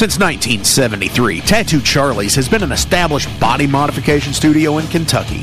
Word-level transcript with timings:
Since 0.00 0.18
1973, 0.18 1.42
Tattoo 1.42 1.82
Charlie's 1.82 2.34
has 2.34 2.48
been 2.48 2.62
an 2.62 2.72
established 2.72 3.28
body 3.38 3.66
modification 3.66 4.32
studio 4.32 4.78
in 4.78 4.86
Kentucky. 4.86 5.42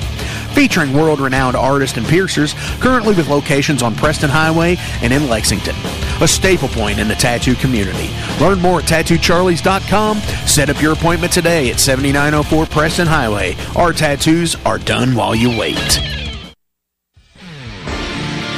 Featuring 0.56 0.94
world 0.94 1.20
renowned 1.20 1.56
artists 1.56 1.96
and 1.96 2.08
piercers, 2.08 2.56
currently 2.80 3.14
with 3.14 3.30
locations 3.30 3.84
on 3.84 3.94
Preston 3.94 4.32
Highway 4.32 4.78
and 5.04 5.14
in 5.14 5.30
Lexington. 5.30 5.76
A 6.24 6.28
staple 6.28 6.70
point 6.70 6.98
in 6.98 7.08
the 7.08 7.14
tattoo 7.14 7.54
community. 7.54 8.10
Learn 8.42 8.60
more 8.60 8.80
at 8.80 8.86
tattoocharlies.com. 8.86 10.18
Set 10.48 10.72
up 10.72 10.82
your 10.82 10.94
appointment 10.94 11.32
today 11.32 11.70
at 11.70 11.80
7904 11.80 12.66
Preston 12.66 13.06
Highway. 13.06 13.56
Our 13.76 13.94
tattoos 13.94 14.56
are 14.66 14.80
done 14.80 15.14
while 15.14 15.36
you 15.36 15.56
wait. 15.56 16.27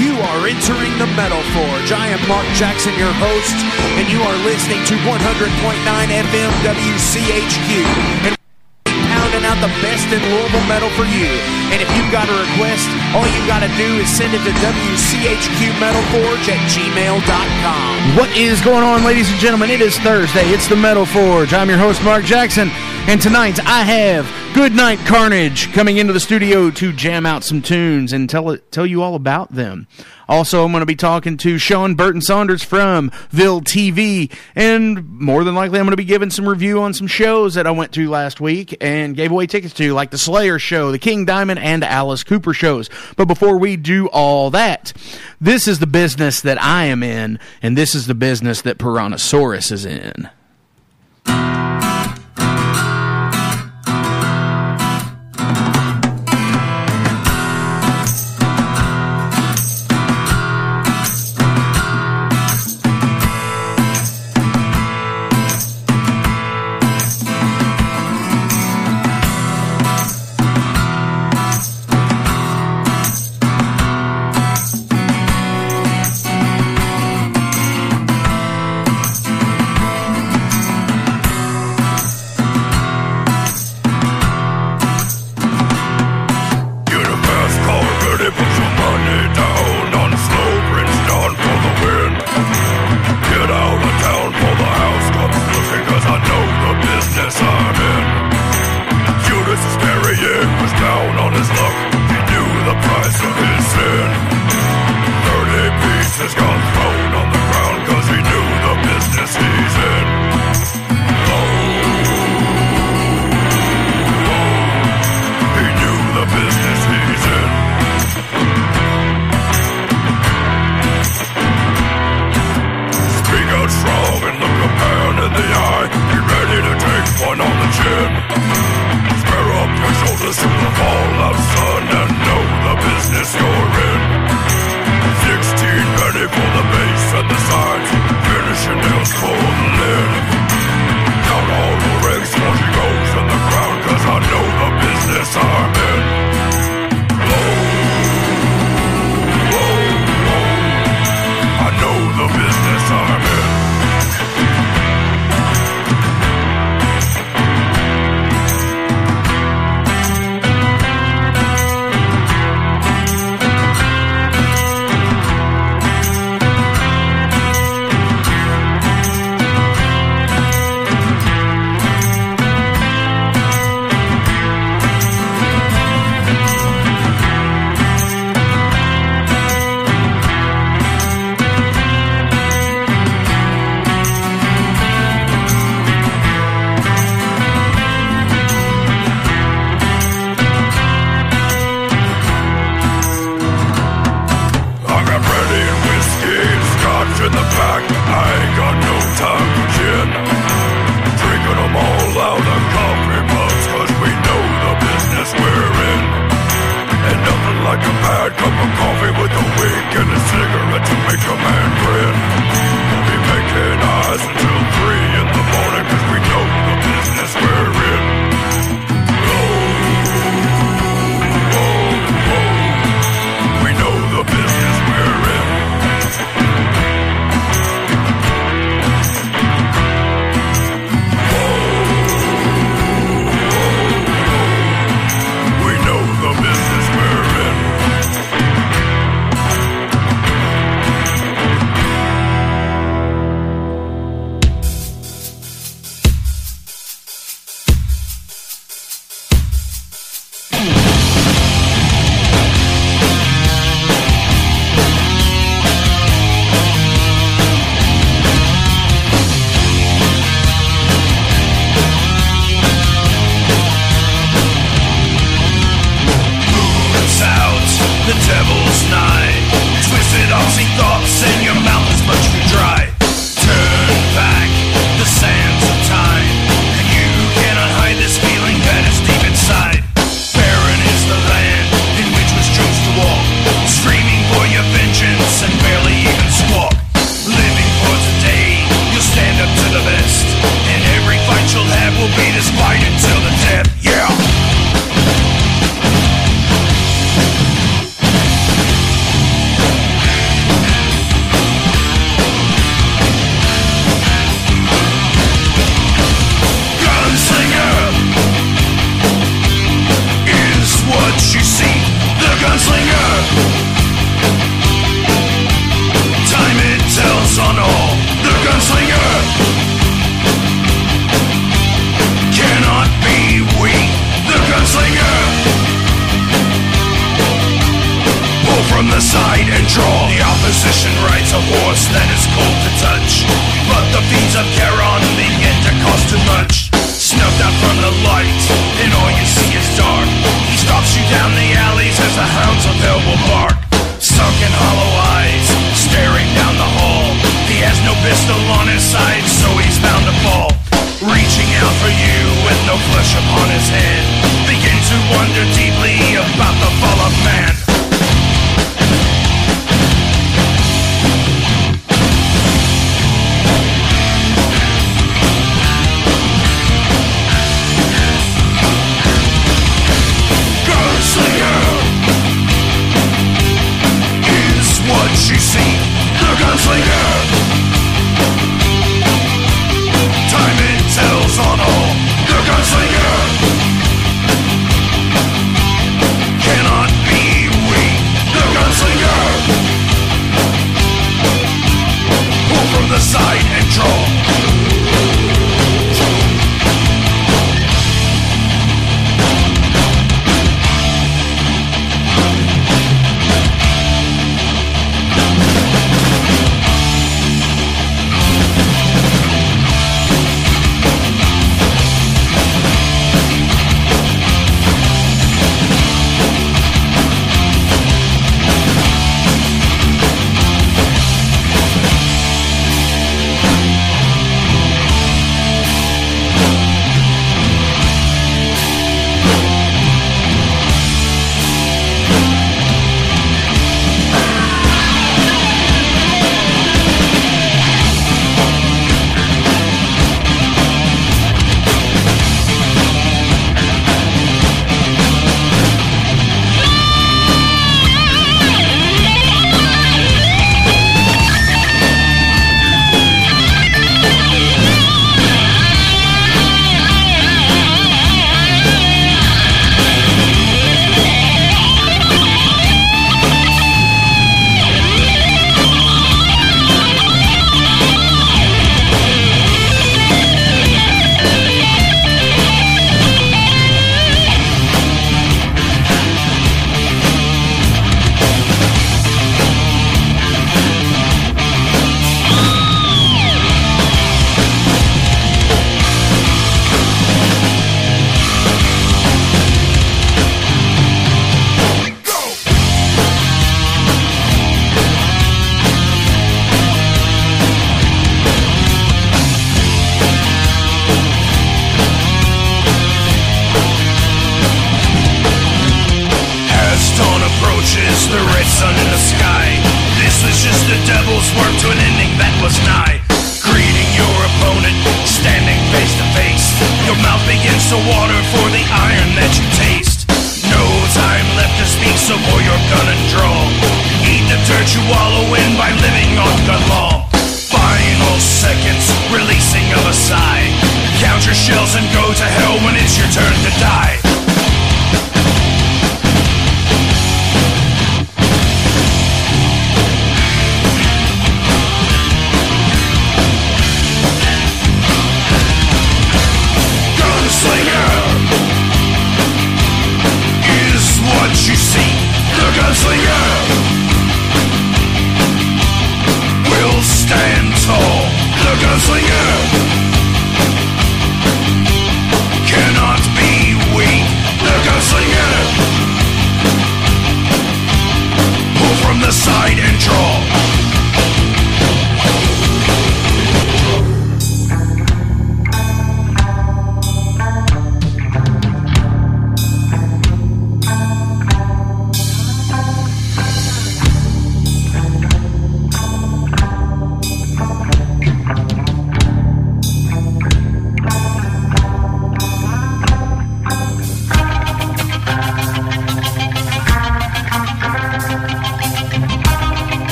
You 0.00 0.16
are 0.16 0.48
entering 0.48 0.96
the 0.96 1.04
Metal 1.12 1.44
Forge. 1.52 1.92
I 1.92 2.08
am 2.08 2.20
Mark 2.24 2.48
Jackson, 2.56 2.96
your 2.96 3.12
host, 3.20 3.52
and 4.00 4.08
you 4.08 4.16
are 4.24 4.38
listening 4.48 4.80
to 4.88 4.96
100.9 4.96 5.12
FM 5.12 6.52
WCHQ. 6.64 7.68
And 8.24 8.32
pounding 9.12 9.44
out 9.44 9.60
the 9.60 9.68
best 9.84 10.08
in 10.08 10.24
Louisville 10.24 10.64
metal 10.72 10.88
for 10.96 11.04
you. 11.04 11.28
And 11.68 11.84
if 11.84 11.90
you've 11.92 12.08
got 12.08 12.32
a 12.32 12.36
request, 12.48 12.88
all 13.12 13.28
you've 13.28 13.44
got 13.44 13.60
to 13.60 13.68
do 13.76 14.00
is 14.00 14.08
send 14.08 14.32
it 14.32 14.40
to 14.48 14.52
WCHQMetalForge 14.64 16.48
at 16.48 16.60
gmail.com. 16.72 18.16
What 18.16 18.32
is 18.32 18.64
going 18.64 18.82
on, 18.82 19.04
ladies 19.04 19.28
and 19.28 19.36
gentlemen? 19.38 19.68
It 19.68 19.84
is 19.84 20.00
Thursday. 20.00 20.48
It's 20.48 20.66
the 20.66 20.80
Metal 20.80 21.04
Forge. 21.04 21.52
I'm 21.52 21.68
your 21.68 21.76
host, 21.78 22.02
Mark 22.02 22.24
Jackson. 22.24 22.72
And 23.08 23.20
tonight 23.20 23.58
I 23.66 23.82
have 23.82 24.54
Goodnight 24.54 24.98
Carnage 25.00 25.72
coming 25.72 25.96
into 25.96 26.12
the 26.12 26.20
studio 26.20 26.70
to 26.70 26.92
jam 26.92 27.26
out 27.26 27.42
some 27.42 27.60
tunes 27.60 28.12
and 28.12 28.30
tell 28.30 28.50
it, 28.50 28.70
tell 28.70 28.86
you 28.86 29.02
all 29.02 29.16
about 29.16 29.52
them. 29.52 29.88
Also, 30.28 30.64
I'm 30.64 30.70
going 30.70 30.82
to 30.82 30.86
be 30.86 30.94
talking 30.94 31.36
to 31.38 31.58
Sean 31.58 31.96
Burton 31.96 32.20
Saunders 32.20 32.62
from 32.62 33.10
Ville 33.30 33.62
TV, 33.62 34.32
and 34.54 35.08
more 35.10 35.42
than 35.42 35.56
likely, 35.56 35.80
I'm 35.80 35.86
going 35.86 35.90
to 35.92 35.96
be 35.96 36.04
giving 36.04 36.30
some 36.30 36.48
review 36.48 36.80
on 36.80 36.94
some 36.94 37.08
shows 37.08 37.54
that 37.54 37.66
I 37.66 37.72
went 37.72 37.92
to 37.94 38.08
last 38.08 38.40
week 38.40 38.76
and 38.80 39.16
gave 39.16 39.32
away 39.32 39.48
tickets 39.48 39.74
to, 39.74 39.92
like 39.92 40.12
the 40.12 40.18
Slayer 40.18 40.60
show, 40.60 40.92
the 40.92 41.00
King 41.00 41.24
Diamond, 41.24 41.58
and 41.58 41.82
Alice 41.82 42.22
Cooper 42.22 42.54
shows. 42.54 42.88
But 43.16 43.26
before 43.26 43.58
we 43.58 43.76
do 43.76 44.06
all 44.06 44.50
that, 44.50 44.92
this 45.40 45.66
is 45.66 45.80
the 45.80 45.86
business 45.88 46.40
that 46.42 46.62
I 46.62 46.84
am 46.84 47.02
in, 47.02 47.40
and 47.60 47.76
this 47.76 47.96
is 47.96 48.06
the 48.06 48.14
business 48.14 48.62
that 48.62 48.78
Piranhasaurus 48.78 49.72
is 49.72 49.84
in. 49.84 50.30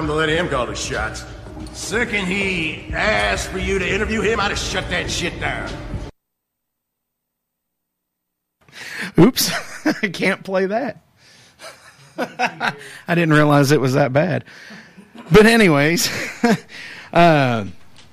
Guess 0.00 0.08
me 0.08 0.08
they're 0.08 0.08
dumb 0.08 0.08
to 0.08 0.14
let 0.14 0.28
him 0.28 0.48
call 0.48 0.66
the 0.66 0.74
shots. 0.74 1.24
Second 1.72 2.26
he 2.26 2.92
asked 2.92 3.48
for 3.48 3.58
you 3.58 3.78
to 3.78 3.94
interview 3.94 4.20
him, 4.20 4.40
I'd 4.40 4.50
have 4.50 4.58
shut 4.58 4.88
that 4.90 5.10
shit 5.10 5.38
down. 5.40 5.70
Oops, 9.18 9.52
I 10.02 10.08
can't 10.08 10.42
play 10.44 10.66
that. 10.66 11.02
I 12.18 12.74
didn't 13.08 13.32
realize 13.32 13.72
it 13.72 13.80
was 13.80 13.94
that 13.94 14.12
bad. 14.12 14.44
But 15.32 15.46
anyways, 15.46 16.08
uh, 17.12 17.66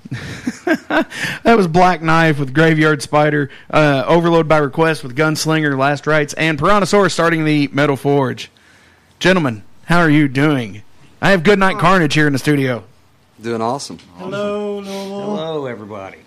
that 0.10 1.56
was 1.58 1.67
Black 1.67 2.01
Knife 2.01 2.39
with 2.39 2.53
Graveyard 2.53 3.01
Spider, 3.01 3.50
uh, 3.70 4.03
Overload 4.08 4.48
by 4.48 4.58
Request 4.58 5.03
with 5.03 5.15
Gunslinger, 5.15 5.77
Last 5.77 6.08
Rites, 6.08 6.34
and 6.34 6.58
Piranhasaurus 6.58 7.12
starting 7.12 7.44
the 7.44 7.67
Metal 7.70 7.98
Forge. 7.98 8.51
Gentlemen, 9.20 9.63
how 9.86 10.00
are 10.00 10.10
you 10.10 10.27
doing? 10.27 10.84
I 11.21 11.31
have 11.31 11.43
Goodnight 11.43 11.77
Carnage 11.79 12.13
here 12.13 12.27
in 12.27 12.33
the 12.33 12.39
studio. 12.39 12.83
Doing 13.41 13.62
awesome. 13.62 14.00
Hello, 14.17 14.79
Lowell. 14.79 15.36
Hello, 15.36 15.65
everybody. 15.65 16.19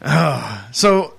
So, 0.70 1.14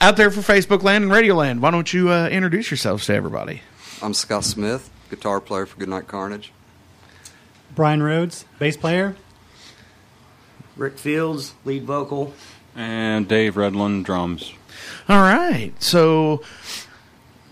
out 0.00 0.16
there 0.16 0.30
for 0.30 0.40
Facebook 0.40 0.82
Land 0.82 1.04
and 1.04 1.12
Radio 1.12 1.34
Land, 1.36 1.62
why 1.62 1.70
don't 1.70 1.90
you 1.92 2.10
uh, 2.10 2.28
introduce 2.28 2.70
yourselves 2.70 3.06
to 3.06 3.14
everybody? 3.14 3.62
I'm 4.02 4.12
Scott 4.14 4.44
Smith, 4.44 4.90
guitar 5.08 5.40
player 5.40 5.64
for 5.64 5.78
Goodnight 5.78 6.06
Carnage. 6.08 6.52
Brian 7.74 8.02
Rhodes, 8.02 8.44
bass 8.58 8.76
player. 8.76 9.16
Rick 10.76 10.98
Fields, 10.98 11.54
lead 11.64 11.84
vocal. 11.84 12.34
And 12.74 13.28
Dave 13.28 13.54
Redland, 13.54 14.04
drums. 14.04 14.52
All 15.08 15.20
right. 15.20 15.72
So, 15.78 16.42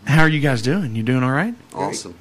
how 0.06 0.22
are 0.22 0.28
you 0.28 0.40
guys 0.40 0.60
doing? 0.60 0.96
You 0.96 1.02
doing 1.02 1.22
all 1.22 1.30
right? 1.32 1.54
Awesome. 1.72 2.14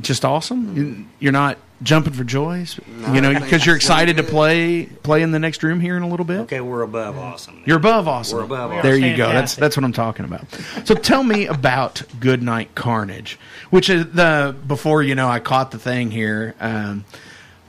Just 0.00 0.24
awesome. 0.24 0.76
You- 0.76 1.04
You're 1.18 1.32
not 1.32 1.58
jumping 1.82 2.12
for 2.12 2.22
joys, 2.24 2.78
No, 2.86 3.12
you 3.12 3.20
know, 3.20 3.34
because 3.38 3.66
you're 3.66 3.74
excited 3.74 4.16
to 4.18 4.22
play 4.22 4.86
play 4.86 5.22
in 5.22 5.32
the 5.32 5.38
next 5.40 5.62
room 5.64 5.80
here 5.80 5.96
in 5.96 6.02
a 6.04 6.08
little 6.08 6.24
bit. 6.24 6.38
Okay, 6.42 6.60
we're 6.60 6.82
above 6.82 7.18
awesome. 7.18 7.60
You're 7.66 7.76
above 7.78 8.06
awesome. 8.06 8.38
We're 8.38 8.44
above 8.44 8.82
There 8.82 8.96
you 8.96 9.16
go. 9.16 9.28
That's 9.28 9.56
that's 9.56 9.76
what 9.76 9.84
I'm 9.84 9.92
talking 9.92 10.24
about. 10.24 10.46
So 10.84 10.94
tell 10.94 11.24
me 11.24 11.46
about 11.46 12.02
Good 12.20 12.32
Goodnight 12.32 12.74
Carnage, 12.74 13.38
which 13.70 13.90
is 13.90 14.06
the 14.12 14.54
before 14.66 15.02
you 15.02 15.14
know 15.14 15.28
I 15.28 15.40
caught 15.40 15.70
the 15.72 15.78
thing 15.78 16.10
here. 16.10 16.54
Um, 16.60 17.04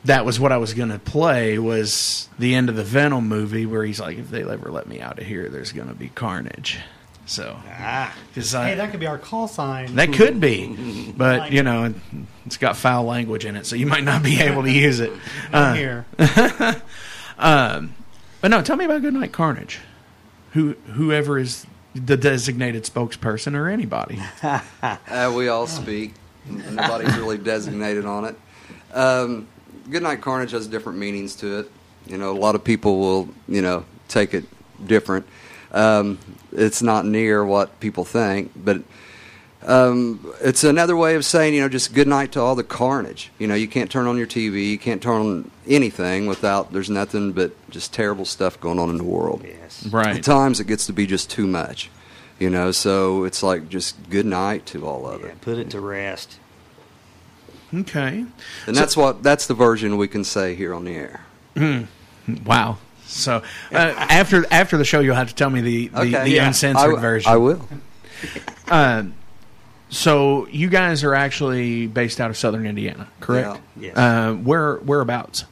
that 0.05 0.25
was 0.25 0.39
what 0.39 0.51
I 0.51 0.57
was 0.57 0.73
going 0.73 0.89
to 0.89 0.99
play 0.99 1.57
was 1.57 2.27
the 2.37 2.55
end 2.55 2.69
of 2.69 2.75
the 2.75 2.83
Venom 2.83 3.27
movie 3.27 3.65
where 3.65 3.83
he's 3.85 3.99
like, 4.01 4.17
if 4.17 4.29
they 4.29 4.41
ever 4.43 4.69
let 4.69 4.85
me 4.85 4.99
out 4.99 5.17
of 5.17 5.25
here, 5.25 5.47
there's 5.49 5.71
going 5.71 5.87
to 5.87 5.93
be 5.93 6.09
carnage. 6.09 6.77
So, 7.25 7.55
Ah, 7.69 8.13
'cause 8.35 8.53
I- 8.53 8.69
Hey, 8.69 8.75
that 8.75 8.91
could 8.91 8.99
be 8.99 9.07
our 9.07 9.17
call 9.17 9.47
sign. 9.47 9.95
that 9.95 10.11
could 10.13 10.39
be, 10.41 11.13
but 11.17 11.51
you 11.53 11.63
know, 11.63 11.93
it's 12.45 12.57
got 12.57 12.75
foul 12.75 13.05
language 13.05 13.45
in 13.45 13.55
it, 13.55 13.65
so 13.65 13.75
you 13.77 13.87
might 13.87 14.03
not 14.03 14.21
be 14.23 14.39
able 14.41 14.63
to 14.63 14.71
use 14.71 14.99
it. 14.99 15.11
Uh, 15.53 15.73
here. 15.73 16.05
But 17.37 18.49
no, 18.49 18.61
tell 18.61 18.75
me 18.75 18.85
about 18.85 19.01
Goodnight 19.01 19.31
Carnage. 19.31 19.79
Who 20.51 20.73
whoever 20.93 21.39
is 21.39 21.65
the 21.95 22.17
designated 22.17 22.83
spokesperson 22.83 23.55
or 23.55 23.69
anybody. 23.69 24.19
Uh, 24.43 25.31
we 25.35 25.47
all 25.47 25.65
speak. 25.67 26.13
Nobody's 26.45 27.15
really 27.15 27.37
designated 27.37 28.05
on 28.05 28.25
it. 28.25 28.35
Um, 28.93 29.47
Goodnight 29.89 30.21
Carnage 30.21 30.51
has 30.51 30.67
different 30.67 30.99
meanings 30.99 31.35
to 31.37 31.59
it. 31.59 31.71
You 32.05 32.17
know, 32.17 32.31
a 32.31 32.37
lot 32.37 32.55
of 32.55 32.63
people 32.63 32.99
will, 32.99 33.29
you 33.47 33.61
know, 33.61 33.85
take 34.09 34.33
it 34.33 34.43
different. 34.85 35.25
Um, 35.73 36.19
it's 36.51 36.81
not 36.81 37.05
near 37.05 37.43
what 37.43 37.79
people 37.79 38.05
think, 38.05 38.51
but 38.55 38.83
um, 39.65 40.31
it's 40.41 40.63
another 40.63 40.95
way 40.95 41.15
of 41.15 41.25
saying, 41.25 41.53
you 41.53 41.61
know, 41.61 41.69
just 41.69 41.93
good 41.93 42.07
night 42.07 42.33
to 42.33 42.41
all 42.41 42.53
the 42.55 42.63
carnage. 42.63 43.31
You 43.39 43.47
know, 43.47 43.55
you 43.55 43.67
can't 43.67 43.89
turn 43.89 44.05
on 44.07 44.17
your 44.17 44.27
TV, 44.27 44.69
you 44.69 44.77
can't 44.77 45.01
turn 45.01 45.21
on 45.21 45.51
anything 45.67 46.27
without 46.27 46.73
there's 46.73 46.89
nothing 46.89 47.31
but 47.31 47.53
just 47.69 47.93
terrible 47.93 48.25
stuff 48.25 48.59
going 48.59 48.77
on 48.77 48.89
in 48.89 48.97
the 48.97 49.03
world. 49.03 49.41
yes. 49.45 49.87
Right. 49.87 50.17
At 50.17 50.23
times 50.23 50.59
it 50.59 50.67
gets 50.67 50.85
to 50.87 50.93
be 50.93 51.07
just 51.07 51.29
too 51.29 51.47
much, 51.47 51.89
you 52.39 52.49
know. 52.49 52.71
So 52.71 53.23
it's 53.23 53.41
like 53.41 53.69
just 53.69 54.09
good 54.09 54.25
night 54.25 54.65
to 54.67 54.85
all 54.85 55.07
of 55.07 55.21
Yeah, 55.21 55.27
it, 55.27 55.41
put 55.41 55.57
it 55.57 55.69
to 55.71 55.79
rest. 55.79 56.37
Okay. 57.73 58.25
and 58.67 58.75
that's 58.75 58.95
what 58.95 59.23
that's 59.23 59.47
the 59.47 59.55
version 59.55 59.97
we 59.97 60.07
can 60.07 60.23
say 60.23 60.53
here 60.53 60.73
on 60.75 60.83
the 60.85 60.95
air. 60.95 61.21
Wow. 62.45 62.77
So 63.13 63.43
uh, 63.71 63.75
after 63.75 64.45
after 64.51 64.77
the 64.77 64.85
show, 64.85 64.99
you'll 64.99 65.15
have 65.15 65.29
to 65.29 65.35
tell 65.35 65.49
me 65.49 65.61
the 65.61 65.87
the, 65.89 66.05
the 66.05 66.29
yeah. 66.29 66.47
uncensored 66.47 66.95
I, 66.95 66.99
version. 67.01 67.31
I 67.31 67.37
will. 67.37 67.61
Uh, 68.69 69.03
so 69.89 70.47
you 70.47 70.69
guys 70.69 71.03
are 71.03 71.13
actually 71.13 71.87
based 71.87 72.21
out 72.21 72.29
of 72.29 72.37
Southern 72.37 72.65
Indiana, 72.65 73.09
correct? 73.19 73.59
Yeah. 73.75 73.87
Yes. 73.87 73.97
Uh, 73.97 74.33
where 74.35 74.77
whereabouts? 74.77 75.43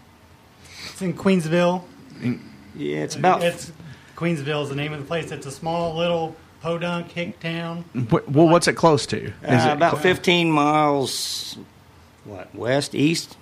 It's 0.85 1.01
in 1.01 1.13
Queensville. 1.13 1.83
Yeah, 2.75 2.99
it's 2.99 3.15
about 3.17 3.43
It's 3.43 3.71
Queensville 4.15 4.63
is 4.63 4.69
the 4.69 4.75
name 4.75 4.93
of 4.93 4.99
the 4.99 5.05
place. 5.05 5.31
It's 5.31 5.45
a 5.45 5.51
small 5.51 5.95
little 5.95 6.35
podunk 6.61 7.11
hick 7.11 7.39
town. 7.41 7.83
Wh- 7.93 8.27
Well, 8.29 8.47
what's 8.47 8.67
it 8.67 8.73
close 8.73 9.05
to? 9.07 9.17
Is 9.25 9.33
uh, 9.43 9.69
it 9.69 9.73
about 9.73 9.91
cl- 9.93 10.03
15 10.03 10.49
miles. 10.49 11.57
What 12.23 12.53
west 12.55 12.95
east? 12.95 13.35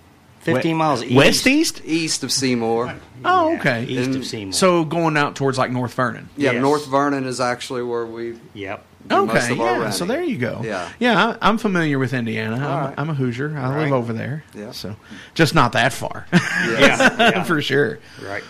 15 0.55 0.75
miles 0.77 1.03
east. 1.03 1.13
west 1.15 1.47
east? 1.47 1.81
East 1.85 2.23
of 2.23 2.31
Seymour, 2.31 2.95
Oh, 3.25 3.55
okay. 3.57 3.83
East 3.85 4.07
And 4.07 4.15
of 4.17 4.25
Seymour. 4.25 4.53
So 4.53 4.85
going 4.85 5.17
out 5.17 5.35
towards 5.35 5.57
like 5.57 5.71
North 5.71 5.93
Vernon. 5.93 6.29
yeah, 6.37 6.51
Yes. 6.51 6.61
North 6.61 6.85
Vernon 6.87 7.25
is 7.25 7.39
actually 7.39 7.83
where 7.83 8.05
we 8.05 8.37
yep. 8.53 8.85
do 9.07 9.25
most 9.25 9.29
Okay, 9.35 9.53
of 9.53 9.59
our 9.61 9.65
yeah. 9.71 9.77
running. 9.77 9.91
So 9.91 10.05
there 10.05 10.23
you 10.23 10.37
go. 10.37 10.61
Yeah. 10.63 10.89
yeah. 10.99 11.35
I, 11.41 11.49
I'm 11.49 11.57
familiar 11.57 11.99
with 11.99 12.13
Indiana. 12.13 12.55
I'm, 12.57 12.63
All 12.63 12.79
right. 12.81 12.93
I'm 12.97 13.09
a 13.09 13.13
Hoosier. 13.13 13.57
I 13.57 13.67
live 13.67 13.75
Right. 13.77 13.91
over 13.91 14.13
there. 14.13 14.43
Yeah. 14.55 14.71
So 14.71 14.95
just 15.33 15.53
not 15.55 15.73
that 15.73 15.91
far, 15.93 16.25
Yeah, 16.33 17.15
yeah. 17.19 17.43
for 17.45 17.61
sure. 17.61 17.99
right. 18.23 18.43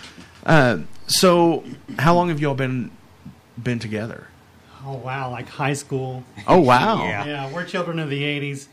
Uh, 0.46 0.80
so 1.08 1.64
how 1.98 2.16
long 2.16 2.30
have 2.30 2.40
y'all 2.40 2.54
been 2.56 2.92
been 3.62 3.80
together? 3.80 4.28
Oh 4.86 4.94
wow, 4.96 5.30
like 5.30 5.50
high 5.50 5.74
school. 5.74 6.24
Oh 6.48 6.60
wow, 6.60 7.04
Yeah. 7.04 7.26
Yeah, 7.26 7.54
we're 7.54 7.66
children 7.66 8.00
of 8.00 8.10
the 8.10 8.22
'80s. 8.24 8.68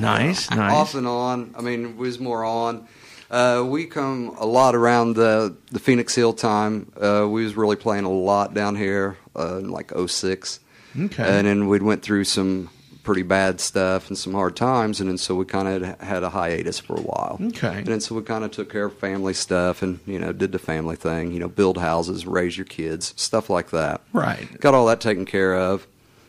Nice, 0.00 0.50
nice. 0.50 0.72
off 0.72 0.94
and 0.94 1.06
on. 1.06 1.54
I 1.56 1.62
mean, 1.62 1.96
we 1.96 2.06
was 2.06 2.18
more 2.18 2.44
on. 2.44 2.86
Uh, 3.30 3.64
we 3.66 3.86
come 3.86 4.36
a 4.38 4.46
lot 4.46 4.74
around 4.74 5.14
the 5.14 5.56
the 5.72 5.78
Phoenix 5.78 6.14
Hill 6.14 6.32
time. 6.32 6.92
Uh, 6.96 7.26
we 7.28 7.44
was 7.44 7.56
really 7.56 7.76
playing 7.76 8.04
a 8.04 8.10
lot 8.10 8.54
down 8.54 8.76
here 8.76 9.16
uh, 9.36 9.58
in 9.58 9.70
like 9.70 9.92
06. 10.06 10.60
Okay. 10.96 11.22
And 11.22 11.46
then 11.46 11.68
we 11.68 11.80
went 11.80 12.02
through 12.02 12.24
some 12.24 12.70
pretty 13.02 13.22
bad 13.22 13.60
stuff 13.60 14.08
and 14.08 14.16
some 14.16 14.32
hard 14.32 14.56
times, 14.56 15.00
and 15.00 15.08
then 15.08 15.18
so 15.18 15.34
we 15.34 15.44
kind 15.44 15.68
of 15.68 16.00
had 16.00 16.22
a 16.22 16.30
hiatus 16.30 16.78
for 16.78 16.96
a 16.96 17.00
while. 17.02 17.38
Okay. 17.40 17.78
And 17.78 17.86
then 17.86 18.00
so 18.00 18.14
we 18.14 18.22
kind 18.22 18.44
of 18.44 18.50
took 18.50 18.70
care 18.70 18.86
of 18.86 18.98
family 18.98 19.34
stuff 19.34 19.82
and 19.82 20.00
you 20.06 20.18
know 20.18 20.32
did 20.32 20.52
the 20.52 20.58
family 20.58 20.96
thing, 20.96 21.32
you 21.32 21.38
know, 21.38 21.48
build 21.48 21.78
houses, 21.78 22.26
raise 22.26 22.56
your 22.56 22.64
kids, 22.66 23.14
stuff 23.16 23.50
like 23.50 23.70
that. 23.70 24.00
Right. 24.12 24.48
Got 24.60 24.74
all 24.74 24.86
that 24.86 25.00
taken 25.00 25.26
care 25.26 25.54
of, 25.54 25.86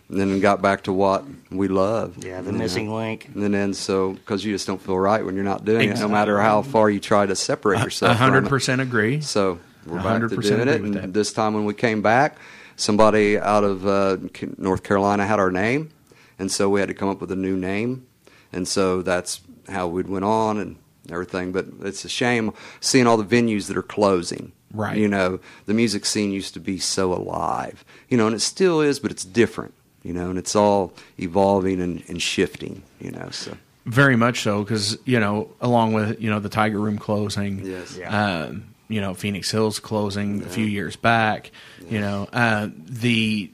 and 0.10 0.20
then 0.20 0.40
got 0.40 0.62
back 0.62 0.84
to 0.84 0.94
what 0.94 1.24
we 1.50 1.68
love. 1.68 2.24
Yeah, 2.24 2.42
the 2.42 2.48
you 2.48 2.52
know. 2.52 2.58
missing 2.58 2.94
link. 2.94 3.30
And 3.34 3.54
then 3.54 3.74
so 3.74 4.14
because 4.14 4.46
you 4.46 4.54
just 4.54 4.68
don't 4.68 4.82
feel 4.82 4.98
right 4.98 5.26
when 5.26 5.36
you're 5.36 5.44
not 5.44 5.66
doing 5.66 5.90
it, 5.90 6.00
no 6.00 6.08
matter 6.08 6.40
how 6.40 6.62
far 6.62 6.90
you 6.90 7.00
try 7.00 7.26
to 7.26 7.36
separate 7.36 7.82
yourself. 7.82 8.12
A 8.12 8.16
hundred 8.16 8.48
percent 8.48 8.82
agree. 8.82 9.22
So 9.22 9.60
we're 9.86 10.02
back 10.02 10.22
to 10.22 10.28
100% 10.28 10.42
doing 10.42 10.68
it, 10.68 10.82
and 10.82 10.94
that. 10.96 11.14
this 11.14 11.32
time 11.32 11.54
when 11.54 11.66
we 11.66 11.74
came 11.74 12.02
back, 12.02 12.38
somebody 12.76 13.38
out 13.38 13.64
of 13.64 13.86
uh, 13.86 14.18
North 14.58 14.84
Carolina 14.84 15.26
had 15.26 15.40
our 15.40 15.52
name, 15.52 15.92
and 16.40 16.52
so 16.52 16.70
we 16.70 16.80
had 16.80 16.90
to 16.90 16.96
come 16.96 17.10
up 17.10 17.22
with 17.22 17.32
a 17.32 17.36
new 17.36 17.56
name, 17.56 18.08
and 18.52 18.68
so 18.68 19.02
that's 19.02 19.42
how 19.70 19.88
we 19.88 20.04
went 20.04 20.26
on 20.26 20.58
and 20.58 20.78
everything. 21.12 21.52
But 21.52 21.68
it's 21.82 22.04
a 22.06 22.10
shame 22.10 22.54
seeing 22.80 23.08
all 23.08 23.18
the 23.18 23.26
venues 23.26 23.68
that 23.68 23.78
are 23.78 23.84
closing. 23.84 24.52
Right. 24.74 24.98
You 24.98 25.08
know, 25.08 25.40
the 25.68 25.74
music 25.74 26.06
scene 26.06 26.32
used 26.32 26.54
to 26.56 26.60
be 26.60 26.80
so 26.80 27.14
alive. 27.14 27.86
You 28.10 28.18
know, 28.18 28.28
and 28.28 28.36
it 28.36 28.42
still 28.42 28.82
is, 28.82 29.00
but 29.00 29.12
it's 29.12 29.24
different. 29.24 29.74
You 30.06 30.14
know, 30.14 30.30
and 30.30 30.38
it's 30.38 30.56
all 30.56 30.94
evolving 31.20 31.82
and, 31.82 32.04
and 32.08 32.22
shifting. 32.22 32.84
You 33.02 33.12
know, 33.12 33.30
so 33.32 33.58
Very 33.88 34.16
much 34.16 34.42
so, 34.44 34.64
because 34.64 34.98
you 35.06 35.20
know, 35.20 35.50
along 35.60 35.94
with 35.94 36.22
you 36.22 36.30
know 36.30 36.40
the 36.40 36.50
Tiger 36.50 36.80
Room 36.80 36.98
closing, 37.00 37.66
Yes. 37.66 38.00
um, 38.06 38.66
you 38.88 39.02
know 39.02 39.14
Phoenix 39.16 39.50
Hills 39.50 39.80
closing 39.80 40.44
a 40.44 40.48
few 40.48 40.66
years 40.66 40.96
back, 40.96 41.52
you 41.90 42.00
know 42.00 42.30
uh, 42.32 42.70
the 42.86 43.50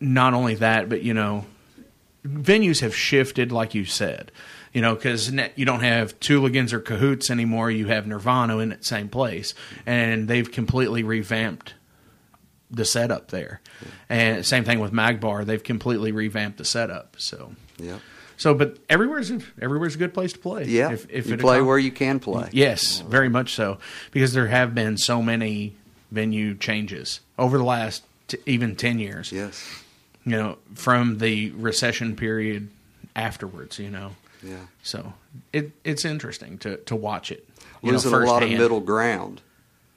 not 0.00 0.34
only 0.34 0.54
that, 0.56 0.88
but 0.88 1.02
you 1.02 1.14
know 1.14 1.44
venues 2.26 2.80
have 2.80 2.94
shifted, 2.94 3.52
like 3.52 3.74
you 3.74 3.84
said, 3.84 4.32
you 4.72 4.82
know, 4.82 4.94
because 4.94 5.30
you 5.54 5.64
don't 5.64 5.80
have 5.84 6.18
Tooligans 6.20 6.72
or 6.72 6.80
Cahoots 6.80 7.30
anymore. 7.30 7.70
You 7.70 7.86
have 7.86 8.06
Nirvana 8.06 8.58
in 8.58 8.70
that 8.70 8.84
same 8.84 9.08
place, 9.08 9.54
and 9.86 10.26
they've 10.28 10.50
completely 10.50 11.02
revamped 11.02 11.74
the 12.70 12.84
setup 12.84 13.28
there. 13.28 13.60
And 14.08 14.44
same 14.44 14.64
thing 14.64 14.80
with 14.80 14.92
Magbar; 14.92 15.44
they've 15.44 15.62
completely 15.62 16.12
revamped 16.12 16.58
the 16.58 16.64
setup. 16.64 17.16
So. 17.18 17.52
yeah. 17.78 17.98
So, 18.38 18.52
but 18.52 18.78
everywhere's 18.90 19.30
everywhere's 19.62 19.94
a 19.94 19.98
good 19.98 20.12
place 20.12 20.34
to 20.34 20.38
play. 20.38 20.64
Yeah, 20.66 20.92
if, 20.92 21.06
if 21.08 21.26
you 21.26 21.38
play 21.38 21.58
accom- 21.58 21.66
where 21.66 21.78
you 21.78 21.90
can 21.90 22.20
play. 22.20 22.50
Yes, 22.52 23.00
very 23.00 23.30
much 23.30 23.54
so, 23.54 23.78
because 24.10 24.34
there 24.34 24.48
have 24.48 24.74
been 24.74 24.98
so 24.98 25.22
many 25.22 25.74
venue 26.10 26.54
changes 26.54 27.20
over 27.38 27.56
the 27.56 27.64
last 27.64 28.04
t- 28.28 28.36
even 28.44 28.76
ten 28.76 28.98
years. 28.98 29.32
Yes. 29.32 29.66
You 30.26 30.32
know, 30.32 30.58
from 30.74 31.16
the 31.18 31.50
recession 31.52 32.14
period 32.14 32.68
afterwards. 33.14 33.78
You 33.78 33.90
know, 33.90 34.10
Yeah. 34.42 34.66
So 34.82 35.14
it 35.54 35.72
it's 35.82 36.04
interesting 36.04 36.58
to 36.58 36.76
to 36.76 36.94
watch 36.94 37.32
it. 37.32 37.48
know, 37.82 37.92
losing 37.92 38.12
a 38.12 38.18
lot 38.18 38.42
of 38.42 38.50
middle 38.50 38.80
ground. 38.80 39.40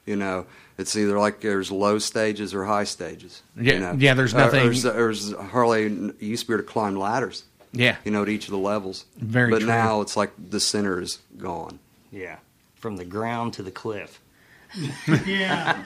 You 0.06 0.16
know, 0.16 0.46
it's 0.78 0.96
either 0.96 1.18
like 1.18 1.40
there's 1.40 1.70
low 1.70 1.98
stages 1.98 2.54
or 2.54 2.64
high 2.64 2.84
stages. 2.84 3.42
Yeah, 3.56 3.74
you 3.74 3.80
know? 3.80 3.94
yeah, 3.98 4.14
there's 4.14 4.34
nothing- 4.34 4.64
There's, 4.64 4.82
there's 4.82 5.32
hardly 5.34 5.84
it 5.84 6.22
used 6.22 6.44
to 6.44 6.48
be 6.48 6.54
able 6.54 6.64
to 6.64 6.68
climb 6.68 6.96
ladders. 6.96 7.44
Yeah. 7.72 7.96
You 8.04 8.10
know, 8.10 8.22
at 8.22 8.28
each 8.28 8.46
of 8.46 8.50
the 8.50 8.58
levels. 8.58 9.04
Very 9.16 9.50
But 9.50 9.58
true. 9.60 9.68
now 9.68 10.00
it's 10.00 10.16
like 10.16 10.32
the 10.50 10.58
center 10.58 11.00
is 11.00 11.18
gone. 11.38 11.78
Yeah, 12.10 12.38
from 12.74 12.96
the 12.96 13.04
ground 13.04 13.52
to 13.54 13.62
the 13.62 13.70
cliff. 13.70 14.20
Yeah. 15.26 15.80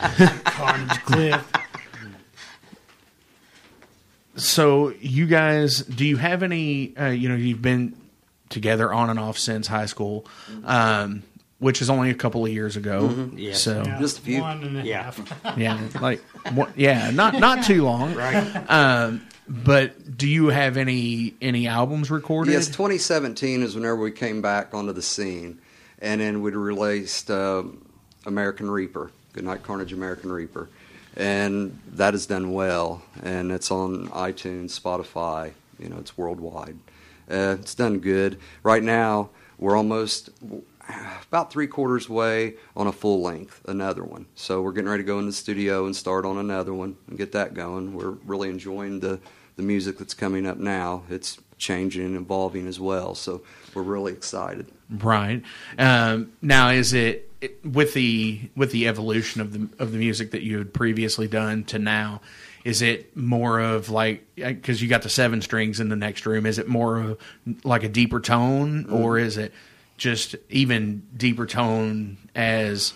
Carnage 0.45 1.03
Cliff. 1.05 1.53
So 4.37 4.93
you 5.01 5.27
guys, 5.27 5.79
do 5.83 6.05
you 6.05 6.17
have 6.17 6.43
any? 6.43 6.97
Uh, 6.97 7.09
you 7.11 7.29
know, 7.29 7.37
you've 7.37 7.63
been 7.63 7.95
together 8.49 8.93
on 8.93 9.11
and 9.11 9.19
off 9.19 9.39
since 9.39 9.67
high 9.69 9.87
school, 9.87 10.27
um, 10.65 11.23
which 11.65 11.81
is 11.81 11.89
only 11.89 12.11
a 12.11 12.15
couple 12.15 12.45
of 12.45 12.53
years 12.53 12.77
ago. 12.77 13.09
Mm-hmm. 13.09 13.39
Yes. 13.39 13.63
So 13.63 13.83
Yeah, 13.87 13.99
Just 13.99 14.19
a 14.19 14.21
few. 14.21 14.41
One 14.43 14.63
and 14.63 14.77
a 14.79 14.83
Yeah. 14.85 15.03
half. 15.05 15.19
yeah, 15.57 15.81
like 16.01 16.21
what, 16.53 16.77
yeah, 16.79 17.11
not 17.11 17.39
not 17.41 17.65
too 17.65 17.83
long. 17.85 18.15
Right. 18.25 18.71
Um, 18.71 19.27
but 19.49 20.17
do 20.19 20.29
you 20.29 20.49
have 20.49 20.77
any 20.77 21.35
any 21.41 21.67
albums 21.67 22.11
recorded? 22.11 22.53
Yes, 22.53 22.67
2017 22.67 23.63
is 23.63 23.75
whenever 23.75 23.97
we 23.97 24.11
came 24.13 24.43
back 24.43 24.75
onto 24.75 24.93
the 24.93 25.03
scene, 25.03 25.59
and 26.01 26.21
then 26.21 26.43
we 26.43 26.51
released 26.53 27.31
um 27.31 27.85
American 28.27 28.71
Reaper, 28.71 29.11
Goodnight 29.33 29.63
Carnage, 29.63 29.93
American 29.95 30.31
Reaper, 30.33 30.69
and 31.17 31.79
that 31.95 32.13
has 32.15 32.27
done 32.27 32.53
well, 32.53 33.03
and 33.23 33.51
it's 33.51 33.71
on 33.71 34.09
iTunes, 34.09 34.79
Spotify, 34.79 35.53
you 35.79 35.89
know, 35.89 35.97
it's 35.99 36.17
worldwide. 36.19 36.77
Uh, 37.31 37.57
it's 37.59 37.75
done 37.75 38.01
good. 38.01 38.39
Right 38.63 38.83
now, 38.83 39.31
we're 39.59 39.77
almost 39.77 40.29
about 41.29 41.53
three 41.53 41.67
quarters 41.67 42.09
way 42.09 42.55
on 42.77 42.87
a 42.87 42.93
full 42.93 43.23
length, 43.23 43.61
another 43.67 44.05
one. 44.05 44.27
So 44.35 44.63
we're 44.63 44.73
getting 44.73 44.89
ready 44.91 45.03
to 45.03 45.07
go 45.07 45.19
in 45.19 45.27
the 45.27 45.33
studio 45.33 45.87
and 45.87 45.95
start 45.95 46.25
on 46.25 46.39
another 46.39 46.75
one 46.75 46.97
and 47.09 47.17
get 47.19 47.33
that 47.33 47.55
going. 47.55 47.95
We're 47.95 48.11
really 48.27 48.49
enjoying 48.49 49.01
the 49.01 49.21
the 49.57 49.63
music 49.63 49.99
that's 49.99 50.15
coming 50.15 50.47
up 50.47 50.57
now. 50.59 51.05
It's 51.09 51.39
changing 51.59 52.05
and 52.05 52.17
evolving 52.17 52.67
as 52.67 52.81
well. 52.81 53.15
So 53.15 53.43
we're 53.73 53.83
really 53.83 54.13
excited. 54.13 54.67
Right. 54.91 55.43
Um, 55.79 56.33
now, 56.43 56.71
is 56.71 56.93
it 56.93 57.31
it- 57.41 57.65
with 57.65 57.95
the 57.95 58.41
with 58.57 58.73
the 58.73 58.89
evolution 58.89 59.41
of 59.41 59.53
the 59.53 59.69
of 59.83 59.93
the 59.93 59.99
music 59.99 60.33
that 60.33 60.43
you 60.43 60.59
had 60.59 60.75
previously 60.75 61.29
done 61.29 61.65
to 61.65 61.79
now? 61.79 62.21
Is 62.65 62.81
it 62.83 63.17
more 63.17 63.61
of 63.61 63.91
like 63.91 64.25
because 64.35 64.83
you 64.83 64.89
got 64.89 65.03
the 65.03 65.09
seven 65.11 65.41
strings 65.43 65.81
in 65.81 65.89
the 65.89 65.97
next 65.97 66.27
room? 66.27 66.47
Is 66.47 66.59
it 66.59 66.67
more 66.67 66.99
of 66.99 67.19
like 67.63 67.85
a 67.85 67.89
deeper 67.89 68.21
tone, 68.21 68.87
or 68.91 69.19
is 69.19 69.37
it 69.37 69.53
just 69.97 70.37
even 70.51 71.07
deeper 71.17 71.47
tone 71.47 72.17
as 72.35 72.95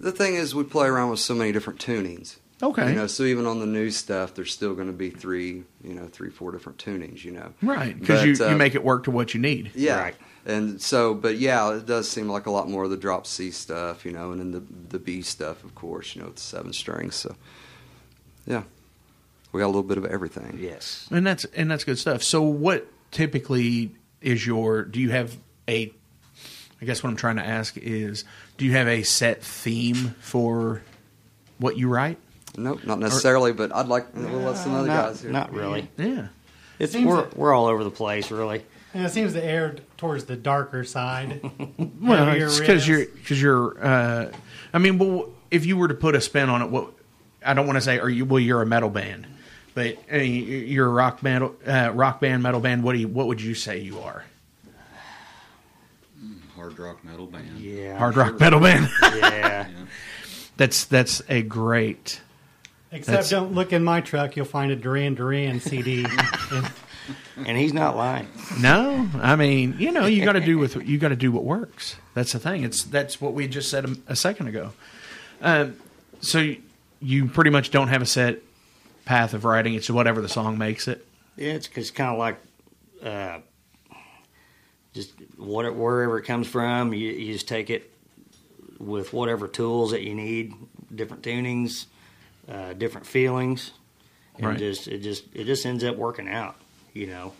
The 0.00 0.12
thing 0.12 0.34
is, 0.34 0.54
we 0.54 0.64
play 0.64 0.86
around 0.86 1.10
with 1.10 1.20
so 1.20 1.34
many 1.34 1.52
different 1.52 1.78
tunings. 1.80 2.36
okay? 2.62 2.90
You 2.90 2.94
know, 2.96 3.06
so 3.06 3.24
even 3.24 3.46
on 3.46 3.60
the 3.60 3.66
new 3.66 3.90
stuff, 3.90 4.34
there's 4.34 4.52
still 4.52 4.74
going 4.74 4.86
to 4.88 4.92
be 4.92 5.10
three, 5.10 5.64
you 5.84 5.94
know, 5.94 6.06
three, 6.06 6.30
four 6.30 6.52
different 6.52 6.78
tunings. 6.78 7.24
You 7.24 7.32
know, 7.32 7.52
right, 7.62 7.98
because 7.98 8.24
you, 8.24 8.36
But, 8.36 8.48
you 8.48 8.54
uh, 8.54 8.58
make 8.58 8.74
it 8.74 8.82
work 8.84 9.04
to 9.04 9.10
what 9.10 9.34
you 9.34 9.40
need. 9.40 9.72
Yeah. 9.74 10.00
Right. 10.00 10.14
And 10.46 10.80
so, 10.80 11.12
but 11.12 11.38
yeah, 11.38 11.74
it 11.74 11.86
does 11.86 12.08
seem 12.08 12.28
like 12.28 12.46
a 12.46 12.50
lot 12.52 12.70
more 12.70 12.84
of 12.84 12.90
the 12.90 12.96
drop 12.96 13.26
C 13.26 13.50
stuff, 13.50 14.04
you 14.06 14.12
know, 14.12 14.30
and 14.30 14.40
then 14.40 14.52
the 14.52 14.62
the 14.90 14.98
B 15.00 15.20
stuff, 15.22 15.64
of 15.64 15.74
course, 15.74 16.14
you 16.14 16.20
know, 16.20 16.28
with 16.28 16.36
the 16.36 16.42
seven 16.42 16.72
strings. 16.72 17.16
So, 17.16 17.34
yeah, 18.46 18.62
we 19.52 19.58
got 19.60 19.66
a 19.66 19.74
little 19.74 19.82
bit 19.82 19.98
of 19.98 20.04
everything. 20.06 20.58
Yes. 20.60 21.08
and 21.10 21.26
that's 21.26 21.44
and 21.46 21.68
that's 21.70 21.82
good 21.84 21.98
stuff. 21.98 22.22
So, 22.22 22.42
what 22.42 22.86
typically 23.10 23.90
is 24.20 24.46
your? 24.46 24.84
Do 24.84 25.00
you 25.00 25.10
have 25.10 25.36
a? 25.68 25.92
I 26.80 26.84
guess 26.84 27.02
what 27.02 27.10
I'm 27.10 27.16
trying 27.16 27.36
to 27.36 27.46
ask 27.46 27.76
is, 27.78 28.24
do 28.58 28.64
you 28.66 28.72
have 28.72 28.86
a 28.88 29.02
set 29.02 29.42
theme 29.42 30.14
for 30.20 30.82
what 31.58 31.76
you 31.78 31.88
write? 31.88 32.18
Nope, 32.58 32.84
not 32.84 32.98
necessarily, 32.98 33.52
but 33.52 33.74
I'd 33.74 33.86
like 33.88 34.06
we'll 34.14 34.40
let 34.40 34.56
some 34.56 34.74
other 34.74 34.88
not, 34.88 35.08
guys 35.08 35.22
here. 35.22 35.30
not 35.30 35.52
really. 35.52 35.88
Yeah, 35.96 36.28
It's 36.78 36.92
Seems 36.92 37.06
we're 37.06 37.16
that- 37.22 37.36
we're 37.36 37.52
all 37.54 37.66
over 37.66 37.84
the 37.84 37.90
place, 37.90 38.30
really. 38.30 38.64
And 38.94 39.04
it 39.04 39.10
seems 39.10 39.34
to 39.34 39.44
err 39.44 39.76
towards 39.98 40.24
the 40.24 40.36
darker 40.36 40.82
side. 40.84 41.42
well, 42.00 42.24
Heavier 42.24 42.46
it's 42.46 42.58
because 42.58 42.88
you're 42.88 43.04
because 43.04 43.40
you're. 43.42 43.76
Uh, 43.84 44.32
I 44.72 44.78
mean, 44.78 44.96
well, 44.96 45.28
if 45.50 45.66
you 45.66 45.76
were 45.76 45.88
to 45.88 45.94
put 45.94 46.14
a 46.14 46.20
spin 46.20 46.48
on 46.48 46.62
it, 46.62 46.70
what 46.70 46.92
I 47.44 47.52
don't 47.52 47.66
want 47.66 47.76
to 47.76 47.82
say, 47.82 47.98
are 47.98 48.08
you? 48.08 48.24
Well, 48.24 48.40
you're 48.40 48.62
a 48.62 48.66
metal 48.66 48.88
band, 48.88 49.26
but 49.74 49.98
uh, 50.10 50.16
you're 50.16 50.86
a 50.86 50.90
rock 50.90 51.22
metal, 51.22 51.54
uh, 51.66 51.90
rock 51.92 52.20
band, 52.20 52.42
metal 52.42 52.60
band. 52.60 52.84
What 52.84 52.94
do 52.94 52.98
you? 53.00 53.08
What 53.08 53.26
would 53.26 53.42
you 53.42 53.54
say 53.54 53.80
you 53.80 53.98
are? 54.00 54.24
Hard 56.66 56.78
rock 56.80 57.04
metal 57.04 57.26
band. 57.26 57.58
Yeah. 57.60 57.96
Hard 57.96 58.16
rock 58.16 58.40
metal 58.40 58.58
band. 58.58 58.88
Yeah. 59.02 59.68
that's 60.56 60.84
that's 60.84 61.22
a 61.28 61.42
great. 61.42 62.20
Except 62.90 63.06
That's- 63.06 63.30
don't 63.30 63.52
look 63.52 63.72
in 63.72 63.84
my 63.84 64.00
truck, 64.00 64.36
you'll 64.36 64.46
find 64.46 64.72
a 64.72 64.76
Duran 64.76 65.14
Duran 65.14 65.60
CD. 65.60 66.04
And 66.50 66.70
and 67.46 67.56
he's 67.56 67.72
not 67.72 67.96
lying. 67.96 68.26
No, 68.58 69.08
I 69.20 69.36
mean, 69.36 69.76
you 69.78 69.92
know, 69.92 70.06
you 70.06 70.24
got 70.24 70.32
to 70.32 70.40
do 70.40 70.58
with 70.58 70.76
you 70.88 70.98
got 70.98 71.08
to 71.08 71.16
do 71.16 71.30
what 71.30 71.44
works. 71.44 71.96
That's 72.14 72.32
the 72.32 72.40
thing. 72.40 72.64
It's 72.64 72.82
that's 72.82 73.20
what 73.20 73.32
we 73.32 73.46
just 73.46 73.70
said 73.70 73.84
a, 73.84 73.96
a 74.08 74.16
second 74.16 74.48
ago. 74.48 74.72
Um, 75.40 75.76
so 76.20 76.38
you, 76.40 76.62
you 77.00 77.26
pretty 77.26 77.50
much 77.50 77.70
don't 77.70 77.88
have 77.88 78.02
a 78.02 78.06
set 78.06 78.38
path 79.04 79.34
of 79.34 79.44
writing. 79.44 79.74
It's 79.74 79.88
whatever 79.88 80.20
the 80.20 80.28
song 80.28 80.58
makes 80.58 80.88
it. 80.88 81.06
Yeah, 81.36 81.52
it's, 81.52 81.68
it's 81.74 81.90
kind 81.92 82.10
of 82.12 82.18
like 82.18 82.38
uh, 83.04 83.38
just 84.96 85.12
what, 85.36 85.72
wherever 85.76 86.18
it 86.18 86.24
comes 86.24 86.48
from, 86.48 86.92
you, 86.92 87.10
you 87.12 87.32
just 87.34 87.46
take 87.46 87.70
it 87.70 87.92
with 88.78 89.12
whatever 89.12 89.46
tools 89.46 89.92
that 89.92 90.02
you 90.02 90.14
need, 90.14 90.52
different 90.94 91.22
tunings, 91.22 91.86
uh, 92.50 92.72
different 92.72 93.06
feelings, 93.06 93.70
and 94.36 94.46
Right. 94.46 94.58
just 94.58 94.88
it 94.88 94.98
just 95.02 95.24
it 95.34 95.44
just 95.44 95.64
ends 95.64 95.84
up 95.84 95.96
working 95.96 96.28
out. 96.28 96.56
You 96.94 97.06
know, 97.08 97.32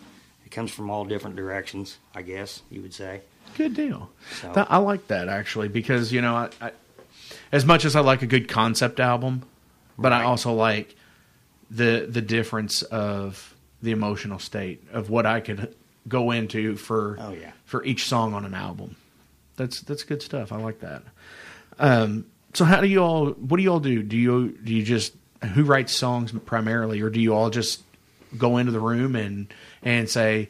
it 0.45 0.51
comes 0.51 0.71
from 0.71 0.91
all 0.91 1.05
different 1.05 1.35
directions. 1.37 1.99
I 2.15 2.23
guess 2.23 2.63
you 2.71 2.83
would 2.83 2.95
say. 2.95 3.23
Good 3.57 3.75
deal. 3.75 4.11
So- 4.41 4.53
Th- 4.53 4.67
I 4.69 4.77
like 4.79 5.09
that 5.09 5.29
actually 5.29 5.69
because 5.69 6.13
you 6.13 6.21
know, 6.21 6.35
I, 6.37 6.51
I, 6.61 6.71
as 7.53 7.65
much 7.65 7.85
as 7.85 7.97
I 7.97 8.01
like 8.01 8.23
a 8.23 8.27
good 8.27 8.49
concept 8.49 9.01
album, 9.01 9.43
but 9.99 10.13
I 10.13 10.25
also 10.25 10.53
like 10.53 10.95
the 11.71 12.07
the 12.09 12.23
difference 12.23 12.83
of 12.83 13.55
the 13.83 13.91
emotional 13.93 14.39
state 14.39 14.83
of 14.93 15.11
what 15.11 15.27
I 15.27 15.41
could 15.41 15.75
go 16.09 16.31
into 16.31 16.77
for 16.77 17.17
Oh, 17.21 17.33
yeah. 17.33 17.53
for 17.65 17.85
each 17.85 18.07
song 18.07 18.35
on 18.35 18.45
an 18.45 18.55
album. 18.55 18.97
That's 19.57 19.81
that's 19.81 20.03
good 20.03 20.23
stuff. 20.23 20.53
I 20.53 20.57
like 20.59 20.81
that. 20.81 21.03
Um, 21.79 22.27
so 22.55 22.65
how 22.65 22.81
do 22.81 22.87
you 22.87 22.99
all? 23.01 23.31
What 23.31 23.57
do 23.59 23.63
you 23.63 23.71
all 23.73 23.81
do? 23.81 24.03
Do 24.03 24.17
you 24.17 24.51
do 24.63 24.73
you 24.75 24.83
just 24.83 25.15
who 25.55 25.65
writes 25.65 25.95
songs 25.95 26.33
primarily, 26.45 27.01
or 27.01 27.11
do 27.11 27.21
you 27.21 27.35
all 27.35 27.51
just 27.51 27.83
go 28.37 28.57
into 28.59 28.73
the 28.73 28.81
room 28.81 29.15
and 29.17 29.53
and 29.83 30.09
say 30.09 30.49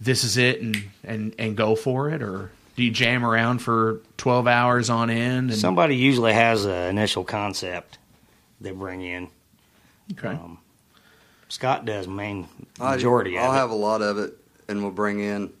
this 0.00 0.24
is 0.24 0.36
it 0.36 0.60
and 0.62 0.82
and 1.04 1.34
and 1.38 1.56
go 1.56 1.74
for 1.74 2.10
it, 2.10 2.22
or 2.22 2.50
do 2.76 2.82
you 2.84 2.90
jam 2.90 3.24
around 3.24 3.58
for 3.60 4.00
twelve 4.16 4.46
hours 4.46 4.88
on 4.90 5.10
end? 5.10 5.50
And, 5.50 5.58
Somebody 5.58 5.96
usually 5.96 6.32
has 6.32 6.64
an 6.64 6.88
initial 6.88 7.24
concept 7.24 7.98
they 8.60 8.70
bring 8.70 9.02
in. 9.02 9.28
okay, 10.12 10.28
Um, 10.28 10.58
Scott 11.48 11.84
does 11.84 12.06
main 12.08 12.48
majority 12.78 13.36
I'll 13.38 13.50
of 13.50 13.54
it. 13.54 13.58
have 13.58 13.70
a 13.70 13.74
lot 13.74 14.00
of 14.02 14.18
it, 14.18 14.36
and 14.72 14.82
we'll 14.82 14.90
bring 14.90 15.20
in, 15.20 15.52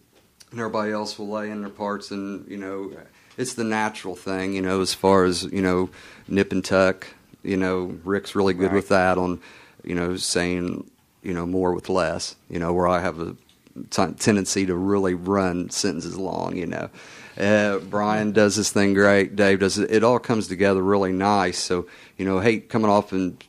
and 0.50 0.60
everybody 0.60 0.90
else 0.92 1.18
will 1.18 1.28
lay 1.28 1.50
in 1.50 1.60
their 1.60 1.70
parts, 1.70 2.10
and 2.10 2.46
you 2.48 2.56
know, 2.56 2.92
it's 3.38 3.54
the 3.54 3.64
natural 3.64 4.16
thing, 4.16 4.52
you 4.54 4.62
know, 4.62 4.80
as 4.80 4.92
far 4.92 5.24
as 5.24 5.44
you 5.44 5.62
know, 5.62 5.90
nip 6.28 6.52
and 6.52 6.64
tuck. 6.64 7.06
You 7.44 7.56
know, 7.56 7.98
Rick's 8.04 8.34
really 8.34 8.54
good 8.54 8.66
Right. 8.66 8.74
with 8.74 8.88
that 8.88 9.18
on, 9.18 9.40
you 9.84 9.94
know, 9.94 10.16
saying 10.16 10.90
you 11.22 11.34
know 11.34 11.46
more 11.46 11.72
with 11.74 11.88
less. 11.88 12.36
You 12.50 12.58
know, 12.58 12.72
where 12.72 12.88
I 12.88 13.00
have 13.00 13.20
a 13.20 13.36
t- 13.90 14.12
tendency 14.18 14.66
to 14.66 14.74
really 14.76 15.14
run 15.14 15.70
sentences 15.70 16.16
long. 16.18 16.56
You 16.56 16.66
know. 16.66 16.90
Uh, 17.38 17.78
Brian 17.78 18.32
does 18.32 18.56
this 18.56 18.70
thing 18.70 18.92
great. 18.92 19.34
Dave 19.36 19.60
does 19.60 19.78
it. 19.78 19.90
It 19.90 20.04
all 20.04 20.18
comes 20.18 20.48
together 20.48 20.82
really 20.82 21.12
nice. 21.12 21.58
So 21.58 21.86
you 22.18 22.24
know, 22.26 22.40
hate 22.40 22.68
coming 22.68 22.90
off 22.90 23.12
and 23.12 23.42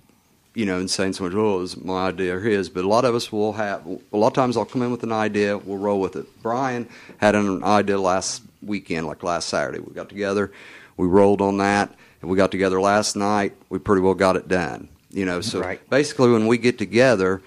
you 0.55 0.65
know, 0.65 0.77
and 0.77 0.89
saying 0.89 1.13
so 1.13 1.23
much, 1.23 1.33
oh, 1.33 1.57
it 1.57 1.61
was 1.61 1.77
my 1.77 2.07
idea 2.09 2.35
or 2.37 2.39
his. 2.39 2.69
But 2.69 2.83
a 2.83 2.87
lot 2.87 3.05
of 3.05 3.15
us 3.15 3.31
will 3.31 3.53
have, 3.53 3.85
a 3.85 4.17
lot 4.17 4.27
of 4.27 4.33
times 4.33 4.55
I'll 4.55 4.65
come 4.65 4.81
in 4.83 4.91
with 4.91 5.03
an 5.03 5.11
idea, 5.11 5.57
we'll 5.57 5.77
roll 5.77 5.99
with 5.99 6.15
it. 6.15 6.25
Brian 6.43 6.87
had 7.17 7.35
an 7.35 7.63
idea 7.63 7.99
last 7.99 8.43
weekend, 8.61 9.07
like 9.07 9.23
last 9.23 9.49
Saturday. 9.49 9.79
We 9.79 9.93
got 9.93 10.09
together, 10.09 10.51
we 10.97 11.07
rolled 11.07 11.41
on 11.41 11.57
that, 11.57 11.93
and 12.21 12.29
we 12.29 12.37
got 12.37 12.51
together 12.51 12.79
last 12.79 13.15
night. 13.15 13.53
We 13.69 13.79
pretty 13.79 14.01
well 14.01 14.13
got 14.13 14.35
it 14.35 14.47
done. 14.47 14.89
You 15.11 15.25
know, 15.25 15.41
so 15.41 15.59
Right. 15.59 15.87
basically 15.89 16.31
when 16.31 16.47
we 16.47 16.57
get 16.57 16.77
together, 16.77 17.41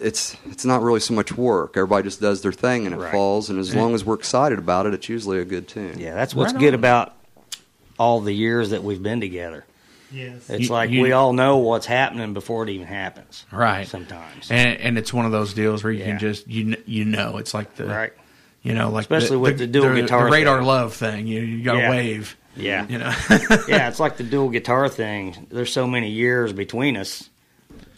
it's 0.00 0.36
it's 0.50 0.64
not 0.64 0.82
really 0.82 0.98
so 1.00 1.14
much 1.14 1.36
work. 1.36 1.76
Everybody 1.76 2.02
just 2.04 2.20
does 2.20 2.42
their 2.42 2.52
thing 2.52 2.86
and 2.86 2.94
it 2.94 2.98
Right. 2.98 3.12
falls. 3.12 3.50
And 3.50 3.58
as 3.60 3.74
long 3.74 3.94
as 3.94 4.04
we're 4.04 4.14
excited 4.16 4.58
about 4.58 4.86
it, 4.86 4.94
it's 4.94 5.08
usually 5.08 5.38
a 5.38 5.44
good 5.44 5.68
tune. 5.68 5.98
Yeah, 5.98 6.14
that's 6.14 6.34
what's 6.34 6.52
Right 6.52 6.60
good 6.60 6.74
about 6.74 7.14
all 7.98 8.20
the 8.20 8.32
years 8.34 8.70
that 8.70 8.82
we've 8.82 9.02
been 9.02 9.20
together. 9.20 9.64
Yes. 10.14 10.48
It's 10.48 10.64
You- 10.64 10.68
like 10.68 10.90
you- 10.90 11.02
we 11.02 11.12
all 11.12 11.32
know 11.32 11.58
what's 11.58 11.86
happening 11.86 12.32
before 12.34 12.62
it 12.64 12.70
even 12.70 12.86
happens. 12.86 13.44
right. 13.50 13.86
Sometimes. 13.86 14.50
and 14.50 14.78
and 14.80 14.98
it's 14.98 15.12
one 15.12 15.26
of 15.26 15.32
those 15.32 15.52
deals 15.54 15.82
where 15.84 15.92
you 15.92 16.00
Yeah. 16.00 16.06
can 16.10 16.18
just 16.18 16.48
you 16.48 16.76
you 16.86 17.04
know 17.04 17.36
it's 17.38 17.52
like 17.54 17.74
the 17.76 17.86
right. 17.86 18.12
You 18.62 18.72
know, 18.72 18.88
like 18.88 19.02
Especially 19.02 19.36
with 19.36 19.58
the 19.58 19.66
dual 19.66 19.94
guitar 19.94 20.24
the 20.24 20.30
radar 20.30 20.58
thing. 20.58 20.66
love 20.66 20.94
thing. 20.94 21.26
You 21.26 21.40
you 21.42 21.62
got 21.62 21.74
to 21.74 21.78
Yeah. 21.80 21.90
wave. 21.90 22.36
Yeah. 22.56 22.86
You 22.88 22.98
know. 22.98 23.12
yeah, 23.68 23.88
it's 23.88 24.00
like 24.00 24.16
the 24.16 24.22
dual 24.24 24.48
guitar 24.48 24.88
thing. 24.88 25.46
There's 25.50 25.70
so 25.72 25.86
many 25.86 26.10
years 26.10 26.52
between 26.54 26.96
us. 26.96 27.28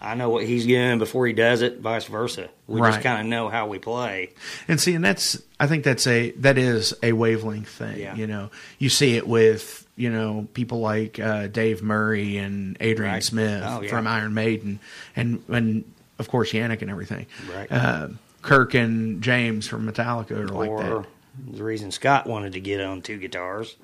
I 0.00 0.14
know 0.16 0.28
what 0.28 0.44
he's 0.44 0.66
doing 0.66 0.98
before 0.98 1.26
he 1.26 1.32
does 1.32 1.62
it, 1.62 1.80
vice 1.80 2.04
versa. 2.06 2.48
We 2.66 2.80
Right. 2.80 2.90
just 2.92 3.02
kind 3.02 3.20
of 3.20 3.26
know 3.26 3.48
how 3.48 3.66
we 3.68 3.78
play. 3.78 4.30
And 4.66 4.80
see, 4.80 4.94
and 4.94 5.04
that's 5.04 5.40
I 5.60 5.68
think 5.68 5.84
that's 5.84 6.06
a 6.06 6.32
that 6.32 6.58
is 6.58 6.92
a 7.02 7.12
wavelength 7.12 7.68
thing. 7.68 7.98
Yeah. 8.00 8.16
You 8.16 8.26
know, 8.26 8.50
you 8.80 8.88
see 8.88 9.16
it 9.16 9.26
with 9.28 9.85
you 9.96 10.10
know 10.10 10.46
people 10.54 10.80
like 10.80 11.18
uh, 11.18 11.46
Dave 11.48 11.82
Murray 11.82 12.36
and 12.36 12.76
Adrian 12.80 13.14
Right. 13.14 13.22
Smith 13.22 13.62
Oh, 13.66 13.80
yeah. 13.82 13.88
from 13.90 14.06
Iron 14.06 14.34
Maiden, 14.34 14.78
and 15.14 15.42
and 15.48 15.84
of 16.18 16.28
course 16.28 16.52
Janick 16.52 16.82
and 16.82 16.90
everything. 16.90 17.26
Right. 17.54 17.70
Uh, 17.70 18.08
Kirk 18.42 18.74
and 18.74 19.22
James 19.22 19.66
from 19.66 19.90
Metallica 19.90 20.32
are 20.32 20.48
like 20.48 20.70
or 20.70 20.82
that. 20.82 21.56
the 21.56 21.62
reason 21.64 21.90
Scott 21.90 22.26
wanted 22.26 22.52
to 22.52 22.60
get 22.60 22.80
on 22.80 23.02
two 23.02 23.18
guitars, 23.18 23.74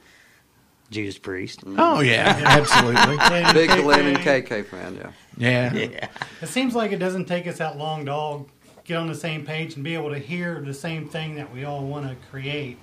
Judas 0.90 1.18
Priest. 1.18 1.60
Oh 1.66 2.00
yeah, 2.00 2.40
absolutely. 2.44 3.16
Big 3.54 3.70
KK. 3.70 3.82
Glenn 3.82 4.06
and 4.06 4.18
KK 4.18 4.64
fan, 4.66 4.94
yeah. 4.96 5.10
Yeah. 5.38 5.72
Yeah. 5.74 6.08
It 6.42 6.46
seems 6.48 6.74
like 6.74 6.92
it 6.92 6.98
doesn't 6.98 7.24
take 7.24 7.46
us 7.46 7.58
that 7.58 7.76
long 7.78 8.04
to 8.04 8.12
all 8.12 8.46
get 8.84 8.96
on 8.98 9.06
the 9.06 9.14
same 9.14 9.44
page 9.46 9.74
and 9.76 9.82
be 9.84 9.94
able 9.94 10.10
to 10.10 10.18
hear 10.18 10.60
the 10.60 10.74
same 10.74 11.08
thing 11.08 11.36
that 11.36 11.52
we 11.52 11.64
all 11.64 11.84
want 11.84 12.06
to 12.08 12.14
create. 12.30 12.76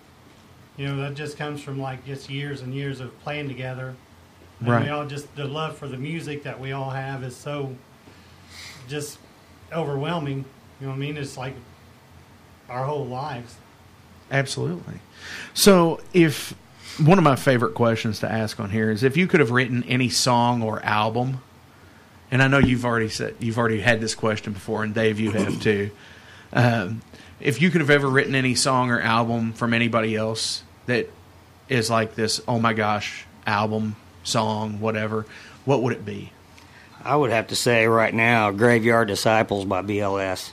You 0.80 0.88
know, 0.88 0.96
that 1.02 1.14
just 1.14 1.38
comes 1.38 1.62
from 1.62 1.78
like 1.78 2.06
just 2.06 2.30
years 2.30 2.62
and 2.62 2.74
years 2.74 3.02
of 3.02 3.20
playing 3.20 3.50
together. 3.50 3.96
And 4.62 4.70
Right. 4.70 4.84
we 4.86 4.90
all 4.90 5.06
just 5.06 5.36
the 5.36 5.44
love 5.44 5.78
for 5.78 5.90
the 5.90 5.98
music 5.98 6.44
that 6.44 6.58
we 6.58 6.72
all 6.72 6.92
have 6.92 7.22
is 7.22 7.36
so 7.36 7.76
just 8.88 9.20
overwhelming. 9.74 10.46
You 10.80 10.88
know 10.88 10.94
what 10.94 10.96
I 10.96 11.00
mean? 11.00 11.18
It's 11.18 11.36
like 11.36 11.56
our 12.70 12.86
whole 12.86 13.06
lives. 13.06 13.56
Absolutely. 14.32 15.02
So, 15.54 16.00
if 16.14 16.56
one 16.98 17.18
of 17.18 17.26
my 17.26 17.36
favorite 17.36 17.74
questions 17.74 18.20
to 18.20 18.32
ask 18.32 18.58
on 18.58 18.70
here 18.70 18.90
is 18.90 19.04
if 19.04 19.18
you 19.18 19.28
could 19.28 19.42
have 19.42 19.52
written 19.52 19.84
any 19.84 20.08
song 20.08 20.64
or 20.64 20.82
album, 20.86 21.42
and 22.32 22.42
I 22.42 22.48
know 22.48 22.60
you've 22.60 22.86
already 22.86 23.10
said 23.10 23.36
you've 23.40 23.58
already 23.58 23.82
had 23.82 24.00
this 24.00 24.16
question 24.16 24.54
before, 24.54 24.84
and 24.86 24.94
Dave, 24.94 25.20
you 25.20 25.32
have 25.32 25.62
too. 25.62 25.92
Um, 26.54 27.02
if 27.42 27.62
you 27.62 27.70
could 27.70 27.82
have 27.82 27.90
ever 27.90 28.08
written 28.08 28.34
any 28.34 28.56
song 28.56 28.92
or 28.92 29.02
album 29.02 29.52
from 29.52 29.74
anybody 29.74 30.16
else 30.16 30.64
that 30.90 31.10
is 31.70 31.90
like 31.90 32.16
this, 32.16 32.42
oh 32.48 32.60
my 32.60 32.74
gosh, 32.74 33.26
album, 33.46 33.96
song, 34.24 34.80
whatever, 34.80 35.26
what 35.66 35.82
would 35.84 35.94
it 35.94 36.06
be? 36.06 36.32
I 37.04 37.16
would 37.16 37.32
have 37.32 37.48
to 37.48 37.56
say 37.56 37.88
right 37.88 38.14
now, 38.14 38.52
Graveyard 38.52 39.08
Disciples 39.08 39.66
by 39.66 39.82
BLS. 39.82 40.52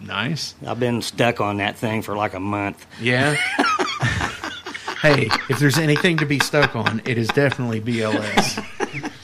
Nice. 0.00 0.54
I've 0.66 0.80
been 0.80 1.02
stuck 1.02 1.40
on 1.40 1.58
that 1.58 1.76
thing 1.76 2.02
for 2.02 2.16
like 2.16 2.34
a 2.34 2.40
month. 2.40 2.86
Yeah. 3.00 3.34
hey, 5.02 5.28
if 5.48 5.58
there's 5.58 5.78
anything 5.78 6.18
to 6.18 6.26
be 6.26 6.38
stuck 6.38 6.74
on, 6.76 7.02
it 7.04 7.18
is 7.18 7.28
definitely 7.28 7.80
BLS. 7.80 9.10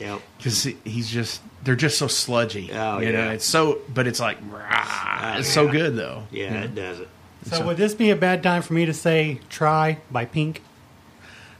Yep. 0.00 0.20
because 0.36 0.62
he's 0.84 1.10
just 1.10 1.42
they're 1.64 1.74
just 1.74 1.98
so 1.98 2.06
sludgy. 2.06 2.70
Oh, 2.72 3.00
you 3.00 3.10
know, 3.10 3.18
yeah. 3.18 3.32
it's 3.32 3.44
so, 3.44 3.80
but 3.92 4.06
it's 4.06 4.20
like 4.20 4.38
rah, 4.48 5.32
oh, 5.34 5.38
it's 5.40 5.48
so 5.48 5.66
good 5.66 5.96
though. 5.96 6.22
Yeah, 6.30 6.52
know? 6.52 6.62
it 6.62 6.74
does 6.76 7.00
it. 7.00 7.08
So, 7.46 7.56
So- 7.56 7.66
would 7.66 7.76
this 7.76 7.94
be 7.94 8.10
a 8.10 8.16
bad 8.16 8.42
time 8.42 8.62
for 8.62 8.72
me 8.74 8.86
to 8.86 8.94
say 8.94 9.40
"Try" 9.48 9.98
by 10.10 10.24
Pink? 10.24 10.62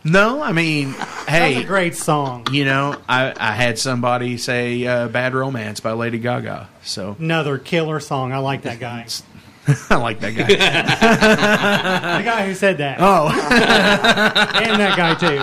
No, 0.04 0.42
I 0.42 0.52
mean, 0.52 0.92
That's 0.98 1.28
a 1.28 1.30
hey, 1.30 1.64
great 1.64 1.96
song. 1.96 2.46
you 2.52 2.64
know, 2.64 2.96
I 3.08 3.34
I 3.38 3.52
had 3.52 3.78
somebody 3.78 4.36
say 4.38 4.86
uh, 4.86 5.08
"Bad 5.08 5.34
Romance" 5.34 5.80
by 5.80 5.92
Lady 5.92 6.18
Gaga, 6.18 6.68
so 6.82 7.16
Another 7.18 7.58
killer 7.58 8.00
song. 8.00 8.32
I 8.32 8.38
like 8.38 8.62
that 8.62 8.78
guy. 8.80 9.06
I 9.90 9.96
like 9.96 10.20
that 10.20 10.30
guy. 10.36 10.46
the 12.18 12.24
guy 12.24 12.46
who 12.46 12.54
said 12.54 12.78
that. 12.78 12.98
oh, 13.00 13.28
and 13.28 14.80
that 14.80 14.96
guy 14.96 15.14
too. 15.14 15.38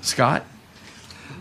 Scott, 0.00 0.44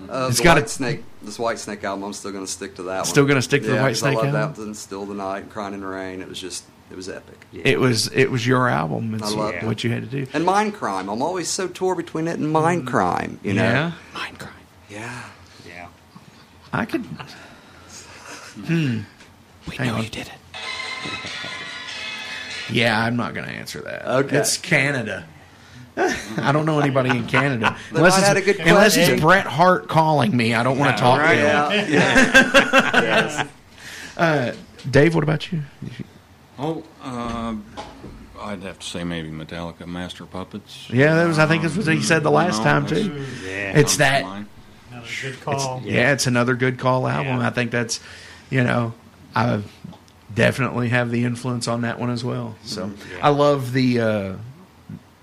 Uh, 0.09 0.27
It's 0.29 0.37
the 0.37 0.43
got 0.43 0.57
White 0.57 0.65
a- 0.65 0.69
Snake, 0.69 1.03
this 1.23 1.37
White 1.39 1.59
Snake 1.59 1.83
album, 1.83 2.03
I'm 2.03 2.13
still 2.13 2.31
going 2.31 2.45
to 2.45 2.51
stick 2.51 2.75
to 2.75 2.83
that. 2.83 3.05
Still 3.05 3.25
gonna 3.25 3.41
stick 3.41 3.61
to 3.63 3.67
the 3.69 3.73
White 3.75 3.81
White 3.81 3.87
'cause 3.89 3.99
Snake 3.99 4.17
I 4.17 4.21
love 4.21 4.35
album? 4.35 4.53
that 4.55 4.61
one, 4.65 4.73
Still 4.75 5.05
the 5.05 5.13
Night, 5.13 5.49
Crying 5.49 5.73
in 5.73 5.81
the 5.81 5.87
Rain. 5.87 6.21
It 6.21 6.27
was 6.27 6.39
just, 6.39 6.63
it 6.89 6.95
was 6.95 7.07
epic. 7.09 7.37
it 7.53 7.79
was 7.79 8.07
it 8.13 8.29
was 8.31 8.45
your 8.45 8.67
album. 8.67 9.13
It's 9.15 9.23
I 9.31 9.35
love 9.35 9.53
it. 9.55 9.63
what 9.63 9.83
you 9.83 9.91
had 9.91 10.01
to 10.01 10.07
do. 10.25 10.27
And 10.33 10.43
Mind 10.45 10.73
Crime. 10.73 11.09
I'm 11.09 11.21
always 11.21 11.47
so 11.47 11.67
torn 11.67 11.97
between 11.97 12.27
it 12.27 12.37
and 12.39 12.51
Mind 12.51 12.87
Crime, 12.87 13.39
you 13.43 13.53
know? 13.53 13.61
yeah, 13.63 13.91
Mind 14.13 14.39
crime. 14.39 14.53
Yeah. 14.89 15.23
Yeah. 15.67 15.87
I 16.73 16.85
could. 16.85 17.01
hmm. 18.65 18.99
We 19.69 19.75
Hang 19.77 19.87
know 19.87 19.95
on. 19.95 20.03
you 20.03 20.09
did 20.09 20.27
it. 20.27 20.33
Yeah, 22.69 22.97
I'm 23.03 23.17
not 23.17 23.33
going 23.33 23.45
to 23.45 23.51
answer 23.53 23.81
that. 23.81 24.05
Okay. 24.07 24.37
It's 24.37 24.55
Canada. 24.57 25.25
I 26.37 26.51
don't 26.51 26.65
know 26.65 26.79
anybody 26.79 27.09
in 27.09 27.27
Canada. 27.27 27.77
They 27.91 28.01
might 28.01 28.07
it's, 28.07 28.29
a 28.29 28.41
good 28.41 28.59
unless 28.59 28.97
it's 28.97 29.21
Bret 29.21 29.45
Hart 29.45 29.87
calling 29.87 30.35
me, 30.35 30.53
I 30.53 30.63
don't 30.63 30.79
want 30.79 30.95
to 30.95 31.01
talk 31.01 31.19
right. 31.19 31.35
to 31.35 31.71
him. 31.71 31.93
Yeah. 31.93 33.47
yeah. 34.17 34.55
Dave, 34.89 35.13
what 35.13 35.23
about 35.23 35.51
you? 35.51 35.61
Oh, 36.57 36.83
uh, 37.03 37.55
I'd 38.39 38.63
have 38.63 38.79
to 38.79 38.85
say 38.85 39.03
maybe 39.03 39.29
Metallica 39.29 39.85
Master 39.85 40.25
Puppets. 40.25 40.89
Yeah, 40.89 41.15
that 41.15 41.27
was. 41.27 41.37
I 41.39 41.45
think 41.45 41.63
this 41.63 41.75
was 41.75 41.87
what 41.87 41.95
he 41.95 42.01
said 42.01 42.23
the 42.23 42.31
last 42.31 42.59
No, 42.59 42.63
time 42.63 42.87
too. 42.87 43.25
Yeah. 43.43 43.77
It's 43.77 43.97
that. 43.97 44.23
Another 44.23 45.07
good 45.21 45.41
call. 45.41 45.81
Yeah, 45.83 46.13
it's 46.13 46.27
another 46.27 46.55
good 46.55 46.79
call 46.79 47.07
album. 47.07 47.37
Yeah. 47.37 47.47
I 47.47 47.49
think 47.51 47.71
that's, 47.71 47.99
you 48.49 48.63
know, 48.63 48.93
I 49.35 49.61
definitely 50.33 50.89
have 50.89 51.11
the 51.11 51.23
influence 51.23 51.67
on 51.67 51.81
that 51.81 51.99
one 51.99 52.09
as 52.09 52.23
well. 52.23 52.55
So 52.63 52.87
Mm-hmm. 52.87 53.25
I 53.25 53.29
love 53.29 53.73
the 53.73 53.99
uh, 53.99 54.33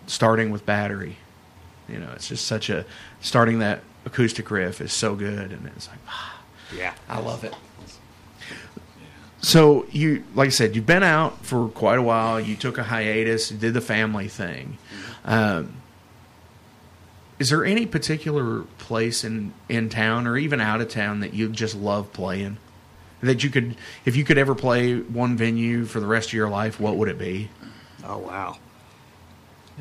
starting 0.08 0.50
with 0.50 0.66
battery. 0.66 1.16
You 1.88 1.98
know, 1.98 2.10
it's 2.14 2.28
just 2.28 2.46
such 2.46 2.68
a 2.68 2.84
starting 3.20 3.60
that 3.60 3.80
acoustic 4.04 4.50
riff 4.50 4.80
is 4.80 4.92
so 4.92 5.14
good, 5.14 5.52
and 5.52 5.66
it's 5.68 5.88
like 5.88 5.98
ah, 6.08 6.40
yeah. 6.76 6.94
I 7.08 7.20
love 7.20 7.44
it. 7.44 7.54
So 9.40 9.86
you, 9.92 10.24
like 10.34 10.48
I 10.48 10.50
said, 10.50 10.74
you've 10.74 10.86
been 10.86 11.04
out 11.04 11.44
for 11.44 11.68
quite 11.68 11.98
a 11.98 12.02
while. 12.02 12.40
You 12.40 12.56
took 12.56 12.76
a 12.76 12.82
hiatus. 12.82 13.48
Did 13.48 13.72
the 13.72 13.80
family 13.80 14.28
thing. 14.28 14.78
Um, 15.24 15.74
is 17.38 17.50
there 17.50 17.64
any 17.64 17.86
particular 17.86 18.62
place 18.78 19.22
in 19.22 19.52
in 19.68 19.88
town 19.88 20.26
or 20.26 20.36
even 20.36 20.60
out 20.60 20.80
of 20.80 20.88
town 20.88 21.20
that 21.20 21.34
you 21.34 21.48
just 21.48 21.74
love 21.74 22.12
playing? 22.12 22.58
That 23.20 23.42
you 23.42 23.50
could, 23.50 23.76
if 24.04 24.14
you 24.14 24.24
could 24.24 24.38
ever 24.38 24.54
play 24.54 25.00
one 25.00 25.36
venue 25.36 25.86
for 25.86 25.98
the 25.98 26.06
rest 26.06 26.28
of 26.28 26.34
your 26.34 26.48
life, 26.48 26.78
what 26.78 26.96
would 26.96 27.08
it 27.08 27.18
be? 27.18 27.50
Oh 28.04 28.18
wow. 28.18 28.58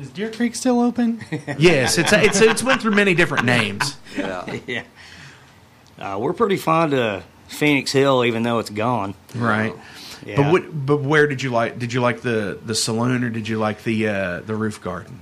Is 0.00 0.10
Deer 0.10 0.30
Creek 0.30 0.54
still 0.54 0.80
open? 0.80 1.20
yes, 1.58 1.98
it's 1.98 2.12
it's 2.12 2.40
it's 2.40 2.62
went 2.62 2.80
through 2.80 2.94
many 2.94 3.14
different 3.14 3.44
names. 3.44 3.96
yeah. 4.16 4.58
Yeah. 4.66 4.84
Uh, 5.98 6.16
we're 6.20 6.32
pretty 6.32 6.56
fond 6.56 6.94
of 6.94 7.24
Phoenix 7.48 7.90
Hill, 7.90 8.24
even 8.24 8.44
though 8.44 8.60
it's 8.60 8.70
gone. 8.70 9.14
Right. 9.34 9.74
Yeah. 10.24 10.36
But 10.36 10.52
what, 10.52 10.86
but 10.86 10.96
where 10.98 11.26
did 11.26 11.42
you 11.42 11.50
like? 11.50 11.78
Did 11.78 11.92
you 11.92 12.00
like 12.00 12.20
the 12.20 12.58
the 12.64 12.74
saloon 12.74 13.24
or 13.24 13.30
did 13.30 13.48
you 13.48 13.58
like 13.58 13.82
the 13.82 14.08
uh, 14.08 14.40
the 14.40 14.54
roof 14.54 14.80
garden? 14.80 15.20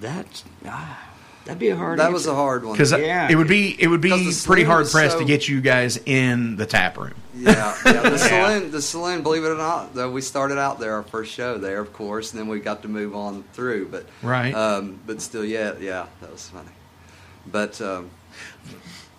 That's 0.00 0.44
ah, 0.66 1.07
that'd 1.48 1.58
be 1.58 1.70
a 1.70 1.76
hard. 1.76 1.98
That 1.98 2.12
was 2.12 2.26
a 2.26 2.34
hard 2.34 2.62
one. 2.64 2.74
Because 2.74 2.92
Yeah. 2.92 3.26
it 3.28 3.34
would 3.34 3.48
be 3.48 3.74
it 3.80 3.88
would 3.88 4.00
be 4.00 4.10
'Cause 4.10 4.42
the 4.42 4.46
pretty 4.46 4.62
hard 4.64 4.86
pressed 4.88 5.14
so- 5.14 5.18
to 5.20 5.24
get 5.24 5.48
you 5.48 5.60
guys 5.60 5.98
in 6.06 6.54
the 6.56 6.66
tap 6.66 6.96
room. 6.98 7.14
Yeah, 7.34 7.74
yeah. 7.86 7.92
The 8.10 8.18
saloon, 8.30 8.70
the 8.70 8.82
saloon. 8.82 9.22
Believe 9.22 9.44
it 9.44 9.48
or 9.48 9.56
not, 9.56 9.94
though, 9.94 10.10
we 10.10 10.20
started 10.20 10.58
out 10.58 10.78
there 10.80 10.94
our 10.94 11.02
first 11.04 11.32
show 11.32 11.56
there, 11.58 11.80
of 11.80 11.92
course, 11.92 12.32
and 12.32 12.40
then 12.40 12.48
we 12.48 12.60
got 12.60 12.82
to 12.82 12.88
move 12.88 13.14
on 13.16 13.44
through. 13.54 13.88
But 13.88 14.06
Right. 14.22 14.52
um, 14.54 14.98
but 15.06 15.20
still, 15.22 15.44
yeah, 15.44 15.72
yeah, 15.80 16.06
that 16.20 16.30
was 16.32 16.48
funny. 16.52 16.68
But 17.50 17.80
um, 17.80 18.10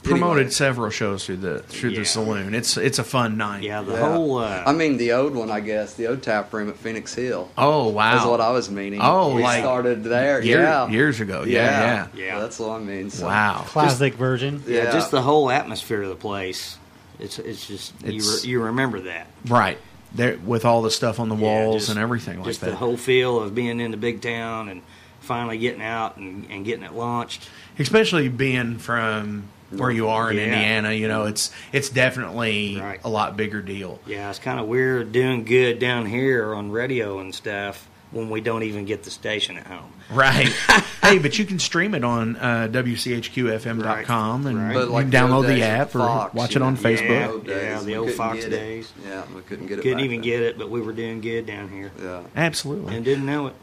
Promoted 0.03 0.37
anyway, 0.37 0.51
several 0.51 0.89
shows 0.89 1.25
through 1.25 1.37
the 1.37 1.59
through 1.59 1.89
Yeah. 1.91 1.99
the 1.99 2.05
saloon. 2.05 2.55
It's 2.55 2.77
it's 2.77 2.99
a 2.99 3.03
fun 3.03 3.35
night. 3.37 3.63
Yeah, 3.63 3.81
the 3.81 3.93
Yeah. 3.93 4.11
whole. 4.13 4.37
Uh, 4.39 4.63
I 4.65 4.71
mean, 4.71 4.95
the 4.97 5.11
old 5.11 5.35
one, 5.35 5.51
I 5.51 5.59
guess, 5.59 5.93
the 5.95 6.07
old 6.07 6.23
tap 6.23 6.53
room 6.53 6.69
at 6.69 6.77
Phoenix 6.77 7.13
Hill. 7.13 7.49
Oh 7.57 7.89
wow. 7.89 8.13
That's 8.15 8.25
what 8.25 8.39
I 8.39 8.51
was 8.51 8.71
meaning. 8.71 9.01
Oh, 9.03 9.35
we 9.35 9.43
like 9.43 9.59
started 9.59 10.05
there. 10.05 10.41
Year- 10.41 10.61
yeah, 10.61 10.87
years 10.89 11.19
ago. 11.19 11.43
Yeah, 11.45 12.07
yeah. 12.15 12.25
Yeah. 12.25 12.39
That's 12.39 12.57
what 12.59 12.69
I 12.71 12.79
mean. 12.79 13.09
So, 13.09 13.25
Wow. 13.27 13.65
Classic 13.67 14.13
version. 14.15 14.63
yeah, 14.65 14.85
yeah. 14.85 14.91
just 14.93 15.11
the 15.11 15.21
whole 15.21 15.51
atmosphere 15.51 16.01
of 16.03 16.09
the 16.09 16.15
place. 16.15 16.77
It's 17.19 17.37
it's 17.37 17.67
just 17.67 17.93
you 18.05 18.21
re, 18.21 18.37
you 18.43 18.61
remember 18.61 19.01
that. 19.01 19.27
Right. 19.47 19.77
There 20.15 20.37
with 20.45 20.63
all 20.63 20.81
the 20.81 20.91
stuff 20.91 21.19
on 21.19 21.27
the 21.27 21.35
Yeah, 21.35 21.41
walls 21.65 21.75
just- 21.81 21.89
and 21.89 21.99
everything 21.99 22.37
like 22.37 22.47
just 22.47 22.61
that. 22.61 22.69
the 22.69 22.75
whole 22.77 22.95
feel 22.97 23.37
of 23.43 23.53
being 23.53 23.81
in 23.81 23.91
the 23.91 23.97
big 23.97 24.21
town 24.21 24.69
and 24.69 24.81
finally 25.19 25.57
getting 25.57 25.81
out 25.81 26.15
and, 26.15 26.47
and 26.49 26.63
getting 26.63 26.83
it 26.85 26.93
launched. 26.93 27.49
Especially 27.77 28.29
being 28.29 28.77
from 28.79 29.43
where 29.71 29.91
you 29.91 30.07
are 30.09 30.31
in 30.31 30.37
Yeah. 30.37 30.43
Indiana, 30.45 30.91
you 30.93 31.07
know, 31.07 31.25
it's 31.25 31.51
it's 31.71 31.89
definitely 31.89 32.79
Right. 32.79 32.99
a 33.03 33.09
lot 33.09 33.37
bigger 33.37 33.61
deal. 33.61 33.99
Yeah, 34.05 34.29
it's 34.29 34.39
kind 34.39 34.59
of 34.59 34.67
weird 34.67 35.11
doing 35.11 35.43
good 35.43 35.79
down 35.79 36.05
here 36.07 36.53
on 36.55 36.71
radio 36.71 37.19
and 37.19 37.33
stuff, 37.35 37.87
when 38.11 38.29
we 38.31 38.41
don't 38.41 38.63
even 38.63 38.85
get 38.85 39.03
the 39.03 39.11
station 39.11 39.55
at 39.57 39.67
home. 39.67 39.91
Right. 40.11 40.47
hey, 41.03 41.19
but 41.19 41.37
you 41.37 41.45
can 41.45 41.59
stream 41.59 41.93
it 41.93 42.03
on 42.03 42.35
uh, 42.37 42.67
WCHQFM.com 42.71 44.47
and 44.47 44.57
Right. 44.57 44.73
But 44.73 44.87
you 44.91 44.99
can 45.01 45.11
download 45.11 45.45
the 45.47 45.61
app 45.61 45.89
of 45.89 46.01
or 46.01 46.05
Fox, 46.07 46.33
watch 46.33 46.55
you 46.55 46.61
it 46.61 46.63
on 46.63 46.73
know, 46.73 46.79
Facebook. 46.79 47.27
old 47.33 47.47
Yeah, 47.47 47.79
the 47.81 47.95
old 47.97 48.11
Fox 48.11 48.37
get 48.43 48.45
it. 48.47 48.49
days. 48.57 48.91
Yeah, 49.07 49.21
we 49.35 49.41
couldn't 49.41 49.67
get 49.67 49.79
it. 49.79 49.83
Couldn't 49.83 49.97
back 49.99 50.05
even 50.05 50.21
then. 50.21 50.29
get 50.29 50.41
it, 50.41 50.57
but 50.57 50.69
we 50.71 50.81
were 50.81 50.93
doing 50.93 51.21
good 51.21 51.45
down 51.45 51.69
here 51.69 51.91
Yeah. 52.01 52.21
Absolutely. 52.35 52.95
and 52.95 53.05
didn't 53.05 53.25
know 53.25 53.47
it. 53.47 53.53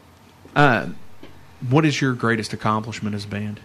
Uh, 0.55 0.87
what 1.69 1.85
is 1.85 1.99
your 2.01 2.13
greatest 2.13 2.53
accomplishment 2.53 3.15
as 3.15 3.25
a 3.25 3.27
band? 3.27 3.59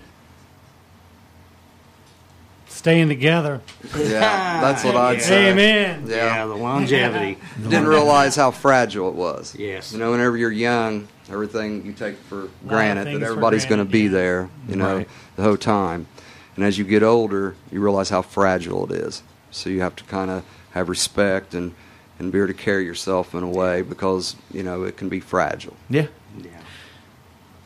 Staying 2.83 3.07
together. 3.09 3.61
Yeah, 3.97 4.61
that's 4.61 4.83
what 4.83 4.97
I'd 4.97 5.23
say. 5.23 5.53
Amen. 5.53 6.03
Yeah, 6.09 6.17
Yeah. 6.17 6.47
the 6.47 6.57
longevity. 6.57 7.39
Didn't 7.63 7.87
realize 7.87 8.35
how 8.35 8.51
fragile 8.51 9.09
it 9.09 9.15
was. 9.15 9.55
Yes. 9.57 9.93
You 9.93 10.01
know, 10.01 10.11
whenever 10.11 10.37
you're 10.37 10.51
young, 10.51 11.07
everything 11.31 11.87
you 11.87 11.93
take 11.93 12.17
for 12.17 12.49
granted 12.67 13.07
that 13.07 13.23
everybody's 13.23 13.67
going 13.67 13.79
to 13.79 13.85
be 13.85 14.01
yeah. 14.03 14.11
there, 14.11 14.51
you 14.69 14.75
know, 14.75 14.97
Right. 14.97 15.09
the 15.37 15.45
whole 15.45 15.57
time. 15.57 16.09
And 16.57 16.65
as 16.65 16.77
you 16.77 16.85
get 16.85 17.05
older, 17.05 17.55
you 17.71 17.81
realize 17.81 18.11
how 18.11 18.21
fragile 18.21 18.85
it 18.93 18.99
is. 18.99 19.23
So 19.53 19.71
you 19.71 19.81
have 19.83 19.95
to 19.95 20.05
kind 20.05 20.33
of 20.33 20.45
have 20.73 20.89
respect 20.89 21.55
and, 21.55 21.75
and 22.19 22.33
be 22.33 22.39
able 22.39 22.49
to 22.49 22.55
carry 22.55 22.85
yourself 22.85 23.33
in 23.33 23.45
a 23.45 23.49
way 23.49 23.83
because, 23.83 24.35
you 24.53 24.65
know, 24.65 24.83
it 24.83 24.97
can 24.97 25.09
be 25.09 25.21
fragile. 25.21 25.77
Yeah. 25.89 26.09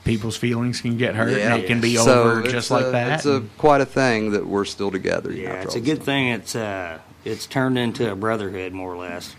Yeah. 0.07 0.13
People's 0.17 0.37
feelings 0.37 0.81
can 0.81 0.97
get 0.97 1.15
hurt 1.15 1.31
Yeah. 1.37 1.55
and 1.55 1.63
it 1.63 1.67
can 1.67 1.81
be 1.81 1.97
So 1.97 2.23
over 2.23 2.43
just 2.43 2.71
a- 2.71 2.75
like 2.75 2.93
that. 2.93 3.13
It's 3.19 3.27
a, 3.27 3.43
quite 3.59 3.81
a 3.81 3.87
thing 3.87 4.33
that 4.33 4.47
we're 4.47 4.65
still 4.65 4.91
together. 4.91 5.33
Yeah, 5.33 5.51
after 5.51 5.67
it's 5.67 5.75
a 5.77 5.81
good 5.81 5.97
time. 5.99 6.05
thing. 6.05 6.29
It's 6.29 6.55
uh, 6.57 6.99
it's 7.25 7.47
turned 7.47 7.77
into 7.79 8.11
a 8.11 8.15
brotherhood 8.17 8.73
more 8.73 8.93
or 8.95 8.97
less, 8.99 9.35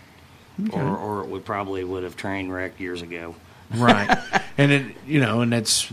or 0.72 0.82
or 0.96 1.22
it 1.24 1.28
would 1.30 1.44
probably 1.44 1.84
would 1.84 2.02
have 2.04 2.16
train 2.16 2.50
wrecked 2.50 2.80
years 2.80 3.02
ago. 3.02 3.34
right. 3.74 4.18
and 4.58 4.72
it, 4.72 4.96
you 5.06 5.20
know, 5.20 5.40
and 5.40 5.52
that's 5.52 5.90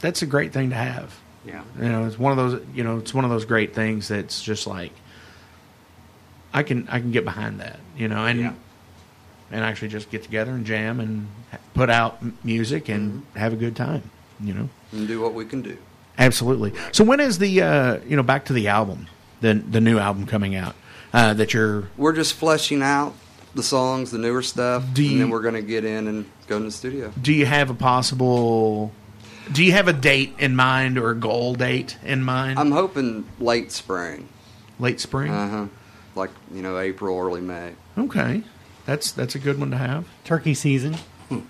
that's 0.00 0.22
a 0.22 0.26
great 0.26 0.52
thing 0.52 0.70
to 0.70 0.76
have. 0.76 1.14
Yeah. 1.44 1.62
You 1.80 1.88
know, 1.88 2.06
it's 2.06 2.18
one 2.18 2.32
of 2.32 2.38
those. 2.38 2.62
You 2.74 2.84
know, 2.84 2.98
it's 2.98 3.12
one 3.14 3.24
of 3.24 3.30
those 3.30 3.44
great 3.44 3.74
things 3.74 4.08
that's 4.08 4.42
just 4.42 4.66
like 4.66 4.92
I 6.52 6.62
can 6.62 6.88
I 6.88 7.00
can 7.00 7.10
get 7.12 7.24
behind 7.24 7.60
that. 7.60 7.78
You 7.96 8.08
know, 8.08 8.24
and 8.26 8.40
Yeah. 8.40 8.52
and 9.50 9.64
actually 9.64 9.88
just 9.88 10.10
get 10.10 10.22
together 10.22 10.52
and 10.52 10.64
jam 10.66 11.00
and 11.00 11.28
put 11.76 11.90
out 11.90 12.18
music 12.44 12.88
and 12.88 13.22
have 13.36 13.52
a 13.52 13.56
good 13.56 13.76
time. 13.76 14.10
You 14.40 14.52
know, 14.54 14.68
And 14.92 15.06
do 15.08 15.20
what 15.20 15.32
we 15.34 15.44
can 15.44 15.62
do. 15.62 15.76
absolutely. 16.18 16.72
So 16.92 17.04
when 17.04 17.20
is 17.20 17.38
the 17.38 17.62
uh, 17.62 17.98
you 18.06 18.16
know 18.16 18.22
back 18.22 18.44
to 18.46 18.52
the 18.52 18.68
album, 18.68 19.06
the 19.40 19.54
the 19.54 19.80
new 19.80 19.98
album 19.98 20.26
coming 20.26 20.54
out 20.56 20.74
uh, 21.12 21.32
that 21.34 21.54
you're 21.54 21.88
We're 21.96 22.12
just 22.14 22.34
fleshing 22.34 22.82
out 22.82 23.14
the 23.54 23.62
songs, 23.62 24.10
the 24.10 24.18
newer 24.18 24.42
stuff, 24.42 24.84
Do 24.92 25.08
and 25.08 25.20
then 25.20 25.30
we're 25.30 25.40
going 25.40 25.54
to 25.54 25.62
get 25.62 25.84
in 25.84 26.06
and 26.08 26.26
go 26.46 26.56
in 26.58 26.64
the 26.64 26.70
studio. 26.70 27.12
do 27.20 27.32
you 27.32 27.46
have 27.46 27.70
a 27.70 27.74
possible 27.74 28.92
do 29.52 29.62
you 29.64 29.72
have 29.72 29.88
a 29.88 29.92
date 29.92 30.34
in 30.38 30.54
mind 30.56 30.98
or 30.98 31.10
a 31.10 31.14
goal 31.14 31.54
date 31.54 31.96
in 32.04 32.22
mind 32.22 32.58
I'm 32.58 32.72
hoping 32.72 33.24
late 33.40 33.72
spring. 33.72 34.28
late 34.78 35.00
spring 35.00 35.32
Uh 35.32 35.48
huh. 35.48 35.66
Like 36.14 36.30
you 36.52 36.60
know, 36.62 36.78
April, 36.78 37.18
early 37.18 37.40
May. 37.40 37.72
okay 37.96 38.42
that's 38.84 39.12
that's 39.12 39.34
a 39.34 39.38
good 39.38 39.58
one 39.58 39.70
to 39.70 39.78
have 39.78 40.04
Turkey 40.24 40.52
season. 40.54 40.96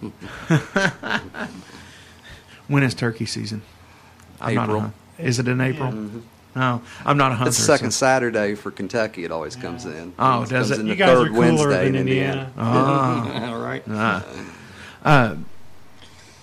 when 2.69 2.83
is 2.83 2.95
turkey 2.95 3.27
season 3.27 3.63
I'm 4.41 4.55
not 4.55 4.61
a 4.63 4.65
April. 4.65 4.81
hun- 4.81 4.95
is 5.19 5.39
it 5.39 5.49
in 5.49 5.61
april 5.61 5.93
no 6.55 6.83
i'm 7.05 7.17
not 7.17 7.33
a 7.33 7.35
hunter 7.37 7.49
It's 7.49 7.59
the 7.59 7.65
second 7.65 7.91
so- 7.93 8.05
Saturday 8.07 8.55
for 8.55 8.71
Kentucky. 8.71 9.25
It 9.25 9.31
always 9.33 9.57
comes 9.57 9.85
in. 9.85 10.13
Oh, 10.19 10.43
It 10.43 10.49
does 10.51 10.69
comes 10.69 10.71
it? 10.73 10.81
In 10.81 10.87
You 10.87 10.93
the 10.95 10.99
guys 10.99 11.09
are 11.11 11.17
third 11.25 11.33
cooler 11.33 11.41
Wednesday 11.41 11.85
than 11.87 11.95
in 11.95 12.01
Indiana. 12.09 12.53
Indiana. 12.57 13.47
All 13.53 13.59
right. 13.61 13.83
Ah. 13.91 14.25
uh, 15.05 15.37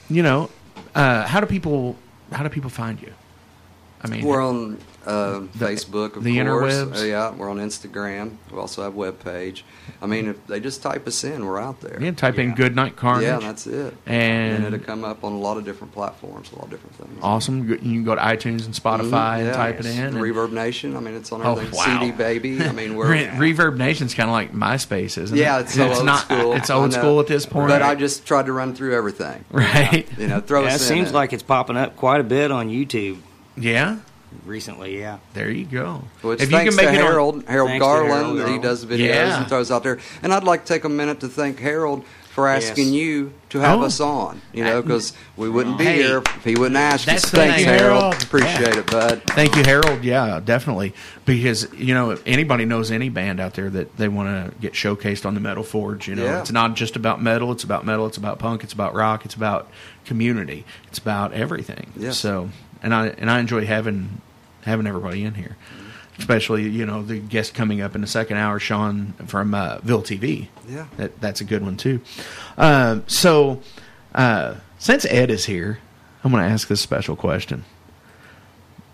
you 0.10 0.22
know 0.24 0.50
uh, 0.96 1.26
how 1.28 1.39
do 1.39 1.46
people 1.48 1.96
how 2.32 2.43
do 2.43 2.50
people 2.50 2.69
find 2.69 3.02
you 3.02 3.13
i 4.04 4.08
mean 4.08 4.24
We're 4.26 4.41
on 4.43 4.78
uh, 5.06 5.42
Facebook, 5.58 6.16
of 6.16 6.24
the 6.24 6.42
course. 6.44 6.74
interwebs? 6.74 7.02
Uh, 7.02 7.06
yeah, 7.06 7.32
we're 7.32 7.50
on 7.50 7.58
Instagram. 7.58 8.38
We 8.52 8.58
also 8.58 8.84
have 8.84 8.94
a 8.94 8.98
web 8.98 9.24
page. 9.24 9.66
I 10.02 10.06
mean, 10.06 10.30
if 10.30 10.48
they 10.48 10.60
just 10.60 10.82
type 10.82 11.08
us 11.08 11.24
in, 11.24 11.46
we're 11.46 11.60
out 11.60 11.82
there. 11.82 11.98
yeah, 12.02 12.12
type 12.12 12.38
in 12.39 12.56
good 12.56 12.76
night 12.76 12.96
carnage 12.96 13.24
Yeah, 13.26 13.39
that's 13.39 13.68
it. 13.68 13.96
And- 14.06 14.63
it'll 14.66 14.80
come 14.80 15.04
up 15.04 15.24
on 15.24 15.34
a 15.34 15.38
lot 15.39 15.58
of 15.58 15.66
different 15.66 15.94
platforms, 15.94 16.52
a 16.52 16.56
lot 16.56 16.66
of 16.66 16.70
different 16.72 16.96
things. 16.96 17.20
awesome 17.22 17.68
you 17.70 17.78
can 17.78 18.04
go 18.04 18.16
to 18.16 18.22
itunes 18.22 18.66
and 18.66 18.74
spotify 18.74 19.38
and 19.39 19.48
yeah. 19.48 19.54
type 19.54 19.80
it 19.80 19.86
in 19.86 19.98
and- 20.00 20.16
Reverb 20.18 20.52
Nation. 20.52 20.96
I 20.96 21.00
mean, 21.00 21.16
it's 21.16 21.32
on 21.32 21.42
Oh, 21.42 21.54
everything. 21.54 21.76
wow. 21.78 22.00
CD 22.00 22.12
Baby. 22.12 22.62
I 22.63 22.72
mean, 22.72 22.96
we're 22.96 23.10
Re- 23.12 23.54
Reverb 23.54 23.78
Nation's 23.78 24.13
kind 24.13 24.30
of 24.30 24.34
like 24.34 24.54
MySpace, 24.54 25.18
isn't 25.18 25.36
yeah, 25.38 25.60
it? 25.60 25.60
Yeah, 25.60 25.60
it's 25.62 25.74
so 25.76 25.94
old 25.94 26.06
not, 26.06 26.20
school. 26.22 26.54
It's 26.54 26.70
old 26.70 26.94
school 26.94 27.20
at 27.20 27.28
this 27.28 27.46
point. 27.46 27.68
But 27.70 27.82
I 27.82 27.96
just 27.96 28.26
tried 28.26 28.46
to 28.48 28.54
run 28.54 28.74
through 28.76 28.96
everything. 28.96 29.44
right? 29.52 30.08
You 30.18 30.28
know, 30.28 30.39
throw 30.42 30.62
Yeah, 30.62 30.68
it 30.70 30.74
us 30.76 30.89
in 30.89 30.96
seems 30.96 31.10
it. 31.10 31.13
like 31.13 31.34
it's 31.34 31.44
popping 31.44 31.78
up 31.78 31.96
quite 31.96 32.22
a 32.22 32.24
bit 32.24 32.52
on 32.52 32.70
YouTube 32.70 33.18
Yeah, 33.58 33.98
recently. 34.46 35.00
Yeah. 35.00 35.17
there 35.34 35.50
you 35.52 35.65
go. 35.65 36.04
Which 36.22 36.41
if 36.41 36.52
you 36.52 36.58
can 36.58 36.76
make 36.76 36.88
to 36.88 36.93
it 36.93 36.98
on- 36.98 37.04
Harold, 37.06 37.43
Harold 37.48 37.80
Garland, 37.80 38.12
Harold 38.12 38.38
that 38.39 38.50
he 38.50 38.58
does 38.60 38.86
videos 38.86 39.00
Yeah. 39.10 39.38
and 39.39 39.48
throws 39.48 39.72
out 39.72 39.84
there. 39.84 40.00
And 40.22 40.34
I'd 40.34 40.43
like 40.43 40.65
to 40.65 40.74
take 40.74 40.84
a 40.84 40.89
minute 40.89 41.19
to 41.22 41.28
thank 41.28 41.60
Harold 41.60 42.04
for 42.32 42.48
asking 42.48 42.86
Yes. 42.88 42.93
you 42.96 43.34
to 43.50 43.60
have 43.60 43.80
Oh. 43.80 43.84
us 43.84 44.00
on. 44.00 44.41
You 44.54 44.63
know, 44.63 44.82
because 44.82 45.13
we 45.38 45.50
wouldn't 45.50 45.78
be 45.78 45.84
Hey, 45.86 45.98
here 46.02 46.17
if 46.38 46.43
he 46.43 46.56
wouldn't 46.56 46.78
ask 46.78 47.06
that's 47.06 47.26
us. 47.26 47.30
the 47.30 47.38
Thanks, 47.38 47.58
thing. 47.58 47.65
Harold. 47.65 48.02
Harold. 48.02 48.24
Appreciate 48.24 48.76
it, 48.76 48.88
bud. 48.89 49.22
Thank 49.28 49.56
you, 49.56 49.63
Harold. 49.63 50.04
Yeah, 50.04 50.39
definitely. 50.43 50.96
Because 51.26 51.67
you 51.78 51.93
know, 51.93 52.10
if 52.10 52.24
anybody 52.26 52.65
knows 52.65 52.89
any 52.89 53.10
band 53.10 53.39
out 53.39 53.54
there 53.54 53.69
that 53.69 53.98
they 53.98 54.08
want 54.08 54.30
to 54.30 54.60
get 54.60 54.74
showcased 54.74 55.28
on 55.28 55.36
the 55.36 55.39
Metal 55.41 55.62
Forge. 55.63 56.08
You 56.08 56.15
know, 56.15 56.24
Yeah. 56.26 56.39
it's 56.39 56.52
not 56.52 56.76
just 56.76 56.96
about 56.96 57.22
metal. 57.22 57.52
It's 57.52 57.63
about 57.63 57.86
metal. 57.86 58.08
It's 58.08 58.17
about 58.17 58.39
punk. 58.39 58.63
It's 58.63 58.74
about 58.74 58.96
rock. 58.96 59.26
It's 59.26 59.36
about 59.36 59.67
community. 60.04 60.65
It's 60.88 60.98
about 60.98 61.34
everything. 61.34 61.91
Yes. 61.96 62.17
So, 62.17 62.50
and 62.84 62.93
I 62.93 63.08
and 63.08 63.32
I 63.32 63.39
enjoy 63.39 63.65
having 63.65 64.22
having 64.62 64.86
everybody 64.86 65.24
in 65.24 65.34
here. 65.34 65.58
Especially, 66.19 66.69
you 66.69 66.86
know, 66.86 67.02
the 67.02 67.17
guest 67.17 67.56
coming 67.56 67.82
up 67.82 67.96
in 67.96 68.02
the 68.02 68.08
second 68.08 68.38
hour, 68.38 68.60
Sean 68.60 69.13
from 69.26 69.56
uh, 69.56 69.80
Ville 69.80 70.04
TV. 70.04 70.48
Yeah. 70.69 70.86
that, 70.98 71.19
that's 71.19 71.41
a 71.41 71.43
good 71.43 71.63
one 71.63 71.76
too. 71.76 72.02
Uh, 72.56 73.00
so, 73.08 73.62
uh, 74.13 74.58
since 74.78 75.06
Ed 75.06 75.32
is 75.32 75.46
here, 75.46 75.80
I'm 76.24 76.32
going 76.32 76.43
to 76.43 76.50
ask 76.50 76.67
this 76.67 76.82
special 76.82 77.15
question. 77.15 77.65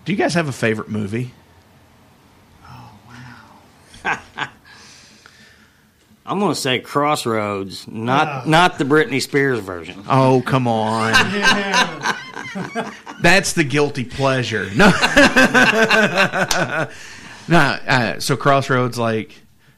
Do 0.05 0.13
you 0.13 0.17
guys 0.17 0.33
have 0.35 0.47
a 0.47 0.53
favorite 0.53 0.87
movie? 0.89 1.33
I'm 6.29 6.39
going 6.39 6.53
to 6.53 6.59
say 6.59 6.79
Crossroads, 6.79 7.87
not 7.87 8.27
Ah. 8.27 8.43
not 8.45 8.77
the 8.77 8.85
Britney 8.85 9.21
Spears 9.21 9.59
version. 9.59 10.03
Oh, 10.07 10.41
come 10.45 10.67
on. 10.67 11.11
That's 13.21 13.53
the 13.53 13.63
guilty 13.63 14.03
pleasure. 14.05 14.69
No. 14.75 14.89
no, 17.47 17.57
uh, 17.87 18.19
so 18.19 18.35
Crossroads 18.37 18.97
like 18.97 19.33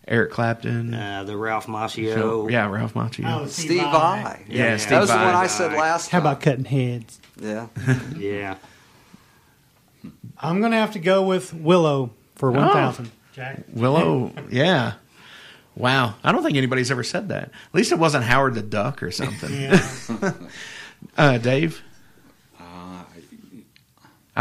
Eric 0.07 0.31
Clapton. 0.31 0.93
Uh, 0.93 1.23
the 1.23 1.37
Ralph 1.37 1.67
Macchio. 1.67 2.13
So- 2.15 2.47
yeah, 2.49 2.67
Ralph 2.69 2.93
Macchio. 2.95 3.41
Oh, 3.43 3.47
Steve 3.47 3.81
Vai. 3.81 4.43
Yeah, 4.47 4.57
Yeah. 4.71 4.77
Steve 4.77 4.89
That 4.89 4.99
was 5.01 5.09
the 5.09 5.15
one 5.15 5.35
I 5.35 5.47
said 5.47 5.73
last 5.73 6.09
How 6.09 6.19
time. 6.19 6.27
about 6.27 6.41
cutting 6.41 6.65
heads? 6.65 7.19
Yeah. 7.39 7.67
Yeah. 8.17 8.55
I'm 10.39 10.59
going 10.59 10.71
to 10.71 10.77
have 10.77 10.93
to 10.93 10.99
go 10.99 11.21
with 11.23 11.53
Willow 11.53 12.09
for 12.35 12.51
1,000. 12.51 13.11
Jack. 13.33 13.59
Willow, 13.73 14.33
yeah. 14.49 14.93
Wow. 15.75 16.15
I 16.23 16.31
don't 16.31 16.43
think 16.43 16.57
anybody's 16.57 16.91
ever 16.91 17.03
said 17.03 17.29
that. 17.29 17.43
At 17.45 17.73
least 17.73 17.91
it 17.91 17.99
wasn't 17.99 18.25
Howard 18.25 18.55
the 18.55 18.61
Duck 18.61 19.01
or 19.03 19.11
something. 19.11 19.71
Uh, 21.17 21.39
Dave? 21.39 21.81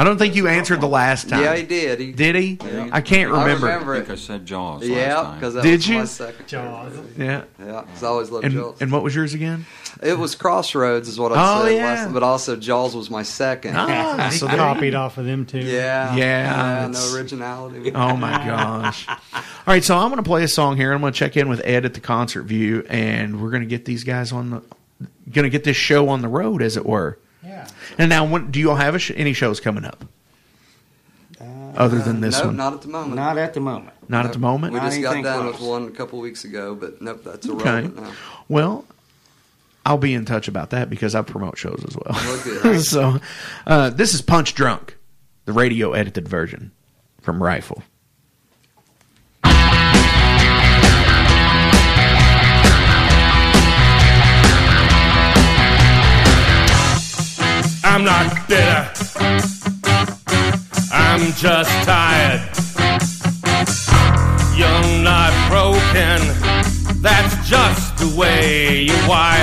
I 0.01 0.05
don't 0.05 0.17
think 0.17 0.35
you 0.35 0.49
answered 0.49 0.81
the 0.81 0.89
last 0.89 1.29
time. 1.29 1.43
Yeah, 1.43 1.55
he 1.57 1.63
did. 1.63 2.01
He, 2.01 2.13
Did 2.13 2.35
he? 2.35 2.59
Yeah. 2.65 2.89
I 2.91 3.03
can't 3.03 3.31
I 3.33 3.43
remember. 3.43 3.67
remember 3.67 3.95
I 3.95 3.99
it. 3.99 4.07
think 4.07 4.11
I 4.13 4.15
said 4.15 4.47
Jaws 4.47 4.89
Yeah, 4.89 5.35
because 5.35 5.53
that 5.55 5.63
Did 5.63 5.73
was 5.77 5.89
you? 5.89 5.99
my 5.99 6.05
second. 6.07 6.49
Jaws. 6.49 6.93
Yeah. 7.19 7.43
Yeah, 7.59 7.83
'cause 7.83 8.03
I 8.03 8.07
always 8.07 8.31
loved 8.31 8.47
And, 8.47 8.55
Jaws. 8.55 8.81
and 8.81 8.91
what 8.93 9.03
was 9.03 9.15
yours 9.15 9.35
again? 9.35 9.67
It 10.03 10.19
was 10.19 10.35
Crossroads, 10.35 11.07
is 11.07 11.19
what 11.21 11.33
I 11.33 11.35
Oh, 11.37 11.65
said 11.67 11.77
yeah. 11.77 11.85
last 11.85 12.05
time, 12.05 12.13
but 12.15 12.23
also 12.23 12.57
Jaws 12.57 12.97
was 12.97 13.11
my 13.11 13.23
second. 13.23 13.75
Ah, 13.77 14.31
so 14.33 14.47
there- 14.47 14.57
copied 14.57 14.95
off 14.95 15.19
of 15.19 15.27
them 15.27 15.45
too. 15.45 15.59
Yeah, 15.59 16.15
Yeah, 16.17 16.89
no 16.91 17.15
originality. 17.15 17.91
Oh 17.95 18.17
my 18.17 18.33
gosh! 18.47 19.07
All 19.09 19.43
right, 19.67 19.85
so 19.85 19.97
I'm 19.99 20.09
going 20.09 20.17
to 20.17 20.23
play 20.23 20.43
a 20.45 20.49
song 20.49 20.77
here. 20.79 20.93
I'm 20.95 21.03
going 21.03 21.13
to 21.13 21.19
check 21.19 21.37
in 21.37 21.49
with 21.51 21.61
Ed 21.65 21.85
at 21.85 21.93
the 21.93 22.01
concert 22.01 22.45
view, 22.45 22.87
and 22.89 23.43
we're 23.43 23.51
going 23.51 23.63
to 23.63 23.69
get 23.69 23.85
these 23.85 24.05
guys 24.05 24.33
on 24.33 24.49
the, 24.51 24.63
going 25.31 25.43
to 25.45 25.51
get 25.51 25.65
this 25.65 25.77
show 25.77 26.09
on 26.09 26.23
the 26.23 26.29
road, 26.29 26.63
as 26.63 26.79
it 26.79 26.87
were. 26.87 27.19
Yeah. 27.91 27.97
And 27.99 28.09
now, 28.09 28.25
when, 28.25 28.51
do 28.51 28.59
you 28.61 28.71
all 28.71 28.77
have 28.77 28.95
a 28.95 28.99
sh- 28.99 29.13
any 29.17 29.33
shows 29.33 29.61
coming 29.61 29.85
up 29.85 30.05
other 31.77 31.99
than 31.99 32.21
this 32.21 32.39
no, 32.41 32.47
one? 32.47 32.57
not 32.57 32.75
at 32.75 32.83
the 32.83 32.89
moment. 32.89 33.15
Not 33.17 33.39
at 33.39 33.55
the 33.55 33.61
moment. 33.61 33.95
Not 34.09 34.27
at 34.27 34.33
the 34.33 34.39
moment. 34.39 34.73
We 34.75 34.81
Not 34.81 34.87
just 34.91 35.01
got 35.03 35.09
anything 35.13 35.25
done 35.25 35.43
close. 35.51 35.61
with 35.61 35.69
one 35.69 35.87
a 35.87 35.91
couple 35.91 36.19
weeks 36.21 36.45
ago, 36.45 36.75
but 36.75 37.01
nope, 37.01 37.23
that's 37.25 37.49
Okay. 37.49 37.63
irrelevant 37.63 37.97
now. 38.03 38.13
Well, 38.49 38.85
I'll 39.87 39.97
be 39.99 40.13
in 40.15 40.25
touch 40.25 40.49
about 40.49 40.71
that 40.71 40.91
because 40.91 41.15
I 41.15 41.23
promote 41.23 41.57
shows 41.57 41.83
as 41.87 41.97
well. 41.97 42.13
Well, 42.15 42.41
good. 42.63 42.81
so, 42.85 43.19
uh, 43.67 43.91
this 43.91 44.15
is 44.15 44.21
Punch 44.21 44.55
Drunk, 44.55 44.97
the 45.47 45.53
radio 45.53 45.93
edited 45.93 46.29
version 46.29 46.73
from 47.23 47.43
Rifle. 47.43 47.83
I'm 57.83 58.05
not 58.05 58.49
bitter. 58.49 58.91
I'm 60.93 61.33
just 61.33 61.71
tired. 61.85 62.43
You're 64.57 65.03
not 65.03 65.33
broken. 65.49 66.21
That's 67.03 67.49
just 67.49 67.97
the 67.97 68.15
way 68.19 68.83
you're 68.83 69.09
wired. 69.09 69.40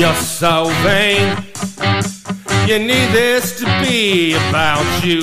You're 0.00 0.14
so 0.14 0.64
vain. 0.82 1.36
You 2.66 2.78
need 2.78 3.12
this 3.12 3.58
to 3.58 3.66
be 3.82 4.32
about 4.32 5.04
you. 5.04 5.20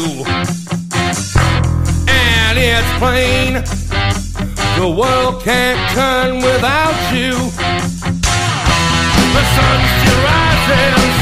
And 2.08 2.60
it's 2.60 2.92
plain 3.00 3.64
the 4.78 4.88
world 4.88 5.42
can't 5.42 5.82
turn 5.96 6.36
without 6.44 7.12
you. 7.12 7.32
The 9.34 9.44
sun 9.56 9.80
still 9.98 10.22
rises 10.24 11.17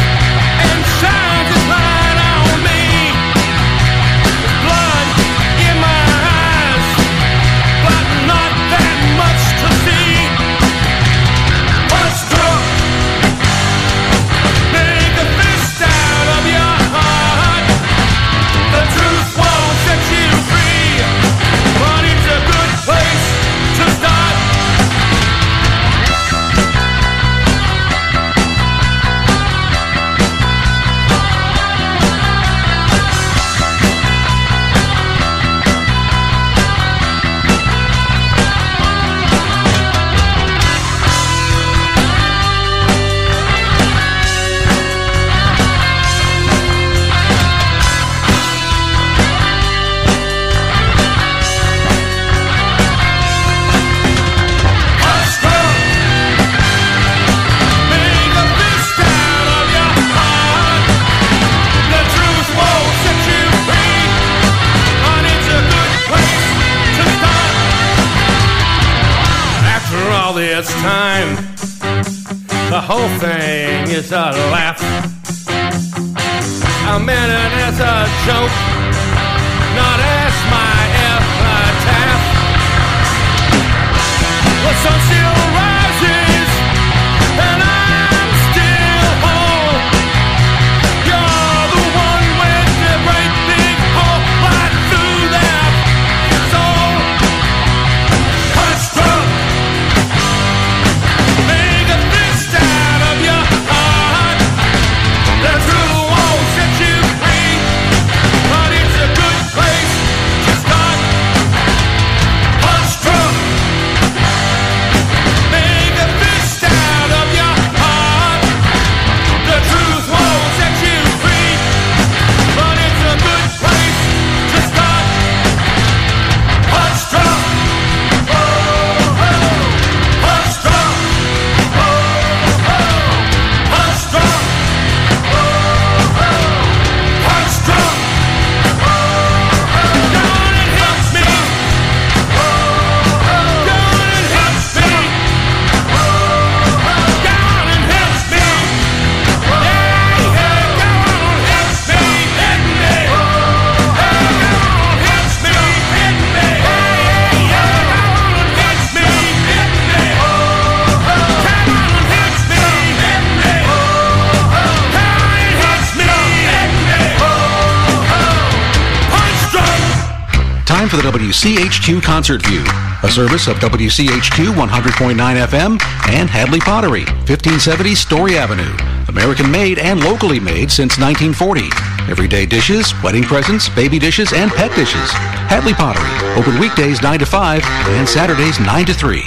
WCHQ 171.75 172.01
Concert 172.03 172.45
View, 172.45 172.63
a 173.03 173.11
service 173.11 173.47
of 173.47 173.57
WCHQ 173.57 174.53
100.9 174.53 175.15
FM 175.15 175.81
and 176.09 176.29
Hadley 176.29 176.59
Pottery, 176.61 177.03
1570 177.27 177.95
Story 177.95 178.37
Avenue. 178.37 178.73
American 179.09 179.51
made 179.51 179.77
and 179.77 180.01
locally 180.01 180.39
made 180.39 180.71
since 180.71 180.97
1940. 180.97 181.63
Everyday 182.09 182.45
dishes, 182.45 182.93
wedding 183.03 183.23
presents, 183.23 183.67
baby 183.67 183.99
dishes, 183.99 184.31
and 184.31 184.51
pet 184.51 184.73
dishes. 184.75 185.11
Hadley 185.51 185.73
Pottery, 185.73 186.09
open 186.39 186.57
weekdays 186.59 187.01
9 187.01 187.19
to 187.19 187.25
5 187.25 187.61
and 187.65 188.07
Saturdays 188.07 188.57
9 188.61 188.85
to 188.85 188.93
3. 188.93 189.23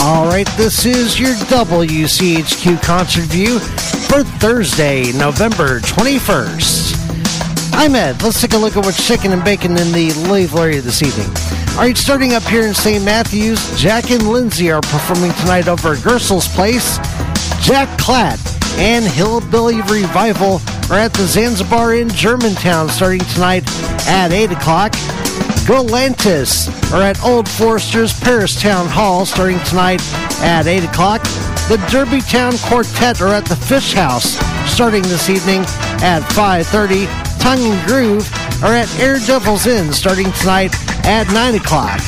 All 0.00 0.24
right, 0.24 0.48
this 0.56 0.86
is 0.86 1.20
your 1.20 1.34
WCHQ 1.34 2.82
concert 2.82 3.26
view 3.26 3.58
for 3.58 4.22
Thursday, 4.38 5.12
November 5.12 5.80
21st. 5.80 7.11
I'm 7.82 7.96
Ed. 7.96 8.22
Let's 8.22 8.40
take 8.40 8.52
a 8.52 8.58
look 8.58 8.76
at 8.76 8.84
what's 8.84 9.04
chicken 9.04 9.32
and 9.32 9.42
bacon 9.42 9.72
in 9.72 9.90
the 9.90 10.12
Louisville 10.28 10.60
area 10.60 10.80
this 10.80 11.02
evening. 11.02 11.26
All 11.70 11.78
right, 11.78 11.96
starting 11.96 12.32
up 12.32 12.44
here 12.44 12.64
in 12.64 12.74
St. 12.74 13.04
Matthews, 13.04 13.58
Jack 13.76 14.12
and 14.12 14.22
Lindsay 14.30 14.70
are 14.70 14.80
performing 14.80 15.32
tonight 15.32 15.66
over 15.66 15.94
at 15.94 15.98
Gerstle's 16.04 16.46
Place. 16.46 16.98
Jack 17.60 17.88
Klatt 17.98 18.38
and 18.78 19.04
Hillbilly 19.04 19.80
Revival 19.80 20.60
are 20.92 21.00
at 21.00 21.12
the 21.14 21.26
Zanzabar 21.26 21.96
in 21.96 22.08
Germantown 22.10 22.88
starting 22.88 23.26
tonight 23.34 23.64
at 24.06 24.30
8 24.30 24.52
o'clock. 24.52 24.92
Galantis 25.66 26.70
are 26.92 27.02
at 27.02 27.20
Old 27.24 27.48
Forester's 27.48 28.12
Paristown 28.20 28.86
Hall 28.86 29.26
starting 29.26 29.58
tonight 29.64 30.00
at 30.40 30.68
8 30.68 30.84
o'clock. 30.84 31.22
The 31.66 31.82
Derbytown 31.90 32.62
Quartet 32.68 33.20
are 33.20 33.34
at 33.34 33.44
the 33.46 33.56
Fish 33.56 33.92
House 33.92 34.38
starting 34.72 35.02
this 35.02 35.28
evening 35.28 35.62
at 36.00 36.20
5.30. 36.30 37.21
Tongue 37.42 37.58
and 37.58 37.86
Groove 37.88 38.32
are 38.62 38.72
at 38.72 38.88
Air 39.00 39.18
Devil's 39.26 39.66
Inn 39.66 39.92
starting 39.92 40.30
tonight 40.38 40.72
at 41.04 41.26
9 41.32 41.56
o'clock. 41.56 42.00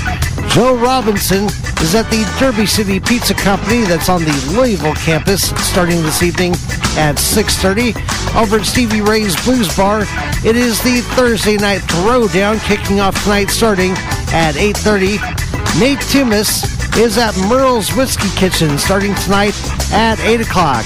Joe 0.49 0.77
Robinson 0.77 1.47
is 1.83 1.93
at 1.97 2.09
the 2.09 2.25
Derby 2.39 2.67
City 2.67 3.01
Pizza 3.01 3.35
Company 3.35 3.81
that's 3.81 4.09
on 4.09 4.23
the 4.23 4.55
Louisville 4.57 4.95
campus 4.95 5.51
starting 5.69 6.01
this 6.03 6.23
evening 6.23 6.53
at 6.97 7.17
6.30. 7.17 8.41
Over 8.41 8.59
at 8.59 8.65
Stevie 8.65 9.01
Ray's 9.01 9.35
Blues 9.45 9.77
Bar, 9.77 10.03
it 10.45 10.55
is 10.55 10.81
the 10.85 11.01
Thursday 11.17 11.57
night 11.57 11.81
throwdown 11.81 12.61
kicking 12.61 13.01
off 13.01 13.21
tonight 13.25 13.51
starting 13.51 13.91
at 14.33 14.53
8.30. 14.55 15.81
Nate 15.81 15.99
Tumis 15.99 16.74
is 16.97 17.19
at 17.19 17.37
Merle's 17.49 17.91
Whiskey 17.97 18.29
Kitchen 18.37 18.79
starting 18.79 19.15
tonight 19.17 19.55
at 19.93 20.21
8 20.21 20.43
o'clock. 20.43 20.85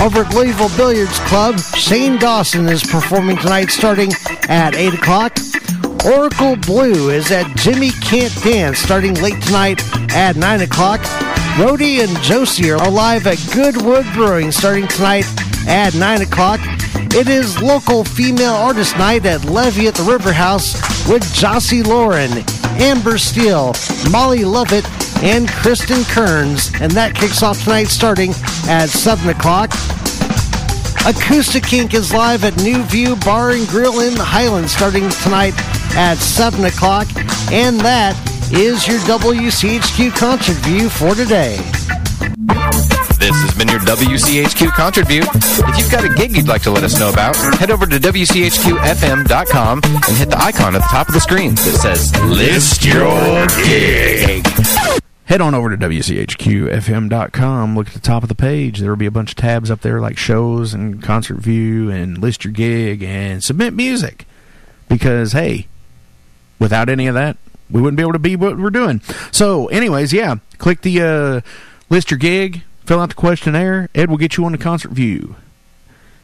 Over 0.00 0.20
at 0.20 0.34
Louisville 0.34 0.70
Billiards 0.76 1.18
Club, 1.20 1.58
Shane 1.58 2.18
Dawson 2.18 2.68
is 2.68 2.82
performing 2.82 3.38
tonight 3.38 3.70
starting 3.70 4.10
at 4.48 4.74
8 4.74 4.94
o'clock. 4.94 5.38
Oracle 6.04 6.56
Blue 6.56 7.10
is 7.10 7.30
at 7.30 7.56
Jimmy 7.56 7.90
Can't 8.02 8.34
Dance 8.42 8.78
starting 8.78 9.14
late 9.14 9.40
tonight 9.42 9.82
at 10.12 10.36
9 10.36 10.60
o'clock. 10.60 11.00
Rhodey 11.56 12.04
and 12.06 12.22
Josie 12.22 12.70
are 12.70 12.90
live 12.90 13.26
at 13.26 13.38
Goodwood 13.54 14.04
Brewing 14.12 14.52
starting 14.52 14.86
tonight 14.88 15.24
at 15.66 15.94
9 15.94 16.20
o'clock. 16.20 16.60
It 17.14 17.28
is 17.28 17.62
local 17.62 18.04
female 18.04 18.54
artist 18.54 18.96
night 18.98 19.24
at 19.24 19.44
Levee 19.46 19.88
at 19.88 19.94
the 19.94 20.02
River 20.02 20.32
House 20.32 20.74
with 21.08 21.22
Jossie 21.22 21.86
Lauren, 21.86 22.30
Amber 22.78 23.16
Steele, 23.16 23.72
Molly 24.10 24.44
Lovett, 24.44 24.84
and 25.22 25.48
Kristen 25.48 26.02
Kearns. 26.04 26.70
And 26.80 26.90
that 26.92 27.14
kicks 27.14 27.42
off 27.42 27.64
tonight 27.64 27.88
starting 27.88 28.30
at 28.68 28.88
7 28.88 29.28
o'clock. 29.28 29.70
Acoustic 31.06 31.62
Kink 31.64 31.94
is 31.94 32.12
live 32.12 32.44
at 32.44 32.56
New 32.58 32.82
View 32.84 33.16
Bar 33.16 33.50
and 33.50 33.66
Grill 33.68 34.00
in 34.00 34.14
the 34.14 34.24
Highlands 34.24 34.72
starting 34.72 35.08
tonight 35.22 35.54
at 35.94 36.16
7 36.16 36.64
o'clock. 36.64 37.06
And 37.52 37.78
that 37.80 38.16
is 38.52 38.86
your 38.86 38.98
WCHQ 39.00 40.16
concert 40.16 40.56
view 40.66 40.88
for 40.88 41.14
today. 41.14 41.56
This 43.18 43.34
has 43.42 43.54
been 43.54 43.68
your 43.68 43.80
WCHQ 43.80 44.72
Concert 44.72 45.08
View. 45.08 45.22
If 45.22 45.78
you've 45.78 45.90
got 45.90 46.04
a 46.04 46.08
gig 46.14 46.36
you'd 46.36 46.48
like 46.48 46.62
to 46.62 46.70
let 46.70 46.84
us 46.84 47.00
know 47.00 47.08
about, 47.10 47.34
head 47.56 47.70
over 47.70 47.86
to 47.86 47.98
WCHQFM.com 47.98 49.80
and 49.84 50.16
hit 50.16 50.30
the 50.30 50.38
icon 50.38 50.74
at 50.74 50.82
the 50.82 50.88
top 50.88 51.08
of 51.08 51.14
the 51.14 51.20
screen 51.20 51.54
that 51.54 51.78
says 51.80 52.14
List 52.24 52.84
Your 52.84 53.46
Gig. 53.64 54.46
Head 55.26 55.40
on 55.40 55.54
over 55.54 55.74
to 55.74 55.76
WCHQFM.com. 55.76 57.76
Look 57.76 57.88
at 57.88 57.94
the 57.94 58.00
top 58.00 58.22
of 58.22 58.28
the 58.28 58.34
page. 58.34 58.78
There 58.78 58.90
will 58.90 58.96
be 58.96 59.06
a 59.06 59.10
bunch 59.10 59.30
of 59.30 59.36
tabs 59.36 59.72
up 59.72 59.80
there 59.80 60.00
like 60.00 60.16
shows 60.16 60.72
and 60.72 61.02
concert 61.02 61.38
view 61.38 61.90
and 61.90 62.18
list 62.18 62.44
your 62.44 62.52
gig 62.52 63.02
and 63.02 63.42
submit 63.42 63.74
music. 63.74 64.24
Because, 64.88 65.32
hey, 65.32 65.66
without 66.60 66.88
any 66.88 67.08
of 67.08 67.14
that, 67.14 67.36
we 67.68 67.80
wouldn't 67.80 67.96
be 67.96 68.02
able 68.02 68.12
to 68.12 68.20
be 68.20 68.36
what 68.36 68.56
we're 68.56 68.70
doing. 68.70 69.00
So, 69.32 69.66
anyways, 69.66 70.12
yeah, 70.12 70.36
click 70.58 70.82
the 70.82 71.02
uh, 71.02 71.40
list 71.90 72.12
your 72.12 72.18
gig, 72.18 72.62
fill 72.84 73.00
out 73.00 73.08
the 73.08 73.16
questionnaire. 73.16 73.88
Ed 73.96 74.08
will 74.08 74.18
get 74.18 74.36
you 74.36 74.44
on 74.44 74.52
the 74.52 74.58
concert 74.58 74.92
view. 74.92 75.34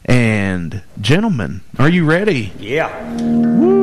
And, 0.05 0.81
gentlemen, 1.01 1.59
are 1.77 1.89
you 1.89 2.05
ready? 2.05 2.53
Yeah. 2.57 2.87
Thank 3.17 3.82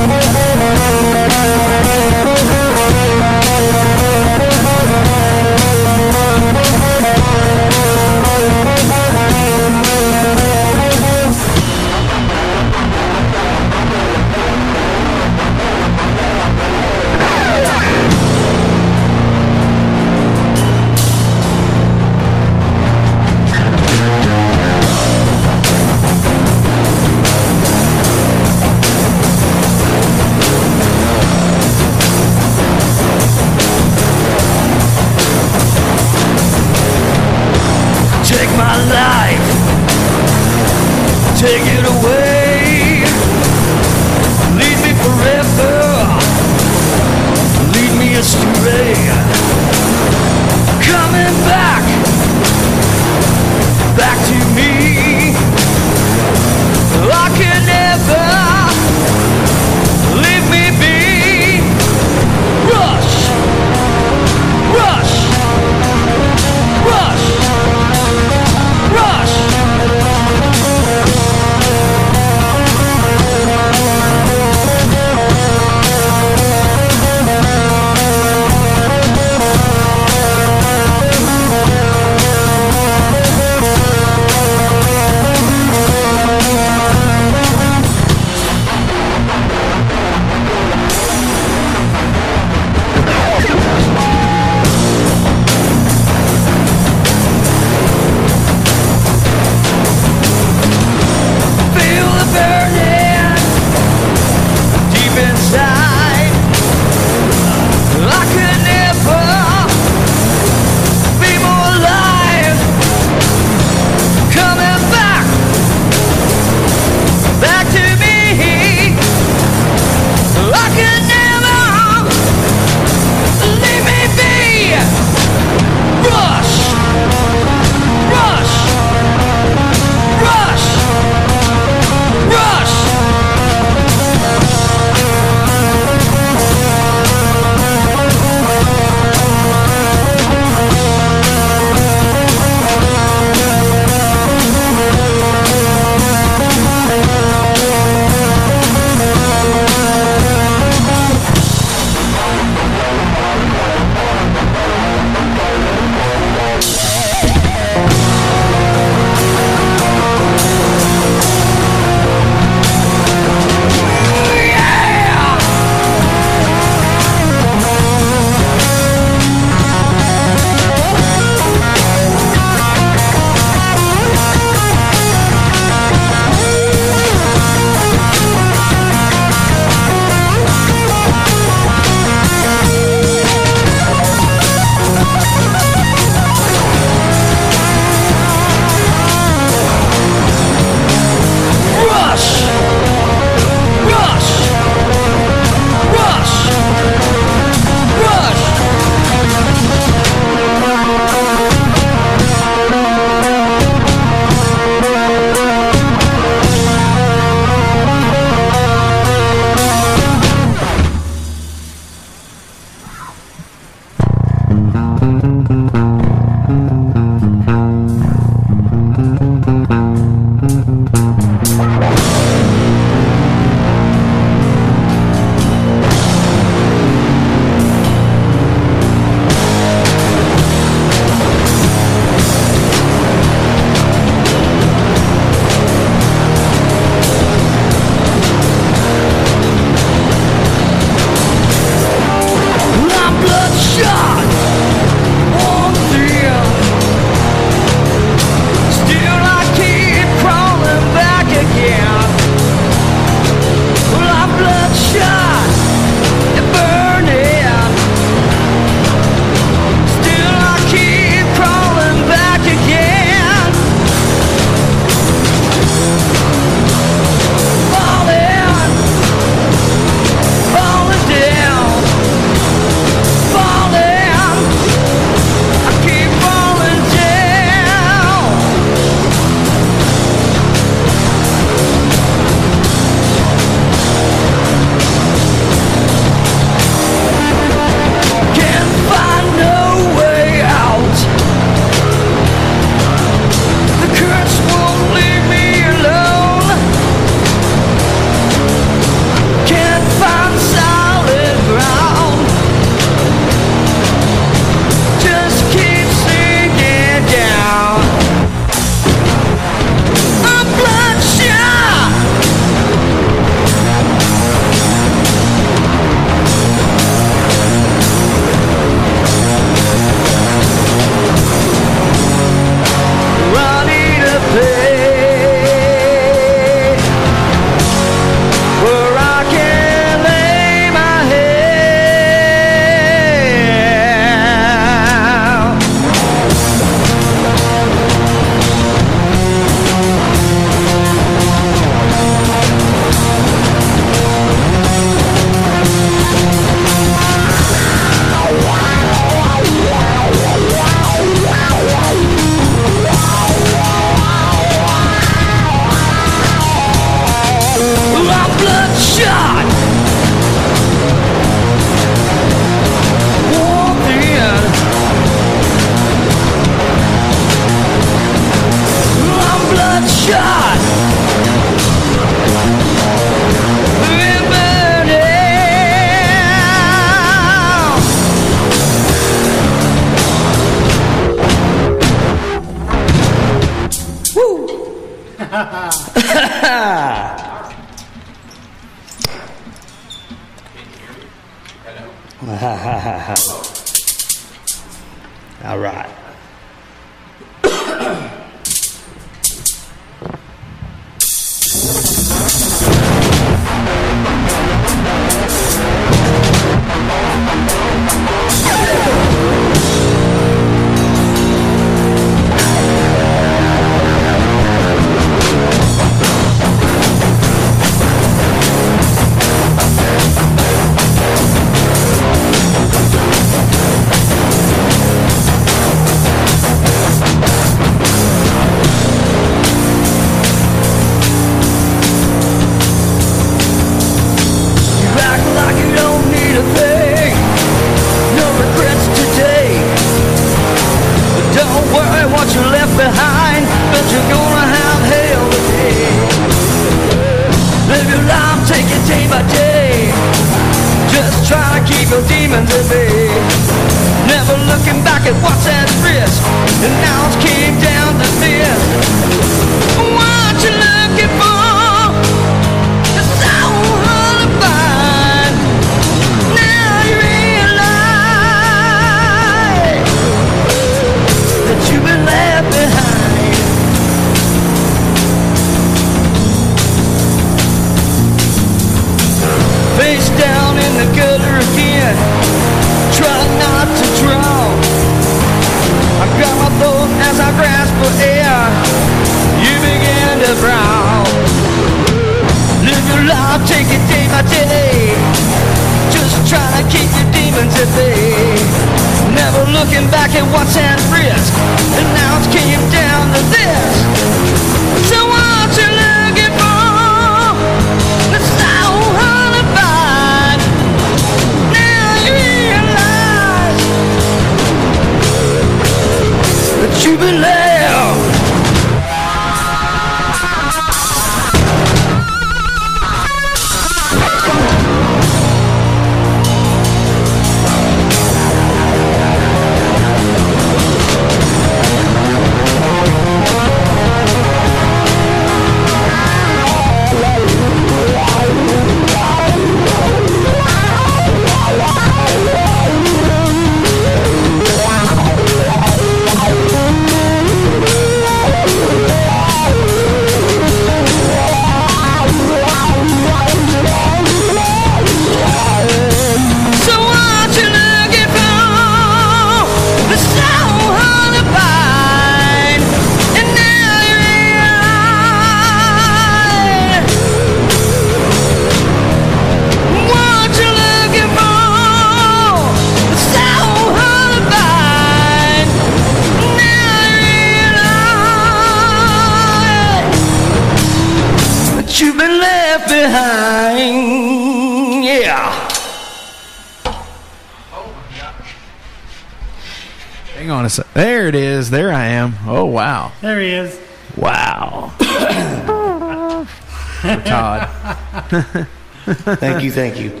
Thank 598.84 599.42
you, 599.44 599.52
thank 599.52 599.78
you. 599.78 600.00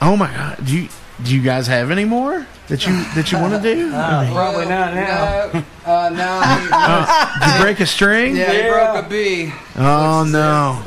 Oh 0.00 0.16
my 0.16 0.26
god. 0.28 0.64
Do 0.64 0.76
you 0.76 0.88
do 1.22 1.34
you 1.34 1.42
guys 1.42 1.66
have 1.66 1.90
any 1.90 2.04
more 2.04 2.46
that 2.68 2.86
you 2.86 2.92
that 3.14 3.30
you 3.30 3.38
want 3.38 3.54
to 3.54 3.74
do? 3.74 3.90
Probably 3.90 4.66
not 4.66 4.94
now. 4.94 5.50
No, 5.52 5.64
uh, 5.92 6.08
no. 6.10 6.40
Uh, 6.72 7.38
did 7.40 7.54
you 7.54 7.60
break 7.62 7.80
a 7.80 7.86
string? 7.86 8.36
yeah, 8.36 8.52
he 8.52 8.68
broke 8.68 9.04
a 9.04 9.08
B. 9.08 9.52
Oh 9.76 10.24
no. 10.24 10.84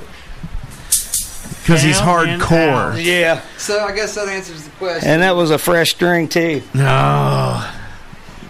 Because 1.61 1.83
he's 1.83 1.99
hardcore. 1.99 2.93
out. 2.93 3.01
Yeah. 3.01 3.41
So 3.57 3.79
I 3.83 3.93
guess 3.93 4.15
that 4.15 4.27
answers 4.27 4.63
the 4.63 4.71
question. 4.71 5.07
And 5.07 5.21
that 5.21 5.35
was 5.35 5.51
a 5.51 5.59
fresh 5.59 5.91
string, 5.91 6.27
too. 6.27 6.63
No. 6.73 7.63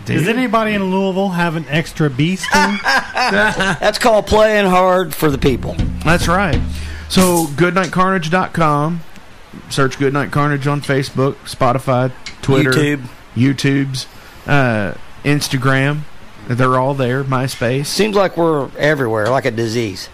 Does 0.06 0.28
anybody 0.28 0.74
in 0.74 0.90
Louisville 0.90 1.30
have 1.30 1.58
an 1.58 1.66
extra 1.68 2.10
B 2.10 2.38
string? 2.38 2.80
That's 2.84 4.00
called 4.00 4.26
playing 4.26 4.68
hard 4.68 5.14
for 5.14 5.30
the 5.30 5.38
people. 5.38 5.76
That's 6.10 6.28
right. 6.28 6.60
So, 7.08 7.46
goodnightcarnage.com. 7.46 9.02
Search 9.70 10.00
Goodnight 10.00 10.32
Carnage 10.32 10.66
on 10.66 10.82
Facebook, 10.82 11.36
Spotify, 11.46 12.12
Twitter, 12.42 12.72
YouTube. 12.72 13.06
YouTube's, 13.36 14.08
uh, 14.48 14.96
Instagram. 15.24 16.00
They're 16.48 16.80
all 16.80 16.96
there. 16.96 17.24
MySpace. 17.24 17.86
Seems 17.86 18.16
like 18.16 18.38
we're 18.38 18.72
everywhere, 18.76 19.30
like 19.30 19.46
a 19.46 19.52
disease. 19.52 20.10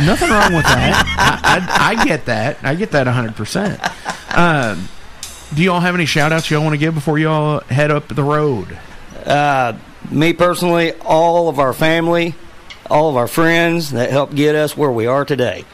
Nothing 0.00 0.30
wrong 0.30 0.52
with 0.52 0.64
that. 0.64 1.04
I, 1.44 1.94
I, 1.94 2.00
I 2.00 2.04
get 2.04 2.24
that. 2.24 2.58
I 2.64 2.74
get 2.74 2.90
that 2.90 3.06
100%. 3.06 4.36
Um, 4.36 4.88
do 5.54 5.62
y'all 5.62 5.78
have 5.78 5.94
any 5.94 6.06
shout 6.06 6.32
outs 6.32 6.50
y'all 6.50 6.62
want 6.64 6.74
to 6.74 6.78
give 6.78 6.92
before 6.92 7.20
y'all 7.20 7.60
head 7.60 7.92
up 7.92 8.08
the 8.08 8.24
road? 8.24 8.76
Uh, 9.24 9.78
me 10.10 10.32
personally, 10.32 10.92
all 11.02 11.48
of 11.48 11.60
our 11.60 11.72
family, 11.72 12.34
all 12.90 13.10
of 13.10 13.16
our 13.16 13.28
friends 13.28 13.90
that 13.90 14.10
helped 14.10 14.34
get 14.34 14.54
us 14.54 14.76
where 14.76 14.90
we 14.90 15.06
are 15.06 15.24
today. 15.24 15.64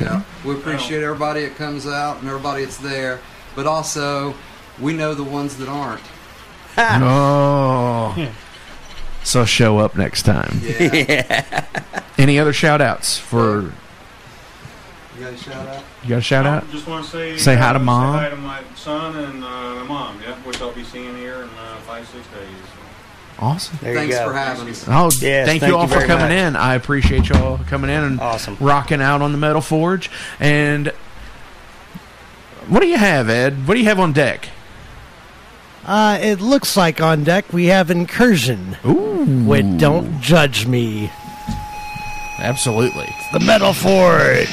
Yeah, 0.00 0.22
we 0.44 0.54
appreciate 0.54 1.02
everybody 1.02 1.42
that 1.42 1.56
comes 1.56 1.86
out 1.86 2.18
and 2.18 2.28
everybody 2.28 2.64
that's 2.64 2.78
there, 2.78 3.20
but 3.54 3.66
also 3.66 4.34
we 4.80 4.92
know 4.92 5.14
the 5.14 5.24
ones 5.24 5.56
that 5.58 5.68
aren't. 5.68 6.02
oh. 6.78 8.32
So 9.24 9.44
show 9.44 9.78
up 9.78 9.96
next 9.96 10.22
time. 10.22 10.60
Yeah. 10.62 11.64
Any 12.18 12.38
other 12.38 12.52
shout 12.52 12.80
outs 12.80 13.18
for. 13.18 13.72
You 15.16 15.24
got 15.24 15.32
a 15.32 15.36
shout 15.36 15.66
out? 15.68 15.84
You 16.02 16.08
got 16.08 16.18
a 16.18 16.22
shout 16.22 16.46
out? 16.46 16.70
Just 16.70 16.86
want 16.86 17.04
to 17.04 17.10
say 17.10 17.36
Say 17.36 17.56
hi 17.56 17.72
to 17.72 17.78
uh, 17.78 17.82
mom. 17.82 18.14
Say 18.14 18.22
hi 18.22 18.30
to 18.30 18.36
my 18.36 18.62
son 18.74 19.16
and 19.16 19.44
uh, 19.44 19.74
my 19.74 19.82
mom. 19.82 20.20
Yeah, 20.22 20.34
which 20.42 20.60
I'll 20.60 20.72
be 20.72 20.84
seeing 20.84 21.16
here 21.16 21.42
in 21.42 21.48
uh, 21.50 21.76
five 21.86 22.08
six 22.08 22.26
days. 22.28 22.77
Awesome. 23.40 23.78
There 23.80 23.92
you 23.92 23.98
Thanks 23.98 24.16
go. 24.16 24.26
for 24.28 24.32
having 24.34 24.68
us. 24.68 24.84
Oh, 24.88 25.10
Yes, 25.20 25.46
thank, 25.46 25.60
thank 25.60 25.70
you 25.70 25.76
all 25.76 25.82
you 25.86 25.88
for 25.94 26.04
coming 26.06 26.24
much. 26.28 26.32
in. 26.32 26.56
I 26.56 26.74
appreciate 26.74 27.28
y'all 27.28 27.58
coming 27.68 27.88
in 27.90 28.02
and 28.02 28.20
Awesome. 28.20 28.56
rocking 28.60 29.00
out 29.00 29.22
on 29.22 29.30
the 29.32 29.38
Metal 29.38 29.60
Forge. 29.60 30.10
And 30.40 30.92
What 32.66 32.80
do 32.80 32.86
you 32.88 32.98
have, 32.98 33.30
Ed? 33.30 33.66
What 33.68 33.74
do 33.74 33.80
you 33.80 33.86
have 33.86 34.00
on 34.00 34.12
deck? 34.12 34.48
Uh, 35.86 36.18
it 36.20 36.40
looks 36.40 36.76
like 36.76 37.00
on 37.00 37.24
deck 37.24 37.52
we 37.52 37.66
have 37.66 37.90
Incursion 37.90 38.76
Ooh. 38.84 39.44
with 39.46 39.78
Don't 39.78 40.20
Judge 40.20 40.66
Me. 40.66 41.10
Absolutely. 42.40 43.08
The 43.32 43.40
Metal 43.40 43.72
Forge. 43.72 44.48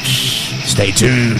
Stay 0.64 0.92
tuned. 0.92 1.40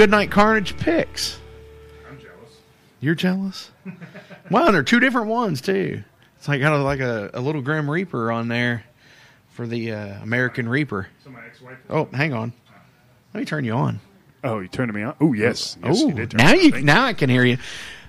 Good 0.00 0.10
Night 0.10 0.30
Carnage 0.30 0.78
picks. 0.78 1.38
I'm 2.08 2.18
jealous. 2.18 2.56
You're 3.00 3.14
jealous? 3.14 3.70
wow, 4.50 4.64
and 4.64 4.74
they're 4.74 4.82
two 4.82 4.98
different 4.98 5.26
ones 5.26 5.60
too. 5.60 6.02
It's 6.38 6.48
like 6.48 6.62
got 6.62 6.72
a, 6.72 6.82
like 6.82 7.00
a, 7.00 7.28
a 7.34 7.40
little 7.42 7.60
Grim 7.60 7.90
Reaper 7.90 8.32
on 8.32 8.48
there 8.48 8.82
for 9.50 9.66
the 9.66 9.92
uh, 9.92 10.22
American 10.22 10.66
Reaper. 10.66 11.08
So 11.22 11.28
my 11.28 11.44
ex-wife. 11.44 11.76
Oh, 11.90 12.08
hang 12.14 12.32
on. 12.32 12.54
Let 13.34 13.40
me 13.40 13.44
turn 13.44 13.66
you 13.66 13.74
on. 13.74 14.00
Oh, 14.42 14.60
you 14.60 14.68
turned 14.68 14.90
me 14.94 15.02
on. 15.02 15.16
Oh, 15.20 15.34
yes. 15.34 15.76
yes 15.84 16.00
oh, 16.02 16.08
you 16.08 16.28
now 16.32 16.52
me 16.52 16.62
you 16.62 16.70
Thank 16.70 16.84
now 16.86 17.04
I 17.04 17.12
can 17.12 17.28
hear 17.28 17.44
you. 17.44 17.58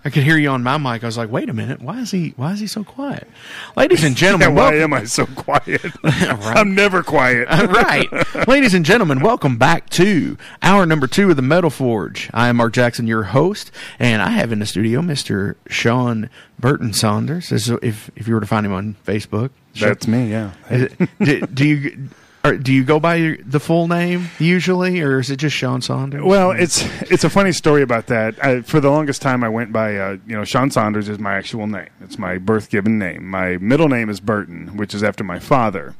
I 0.04 0.10
could 0.10 0.24
hear 0.24 0.38
you 0.38 0.50
on 0.50 0.64
my 0.64 0.78
mic. 0.78 1.04
I 1.04 1.06
was 1.06 1.18
like, 1.18 1.30
wait 1.30 1.48
a 1.48 1.54
minute, 1.54 1.80
why 1.82 2.00
is 2.00 2.10
he 2.12 2.34
why 2.36 2.54
is 2.54 2.60
he 2.60 2.66
so 2.68 2.84
quiet? 2.84 3.28
Ladies 3.76 4.04
and 4.04 4.16
gentlemen, 4.16 4.50
Yeah, 4.56 4.56
why 4.56 4.72
welcome- 4.72 4.82
am 4.82 4.94
I 4.94 5.04
so 5.06 5.26
quiet? 5.28 5.82
I'm 6.04 6.74
never 6.74 7.04
quiet. 7.04 7.48
right. 7.50 8.48
Ladies 8.48 8.74
and 8.74 8.84
gentlemen, 8.84 9.20
welcome 9.20 9.58
back 9.58 9.90
to 9.92 10.38
hour 10.64 10.86
number 10.88 11.06
two 11.08 11.30
of 11.30 11.36
the 11.36 11.42
Metal 11.44 11.70
Forge. 11.70 12.30
I 12.34 12.48
am 12.50 12.58
Mark 12.58 12.74
Jackson, 12.74 13.06
your 13.06 13.24
host, 13.24 13.72
and 14.00 14.22
I 14.24 14.30
have 14.32 14.52
in 14.52 14.58
the 14.60 14.66
studio 14.66 15.02
Mr. 15.02 15.56
Sean 15.68 16.30
Burton 16.60 16.94
Saunders. 16.94 17.52
If 17.52 18.10
if 18.16 18.28
you 18.28 18.34
were 18.34 18.42
to 18.42 18.48
find 18.48 18.66
him 18.66 18.74
on 18.74 18.96
Facebook, 19.06 19.52
That's 19.80 20.08
me, 20.08 20.32
yeah. 20.32 20.52
It- 20.70 20.94
do, 21.20 21.42
do 21.42 21.68
you 21.68 22.10
or 22.44 22.58
do 22.58 22.74
you 22.74 22.84
go 22.84 23.00
by 23.00 23.16
your, 23.16 23.38
the 23.38 23.60
full 23.60 23.88
name 23.88 24.30
usually, 24.40 25.02
or 25.02 25.20
is 25.20 25.30
it 25.30 25.38
just 25.38 25.56
Sean 25.56 25.82
Saunders? 25.82 26.24
Well, 26.24 26.52
it's 26.52 26.84
it's 27.12 27.24
a 27.24 27.30
funny 27.30 27.52
story 27.52 27.82
about 27.82 28.08
that. 28.08 28.44
I, 28.44 28.62
for 28.62 28.80
the 28.80 28.90
longest 28.90 29.22
time, 29.22 29.44
I 29.44 29.50
went 29.50 29.72
by 29.72 29.96
uh, 29.96 30.18
you 30.26 30.36
know 30.36 30.44
Sean 30.44 30.72
Saunders 30.72 31.08
is 31.08 31.20
my 31.20 31.36
actual 31.36 31.68
name. 31.68 31.90
It's 32.02 32.18
my 32.18 32.38
birth 32.38 32.70
given 32.70 32.98
name. 32.98 33.28
My 33.28 33.58
middle 33.58 33.90
name 33.90 34.10
is 34.10 34.20
Burton, 34.20 34.76
which 34.78 34.94
is 34.94 35.04
after 35.04 35.24
my 35.24 35.40
father. 35.40 35.96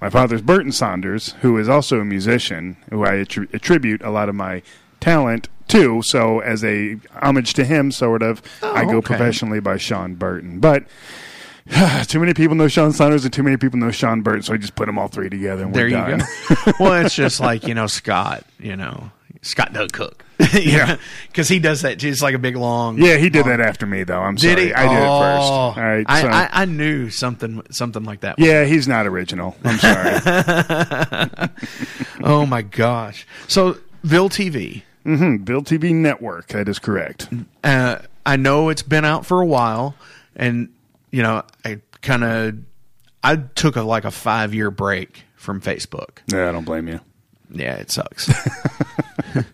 My 0.00 0.10
father's 0.10 0.42
Burton 0.42 0.72
Saunders, 0.72 1.32
who 1.40 1.58
is 1.58 1.68
also 1.68 2.00
a 2.00 2.04
musician, 2.04 2.76
who 2.90 3.04
I 3.04 3.14
attri- 3.14 3.52
attribute 3.52 4.00
a 4.02 4.10
lot 4.10 4.28
of 4.28 4.34
my 4.36 4.62
talent 5.00 5.48
to. 5.68 6.02
So, 6.02 6.40
as 6.40 6.62
a 6.64 6.98
homage 7.20 7.54
to 7.54 7.64
him, 7.64 7.90
sort 7.90 8.22
of, 8.22 8.42
I 8.62 8.84
go 8.84 8.98
okay. 8.98 9.06
professionally 9.06 9.60
by 9.60 9.76
Sean 9.76 10.14
Burton. 10.14 10.60
But 10.60 10.84
too 12.08 12.18
many 12.20 12.34
people 12.34 12.56
know 12.56 12.68
Sean 12.68 12.92
Saunders, 12.92 13.24
and 13.24 13.32
too 13.32 13.42
many 13.42 13.56
people 13.56 13.78
know 13.78 13.90
Sean 13.90 14.22
Burton. 14.22 14.42
So 14.42 14.54
I 14.54 14.56
just 14.56 14.74
put 14.74 14.86
them 14.86 14.98
all 14.98 15.08
three 15.08 15.28
together, 15.30 15.64
and 15.64 15.74
there 15.74 15.84
we're 15.84 15.88
you 15.88 16.18
done. 16.18 16.18
go. 16.64 16.72
well, 16.80 17.04
it's 17.04 17.14
just 17.14 17.40
like 17.40 17.64
you 17.66 17.74
know 17.74 17.86
Scott, 17.86 18.44
you 18.58 18.74
know 18.76 19.10
Scott 19.42 19.72
Doug 19.72 19.92
Cook, 19.92 20.24
Yeah. 20.54 20.96
because 21.28 21.48
he 21.48 21.58
does 21.58 21.82
that. 21.82 22.02
It's 22.02 22.22
like 22.22 22.34
a 22.34 22.38
big 22.38 22.56
long. 22.56 22.98
Yeah, 22.98 23.16
he 23.18 23.28
did 23.30 23.44
that 23.46 23.60
after 23.60 23.86
me, 23.86 24.02
though. 24.04 24.20
I'm 24.20 24.34
Did 24.36 24.56
sorry. 24.58 24.66
he? 24.68 24.74
I 24.74 24.88
did 24.88 25.02
it 25.02 25.06
Oh, 25.08 25.20
first. 25.20 25.52
All 25.52 25.74
right. 25.76 26.06
I, 26.08 26.22
so- 26.22 26.28
I, 26.28 26.48
I 26.52 26.64
knew 26.64 27.10
something 27.10 27.62
something 27.70 28.04
like 28.04 28.20
that. 28.20 28.38
yeah, 28.38 28.64
he's 28.64 28.88
not 28.88 29.06
original. 29.06 29.56
I'm 29.64 29.78
sorry. 29.78 31.48
oh 32.24 32.46
my 32.46 32.62
gosh! 32.62 33.26
So 33.46 33.76
Ville 34.04 34.30
TV. 34.30 34.82
hmm 35.04 35.36
Ville 35.44 35.62
TV 35.62 35.94
Network. 35.94 36.48
That 36.48 36.68
is 36.68 36.78
correct. 36.78 37.28
Uh, 37.62 37.98
I 38.24 38.36
know 38.36 38.68
it's 38.70 38.82
been 38.82 39.04
out 39.04 39.24
for 39.26 39.40
a 39.40 39.46
while, 39.46 39.94
and 40.36 40.68
you 41.10 41.22
know 41.22 41.42
I 41.64 41.80
kind 42.02 42.24
of 42.24 42.58
I 43.22 43.36
took 43.36 43.76
a 43.76 43.82
like 43.82 44.04
a 44.04 44.10
five 44.10 44.54
year 44.54 44.70
break 44.70 45.24
from 45.36 45.60
Facebook. 45.60 46.18
Yeah, 46.26 46.48
I 46.48 46.52
don't 46.52 46.64
blame 46.64 46.88
you. 46.88 47.00
Yeah, 47.50 47.76
it 47.76 47.90
sucks. 47.90 48.30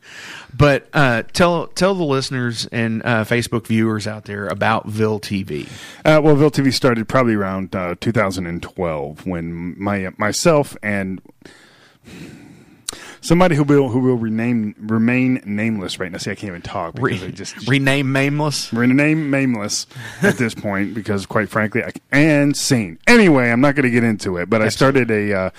but 0.56 0.88
uh, 0.92 1.22
tell 1.32 1.68
tell 1.68 1.94
the 1.94 2.04
listeners 2.04 2.66
and 2.66 3.02
uh, 3.04 3.24
Facebook 3.24 3.66
viewers 3.66 4.06
out 4.06 4.24
there 4.24 4.46
about 4.46 4.86
Ville 4.86 5.20
TV. 5.20 5.68
Uh, 6.04 6.20
well, 6.22 6.34
Ville 6.34 6.50
TV 6.50 6.72
started 6.72 7.08
probably 7.08 7.34
around 7.34 7.74
uh, 7.74 7.94
2012 8.00 9.26
when 9.26 9.80
my 9.80 10.10
myself 10.16 10.76
and 10.82 11.20
somebody 13.24 13.56
who 13.56 13.64
will 13.64 13.88
who 13.88 13.98
will 14.00 14.16
rename 14.16 14.74
remain 14.78 15.40
nameless 15.44 15.98
right 15.98 16.12
now. 16.12 16.18
See, 16.18 16.30
I 16.30 16.34
can't 16.34 16.50
even 16.50 16.62
talk 16.62 16.94
because 16.94 17.22
Re- 17.22 17.28
I 17.28 17.30
just 17.30 17.66
rename 17.66 18.12
nameless. 18.12 18.72
rename 18.72 19.30
nameless 19.30 19.86
at 20.22 20.36
this 20.36 20.54
point 20.54 20.94
because, 20.94 21.26
quite 21.26 21.48
frankly, 21.48 21.82
I, 21.82 21.92
and 22.12 22.56
seen. 22.56 22.98
Anyway, 23.06 23.50
I'm 23.50 23.60
not 23.60 23.74
going 23.74 23.84
to 23.84 23.90
get 23.90 24.04
into 24.04 24.36
it. 24.36 24.48
But 24.48 24.62
I 24.62 24.68
started 24.68 25.10
a. 25.10 25.32
Uh, 25.32 25.50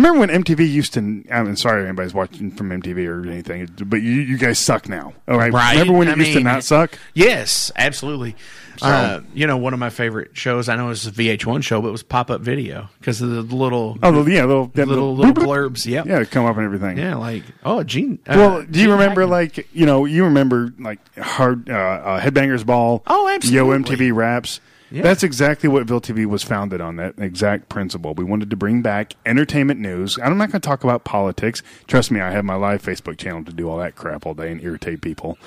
you 0.00 0.06
remember 0.06 0.20
when 0.20 0.42
MTV 0.44 0.70
used 0.70 0.94
to? 0.94 1.24
I'm 1.30 1.56
sorry, 1.56 1.82
if 1.82 1.86
anybody's 1.88 2.14
watching 2.14 2.50
from 2.50 2.70
MTV 2.70 3.06
or 3.08 3.26
anything, 3.30 3.68
but 3.86 4.02
you 4.02 4.12
you 4.12 4.36
guys 4.38 4.58
suck 4.58 4.88
now. 4.88 5.14
All 5.28 5.36
right, 5.38 5.52
Right. 5.52 5.72
Remember 5.72 5.94
when 5.98 6.08
it 6.08 6.12
I 6.12 6.22
used 6.22 6.32
to 6.38 6.40
not 6.44 6.64
suck? 6.64 6.98
Yes, 7.14 7.70
absolutely. 7.76 8.36
So- 8.78 8.86
uh, 8.86 9.20
you 9.32 9.46
know, 9.46 9.56
one 9.56 9.72
of 9.72 9.78
my 9.78 9.88
favorite 9.88 10.36
shows. 10.36 10.68
I 10.68 10.76
know 10.76 10.86
it 10.86 10.88
was 10.90 11.06
a 11.06 11.10
VH1 11.10 11.62
show, 11.64 11.80
but 11.80 11.88
it 11.88 11.92
was 11.92 12.02
Pop 12.02 12.30
Up 12.30 12.42
Video 12.42 12.90
because 13.00 13.22
of 13.22 13.30
the 13.30 13.40
little 13.42 13.96
Oh, 14.02 14.22
the- 14.22 14.30
yeah, 14.30 14.44
little 14.44 14.70
little 14.74 15.14
little- 15.14 15.16
little 15.16 15.32
blurbs. 15.32 15.86
Yep. 15.86 16.04
Yeah, 16.06 16.24
come 16.24 16.44
up 16.44 16.56
and 16.56 16.66
everything. 16.66 16.98
Yeah, 16.98 17.14
like 17.16 17.42
oh, 17.64 17.82
Gene. 17.82 18.18
Uh, 18.28 18.34
well, 18.36 18.62
do 18.62 18.78
you 18.78 18.84
Gene 18.86 18.90
remember 18.90 19.22
Hackman. 19.22 19.30
like 19.30 19.68
you 19.72 19.86
know 19.86 20.04
you 20.04 20.24
remember 20.24 20.74
like 20.78 20.98
hard 21.16 21.70
uh, 21.70 21.72
uh, 21.72 22.20
headbangers 22.20 22.66
ball? 22.66 23.02
Oh, 23.06 23.28
absolutely. 23.28 23.56
Yo 23.70 23.78
MTV 23.78 24.14
raps. 24.14 24.60
Yeah. 24.90 25.02
That's 25.02 25.22
exactly 25.22 25.68
what 25.68 25.86
Ville 25.86 26.00
TV 26.00 26.26
was 26.26 26.42
founded 26.42 26.80
on. 26.80 26.96
That 26.96 27.18
exact 27.18 27.68
principle. 27.68 28.14
We 28.14 28.24
wanted 28.24 28.50
to 28.50 28.56
bring 28.56 28.82
back 28.82 29.14
entertainment 29.26 29.80
news. 29.80 30.18
I'm 30.22 30.38
not 30.38 30.50
going 30.52 30.60
to 30.60 30.66
talk 30.66 30.84
about 30.84 31.04
politics. 31.04 31.62
Trust 31.86 32.10
me, 32.10 32.20
I 32.20 32.30
have 32.30 32.44
my 32.44 32.54
live 32.54 32.82
Facebook 32.82 33.18
channel 33.18 33.44
to 33.44 33.52
do 33.52 33.68
all 33.68 33.78
that 33.78 33.96
crap 33.96 34.26
all 34.26 34.34
day 34.34 34.52
and 34.52 34.62
irritate 34.62 35.00
people. 35.00 35.38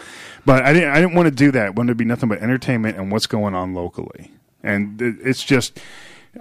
But 0.45 0.65
I 0.65 0.73
didn't. 0.73 0.89
I 0.89 0.95
didn't 0.95 1.15
want 1.15 1.27
to 1.27 1.35
do 1.35 1.51
that. 1.51 1.65
I 1.67 1.69
wanted 1.69 1.91
to 1.91 1.95
be 1.95 2.05
nothing 2.05 2.29
but 2.29 2.39
entertainment 2.41 2.97
and 2.97 3.11
what's 3.11 3.27
going 3.27 3.55
on 3.55 3.73
locally. 3.73 4.31
And 4.61 5.01
it's 5.01 5.43
just. 5.43 5.79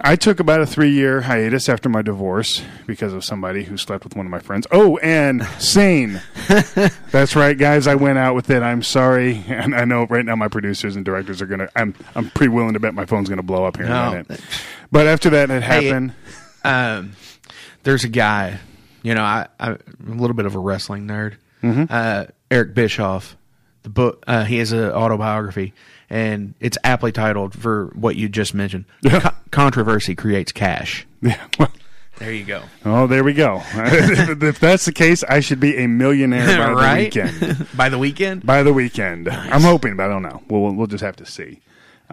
I 0.01 0.15
took 0.15 0.39
about 0.39 0.61
a 0.61 0.65
three 0.65 0.91
year 0.91 1.21
hiatus 1.21 1.67
after 1.67 1.89
my 1.89 2.01
divorce 2.01 2.61
because 2.87 3.11
of 3.13 3.23
somebody 3.25 3.63
who 3.63 3.75
slept 3.77 4.03
with 4.05 4.15
one 4.15 4.25
of 4.25 4.29
my 4.31 4.39
friends. 4.39 4.65
Oh, 4.71 4.97
and 4.99 5.43
sane. 5.59 6.21
That's 7.11 7.35
right, 7.35 7.57
guys. 7.57 7.85
I 7.87 7.95
went 7.95 8.17
out 8.17 8.33
with 8.35 8.49
it. 8.49 8.63
I'm 8.63 8.81
sorry, 8.81 9.43
and 9.47 9.75
I 9.75 9.85
know 9.85 10.05
right 10.05 10.23
now 10.25 10.35
my 10.35 10.47
producers 10.47 10.95
and 10.95 11.03
directors 11.03 11.41
are 11.41 11.45
gonna. 11.47 11.67
I'm 11.75 11.93
I'm 12.15 12.29
pretty 12.31 12.49
willing 12.49 12.73
to 12.73 12.79
bet 12.79 12.93
my 12.93 13.05
phone's 13.05 13.29
gonna 13.29 13.43
blow 13.43 13.65
up 13.65 13.77
here 13.77 13.87
in 13.87 13.91
a 13.91 14.11
minute. 14.11 14.41
But 14.91 15.07
after 15.07 15.29
that 15.31 15.49
had 15.49 15.63
Hey, 15.63 15.85
happened, 15.87 16.13
um, 16.63 17.11
there's 17.83 18.03
a 18.03 18.09
guy. 18.09 18.59
You 19.03 19.15
know, 19.15 19.23
I, 19.23 19.47
I 19.59 19.69
I'm 19.71 20.17
a 20.17 20.21
little 20.21 20.35
bit 20.35 20.45
of 20.45 20.55
a 20.55 20.59
wrestling 20.59 21.07
nerd. 21.07 21.35
Mm-hmm. 21.61 21.85
Uh, 21.89 22.25
Eric 22.49 22.73
Bischoff. 22.73 23.35
The 23.83 23.89
book. 23.89 24.23
Uh, 24.27 24.43
he 24.43 24.57
has 24.57 24.73
an 24.73 24.91
autobiography, 24.91 25.73
and 26.09 26.53
it's 26.59 26.77
aptly 26.83 27.13
titled 27.13 27.53
for 27.53 27.87
what 27.95 28.17
you 28.17 28.27
just 28.27 28.53
mentioned. 28.53 28.83
Co- 29.07 29.29
controversy 29.51 30.15
creates 30.15 30.51
cash. 30.51 31.05
yeah. 31.21 31.39
Well, 31.59 31.71
There 32.17 32.31
you 32.33 32.43
go. 32.43 32.63
oh, 32.85 33.07
there 33.07 33.23
we 33.23 33.33
go. 33.33 33.61
if 33.75 34.59
that's 34.59 34.85
the 34.85 34.91
case, 34.91 35.23
I 35.23 35.39
should 35.39 35.59
be 35.59 35.77
a 35.77 35.87
millionaire 35.87 36.57
by 36.57 36.71
right? 36.73 37.13
the 37.13 37.21
weekend. 37.21 37.67
By 37.77 37.89
the 37.89 37.97
weekend. 37.97 38.45
by 38.45 38.63
the 38.63 38.73
weekend. 38.73 39.29
I'm 39.29 39.61
hoping, 39.61 39.95
but 39.95 40.03
I 40.03 40.07
don't 40.09 40.23
know. 40.23 40.41
We'll 40.49 40.73
we'll 40.75 40.87
just 40.87 41.03
have 41.03 41.15
to 41.17 41.25
see. 41.25 41.61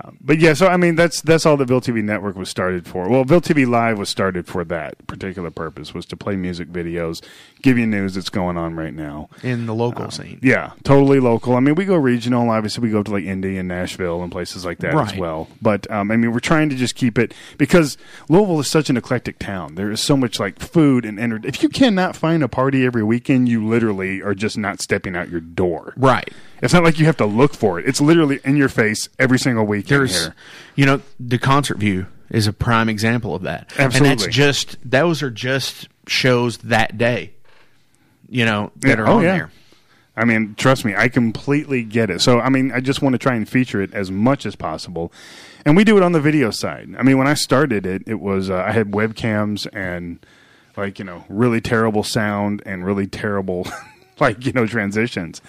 Um, 0.02 0.18
but 0.20 0.38
yeah, 0.38 0.52
so 0.52 0.66
I 0.66 0.76
mean, 0.76 0.94
that's 0.94 1.22
that's 1.22 1.46
all 1.46 1.56
the 1.56 1.64
Ville 1.64 1.80
TV 1.80 2.02
network 2.04 2.36
was 2.36 2.48
started 2.50 2.86
for. 2.86 3.08
Well, 3.08 3.24
Ville 3.24 3.40
TV 3.40 3.66
Live 3.66 3.98
was 3.98 4.08
started 4.10 4.46
for 4.46 4.62
that 4.64 5.06
particular 5.06 5.50
purpose, 5.50 5.94
was 5.94 6.04
to 6.06 6.16
play 6.16 6.36
music 6.36 6.68
videos, 6.68 7.24
give 7.62 7.78
you 7.78 7.86
news 7.86 8.14
that's 8.14 8.28
going 8.28 8.56
on 8.58 8.74
right 8.76 8.92
now. 8.92 9.30
in 9.42 9.64
the 9.64 9.74
local 9.74 10.10
scene. 10.10 10.38
Yeah, 10.42 10.72
totally 10.84 11.18
local. 11.18 11.54
I 11.56 11.60
mean, 11.60 11.76
we 11.76 11.86
go 11.86 11.96
regional. 11.96 12.50
Obviously, 12.50 12.82
we 12.82 12.90
go 12.90 13.02
to 13.02 13.10
like 13.10 13.24
Indy 13.24 13.56
and 13.56 13.68
Nashville 13.68 14.22
and 14.22 14.30
places 14.30 14.64
like 14.66 14.78
that 14.80 14.94
as 14.94 15.16
well. 15.16 15.48
But 15.62 15.90
um, 15.90 16.10
I 16.10 16.16
mean, 16.16 16.30
we're 16.32 16.40
trying 16.40 16.68
to 16.68 16.76
just 16.76 16.94
keep 16.94 17.18
it 17.18 17.32
because 17.56 17.96
Louisville 18.28 18.60
is 18.60 18.68
such 18.68 18.90
an 18.90 18.98
eclectic 18.98 19.38
town. 19.38 19.76
There 19.76 19.90
is 19.90 20.00
so 20.00 20.16
much 20.16 20.38
like 20.38 20.58
food 20.60 21.06
and 21.06 21.18
enter- 21.18 21.40
If 21.42 21.62
you 21.62 21.68
cannot 21.70 22.14
find 22.16 22.42
a 22.42 22.48
party 22.48 22.84
every 22.84 23.02
weekend, 23.02 23.48
you 23.48 23.66
literally 23.66 24.20
are 24.22 24.34
just 24.34 24.58
not 24.58 24.80
stepping 24.82 25.16
out 25.16 25.30
your 25.30 25.40
door. 25.40 25.94
Right. 25.96 26.30
It's 26.62 26.72
not 26.72 26.82
like 26.84 26.98
you 26.98 27.06
have 27.06 27.16
to 27.18 27.26
look 27.26 27.54
for 27.54 27.78
it. 27.78 27.86
It's 27.86 28.00
literally 28.00 28.40
in 28.44 28.56
your 28.56 28.68
face 28.68 29.08
every 29.18 29.38
single 29.38 29.64
week. 29.66 29.86
There's, 29.86 30.24
here. 30.24 30.34
you 30.74 30.86
know, 30.86 31.00
the 31.20 31.38
concert 31.38 31.78
view 31.78 32.06
is 32.30 32.46
a 32.46 32.52
prime 32.52 32.88
example 32.88 33.34
of 33.34 33.42
that. 33.42 33.70
And 33.78 33.92
that's 33.92 33.96
Absolutely. 34.00 34.32
just 34.32 34.76
those 34.90 35.22
are 35.22 35.30
just 35.30 35.88
shows 36.06 36.58
that 36.58 36.96
day. 36.98 37.32
You 38.28 38.44
know 38.44 38.72
that 38.76 38.98
Yeah. 38.98 39.04
are 39.04 39.06
Oh, 39.08 39.16
on 39.18 39.22
yeah. 39.22 39.36
there. 39.36 39.50
I 40.16 40.24
mean, 40.24 40.54
trust 40.56 40.84
me, 40.84 40.94
I 40.96 41.08
completely 41.08 41.82
get 41.84 42.08
it. 42.10 42.22
So, 42.22 42.40
I 42.40 42.48
mean, 42.48 42.72
I 42.72 42.80
just 42.80 43.02
want 43.02 43.12
to 43.12 43.18
try 43.18 43.34
and 43.34 43.46
feature 43.46 43.82
it 43.82 43.92
as 43.92 44.10
much 44.10 44.46
as 44.46 44.56
possible. 44.56 45.12
And 45.66 45.76
we 45.76 45.84
do 45.84 45.96
it 45.98 46.02
on 46.02 46.12
the 46.12 46.20
video 46.20 46.50
side. 46.50 46.88
I 46.98 47.02
mean, 47.02 47.18
when 47.18 47.26
I 47.26 47.34
started 47.34 47.84
it, 47.84 48.02
it 48.06 48.18
was, 48.18 48.48
uh, 48.48 48.64
I 48.66 48.72
had 48.72 48.92
webcams 48.92 49.66
and, 49.74 50.24
like, 50.74 50.98
you 50.98 51.04
know, 51.04 51.24
really 51.28 51.60
terrible 51.60 52.02
sound 52.02 52.62
and 52.64 52.82
really 52.86 53.06
terrible, 53.06 53.68
like, 54.18 54.46
you 54.46 54.52
know, 54.52 54.66
transitions. 54.66 55.42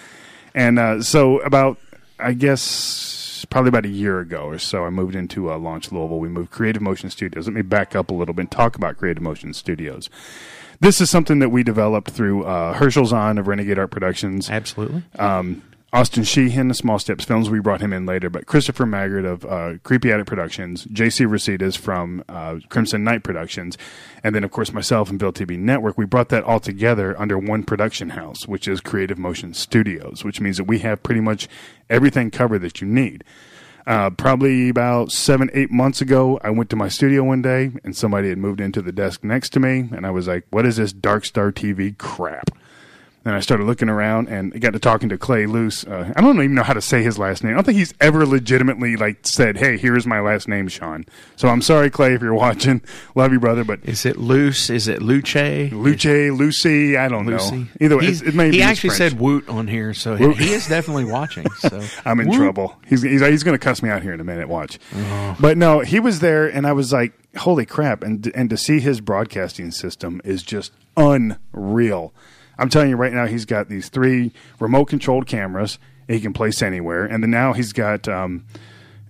And 0.58 0.80
uh, 0.80 1.04
so, 1.04 1.38
about, 1.42 1.78
I 2.18 2.34
guess, 2.34 3.46
probably 3.52 3.70
about 3.70 3.86
a 3.86 3.90
year 3.90 4.20
ago 4.20 4.40
or 4.40 4.58
so, 4.58 4.86
I 4.86 4.90
moved 4.90 5.14
into 5.14 5.52
uh, 5.52 5.58
Launch 5.60 5.92
Louisville. 5.92 6.18
We 6.18 6.30
moved 6.30 6.50
Creative 6.50 6.82
Motion 6.82 7.12
Studios. 7.12 7.46
Let 7.46 7.54
me 7.54 7.62
back 7.62 7.96
up 7.96 8.10
a 8.10 8.14
little 8.16 8.34
bit 8.34 8.42
and 8.42 8.52
talk 8.52 8.76
about 8.76 8.98
Creative 8.98 9.22
Motion 9.22 9.54
Studios. 9.54 10.10
This 10.80 11.00
is 11.00 11.12
something 11.12 11.38
that 11.40 11.50
we 11.50 11.62
developed 11.62 12.10
through 12.10 12.46
uh, 12.46 12.74
Herschel 12.74 13.06
Zahn 13.06 13.38
of 13.38 13.48
Renegade 13.48 13.78
Art 13.78 13.92
Productions. 13.92 14.50
Absolutely. 14.50 15.04
Um, 15.20 15.62
Austin 15.94 16.26
Sheehan, 16.26 16.74
Small 16.74 17.00
Steps 17.00 17.24
Films. 17.24 17.50
We 17.50 17.62
brought 17.62 17.80
him 17.80 17.94
in 17.94 18.06
later, 18.06 18.30
but 18.30 18.46
Christopher 18.46 18.86
Maggard 18.86 19.24
of 19.24 19.46
uh, 19.46 19.76
Creepy 19.84 20.12
Attic 20.12 20.26
Productions, 20.26 20.86
J.C. 20.92 21.24
Rositas 21.24 21.78
from 21.78 22.26
uh, 22.28 22.58
Crimson 22.68 23.06
Night 23.06 23.24
Productions, 23.24 23.78
and 24.22 24.36
then 24.36 24.44
of 24.44 24.52
course 24.52 24.74
myself 24.74 25.10
and 25.10 25.18
Ville 25.18 25.32
TV 25.32 25.58
Network. 25.58 25.98
We 25.98 26.06
brought 26.06 26.28
that 26.30 26.44
all 26.44 26.60
together 26.60 27.18
under 27.18 27.38
one 27.38 27.64
production 27.64 28.10
house, 28.10 28.46
which 28.50 28.68
is 28.68 28.82
Creative 28.82 29.18
Motion 29.18 29.54
Studios, 29.54 30.26
which 30.26 30.42
means 30.42 30.58
that 30.58 30.66
we 30.66 30.80
have 30.80 31.04
pretty 31.04 31.22
much 31.22 31.48
everything 31.90 32.32
covered 32.32 32.60
that 32.60 32.82
you 32.82 32.88
need. 32.88 33.24
Uh, 33.86 34.10
probably 34.10 34.68
about 34.68 35.14
seven, 35.14 35.50
eight 35.54 35.72
months 35.72 36.02
ago, 36.02 36.38
I 36.44 36.50
went 36.50 36.70
to 36.72 36.76
my 36.76 36.90
studio 36.90 37.24
one 37.24 37.42
day 37.42 37.72
and 37.86 37.96
somebody 37.96 38.28
had 38.28 38.38
moved 38.38 38.60
into 38.60 38.82
the 38.82 38.92
desk 38.92 39.24
next 39.24 39.52
to 39.54 39.62
me, 39.62 39.88
and 39.96 40.06
I 40.06 40.12
was 40.12 40.28
like, 40.28 40.46
"What 40.50 40.66
is 40.66 40.76
this 40.76 40.92
Dark 40.92 41.24
Star 41.24 41.54
TV 41.54 41.98
crap?" 41.98 42.50
And 43.28 43.36
I 43.36 43.42
started 43.42 43.66
looking 43.66 43.90
around 43.90 44.30
and 44.30 44.54
I 44.56 44.60
got 44.60 44.72
to 44.72 44.80
talking 44.80 45.10
to 45.10 45.18
Clay 45.18 45.48
Luce. 45.48 45.84
Uh, 45.84 46.14
I 46.16 46.22
don't 46.22 46.38
even 46.38 46.56
know 46.56 46.64
how 46.64 46.72
to 46.72 46.80
say 46.82 47.04
his 47.04 47.20
last 47.20 47.44
name. 47.44 47.52
I 47.52 47.56
don't 47.56 47.66
think 47.66 47.78
he's 47.78 47.94
ever 48.00 48.26
legitimately 48.26 48.96
like 48.96 49.28
said, 49.28 49.58
"Hey, 49.58 49.78
here's 49.78 50.08
my 50.08 50.22
last 50.22 50.48
name, 50.48 50.70
Sean." 50.70 51.06
So 51.36 51.50
I'm 51.50 51.62
sorry, 51.62 51.90
Clay, 51.90 52.14
if 52.14 52.22
you're 52.22 52.34
watching. 52.48 52.82
Love 53.16 53.34
you, 53.34 53.40
brother. 53.42 53.66
But 53.66 53.82
is 53.84 54.06
it 54.06 54.16
Luce? 54.16 54.70
Is 54.70 54.88
it 54.88 55.02
Luce? 55.02 55.36
Luce, 55.36 56.06
Lucy? 56.06 56.96
I 56.96 57.10
don't 57.10 57.26
Lucy. 57.26 57.58
know. 57.58 57.68
Either 57.82 57.98
way, 57.98 58.06
it, 58.06 58.34
may 58.34 58.50
he 58.50 58.62
actually 58.62 58.92
said 58.92 59.20
"woot" 59.20 59.50
on 59.50 59.68
here, 59.68 59.94
so 59.94 60.16
Woot. 60.16 60.38
he 60.38 60.54
is 60.54 60.66
definitely 60.66 61.04
watching. 61.04 61.50
So 61.60 61.84
I'm 62.06 62.22
in 62.22 62.30
Woot. 62.30 62.38
trouble. 62.38 62.78
He's 62.88 63.02
he's, 63.02 63.20
he's 63.20 63.44
going 63.44 63.60
to 63.60 63.62
cuss 63.62 63.84
me 63.84 63.90
out 63.90 64.04
here 64.04 64.14
in 64.14 64.22
a 64.22 64.24
minute. 64.24 64.48
Watch. 64.48 64.80
Oh. 64.96 65.36
But 65.38 65.58
no, 65.58 65.82
he 65.82 66.00
was 66.00 66.22
there, 66.22 66.48
and 66.48 66.66
I 66.66 66.72
was 66.72 66.94
like, 66.94 67.12
"Holy 67.40 67.66
crap!" 67.66 68.04
And 68.04 68.32
and 68.34 68.50
to 68.52 68.56
see 68.56 68.80
his 68.80 69.02
broadcasting 69.02 69.72
system 69.72 70.22
is 70.24 70.44
just 70.44 70.72
unreal. 70.96 72.14
I'm 72.58 72.70
telling 72.70 72.90
you 72.90 72.96
right 72.96 73.14
now, 73.14 73.28
he's 73.28 73.46
got 73.46 73.70
these 73.70 73.90
three 73.90 74.32
remote 74.60 74.86
controlled 74.86 75.28
cameras 75.28 75.78
he 76.08 76.20
can 76.20 76.34
place 76.34 76.62
anywhere, 76.62 77.06
and 77.06 77.22
then 77.22 77.30
now 77.32 77.54
he's 77.54 77.74
got 77.74 78.08
um, 78.08 78.46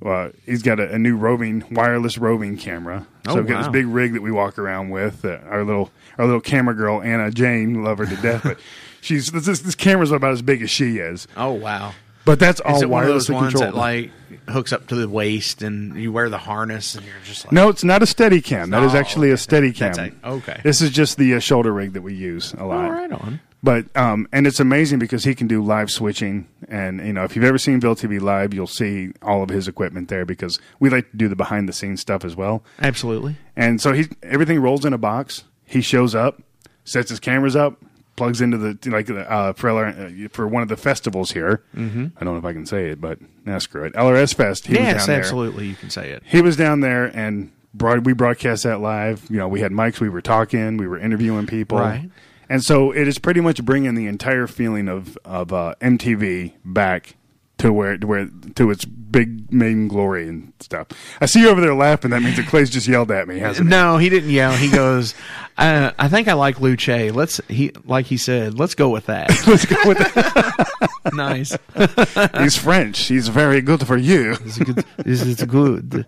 uh, 0.06 0.30
he's 0.45 0.64
got 0.64 0.80
a, 0.80 0.93
a 0.93 1.00
new 1.00 1.16
roving 1.16 1.64
wireless 1.72 2.18
roving 2.18 2.58
camera. 2.58 3.06
So 3.26 3.32
Oh, 3.32 3.36
we've 3.38 3.48
got 3.48 3.60
this 3.60 3.68
big 3.72 3.88
rig 3.88 4.14
that 4.14 4.22
we 4.22 4.32
walk 4.32 4.58
around 4.58 4.89
with. 4.89 5.24
Uh, 5.26 5.38
our 5.48 5.64
little 5.64 5.91
our 6.18 6.26
little 6.26 6.41
camera 6.41 6.74
girl 6.76 7.02
Anna 7.02 7.32
Jane, 7.32 7.84
love 7.84 7.98
her 8.00 8.06
to 8.06 8.16
death, 8.18 8.43
but 8.43 8.60
she's 9.02 9.32
this, 9.32 9.45
this 9.60 9.76
camera's 9.76 10.12
about 10.12 10.32
as 10.32 10.41
big 10.41 10.62
as 10.62 10.70
she 10.70 10.98
is. 10.98 11.28
Oh 11.38 11.52
wow! 11.54 11.93
But 12.28 12.40
that's 12.40 12.60
all 12.60 12.82
it 12.82 12.90
one 12.90 13.04
of 13.04 13.10
those 13.10 13.30
ones 13.30 13.54
controlled. 13.54 13.74
that 13.74 13.78
like 13.78 14.12
hooks 14.50 14.72
up 14.72 14.88
to 14.88 14.96
the 14.96 15.10
waist 15.10 15.62
and 15.64 15.96
you 16.02 16.12
wear 16.12 16.30
the 16.30 16.38
harness 16.38 16.94
and 16.96 17.06
you're 17.06 17.16
just 17.24 17.46
like 17.46 17.52
No, 17.52 17.70
it's 17.70 17.84
not 17.84 18.04
a 18.04 18.06
steady 18.06 18.42
cam. 18.42 18.70
That 18.70 18.84
is 18.84 18.94
Oh, 18.94 18.98
actually 18.98 19.32
a 19.32 19.38
steady 19.38 19.74
cam. 19.74 20.20
Okay. 20.24 20.62
This 20.64 20.82
is 20.82 20.92
just 20.92 21.18
the 21.18 21.34
uh, 21.36 21.40
shoulder 21.40 21.74
rig 21.74 21.94
that 21.94 22.02
we 22.04 22.14
use 22.14 22.54
a 22.54 22.64
lot. 22.66 22.86
Oh, 22.86 22.92
right 22.92 23.12
on. 23.12 23.40
But 23.64 23.86
um, 23.98 24.28
and 24.32 24.46
it's 24.46 24.60
amazing 24.60 25.00
because 25.00 25.24
he 25.24 25.34
can 25.34 25.48
do 25.48 25.64
live 25.64 25.90
switching, 25.90 26.48
and 26.70 27.06
you 27.06 27.12
know 27.12 27.24
if 27.24 27.36
you've 27.36 27.44
ever 27.44 27.58
seen 27.58 27.82
Ville 27.82 27.96
TV 27.96 28.22
live, 28.22 28.54
you'll 28.54 28.68
see 28.68 29.12
all 29.24 29.42
of 29.42 29.50
his 29.50 29.68
equipment 29.68 30.10
there 30.10 30.26
because 30.26 30.60
we 30.80 30.92
like 30.92 31.10
to 31.10 31.18
do 31.18 31.28
the 31.28 31.36
behind 31.36 31.68
the 31.68 31.74
scenes 31.74 32.00
stuff 32.00 32.24
as 32.24 32.36
well. 32.36 32.64
Absolutely. 32.80 33.36
And 33.56 33.82
so 33.82 33.94
he 33.94 34.06
everything 34.22 34.60
rolls 34.62 34.86
in 34.86 34.94
a 34.94 34.98
box. 35.00 35.44
He 35.66 35.82
shows 35.82 36.14
up, 36.14 36.40
sets 36.86 37.10
his 37.10 37.20
cameras 37.20 37.56
up, 37.56 37.82
plugs 38.18 38.41
into 38.41 38.57
the 38.57 38.78
like 38.89 39.09
uh, 39.09 39.53
for 39.53 39.70
LR, 39.70 40.26
uh, 40.26 40.30
for 40.30 40.45
one 40.45 40.61
of 40.61 40.68
the 40.68 40.76
festivals 40.76 41.32
here. 41.32 41.63
Mhm. 41.74 42.11
I 42.20 42.26
don't 42.26 42.34
know 42.34 42.39
if 42.39 42.45
I 42.45 42.51
can 42.51 42.65
say 42.65 42.89
it, 42.89 42.99
but 42.99 43.20
nah, 43.45 43.59
screw 43.59 43.86
it. 43.86 43.93
LRS 43.93 44.34
Fest. 44.34 44.68
He 44.68 44.74
was 44.74 44.82
yes, 44.82 44.97
down 44.97 45.07
there. 45.07 45.20
absolutely. 45.20 45.68
You 45.68 45.76
can 45.76 45.89
say 45.89 46.09
it. 46.09 46.24
He 46.26 46.41
was 46.41 46.57
down 46.57 46.82
there 46.82 47.05
and 47.18 47.51
broad, 47.74 48.05
we 48.05 48.11
broadcast 48.13 48.63
that 48.63 48.82
live. 48.82 49.26
You 49.30 49.38
know, 49.38 49.47
we 49.47 49.61
had 49.61 49.72
mics, 49.72 50.01
we 50.01 50.09
were 50.09 50.22
talking, 50.22 50.76
we 50.78 50.88
were 50.88 50.99
interviewing 50.99 51.45
people. 51.45 51.78
Right. 51.78 52.09
And 52.49 52.63
so 52.63 52.91
it 52.91 53.07
is 53.07 53.20
pretty 53.20 53.41
much 53.41 53.63
bringing 53.63 53.95
the 53.95 54.07
entire 54.07 54.47
feeling 54.47 54.88
of 54.88 55.18
of 55.23 55.53
uh, 55.53 55.76
MTV 55.81 56.53
back 56.65 57.15
to 57.60 57.74
where 57.74 57.98
to 57.98 58.08
where 58.08 58.30
to 58.56 58.72
its 58.72 58.86
big 58.86 59.52
main 59.52 59.88
glory 59.88 60.28
and 60.28 60.54
stuff. 60.60 60.88
I 61.22 61.26
see 61.26 61.42
you 61.42 61.50
over 61.50 61.62
there 61.62 61.74
laughing. 61.74 62.12
That 62.12 62.22
means 62.22 62.38
that 62.38 62.48
Clay's 62.48 62.70
just 62.70 62.88
yelled 62.88 63.12
at 63.12 63.28
me, 63.28 63.40
hasn't 63.40 63.68
he? 63.68 63.70
No, 63.70 63.98
he 63.98 64.10
didn't 64.10 64.30
yell. 64.30 64.52
He 64.52 64.70
goes, 64.70 65.16
uh, 65.58 65.92
"I 65.98 66.08
think 66.10 66.28
I 66.28 66.34
like 66.34 66.60
Luce. 66.60 66.88
Let's 66.88 67.42
he 67.48 67.72
like 67.86 68.06
he 68.06 68.18
said. 68.18 68.60
Let's 68.60 68.76
go 68.76 68.90
with 68.90 69.08
that. 69.08 69.30
let's 69.48 69.66
go 69.66 69.78
with 69.86 69.98
that. 69.98 70.68
nice. 71.14 71.58
He's 72.42 72.58
French. 72.58 73.00
He's 73.08 73.28
very 73.28 73.62
good 73.62 73.86
for 73.86 73.98
you. 73.98 74.36
This 74.36 74.58
is 74.58 74.64
good. 74.64 74.86
This 74.98 75.22
is 75.22 75.44
good. 75.44 76.06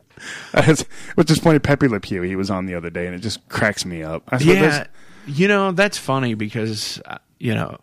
Which 1.16 1.32
is 1.32 1.40
funny. 1.40 1.60
Pepe 1.60 1.88
Le 1.88 2.00
Pew. 2.00 2.22
He 2.22 2.36
was 2.36 2.50
on 2.50 2.66
the 2.66 2.76
other 2.76 2.90
day, 2.90 3.08
and 3.08 3.16
it 3.16 3.20
just 3.20 3.48
cracks 3.50 3.86
me 3.86 4.04
up. 4.04 4.24
I 4.30 4.38
yeah, 4.38 4.88
you 5.26 5.48
know 5.48 5.72
that's 5.72 5.98
funny 5.98 6.34
because 6.34 7.02
uh, 7.06 7.18
you 7.40 7.56
know 7.56 7.80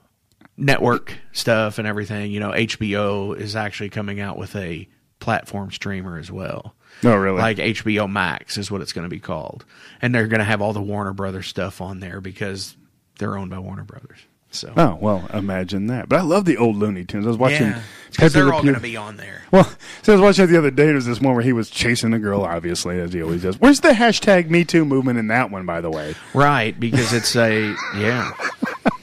network 0.56 1.14
stuff 1.32 1.78
and 1.78 1.86
everything. 1.86 2.30
You 2.30 2.40
know, 2.40 2.50
HBO 2.50 3.36
is 3.36 3.56
actually 3.56 3.90
coming 3.90 4.20
out 4.20 4.38
with 4.38 4.54
a 4.56 4.88
platform 5.20 5.70
streamer 5.70 6.18
as 6.18 6.30
well. 6.30 6.74
Oh, 7.04 7.14
really? 7.14 7.38
Like 7.40 7.58
HBO 7.58 8.10
Max 8.10 8.56
is 8.56 8.70
what 8.70 8.80
it's 8.80 8.92
going 8.92 9.04
to 9.04 9.10
be 9.10 9.20
called, 9.20 9.64
and 10.00 10.14
they're 10.14 10.28
going 10.28 10.38
to 10.38 10.44
have 10.44 10.62
all 10.62 10.72
the 10.72 10.80
Warner 10.80 11.12
Brothers 11.12 11.46
stuff 11.46 11.80
on 11.80 12.00
there 12.00 12.20
because 12.20 12.76
they're 13.18 13.36
owned 13.36 13.50
by 13.50 13.58
Warner 13.58 13.84
Brothers. 13.84 14.18
So 14.50 14.72
Oh 14.76 14.96
well, 15.00 15.28
imagine 15.34 15.88
that. 15.88 16.08
But 16.08 16.20
I 16.20 16.22
love 16.22 16.44
the 16.46 16.56
old 16.56 16.76
Looney 16.76 17.04
Tunes. 17.04 17.26
I 17.26 17.28
was 17.28 17.36
watching. 17.36 17.66
Yeah, 17.66 17.82
Pepe 18.16 18.28
they're 18.32 18.46
Le 18.46 18.54
all 18.54 18.62
gonna 18.62 18.80
be 18.80 18.96
on 18.96 19.16
there. 19.16 19.42
Well, 19.52 19.70
so 20.02 20.12
I 20.12 20.16
was 20.16 20.22
watching 20.22 20.44
it 20.44 20.46
the 20.48 20.58
other 20.58 20.70
day. 20.70 20.86
There 20.86 20.94
was 20.94 21.06
this 21.06 21.20
one 21.20 21.34
where 21.34 21.42
he 21.42 21.52
was 21.52 21.68
chasing 21.68 22.14
a 22.14 22.18
girl, 22.18 22.42
obviously 22.42 22.98
as 23.00 23.12
he 23.12 23.22
always 23.22 23.42
does. 23.42 23.60
Where's 23.60 23.80
the 23.80 23.90
hashtag 23.90 24.48
Me 24.48 24.64
Too 24.64 24.84
movement 24.84 25.18
in 25.18 25.26
that 25.28 25.50
one, 25.50 25.66
by 25.66 25.80
the 25.80 25.90
way? 25.90 26.14
right 26.32 26.78
because 26.78 27.12
it's 27.12 27.34
a 27.36 27.74
yeah. 27.96 28.32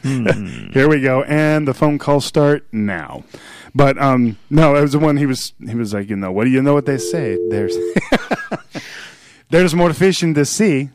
Hmm. 0.04 0.70
Here 0.74 0.90
we 0.90 1.02
go, 1.02 1.24
and 1.24 1.68
the 1.68 1.74
phone 1.74 1.98
calls 1.98 2.26
start 2.26 2.68
now. 2.72 3.24
But 3.76 3.98
um, 3.98 4.38
no, 4.50 4.76
it 4.76 4.82
was 4.82 4.92
the 4.92 5.00
one 5.00 5.18
he 5.18 5.26
was. 5.26 5.54
He 5.66 5.76
was 5.76 5.94
like, 5.94 6.10
you 6.10 6.16
know, 6.16 6.32
what 6.32 6.46
do 6.46 6.52
you 6.52 6.62
know 6.62 6.74
what 6.74 6.86
they 6.86 6.98
say? 6.98 7.38
There's 7.50 7.76
there's 9.50 9.74
more 9.74 9.94
fish 9.94 10.22
in 10.24 10.34
the 10.34 10.46
sea. 10.46 10.90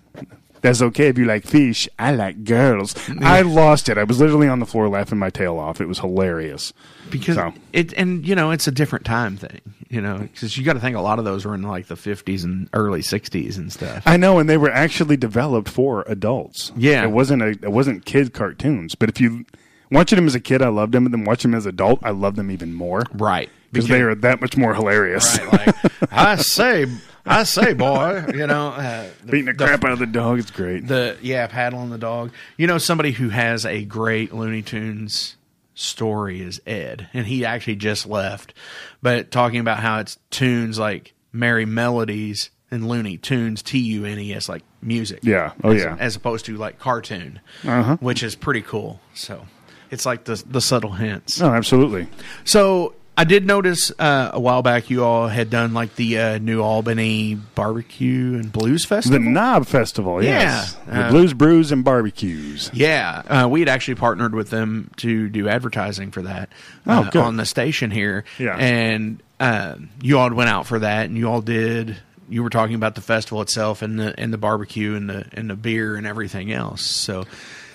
That's 0.61 0.83
okay 0.83 1.09
if 1.09 1.19
you 1.19 1.25
like 1.25 1.45
fish. 1.45 1.89
I 1.99 2.13
like 2.13 2.45
girls. 2.45 2.95
I 3.21 3.43
lost 3.43 3.89
it. 3.89 3.99
I 3.99 4.05
was 4.05 4.21
literally 4.21 4.49
on 4.49 4.59
the 4.59 4.67
floor 4.67 4.89
laughing 4.89 5.19
my 5.19 5.31
tail 5.31 5.59
off. 5.59 5.81
It 5.81 5.87
was 5.87 5.99
hilarious. 6.01 6.73
because 7.11 7.37
So- 7.37 7.53
it 7.73 7.93
and 7.95 8.27
you 8.27 8.35
know 8.35 8.51
it's 8.51 8.67
a 8.67 8.73
different 8.73 9.05
time 9.07 9.37
thing 9.37 9.61
you 9.89 10.01
know 10.03 10.19
because 10.19 10.59
you 10.59 10.65
got 10.65 10.75
to 10.75 10.81
think 10.81 10.95
a 10.97 11.01
lot 11.01 11.19
of 11.19 11.25
those 11.25 11.47
were 11.47 11.55
in 11.55 11.63
like 11.63 11.87
the 11.87 11.95
50s 11.95 12.45
and 12.45 12.69
early 12.75 13.01
60s 13.01 13.57
and 13.57 13.73
stuff 13.73 14.03
I 14.05 14.19
know, 14.19 14.39
and 14.39 14.47
they 14.49 14.59
were 14.59 14.71
actually 14.71 15.17
developed 15.17 15.69
for 15.71 16.05
adults. 16.07 16.71
Yeah. 16.77 17.03
it 17.05 17.11
wasn't 17.11 17.41
a 17.43 17.49
it 17.49 17.73
wasn't 17.73 18.05
kid 18.05 18.35
cartoons. 18.35 18.95
But 18.95 19.09
if 19.09 19.21
you 19.21 19.47
watching 19.91 20.17
them 20.17 20.27
as 20.27 20.35
a 20.35 20.41
kid, 20.41 20.61
I 20.61 20.69
loved 20.69 20.93
them, 20.93 21.07
and 21.07 21.15
then 21.15 21.25
watching 21.25 21.51
them 21.53 21.57
as 21.59 21.65
an 21.65 21.71
adult, 21.71 22.01
I 22.03 22.11
love 22.11 22.37
them 22.37 22.51
even 22.51 22.75
more. 22.75 23.05
Right, 23.15 23.49
because 23.73 23.89
they 23.89 24.03
are 24.03 24.15
that 24.15 24.41
much 24.43 24.57
more 24.59 24.75
hilarious. 24.75 25.39
Right, 25.51 25.67
like 25.67 26.13
I 26.13 26.37
say, 26.37 26.85
I 27.41 27.43
say, 27.45 27.75
boy, 27.75 28.25
you 28.35 28.47
know, 28.47 28.69
uh, 28.69 29.09
beating 29.25 29.47
the, 29.47 29.55
crap 29.55 29.85
out 29.85 29.93
of 29.93 29.99
the 29.99 30.07
dog. 30.07 30.39
It's 30.39 30.51
great. 30.51 30.87
the 30.87 31.17
yeah, 31.23 31.47
paddling 31.47 31.91
the 31.91 31.99
dog. 31.99 32.33
You 32.57 32.67
know, 32.67 32.79
somebody 32.79 33.13
who 33.13 33.29
has 33.29 33.65
a 33.67 33.85
great 33.85 34.33
Looney 34.33 34.63
Tunes 34.63 35.37
story 35.75 36.41
is 36.41 36.61
Ed, 36.67 37.09
and 37.15 37.27
he 37.27 37.45
actually 37.45 37.77
just 37.77 38.07
left, 38.07 38.55
but 39.03 39.31
talking 39.31 39.61
about 39.61 39.79
how 39.79 40.01
it's 40.01 40.19
tunes 40.31 40.79
like 40.79 41.15
Merrie 41.35 41.67
Melodies 41.69 42.51
and 42.71 42.89
Looney 42.89 43.17
Tunes, 43.17 43.63
T 43.63 43.79
U 43.79 44.05
N 44.05 44.19
E 44.19 44.35
S, 44.35 44.49
like 44.49 44.63
music. 44.83 45.21
Yeah. 45.23 45.53
Oh, 45.63 45.71
as, 45.71 45.83
yeah. 45.83 45.97
As 45.99 46.17
opposed 46.17 46.47
to 46.47 46.57
like 46.57 46.79
cartoon, 46.79 47.41
Uh-huh. 47.65 47.97
which 48.01 48.23
is 48.23 48.35
pretty 48.35 48.63
cool. 48.63 49.01
So 49.15 49.47
it's 49.91 50.05
like 50.05 50.25
the 50.25 50.43
the 50.47 50.61
subtle 50.61 50.93
hints. 50.93 51.41
No, 51.41 51.53
absolutely. 51.55 52.09
So 52.45 52.95
I 53.19 53.25
did 53.25 53.45
notice 53.45 53.91
uh, 53.99 54.31
a 54.33 54.39
while 54.39 54.63
back 54.63 54.91
you 54.91 55.03
all 55.03 55.27
had 55.27 55.51
done 55.51 55.75
like 55.75 55.97
the 55.97 56.19
uh, 56.19 56.39
New 56.39 56.63
Albany 56.63 57.35
Barbecue 57.35 58.35
and 58.35 58.53
Blues 58.53 58.85
Festival. 58.85 59.19
The 59.19 59.29
Knob 59.29 59.67
Festival, 59.67 60.23
yes. 60.23 60.77
Yeah. 60.87 60.95
The 60.95 61.07
Uh, 61.07 61.11
Blues, 61.11 61.35
Brews, 61.35 61.73
and 61.73 61.85
Barbecues. 61.85 62.71
Yeah, 62.73 63.23
uh, 63.27 63.49
we 63.49 63.59
had 63.59 63.69
actually 63.69 63.97
partnered 63.97 64.37
with 64.37 64.51
them 64.51 64.91
to 64.99 65.29
do 65.29 65.49
advertising 65.49 66.13
for 66.13 66.23
that 66.23 66.49
Oh, 66.87 67.11
uh, 67.13 67.21
on 67.21 67.37
the 67.37 67.45
station 67.45 67.91
here. 67.91 68.25
Yeah. 68.39 68.57
and 68.57 69.21
uh, 69.41 69.75
you 70.01 70.17
all 70.19 70.33
went 70.33 70.49
out 70.51 70.67
for 70.69 70.79
that, 70.79 71.07
and 71.07 71.19
you 71.19 71.29
all 71.29 71.41
did. 71.43 71.97
You 72.31 72.43
were 72.45 72.51
talking 72.51 72.77
about 72.77 72.95
the 72.95 73.01
festival 73.01 73.43
itself 73.43 73.83
and 73.83 73.99
the 73.99 74.15
and 74.21 74.33
the 74.33 74.39
barbecue 74.39 74.95
and 74.95 75.09
the 75.11 75.27
and 75.33 75.51
the 75.51 75.57
beer 75.57 75.97
and 75.97 76.07
everything 76.07 76.53
else. 76.53 76.83
So 76.83 77.25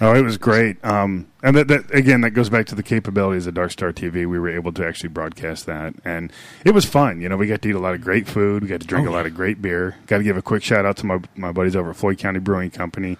Oh, 0.03 0.13
it 0.13 0.21
was 0.21 0.37
great. 0.37 0.83
Um, 0.83 1.27
and 1.41 1.55
that, 1.55 1.67
that 1.69 1.93
again, 1.95 2.21
that 2.21 2.31
goes 2.31 2.49
back 2.49 2.65
to 2.67 2.75
the 2.75 2.83
capabilities 2.83 3.47
of 3.47 3.53
Dark 3.53 3.71
Star 3.71 3.93
TV. 3.93 4.27
We 4.27 4.37
were 4.39 4.49
able 4.49 4.73
to 4.73 4.85
actually 4.85 5.09
broadcast 5.09 5.65
that, 5.67 5.93
and 6.03 6.31
it 6.65 6.71
was 6.71 6.83
fun. 6.85 7.21
You 7.21 7.29
know, 7.29 7.37
we 7.37 7.47
got 7.47 7.61
to 7.61 7.69
eat 7.69 7.75
a 7.75 7.79
lot 7.79 7.93
of 7.95 8.01
great 8.01 8.27
food. 8.27 8.63
We 8.63 8.69
got 8.69 8.81
to 8.81 8.87
drink 8.87 9.07
Oh, 9.07 9.11
a 9.11 9.13
lot 9.13 9.21
yeah. 9.21 9.27
of 9.27 9.35
great 9.35 9.61
beer. 9.61 9.95
Got 10.07 10.17
to 10.17 10.23
give 10.23 10.35
a 10.37 10.41
quick 10.41 10.61
shout 10.63 10.85
out 10.85 10.97
to 10.97 11.05
my 11.05 11.19
my 11.35 11.51
buddies 11.51 11.75
over 11.75 11.91
at 11.91 11.95
Floyd 11.95 12.17
County 12.17 12.39
Brewing 12.39 12.69
Company. 12.71 13.17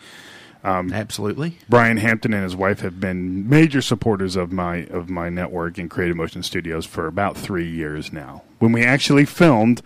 Um, 0.66 0.94
Absolutely, 0.94 1.58
Brian 1.70 1.98
Hampton 1.98 2.34
and 2.34 2.44
his 2.44 2.56
wife 2.56 2.80
have 2.82 3.00
been 3.00 3.50
major 3.50 3.82
supporters 3.82 4.36
of 4.36 4.52
my 4.52 4.86
of 4.88 5.10
my 5.10 5.30
network 5.30 5.78
and 5.78 5.90
Creative 5.90 6.16
Motion 6.18 6.42
Studios 6.44 6.86
for 6.86 7.06
about 7.08 7.38
three 7.38 7.70
years 7.70 8.14
now. 8.14 8.44
When 8.60 8.72
we 8.72 8.84
actually 8.84 9.26
filmed 9.26 9.82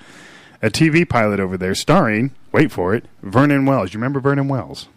a 0.61 0.69
TV 0.69 1.07
pilot 1.07 1.39
over 1.39 1.57
there, 1.57 1.73
starring 1.75 2.31
wait 2.51 2.71
for 2.71 2.93
it, 2.95 3.05
Vernon 3.23 3.65
Wells. 3.65 3.93
You 3.93 3.99
remember 3.99 4.19
Vernon 4.19 4.47
Wells? 4.47 4.87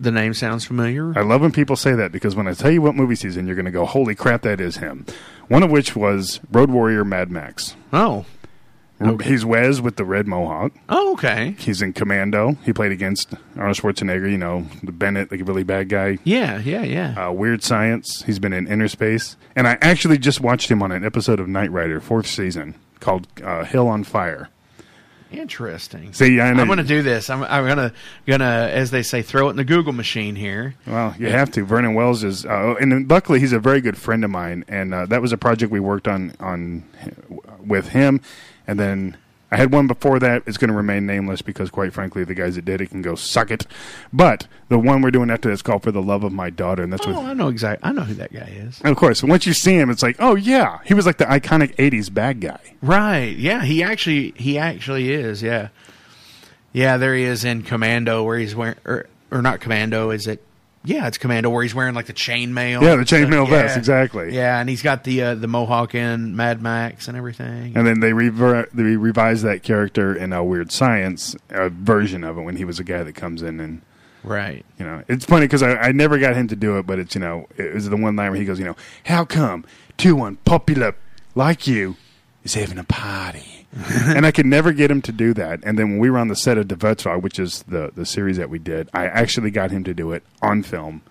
The 0.00 0.10
name 0.10 0.34
sounds 0.34 0.64
familiar. 0.64 1.16
I 1.16 1.22
love 1.22 1.40
when 1.40 1.52
people 1.52 1.76
say 1.76 1.92
that 1.94 2.12
because 2.12 2.34
when 2.34 2.46
I 2.48 2.54
tell 2.54 2.70
you 2.70 2.82
what 2.82 2.94
movie 2.94 3.14
he's 3.16 3.36
in, 3.36 3.46
you're 3.46 3.56
going 3.56 3.64
to 3.66 3.70
go, 3.70 3.84
"Holy 3.84 4.14
crap, 4.14 4.42
that 4.42 4.60
is 4.60 4.76
him!" 4.78 5.06
One 5.48 5.62
of 5.62 5.70
which 5.70 5.94
was 5.94 6.40
Road 6.50 6.70
Warrior 6.70 7.04
Mad 7.04 7.30
Max. 7.30 7.76
Oh, 7.92 8.24
He's 9.22 9.44
Wez 9.44 9.80
with 9.80 9.96
the 9.96 10.04
red 10.04 10.26
mohawk. 10.26 10.72
Oh, 10.88 11.12
okay. 11.14 11.56
He's 11.58 11.82
in 11.82 11.92
Commando. 11.92 12.56
He 12.64 12.72
played 12.72 12.92
against 12.92 13.34
Arnold 13.56 13.76
Schwarzenegger. 13.76 14.30
You 14.30 14.38
know, 14.38 14.66
the 14.82 14.92
Bennett, 14.92 15.30
the 15.30 15.42
really 15.42 15.64
bad 15.64 15.88
guy. 15.88 16.18
Yeah, 16.24 16.58
yeah, 16.60 16.82
yeah. 16.84 17.28
Uh, 17.28 17.32
Weird 17.32 17.62
Science. 17.62 18.22
He's 18.24 18.38
been 18.38 18.52
in 18.52 18.66
Innerspace, 18.66 19.36
and 19.56 19.66
I 19.66 19.76
actually 19.82 20.16
just 20.18 20.40
watched 20.40 20.70
him 20.70 20.82
on 20.82 20.92
an 20.92 21.04
episode 21.04 21.40
of 21.40 21.48
Knight 21.48 21.72
Rider, 21.72 22.00
fourth 22.00 22.26
season, 22.26 22.76
called 23.00 23.26
uh, 23.42 23.64
Hill 23.64 23.88
on 23.88 24.04
Fire. 24.04 24.48
Interesting. 25.38 26.12
See, 26.12 26.40
I 26.40 26.52
know- 26.52 26.60
I'm 26.62 26.66
going 26.66 26.78
to 26.78 26.84
do 26.84 27.02
this. 27.02 27.28
I'm, 27.30 27.42
I'm 27.44 27.64
going 27.64 27.76
to, 27.76 27.92
gonna, 28.26 28.68
as 28.72 28.90
they 28.90 29.02
say, 29.02 29.22
throw 29.22 29.48
it 29.48 29.50
in 29.52 29.56
the 29.56 29.64
Google 29.64 29.92
machine 29.92 30.36
here. 30.36 30.74
Well, 30.86 31.14
you 31.18 31.28
have 31.28 31.50
to. 31.52 31.64
Vernon 31.64 31.94
Wells 31.94 32.24
is, 32.24 32.44
uh, 32.46 32.74
and 32.80 33.08
luckily 33.10 33.40
he's 33.40 33.52
a 33.52 33.58
very 33.58 33.80
good 33.80 33.96
friend 33.98 34.24
of 34.24 34.30
mine, 34.30 34.64
and 34.68 34.94
uh, 34.94 35.06
that 35.06 35.20
was 35.20 35.32
a 35.32 35.38
project 35.38 35.70
we 35.72 35.80
worked 35.80 36.08
on 36.08 36.32
on 36.40 36.84
with 37.64 37.88
him, 37.88 38.20
and 38.66 38.78
then. 38.78 39.16
I 39.50 39.56
had 39.56 39.72
one 39.72 39.86
before 39.86 40.18
that. 40.18 40.42
It's 40.46 40.56
going 40.56 40.70
to 40.70 40.76
remain 40.76 41.06
nameless 41.06 41.42
because, 41.42 41.70
quite 41.70 41.92
frankly, 41.92 42.24
the 42.24 42.34
guys 42.34 42.56
that 42.56 42.64
did 42.64 42.80
it 42.80 42.90
can 42.90 43.02
go 43.02 43.14
suck 43.14 43.50
it. 43.50 43.66
But 44.12 44.48
the 44.68 44.78
one 44.78 45.00
we're 45.02 45.10
doing 45.10 45.30
after 45.30 45.48
that's 45.48 45.62
called 45.62 45.82
"For 45.82 45.92
the 45.92 46.02
Love 46.02 46.24
of 46.24 46.32
My 46.32 46.50
Daughter," 46.50 46.82
and 46.82 46.92
that's 46.92 47.06
Oh, 47.06 47.10
with 47.10 47.18
I 47.18 47.34
know 47.34 47.48
exactly. 47.48 47.88
I 47.88 47.92
know 47.92 48.02
who 48.02 48.14
that 48.14 48.32
guy 48.32 48.50
is. 48.52 48.80
Of 48.82 48.96
course, 48.96 49.22
once 49.22 49.46
you 49.46 49.52
see 49.52 49.74
him, 49.74 49.90
it's 49.90 50.02
like, 50.02 50.16
oh 50.18 50.34
yeah, 50.34 50.78
he 50.84 50.94
was 50.94 51.06
like 51.06 51.18
the 51.18 51.24
iconic 51.26 51.76
'80s 51.76 52.12
bad 52.12 52.40
guy. 52.40 52.60
Right. 52.82 53.36
Yeah. 53.36 53.62
He 53.62 53.82
actually. 53.82 54.32
He 54.36 54.58
actually 54.58 55.12
is. 55.12 55.42
Yeah. 55.42 55.68
Yeah. 56.72 56.96
There 56.96 57.14
he 57.14 57.24
is 57.24 57.44
in 57.44 57.62
Commando, 57.62 58.24
where 58.24 58.38
he's 58.38 58.54
wearing, 58.54 58.76
or, 58.84 58.94
er, 58.94 59.06
or 59.30 59.42
not 59.42 59.60
Commando. 59.60 60.10
Is 60.10 60.26
it? 60.26 60.42
Yeah, 60.86 61.06
it's 61.06 61.16
Commando, 61.16 61.48
where 61.48 61.62
he's 61.62 61.74
wearing 61.74 61.94
like 61.94 62.06
the 62.06 62.12
chainmail. 62.12 62.82
Yeah, 62.82 62.96
the 62.96 63.04
chainmail 63.04 63.44
Yeah. 63.48 63.62
vest, 63.62 63.76
exactly. 63.78 64.34
Yeah, 64.34 64.60
and 64.60 64.68
he's 64.68 64.82
got 64.82 65.04
the 65.04 65.22
uh, 65.22 65.34
the 65.34 65.46
mohawk 65.48 65.94
in 65.94 66.36
Mad 66.36 66.60
Max 66.60 67.08
and 67.08 67.16
everything. 67.16 67.72
And 67.76 67.86
then 67.86 68.00
they, 68.00 68.12
rever- 68.12 68.68
they 68.74 68.82
revised 68.82 69.44
that 69.44 69.62
character 69.62 70.14
in 70.14 70.32
a 70.34 70.44
Weird 70.44 70.70
Science 70.70 71.36
a 71.48 71.70
version 71.70 72.22
of 72.22 72.36
it 72.36 72.42
when 72.42 72.56
he 72.56 72.64
was 72.66 72.78
a 72.78 72.84
guy 72.84 73.02
that 73.02 73.14
comes 73.14 73.40
in 73.42 73.60
and 73.60 73.80
Right. 74.22 74.64
you 74.78 74.84
know 74.86 75.02
it's 75.08 75.24
funny 75.26 75.44
because 75.46 75.62
I, 75.62 75.74
I 75.74 75.92
never 75.92 76.18
got 76.18 76.34
him 76.36 76.48
to 76.48 76.56
do 76.56 76.78
it, 76.78 76.86
but 76.86 76.98
it's 76.98 77.14
you 77.14 77.20
know 77.20 77.46
it 77.56 77.74
was 77.74 77.88
the 77.88 77.96
one 77.96 78.16
line 78.16 78.30
where 78.30 78.40
he 78.40 78.46
goes, 78.46 78.58
you 78.58 78.64
know, 78.64 78.76
how 79.04 79.24
come 79.24 79.64
two 79.96 80.20
unpopular 80.22 80.94
like 81.34 81.66
you 81.66 81.96
is 82.42 82.54
having 82.54 82.78
a 82.78 82.84
party? 82.84 83.63
and 84.06 84.24
I 84.24 84.30
could 84.30 84.46
never 84.46 84.72
get 84.72 84.90
him 84.90 85.02
to 85.02 85.12
do 85.12 85.34
that. 85.34 85.60
And 85.64 85.78
then 85.78 85.90
when 85.90 85.98
we 85.98 86.10
were 86.10 86.18
on 86.18 86.28
the 86.28 86.36
set 86.36 86.58
of 86.58 86.68
Devetra, 86.68 87.20
which 87.20 87.38
is 87.38 87.62
the 87.64 87.90
the 87.94 88.06
series 88.06 88.36
that 88.36 88.50
we 88.50 88.58
did, 88.58 88.88
I 88.94 89.06
actually 89.06 89.50
got 89.50 89.70
him 89.70 89.84
to 89.84 89.94
do 89.94 90.12
it 90.12 90.22
on 90.40 90.62
film, 90.62 91.02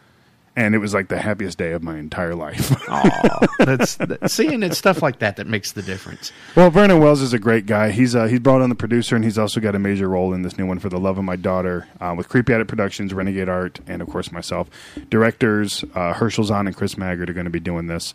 and 0.56 0.73
it 0.73 0.77
was 0.77 0.94
like 0.94 1.10
the 1.10 1.19
happiest 1.19 1.57
day 1.57 1.72
of 1.73 1.84
my 1.84 1.98
entire 1.98 2.35
life. 2.35 2.72
Aw, 2.90 3.48
that's 3.60 3.95
that, 3.95 4.30
seeing 4.31 4.64
it's 4.64 4.77
stuff 4.77 5.02
like 5.02 5.19
that 5.19 5.35
that 5.38 5.48
makes 5.48 5.73
the 5.73 5.81
difference. 5.81 6.31
Well, 6.56 6.69
Vernon 6.69 6.99
Wells 6.99 7.22
is 7.22 7.34
a 7.34 7.40
great 7.40 7.65
guy. 7.65 7.91
He's 7.91 8.15
uh, 8.15 8.27
he's 8.27 8.40
brought 8.40 8.61
on 8.61 8.69
the 8.69 8.76
producer, 8.76 9.15
and 9.15 9.26
he's 9.26 9.38
also 9.38 9.60
got 9.60 9.76
a 9.76 9.80
major 9.80 10.07
role 10.07 10.34
in 10.34 10.44
this 10.44 10.57
new 10.57 10.65
one 10.65 10.80
for 10.80 10.90
the 10.90 10.99
love 10.99 11.18
of 11.18 11.23
my 11.26 11.35
daughter 11.35 11.88
uh, 11.99 12.14
with 12.15 12.30
Creepy 12.30 12.53
Attic 12.53 12.68
Productions, 12.68 13.14
Renegade 13.14 13.49
Art, 13.49 13.80
and 13.88 14.02
of 14.02 14.07
course 14.10 14.31
myself. 14.31 14.69
Directors 15.10 15.84
uh, 15.95 16.14
Herschel 16.14 16.45
Zahn 16.45 16.68
and 16.68 16.76
Chris 16.76 16.98
Maggard 16.98 17.30
are 17.30 17.34
going 17.34 17.45
to 17.45 17.52
be 17.52 17.60
doing 17.60 17.88
this. 17.88 18.14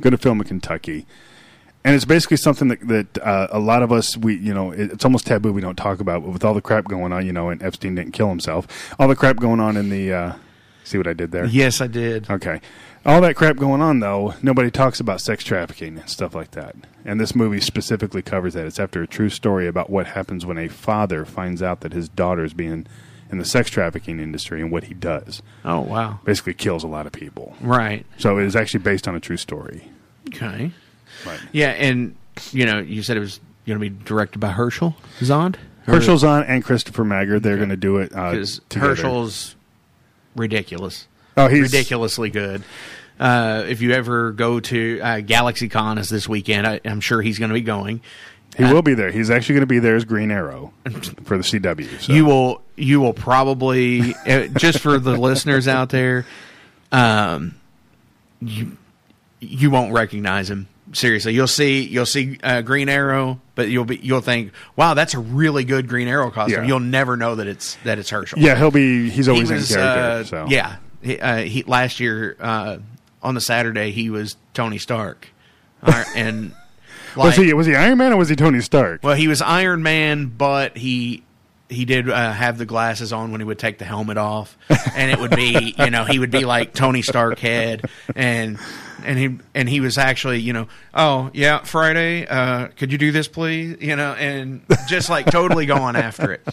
Going 0.00 0.12
to 0.12 0.18
film 0.18 0.40
in 0.40 0.46
Kentucky, 0.46 1.06
and 1.88 1.94
it's 1.94 2.04
basically 2.04 2.36
something 2.36 2.68
that 2.68 2.86
that 2.86 3.18
uh, 3.22 3.48
a 3.50 3.58
lot 3.58 3.82
of 3.82 3.90
us 3.90 4.14
we 4.14 4.36
you 4.36 4.52
know 4.52 4.72
it, 4.72 4.92
it's 4.92 5.06
almost 5.06 5.26
taboo 5.26 5.54
we 5.54 5.62
don't 5.62 5.76
talk 5.76 6.00
about. 6.00 6.22
But 6.22 6.32
with 6.32 6.44
all 6.44 6.52
the 6.52 6.60
crap 6.60 6.84
going 6.84 7.14
on, 7.14 7.24
you 7.24 7.32
know, 7.32 7.48
and 7.48 7.62
Epstein 7.62 7.94
didn't 7.94 8.12
kill 8.12 8.28
himself. 8.28 8.66
All 8.98 9.08
the 9.08 9.16
crap 9.16 9.36
going 9.36 9.58
on 9.58 9.74
in 9.78 9.88
the 9.88 10.12
uh, 10.12 10.32
see 10.84 10.98
what 10.98 11.06
I 11.06 11.14
did 11.14 11.32
there. 11.32 11.46
Yes, 11.46 11.80
I 11.80 11.86
did. 11.86 12.28
Okay. 12.28 12.60
All 13.06 13.22
that 13.22 13.36
crap 13.36 13.56
going 13.56 13.80
on, 13.80 14.00
though, 14.00 14.34
nobody 14.42 14.70
talks 14.70 15.00
about 15.00 15.22
sex 15.22 15.42
trafficking 15.42 15.96
and 15.98 16.10
stuff 16.10 16.34
like 16.34 16.50
that. 16.50 16.76
And 17.06 17.18
this 17.18 17.34
movie 17.34 17.60
specifically 17.60 18.20
covers 18.20 18.52
that. 18.52 18.66
It's 18.66 18.78
after 18.78 19.02
a 19.02 19.06
true 19.06 19.30
story 19.30 19.66
about 19.66 19.88
what 19.88 20.08
happens 20.08 20.44
when 20.44 20.58
a 20.58 20.68
father 20.68 21.24
finds 21.24 21.62
out 21.62 21.80
that 21.80 21.94
his 21.94 22.10
daughter 22.10 22.44
is 22.44 22.52
being 22.52 22.86
in 23.30 23.38
the 23.38 23.46
sex 23.46 23.70
trafficking 23.70 24.20
industry 24.20 24.60
and 24.60 24.70
what 24.70 24.84
he 24.84 24.94
does. 24.94 25.42
Oh 25.64 25.80
wow. 25.80 26.20
Basically, 26.24 26.52
kills 26.52 26.84
a 26.84 26.88
lot 26.88 27.06
of 27.06 27.12
people. 27.12 27.56
Right. 27.62 28.04
So 28.18 28.36
it 28.36 28.44
is 28.44 28.54
actually 28.54 28.80
based 28.80 29.08
on 29.08 29.14
a 29.14 29.20
true 29.20 29.38
story. 29.38 29.90
Okay. 30.28 30.72
Right. 31.26 31.40
Yeah, 31.52 31.70
and 31.70 32.16
you 32.52 32.66
know, 32.66 32.78
you 32.78 33.02
said 33.02 33.16
it 33.16 33.20
was 33.20 33.40
going 33.66 33.78
to 33.78 33.90
be 33.90 34.04
directed 34.04 34.38
by 34.38 34.48
Herschel 34.48 34.96
Zahn. 35.22 35.56
Herschel's 35.84 36.22
on 36.24 36.44
and 36.44 36.62
Christopher 36.62 37.04
Maggard. 37.04 37.42
They're 37.42 37.56
going 37.56 37.70
to 37.70 37.76
do 37.76 37.98
it 37.98 38.14
uh, 38.14 38.32
because 38.32 38.60
together. 38.68 38.90
Herschel's 38.90 39.56
ridiculous. 40.36 41.06
Oh, 41.36 41.48
he's- 41.48 41.62
ridiculously 41.62 42.30
good. 42.30 42.62
Uh, 43.18 43.64
if 43.66 43.80
you 43.80 43.92
ever 43.92 44.30
go 44.30 44.60
to 44.60 45.00
uh, 45.00 45.06
GalaxyCon 45.16 45.98
is 45.98 46.08
this 46.08 46.28
weekend, 46.28 46.66
I, 46.68 46.80
I'm 46.84 47.00
sure 47.00 47.20
he's 47.20 47.38
going 47.38 47.48
to 47.48 47.54
be 47.54 47.62
going. 47.62 48.00
He 48.56 48.64
will 48.64 48.82
be 48.82 48.94
there. 48.94 49.10
He's 49.10 49.30
actually 49.30 49.54
going 49.54 49.62
to 49.62 49.66
be 49.66 49.78
there 49.78 49.94
as 49.96 50.04
Green 50.04 50.30
Arrow 50.30 50.72
for 51.24 51.36
the 51.36 51.42
CW. 51.44 52.00
So. 52.00 52.12
You 52.12 52.24
will 52.24 52.62
you 52.76 53.00
will 53.00 53.12
probably 53.12 54.14
uh, 54.26 54.46
just 54.48 54.80
for 54.80 54.98
the 54.98 55.16
listeners 55.18 55.68
out 55.68 55.90
there, 55.90 56.26
um, 56.90 57.54
you 58.40 58.76
you 59.40 59.70
won't 59.70 59.92
recognize 59.92 60.50
him. 60.50 60.66
Seriously, 60.92 61.34
you'll 61.34 61.46
see 61.46 61.86
you'll 61.86 62.06
see 62.06 62.38
uh, 62.42 62.62
Green 62.62 62.88
Arrow, 62.88 63.40
but 63.54 63.68
you'll 63.68 63.84
be 63.84 63.96
you'll 63.96 64.20
think, 64.22 64.52
wow, 64.74 64.94
that's 64.94 65.12
a 65.14 65.18
really 65.18 65.64
good 65.64 65.86
Green 65.88 66.08
Arrow 66.08 66.30
costume. 66.30 66.62
Yeah. 66.62 66.66
You'll 66.68 66.80
never 66.80 67.16
know 67.16 67.34
that 67.34 67.46
it's 67.46 67.76
that 67.84 67.98
it's 67.98 68.08
Herschel. 68.10 68.38
Yeah, 68.38 68.56
he'll 68.56 68.70
be. 68.70 69.10
He's 69.10 69.28
always 69.28 69.48
He 69.50 69.56
in 69.56 69.62
character. 69.62 69.80
uh, 69.80 70.24
so 70.24 70.46
Yeah, 70.48 70.76
he, 71.02 71.18
uh, 71.20 71.36
he 71.38 71.62
last 71.64 72.00
year 72.00 72.36
uh, 72.40 72.78
on 73.22 73.34
the 73.34 73.40
Saturday 73.40 73.90
he 73.90 74.08
was 74.08 74.36
Tony 74.54 74.78
Stark, 74.78 75.28
and 76.16 76.52
was 77.16 77.36
he 77.36 77.52
was 77.52 77.66
he 77.66 77.74
Iron 77.76 77.98
Man 77.98 78.12
or 78.12 78.16
was 78.16 78.28
he 78.30 78.36
Tony 78.36 78.60
Stark? 78.60 79.02
well, 79.02 79.14
he 79.14 79.28
was 79.28 79.42
Iron 79.42 79.82
Man, 79.82 80.26
but 80.26 80.76
he 80.76 81.22
he 81.68 81.84
did 81.84 82.08
uh, 82.08 82.32
have 82.32 82.56
the 82.56 82.64
glasses 82.64 83.12
on 83.12 83.30
when 83.30 83.42
he 83.42 83.44
would 83.44 83.58
take 83.58 83.76
the 83.76 83.84
helmet 83.84 84.16
off, 84.16 84.56
and 84.96 85.10
it 85.10 85.18
would 85.18 85.36
be 85.36 85.74
you 85.78 85.90
know 85.90 86.04
he 86.04 86.18
would 86.18 86.30
be 86.30 86.46
like 86.46 86.72
Tony 86.72 87.02
Stark 87.02 87.38
head, 87.40 87.84
and 88.16 88.58
and 89.04 89.18
he 89.18 89.38
and 89.54 89.68
he 89.68 89.80
was 89.80 89.98
actually 89.98 90.40
you 90.40 90.52
know 90.52 90.68
oh 90.94 91.30
yeah 91.32 91.62
Friday, 91.64 92.26
uh, 92.26 92.68
could 92.76 92.92
you 92.92 92.98
do 92.98 93.12
this 93.12 93.28
please 93.28 93.76
you 93.80 93.96
know 93.96 94.12
and 94.14 94.62
just 94.88 95.10
like 95.10 95.26
totally 95.26 95.66
going 95.66 95.96
after 95.96 96.32
it. 96.32 96.46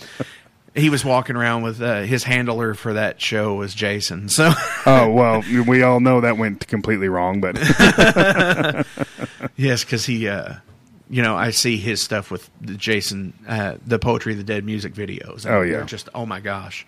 He 0.74 0.90
was 0.90 1.06
walking 1.06 1.38
around 1.38 1.64
with 1.64 1.82
uh, 1.82 2.02
his 2.02 2.26
handler 2.26 2.74
for 2.74 2.96
that 2.96 3.22
show 3.22 3.56
was 3.56 3.74
Jason. 3.74 4.28
So 4.28 4.52
oh 4.86 5.10
well, 5.10 5.42
we 5.66 5.84
all 5.84 6.02
know 6.02 6.20
that 6.22 6.38
went 6.38 6.68
completely 6.68 7.08
wrong, 7.08 7.40
but 7.40 7.56
yes, 9.56 9.86
because 9.86 10.06
he, 10.06 10.28
uh, 10.28 10.56
you 11.10 11.22
know, 11.22 11.38
I 11.38 11.52
see 11.52 11.78
his 11.78 12.02
stuff 12.02 12.30
with 12.30 12.50
the 12.60 12.74
Jason, 12.76 13.34
uh, 13.48 13.76
the 13.86 14.00
Poetry 14.00 14.34
of 14.34 14.38
the 14.38 14.44
Dead 14.44 14.66
music 14.66 14.94
videos. 14.94 15.50
Oh, 15.50 15.62
yeah. 15.62 15.78
they're 15.78 15.86
just 15.86 16.10
oh 16.14 16.26
my 16.26 16.42
gosh. 16.42 16.86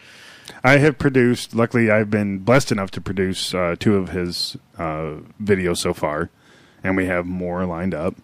I 0.64 0.78
have 0.78 0.98
produced. 0.98 1.56
Luckily, 1.56 1.90
I've 1.92 2.10
been 2.10 2.40
blessed 2.40 2.72
enough 2.72 2.92
to 2.92 3.02
produce 3.02 3.54
uh, 3.54 3.76
two 3.80 3.96
of 3.96 4.10
his 4.10 4.58
uh, 4.78 5.18
videos 5.42 5.78
so 5.78 5.94
far, 5.94 6.30
and 6.84 6.96
we 6.96 7.06
have 7.06 7.26
more 7.26 7.66
lined 7.66 7.94
up. 7.94 8.16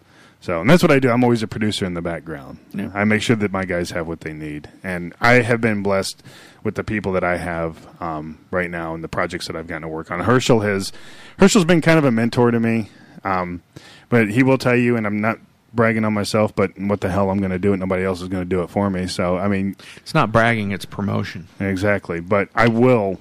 So, 0.41 0.59
and 0.59 0.69
that's 0.69 0.83
what 0.83 0.91
I 0.91 0.99
do. 0.99 1.09
I'm 1.09 1.23
always 1.23 1.41
a 1.41 1.47
producer 1.47 1.85
in 1.85 1.93
the 1.93 2.01
background. 2.01 2.57
Yeah. 2.73 2.91
I 2.93 3.05
make 3.05 3.21
sure 3.21 3.37
that 3.37 3.53
my 3.53 3.63
guys 3.63 3.91
have 3.91 4.07
what 4.07 4.21
they 4.21 4.33
need, 4.33 4.69
and 4.83 5.13
I 5.21 5.35
have 5.35 5.61
been 5.61 5.81
blessed 5.83 6.21
with 6.63 6.75
the 6.75 6.83
people 6.83 7.13
that 7.13 7.23
I 7.23 7.37
have 7.37 8.01
um, 8.01 8.39
right 8.51 8.69
now 8.69 8.93
and 8.93 9.01
the 9.01 9.07
projects 9.07 9.47
that 9.47 9.55
I've 9.55 9.67
gotten 9.67 9.83
to 9.83 9.87
work 9.87 10.11
on. 10.11 10.19
Herschel 10.19 10.59
has 10.59 10.91
Herschel's 11.39 11.63
been 11.63 11.79
kind 11.79 11.97
of 11.97 12.03
a 12.03 12.11
mentor 12.11 12.51
to 12.51 12.59
me, 12.59 12.89
um, 13.23 13.63
but 14.09 14.31
he 14.31 14.43
will 14.43 14.57
tell 14.57 14.75
you, 14.75 14.97
and 14.97 15.07
I'm 15.07 15.21
not 15.21 15.39
bragging 15.73 16.05
on 16.05 16.13
myself, 16.13 16.55
but 16.55 16.71
what 16.79 17.01
the 17.01 17.09
hell 17.09 17.29
I'm 17.29 17.39
going 17.39 17.51
to 17.51 17.59
do 17.59 17.73
it. 17.73 17.77
Nobody 17.77 18.03
else 18.03 18.21
is 18.21 18.27
going 18.27 18.43
to 18.43 18.49
do 18.49 18.61
it 18.61 18.69
for 18.69 18.89
me. 18.89 19.07
So, 19.07 19.37
I 19.37 19.47
mean, 19.47 19.75
It's 19.97 20.13
not 20.13 20.31
bragging; 20.31 20.71
it's 20.71 20.85
promotion. 20.85 21.47
Exactly. 21.59 22.19
But 22.19 22.49
I 22.55 22.67
will 22.67 23.19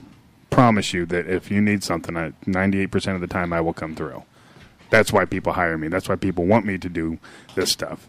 promise 0.50 0.92
you 0.92 1.06
that 1.06 1.26
if 1.26 1.50
you 1.50 1.60
need 1.60 1.82
something, 1.82 2.16
I, 2.16 2.32
98% 2.46 3.14
of 3.14 3.20
the 3.20 3.26
time 3.26 3.52
I 3.52 3.60
will 3.60 3.72
come 3.72 3.94
through. 3.94 4.22
That's 4.90 5.12
why 5.12 5.24
people 5.24 5.54
hire 5.54 5.78
me. 5.78 5.88
That's 5.88 6.08
why 6.08 6.16
people 6.16 6.44
want 6.44 6.66
me 6.66 6.76
to 6.76 6.88
do 6.88 7.18
this 7.54 7.72
stuff. 7.72 8.08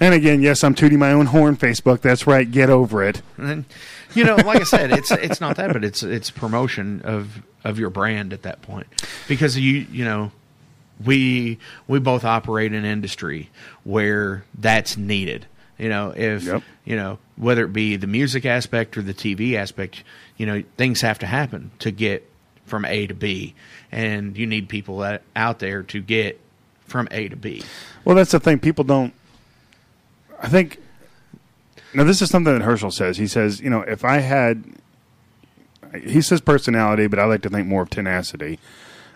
And 0.00 0.14
again, 0.14 0.40
yes, 0.40 0.64
I'm 0.64 0.74
tooting 0.74 0.98
my 0.98 1.12
own 1.12 1.26
horn, 1.26 1.56
Facebook. 1.56 2.00
That's 2.00 2.26
right. 2.26 2.50
Get 2.50 2.70
over 2.70 3.04
it. 3.04 3.22
And 3.36 3.66
you 4.14 4.24
know, 4.24 4.36
like 4.36 4.60
I 4.60 4.64
said, 4.64 4.90
it's 4.90 5.10
it's 5.12 5.40
not 5.40 5.56
that, 5.56 5.72
but 5.72 5.84
it's 5.84 6.02
it's 6.02 6.30
promotion 6.30 7.02
of 7.02 7.42
of 7.62 7.78
your 7.78 7.90
brand 7.90 8.32
at 8.32 8.42
that 8.42 8.62
point 8.62 8.88
because 9.28 9.56
you 9.56 9.86
you 9.92 10.04
know 10.04 10.32
we 11.04 11.58
we 11.86 11.98
both 11.98 12.24
operate 12.24 12.72
in 12.72 12.84
industry 12.84 13.50
where 13.84 14.44
that's 14.58 14.96
needed. 14.96 15.46
You 15.78 15.88
know, 15.88 16.12
if 16.14 16.44
you 16.84 16.96
know 16.96 17.18
whether 17.36 17.64
it 17.64 17.72
be 17.72 17.96
the 17.96 18.06
music 18.06 18.46
aspect 18.46 18.96
or 18.96 19.02
the 19.02 19.14
TV 19.14 19.54
aspect, 19.54 20.04
you 20.36 20.46
know, 20.46 20.62
things 20.76 21.00
have 21.00 21.18
to 21.20 21.26
happen 21.26 21.70
to 21.80 21.90
get 21.90 22.28
from 22.66 22.84
A 22.84 23.06
to 23.06 23.14
B, 23.14 23.54
and 23.90 24.36
you 24.36 24.46
need 24.46 24.68
people 24.68 24.98
that, 24.98 25.22
out 25.34 25.58
there 25.58 25.82
to 25.84 26.00
get 26.00 26.40
from 26.86 27.08
A 27.10 27.28
to 27.28 27.36
B. 27.36 27.62
Well, 28.04 28.16
that's 28.16 28.32
the 28.32 28.40
thing. 28.40 28.58
People 28.58 28.84
don't. 28.84 29.12
I 30.40 30.48
think. 30.48 30.78
Now, 31.94 32.04
this 32.04 32.22
is 32.22 32.30
something 32.30 32.52
that 32.52 32.64
Herschel 32.64 32.90
says. 32.90 33.18
He 33.18 33.26
says, 33.26 33.60
you 33.60 33.68
know, 33.68 33.82
if 33.82 34.04
I 34.04 34.18
had. 34.18 34.64
he 36.04 36.22
says 36.22 36.40
personality, 36.40 37.06
but 37.06 37.18
I 37.18 37.24
like 37.24 37.42
to 37.42 37.50
think 37.50 37.66
more 37.66 37.82
of 37.82 37.90
tenacity. 37.90 38.58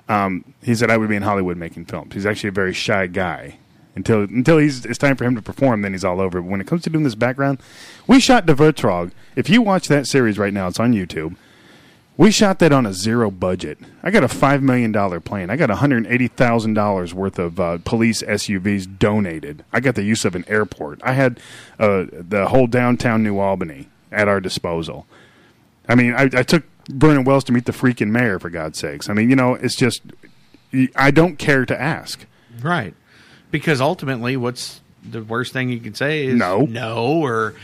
Um, 0.09 0.55
he 0.63 0.75
said 0.75 0.91
I 0.91 0.97
would 0.97 1.09
be 1.09 1.17
in 1.17 1.23
Hollywood 1.23 1.57
making 1.57 1.87
films. 1.87 2.15
He's 2.15 2.27
actually 2.27 2.49
a 2.49 2.53
very 2.53 2.73
shy 2.73 3.07
guy 3.07 3.59
until 3.97 4.23
until 4.23 4.59
he's 4.59 4.85
it's 4.85 4.99
time 4.99 5.17
for 5.17 5.25
him 5.25 5.35
to 5.35 5.43
perform. 5.43 5.83
Then 5.83 5.93
he's 5.93 6.05
all 6.05 6.21
over. 6.21 6.41
But 6.41 6.51
when 6.51 6.61
it 6.61 6.67
comes 6.67 6.83
to 6.83 6.91
doing 6.91 7.05
this 7.05 7.15
background, 7.15 7.59
we 8.07 8.21
shot 8.21 8.47
De 8.47 8.55
Vertrog. 8.55 9.11
If 9.35 9.49
you 9.49 9.63
watch 9.63 9.89
that 9.89 10.07
series 10.07 10.39
right 10.39 10.53
now, 10.53 10.69
it's 10.69 10.79
on 10.79 10.93
YouTube. 10.93 11.37
We 12.19 12.31
shot 12.31 12.61
that 12.61 12.73
on 12.73 12.87
a 12.87 12.95
zero 12.95 13.31
budget. 13.31 13.79
I 14.03 14.11
got 14.11 14.25
a 14.25 14.29
five 14.29 14.63
million 14.63 14.91
dollar 14.93 15.21
plane. 15.21 15.51
I 15.51 15.57
got 15.57 15.69
one 15.69 15.79
hundred 15.79 16.07
eighty 16.07 16.29
thousand 16.29 16.75
dollars 16.75 17.13
worth 17.13 17.39
of 17.39 17.59
uh, 17.61 17.79
police 17.85 18.23
SUVs 18.23 18.99
donated. 18.99 19.65
I 19.73 19.81
got 19.81 19.97
the 19.97 20.03
use 20.03 20.25
of 20.25 20.35
an 20.35 20.45
airport. 20.49 21.01
I 21.03 21.13
had 21.13 21.41
uh, 21.79 22.07
the 22.11 22.47
whole 22.49 22.67
downtown 22.67 23.23
New 23.23 23.39
Albany 23.39 23.89
at 24.13 24.29
our 24.29 24.41
disposal. 24.41 25.07
I 25.89 25.95
mean, 25.95 26.15
I, 26.15 26.23
I 26.23 26.43
took 26.43 26.65
Vernon 26.89 27.25
Wells 27.25 27.45
to 27.45 27.53
meet 27.53 27.65
the 27.65 27.73
freaking 27.73 28.09
mayor 28.09 28.39
for 28.39 28.51
God's 28.51 28.79
sakes. 28.79 29.09
I 29.09 29.13
mean, 29.15 29.29
you 29.31 29.37
know, 29.37 29.55
it's 29.55 29.75
just 29.77 30.03
I 30.95 31.11
don't 31.11 31.37
care 31.39 31.65
to 31.67 31.81
ask. 31.81 32.25
Right. 32.61 32.95
Because 33.51 33.81
ultimately, 33.81 34.37
what's 34.37 34.81
the 35.09 35.23
worst 35.23 35.53
thing 35.53 35.69
you 35.71 35.79
can 35.81 35.95
say 35.95 36.27
is 36.27 36.35
No. 36.37 36.63
no, 36.63 36.97
or 37.23 37.55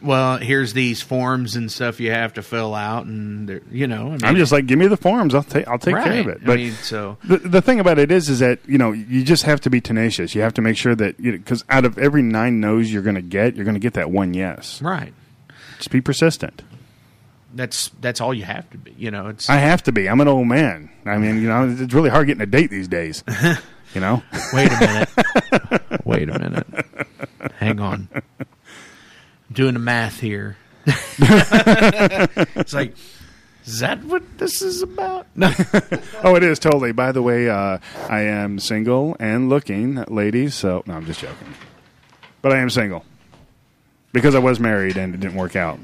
well, 0.00 0.38
here's 0.38 0.72
these 0.72 1.02
forms 1.02 1.54
and 1.54 1.70
stuff 1.70 2.00
you 2.00 2.10
have 2.10 2.34
to 2.34 2.42
fill 2.42 2.74
out, 2.74 3.04
and 3.04 3.60
you 3.70 3.86
know, 3.86 4.06
I 4.06 4.10
mean, 4.12 4.24
I'm 4.24 4.36
just 4.36 4.50
like, 4.52 4.64
give 4.66 4.78
me 4.78 4.86
the 4.86 4.96
forms. 4.96 5.34
I'll 5.34 5.42
take. 5.42 5.68
I'll 5.68 5.78
take 5.78 5.94
care 5.96 6.20
of 6.20 6.26
Right. 6.26 6.36
it. 6.36 6.42
I 6.42 6.46
But 6.46 6.56
mean, 6.58 6.72
so- 6.72 7.18
the 7.24 7.36
the 7.38 7.60
thing 7.60 7.78
about 7.78 7.98
it 7.98 8.10
is, 8.10 8.30
is 8.30 8.38
that 8.38 8.60
you 8.66 8.78
know 8.78 8.92
you 8.92 9.22
just 9.22 9.42
have 9.42 9.60
to 9.62 9.70
be 9.70 9.80
tenacious. 9.82 10.34
You 10.34 10.40
have 10.42 10.54
to 10.54 10.62
make 10.62 10.76
sure 10.78 10.94
that 10.94 11.20
because 11.22 11.62
out 11.68 11.84
of 11.84 11.98
every 11.98 12.22
nine 12.22 12.58
no's 12.60 12.90
you're 12.90 13.02
going 13.02 13.16
to 13.16 13.22
get, 13.22 13.54
you're 13.54 13.64
going 13.66 13.74
to 13.74 13.80
get 13.80 13.92
that 13.94 14.10
one 14.10 14.32
yes. 14.34 14.80
right. 14.80 15.12
Just 15.76 15.90
be 15.90 16.00
persistent. 16.00 16.62
That's 17.56 17.88
that's 18.00 18.20
all 18.20 18.34
you 18.34 18.44
have 18.44 18.68
to 18.70 18.78
be. 18.78 18.94
You 18.96 19.10
know, 19.10 19.28
it's 19.28 19.48
I 19.48 19.56
have 19.56 19.82
to 19.84 19.92
be. 19.92 20.08
I'm 20.08 20.20
an 20.20 20.28
old 20.28 20.46
man. 20.46 20.90
I 21.04 21.16
mean, 21.18 21.40
you 21.40 21.48
know, 21.48 21.68
it's 21.68 21.94
really 21.94 22.10
hard 22.10 22.26
getting 22.26 22.42
a 22.42 22.46
date 22.46 22.70
these 22.70 22.88
days. 22.88 23.24
You 23.94 24.00
know. 24.02 24.22
Wait 24.52 24.70
a 24.70 24.78
minute. 24.78 26.04
Wait 26.04 26.28
a 26.28 26.38
minute. 26.38 26.66
Hang 27.54 27.80
on. 27.80 28.08
I'm 28.14 28.46
doing 29.50 29.72
the 29.72 29.80
math 29.80 30.20
here. 30.20 30.58
it's 30.86 32.74
like, 32.74 32.94
is 33.64 33.80
that 33.80 34.04
what 34.04 34.22
this 34.36 34.60
is 34.60 34.82
about? 34.82 35.26
No. 35.34 35.50
oh, 36.22 36.34
it 36.34 36.42
is 36.42 36.58
totally. 36.58 36.92
By 36.92 37.12
the 37.12 37.22
way, 37.22 37.48
uh, 37.48 37.78
I 38.10 38.20
am 38.20 38.58
single 38.58 39.16
and 39.18 39.48
looking, 39.48 40.04
ladies. 40.08 40.54
So 40.54 40.82
no, 40.84 40.92
I'm 40.92 41.06
just 41.06 41.20
joking. 41.20 41.54
But 42.42 42.52
I 42.52 42.58
am 42.58 42.68
single 42.68 43.02
because 44.12 44.34
I 44.34 44.40
was 44.40 44.60
married 44.60 44.98
and 44.98 45.14
it 45.14 45.20
didn't 45.20 45.36
work 45.36 45.56
out. 45.56 45.78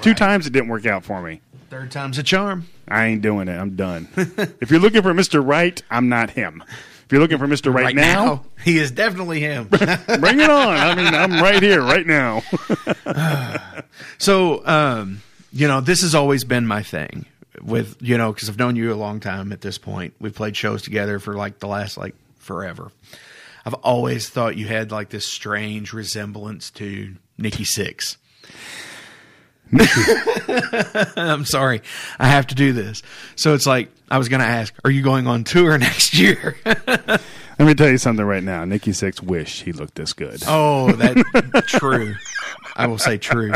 Two 0.00 0.14
times 0.14 0.46
it 0.46 0.52
didn't 0.52 0.68
work 0.68 0.86
out 0.86 1.04
for 1.04 1.20
me. 1.22 1.40
Third 1.70 1.90
time's 1.90 2.18
a 2.18 2.22
charm. 2.22 2.68
I 2.86 3.06
ain't 3.06 3.22
doing 3.22 3.48
it. 3.48 3.56
I'm 3.56 3.76
done. 3.76 4.08
if 4.16 4.70
you're 4.70 4.80
looking 4.80 5.02
for 5.02 5.12
Mr. 5.12 5.44
Right, 5.44 5.82
I'm 5.90 6.08
not 6.08 6.30
him. 6.30 6.62
If 7.04 7.12
you're 7.12 7.20
looking 7.20 7.38
for 7.38 7.46
Mr. 7.46 7.74
Right, 7.74 7.94
now, 7.94 8.44
he 8.62 8.78
is 8.78 8.90
definitely 8.90 9.40
him. 9.40 9.64
bring 9.68 10.40
it 10.40 10.50
on. 10.50 10.76
I 10.76 10.94
mean, 10.94 11.14
I'm 11.14 11.32
right 11.32 11.62
here, 11.62 11.82
right 11.82 12.06
now. 12.06 12.42
So, 14.18 14.66
um, 14.66 15.22
you 15.52 15.68
know, 15.68 15.80
this 15.80 16.02
has 16.02 16.14
always 16.14 16.44
been 16.44 16.66
my 16.66 16.82
thing 16.82 17.26
with, 17.62 17.96
you 18.00 18.18
know, 18.18 18.32
because 18.32 18.48
I've 18.48 18.58
known 18.58 18.76
you 18.76 18.92
a 18.92 18.94
long 18.94 19.20
time 19.20 19.52
at 19.52 19.60
this 19.60 19.78
point. 19.78 20.14
We've 20.18 20.34
played 20.34 20.56
shows 20.56 20.82
together 20.82 21.18
for 21.18 21.34
like 21.34 21.58
the 21.58 21.68
last, 21.68 21.96
like, 21.96 22.14
forever. 22.38 22.90
I've 23.64 23.74
always 23.74 24.28
thought 24.28 24.56
you 24.56 24.66
had 24.66 24.92
like 24.92 25.08
this 25.10 25.26
strange 25.26 25.92
resemblance 25.92 26.70
to 26.72 27.14
Nikki 27.38 27.64
Sixx. 27.64 28.16
I'm 31.16 31.44
sorry. 31.44 31.82
I 32.18 32.28
have 32.28 32.46
to 32.48 32.54
do 32.54 32.72
this. 32.72 33.02
So 33.36 33.54
it's 33.54 33.66
like, 33.66 33.90
I 34.10 34.18
was 34.18 34.28
going 34.28 34.40
to 34.40 34.46
ask, 34.46 34.74
are 34.84 34.90
you 34.90 35.02
going 35.02 35.26
on 35.26 35.44
tour 35.44 35.76
next 35.78 36.14
year? 36.14 36.56
Let 36.64 37.66
me 37.66 37.74
tell 37.74 37.88
you 37.88 37.98
something 37.98 38.24
right 38.24 38.42
now. 38.42 38.64
Nikki 38.64 38.90
Sixx 38.90 39.22
wish 39.22 39.62
he 39.62 39.72
looked 39.72 39.94
this 39.94 40.12
good. 40.12 40.42
oh, 40.46 40.90
that 40.92 41.64
true. 41.68 42.14
I 42.74 42.86
will 42.86 42.98
say 42.98 43.18
true. 43.18 43.52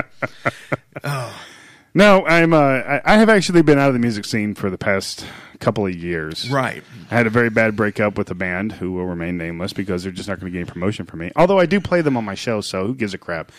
Oh. 1.02 1.44
No, 1.94 2.24
I'm. 2.26 2.52
Uh, 2.52 3.00
I, 3.04 3.16
have 3.16 3.28
actually 3.28 3.62
been 3.62 3.78
out 3.78 3.88
of 3.88 3.94
the 3.94 3.98
music 3.98 4.24
scene 4.24 4.54
for 4.54 4.70
the 4.70 4.78
past 4.78 5.26
couple 5.58 5.86
of 5.86 5.96
years. 5.96 6.48
Right. 6.48 6.84
I 7.10 7.14
had 7.14 7.26
a 7.26 7.30
very 7.30 7.50
bad 7.50 7.74
breakup 7.76 8.16
with 8.16 8.30
a 8.30 8.34
band 8.34 8.72
who 8.72 8.92
will 8.92 9.06
remain 9.06 9.36
nameless 9.36 9.72
because 9.72 10.02
they're 10.02 10.12
just 10.12 10.28
not 10.28 10.38
going 10.38 10.52
to 10.52 10.56
get 10.56 10.64
any 10.64 10.70
promotion 10.70 11.06
from 11.06 11.20
me. 11.20 11.32
Although 11.34 11.58
I 11.58 11.66
do 11.66 11.80
play 11.80 12.00
them 12.00 12.16
on 12.16 12.24
my 12.24 12.34
show, 12.34 12.60
so 12.60 12.86
who 12.86 12.94
gives 12.94 13.14
a 13.14 13.18
crap? 13.18 13.50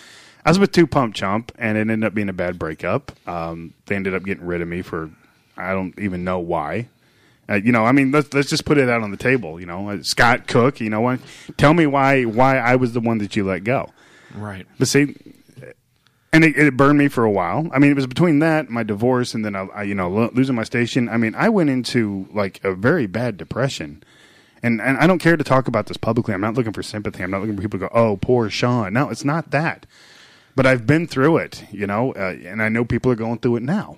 I 0.46 0.50
was 0.50 0.60
with 0.60 0.72
Two 0.72 0.88
Pump 0.88 1.14
Chump, 1.16 1.52
and 1.58 1.78
it 1.78 1.82
ended 1.82 2.04
up 2.06 2.14
being 2.14 2.30
a 2.30 2.34
bad 2.34 2.58
breakup. 2.58 3.12
Um, 3.28 3.74
they 3.88 3.96
ended 3.96 4.14
up 4.16 4.24
getting 4.24 4.46
rid 4.46 4.62
of 4.62 4.68
me 4.68 4.82
for 4.82 5.10
I 5.58 5.74
don't 5.74 5.98
even 6.00 6.24
know 6.24 6.40
why. 6.40 6.88
Uh, 7.50 7.56
you 7.56 7.72
know, 7.72 7.84
I 7.86 7.92
mean, 7.92 8.12
let's 8.12 8.34
let's 8.34 8.50
just 8.50 8.66
put 8.66 8.78
it 8.78 8.90
out 8.90 9.02
on 9.02 9.12
the 9.12 9.18
table. 9.18 9.60
You 9.60 9.66
know, 9.66 9.90
Uh, 9.90 10.04
Scott 10.04 10.48
Cook. 10.48 10.80
You 10.80 10.90
know, 10.90 11.02
what? 11.02 11.20
tell 11.58 11.74
me 11.74 11.86
why 11.88 12.24
why 12.24 12.58
I 12.58 12.76
was 12.76 12.94
the 12.94 13.00
one 13.02 13.18
that 13.20 13.36
you 13.36 13.44
let 13.44 13.64
go. 13.64 13.90
Right. 14.36 14.66
But 14.78 14.88
see, 14.88 15.16
and 16.32 16.44
it, 16.44 16.56
it 16.58 16.78
burned 16.78 17.00
me 17.00 17.08
for 17.08 17.24
a 17.24 17.32
while. 17.32 17.68
I 17.74 17.80
mean, 17.80 17.90
it 17.92 17.96
was 17.96 18.06
between 18.06 18.40
that, 18.40 18.70
my 18.70 18.84
divorce, 18.84 19.34
and 19.34 19.44
then 19.44 19.56
I, 19.56 19.66
I, 19.74 19.84
you 19.84 19.96
know, 19.96 20.10
lo- 20.10 20.30
losing 20.34 20.56
my 20.56 20.64
station. 20.64 21.10
I 21.10 21.18
mean, 21.18 21.34
I 21.36 21.50
went 21.50 21.72
into 21.72 22.28
like 22.32 22.64
a 22.64 22.74
very 22.76 23.08
bad 23.08 23.36
depression. 23.38 24.04
And 24.62 24.82
and 24.82 24.98
I 24.98 25.08
don't 25.08 25.20
care 25.20 25.38
to 25.38 25.44
talk 25.44 25.68
about 25.68 25.88
this 25.88 25.98
publicly. 25.98 26.34
I'm 26.34 26.42
not 26.42 26.54
looking 26.54 26.74
for 26.74 26.84
sympathy. 26.84 27.24
I'm 27.24 27.32
not 27.32 27.40
looking 27.42 27.56
for 27.56 27.62
people 27.62 27.80
to 27.80 27.88
go, 27.88 27.92
"Oh, 27.94 28.18
poor 28.18 28.50
Sean." 28.50 28.94
No, 28.94 29.10
it's 29.10 29.24
not 29.26 29.52
that. 29.52 29.86
But 30.56 30.66
I've 30.66 30.86
been 30.86 31.08
through 31.08 31.38
it, 31.38 31.64
you 31.72 31.88
know, 31.88 32.14
uh, 32.14 32.36
and 32.46 32.62
I 32.62 32.70
know 32.70 32.84
people 32.84 33.12
are 33.12 33.16
going 33.16 33.40
through 33.40 33.58
it 33.58 33.64
now. 33.64 33.98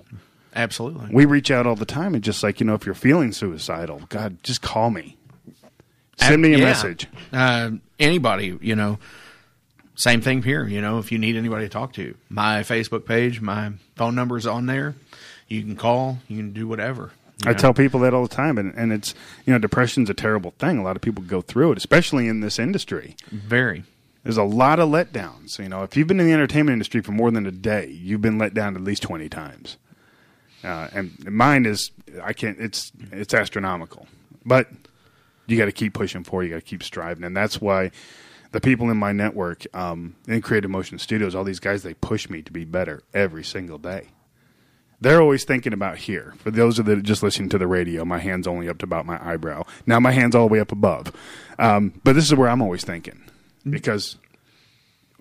Absolutely. 0.54 1.08
We 1.10 1.24
reach 1.24 1.50
out 1.50 1.66
all 1.66 1.76
the 1.76 1.86
time, 1.86 2.14
and 2.14 2.22
just 2.22 2.42
like 2.42 2.60
you 2.60 2.66
know, 2.66 2.74
if 2.74 2.84
you're 2.86 2.94
feeling 2.94 3.32
suicidal, 3.32 4.02
God, 4.10 4.36
just 4.42 4.60
call 4.62 4.90
me. 4.90 5.16
Send 6.18 6.42
me 6.42 6.54
a 6.54 6.58
Yeah. 6.58 6.64
message. 6.64 7.06
Uh, 7.32 7.70
anybody, 7.98 8.56
you 8.60 8.76
know, 8.76 8.98
same 9.94 10.20
thing 10.20 10.42
here. 10.42 10.66
You 10.66 10.80
know, 10.80 10.98
if 10.98 11.10
you 11.10 11.18
need 11.18 11.36
anybody 11.36 11.64
to 11.64 11.68
talk 11.68 11.94
to, 11.94 12.14
my 12.28 12.60
Facebook 12.60 13.06
page, 13.06 13.40
my 13.40 13.72
phone 13.96 14.14
number 14.14 14.36
is 14.36 14.46
on 14.46 14.66
there. 14.66 14.94
You 15.48 15.62
can 15.62 15.74
call. 15.74 16.18
You 16.28 16.36
can 16.36 16.52
do 16.52 16.68
whatever. 16.68 17.10
you 17.44 17.50
I 17.50 17.54
tell 17.54 17.74
people 17.74 18.00
that 18.00 18.14
all 18.14 18.22
the 18.22 18.34
time, 18.34 18.56
and, 18.58 18.72
and 18.74 18.92
it's 18.92 19.14
you 19.46 19.52
know 19.52 19.58
depression's 19.58 20.10
a 20.10 20.14
terrible 20.14 20.52
thing. 20.58 20.78
A 20.78 20.82
lot 20.82 20.96
of 20.96 21.02
people 21.02 21.24
go 21.24 21.40
through 21.40 21.72
it, 21.72 21.78
especially 21.78 22.28
in 22.28 22.40
this 22.40 22.58
industry. 22.58 23.16
Very. 23.30 23.84
There's 24.22 24.36
a 24.36 24.44
lot 24.44 24.78
of 24.78 24.88
letdowns. 24.88 25.58
You 25.58 25.68
know, 25.68 25.82
if 25.82 25.96
you've 25.96 26.06
been 26.06 26.20
in 26.20 26.26
the 26.26 26.32
entertainment 26.32 26.74
industry 26.74 27.00
for 27.00 27.12
more 27.12 27.30
than 27.30 27.46
a 27.46 27.50
day, 27.50 27.88
you've 27.88 28.20
been 28.22 28.38
let 28.38 28.54
down 28.54 28.76
at 28.76 28.82
least 28.82 29.02
twenty 29.02 29.28
times. 29.28 29.78
Uh, 30.62 30.88
and 30.92 31.30
mine 31.30 31.66
is 31.66 31.90
I 32.22 32.32
can't. 32.32 32.58
It's 32.60 32.92
it's 33.10 33.34
astronomical, 33.34 34.06
but 34.44 34.68
you 35.46 35.58
got 35.58 35.64
to 35.64 35.72
keep 35.72 35.92
pushing 35.92 36.22
forward. 36.22 36.44
You 36.44 36.50
got 36.50 36.56
to 36.56 36.62
keep 36.62 36.82
striving, 36.82 37.24
and 37.24 37.36
that's 37.36 37.60
why 37.60 37.90
the 38.52 38.60
people 38.60 38.90
in 38.90 38.96
my 38.96 39.12
network 39.12 39.66
um, 39.74 40.14
in 40.28 40.40
Creative 40.40 40.70
Motion 40.70 40.98
Studios, 40.98 41.34
all 41.34 41.42
these 41.42 41.58
guys, 41.58 41.82
they 41.82 41.94
push 41.94 42.28
me 42.30 42.42
to 42.42 42.52
be 42.52 42.64
better 42.64 43.02
every 43.12 43.42
single 43.42 43.78
day. 43.78 44.08
They're 45.00 45.20
always 45.20 45.42
thinking 45.42 45.72
about 45.72 45.98
here. 45.98 46.34
For 46.38 46.52
those 46.52 46.76
that 46.76 46.88
are 46.88 47.00
just 47.00 47.24
listening 47.24 47.48
to 47.48 47.58
the 47.58 47.66
radio, 47.66 48.04
my 48.04 48.18
hand's 48.18 48.46
only 48.46 48.68
up 48.68 48.78
to 48.78 48.84
about 48.84 49.04
my 49.04 49.18
eyebrow. 49.20 49.64
Now 49.84 49.98
my 49.98 50.12
hand's 50.12 50.36
all 50.36 50.46
the 50.46 50.52
way 50.52 50.60
up 50.60 50.70
above. 50.70 51.10
Um, 51.58 52.00
but 52.04 52.12
this 52.12 52.24
is 52.24 52.34
where 52.36 52.48
I'm 52.48 52.62
always 52.62 52.84
thinking 52.84 53.20
because 53.68 54.16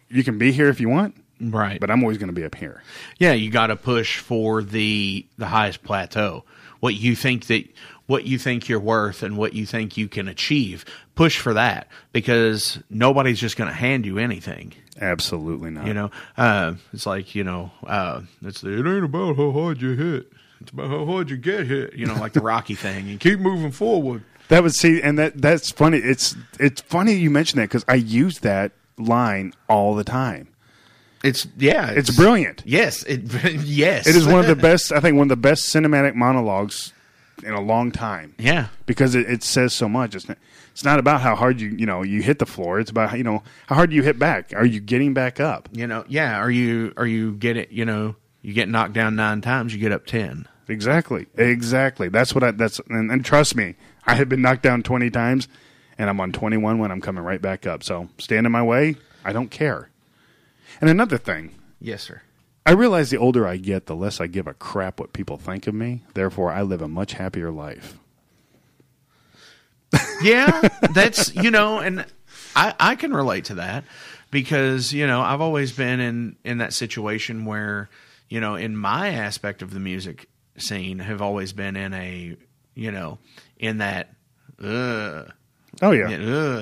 you 0.09 0.23
can 0.23 0.37
be 0.37 0.51
here 0.51 0.69
if 0.69 0.79
you 0.79 0.89
want, 0.89 1.15
right? 1.39 1.79
But 1.79 1.89
I'm 1.89 2.03
always 2.03 2.17
going 2.17 2.29
to 2.29 2.33
be 2.33 2.43
up 2.43 2.55
here. 2.55 2.83
Yeah, 3.17 3.33
you 3.33 3.49
got 3.49 3.67
to 3.67 3.75
push 3.75 4.19
for 4.19 4.61
the 4.61 5.25
the 5.37 5.47
highest 5.47 5.83
plateau. 5.83 6.43
What 6.79 6.95
you 6.95 7.15
think 7.15 7.47
that 7.47 7.65
what 8.07 8.25
you 8.25 8.37
think 8.37 8.67
you're 8.67 8.79
worth 8.79 9.23
and 9.23 9.37
what 9.37 9.53
you 9.53 9.65
think 9.65 9.95
you 9.95 10.07
can 10.07 10.27
achieve. 10.27 10.83
Push 11.15 11.39
for 11.39 11.53
that 11.53 11.87
because 12.11 12.79
nobody's 12.89 13.39
just 13.39 13.55
going 13.55 13.69
to 13.69 13.75
hand 13.75 14.05
you 14.05 14.17
anything. 14.17 14.73
Absolutely 14.99 15.71
not. 15.71 15.87
You 15.87 15.93
know, 15.93 16.11
uh, 16.37 16.73
it's 16.93 17.05
like 17.05 17.35
you 17.35 17.43
know, 17.43 17.71
uh, 17.85 18.21
it's 18.41 18.61
the, 18.61 18.73
it 18.73 18.85
ain't 18.85 19.05
about 19.05 19.37
how 19.37 19.51
hard 19.51 19.81
you 19.81 19.95
hit. 19.95 20.31
It's 20.59 20.71
about 20.71 20.89
how 20.89 21.05
hard 21.05 21.29
you 21.29 21.37
get 21.37 21.65
hit. 21.65 21.93
You 21.93 22.05
know, 22.05 22.15
like 22.15 22.33
the 22.33 22.41
Rocky 22.41 22.75
thing. 22.75 23.09
And 23.09 23.19
keep 23.19 23.39
moving 23.39 23.71
forward. 23.71 24.23
That 24.51 24.63
was 24.63 24.77
see, 24.77 25.01
and 25.01 25.17
that 25.17 25.41
that's 25.41 25.71
funny. 25.71 25.99
It's 25.99 26.35
it's 26.59 26.81
funny 26.81 27.13
you 27.13 27.29
mention 27.29 27.55
that 27.59 27.69
because 27.69 27.85
I 27.87 27.95
use 27.95 28.39
that 28.39 28.73
line 28.97 29.53
all 29.69 29.95
the 29.95 30.03
time. 30.03 30.49
It's 31.23 31.47
yeah, 31.57 31.91
it's, 31.91 32.13
brilliant. 32.13 32.61
Yes, 32.65 33.03
it 33.03 33.21
yes, 33.63 34.07
It 34.07 34.17
is 34.17 34.27
one 34.27 34.41
of 34.41 34.47
the 34.47 34.55
best. 34.61 34.91
I 34.91 34.99
think 34.99 35.15
one 35.15 35.23
of 35.23 35.29
the 35.29 35.37
best 35.37 35.73
cinematic 35.73 36.15
monologues 36.15 36.91
in 37.45 37.53
a 37.53 37.61
long 37.61 37.93
time. 37.93 38.35
Yeah. 38.37 38.67
because 38.85 39.15
it, 39.15 39.29
it 39.29 39.41
says 39.41 39.73
so 39.73 39.87
much. 39.87 40.15
It's 40.15 40.27
not, 40.27 40.37
it's 40.73 40.83
not 40.83 40.99
about 40.99 41.21
how 41.21 41.33
hard 41.33 41.61
you 41.61 41.69
you 41.69 41.85
know 41.85 42.03
you 42.03 42.21
hit 42.21 42.39
the 42.39 42.45
floor. 42.45 42.77
It's 42.81 42.91
about 42.91 43.17
you 43.17 43.23
know 43.23 43.43
how 43.67 43.75
hard 43.75 43.93
you 43.93 44.03
hit 44.03 44.19
back. 44.19 44.51
Are 44.53 44.65
you 44.65 44.81
getting 44.81 45.13
back 45.13 45.39
up? 45.39 45.69
You 45.71 45.87
know, 45.87 46.03
yeah. 46.09 46.37
Are 46.37 46.51
you 46.51 46.91
are 46.97 47.07
you 47.07 47.35
get 47.35 47.55
it? 47.55 47.71
You 47.71 47.85
know, 47.85 48.17
you 48.41 48.53
get 48.53 48.67
knocked 48.67 48.91
down 48.91 49.15
nine 49.15 49.39
times, 49.39 49.73
you 49.73 49.79
get 49.79 49.93
up 49.93 50.05
ten. 50.05 50.45
Exactly, 50.67 51.27
exactly. 51.35 52.09
That's 52.09 52.35
what 52.35 52.43
I. 52.43 52.51
That's 52.51 52.79
and, 52.89 53.11
and 53.11 53.23
trust 53.23 53.55
me, 53.55 53.75
I 54.05 54.15
have 54.15 54.29
been 54.29 54.41
knocked 54.41 54.63
down 54.63 54.83
twenty 54.83 55.09
times, 55.09 55.47
and 55.97 56.09
I'm 56.09 56.19
on 56.19 56.31
twenty 56.31 56.57
one 56.57 56.79
when 56.79 56.91
I'm 56.91 57.01
coming 57.01 57.23
right 57.23 57.41
back 57.41 57.65
up. 57.65 57.83
So 57.83 58.09
stand 58.17 58.45
in 58.45 58.51
my 58.51 58.63
way. 58.63 58.95
I 59.23 59.33
don't 59.33 59.51
care. 59.51 59.89
And 60.79 60.89
another 60.89 61.17
thing, 61.17 61.53
Yes, 61.81 62.03
sir. 62.03 62.21
I 62.63 62.71
realize 62.73 63.09
the 63.09 63.17
older 63.17 63.47
I 63.47 63.57
get, 63.57 63.87
the 63.87 63.95
less 63.95 64.21
I 64.21 64.27
give 64.27 64.45
a 64.45 64.53
crap 64.53 64.99
what 64.99 65.13
people 65.13 65.37
think 65.37 65.65
of 65.65 65.73
me. 65.73 66.03
Therefore, 66.13 66.51
I 66.51 66.61
live 66.61 66.81
a 66.81 66.87
much 66.87 67.13
happier 67.13 67.49
life. 67.49 67.97
yeah, 70.21 70.69
that's 70.93 71.33
you 71.35 71.49
know, 71.49 71.79
and 71.79 72.05
I 72.55 72.75
I 72.79 72.95
can 72.95 73.13
relate 73.13 73.45
to 73.45 73.55
that 73.55 73.83
because 74.29 74.93
you 74.93 75.07
know 75.07 75.21
I've 75.21 75.41
always 75.41 75.71
been 75.71 75.99
in 75.99 76.35
in 76.45 76.59
that 76.59 76.73
situation 76.73 77.45
where 77.45 77.89
you 78.29 78.39
know 78.39 78.55
in 78.55 78.77
my 78.77 79.09
aspect 79.09 79.63
of 79.63 79.73
the 79.73 79.79
music 79.79 80.29
scene 80.55 80.99
have 80.99 81.21
always 81.21 81.51
been 81.51 81.75
in 81.75 81.93
a 81.93 82.37
you 82.75 82.91
know 82.91 83.17
in 83.61 83.77
that 83.77 84.13
uh 84.61 85.23
Oh 85.81 85.91
yeah, 85.91 86.09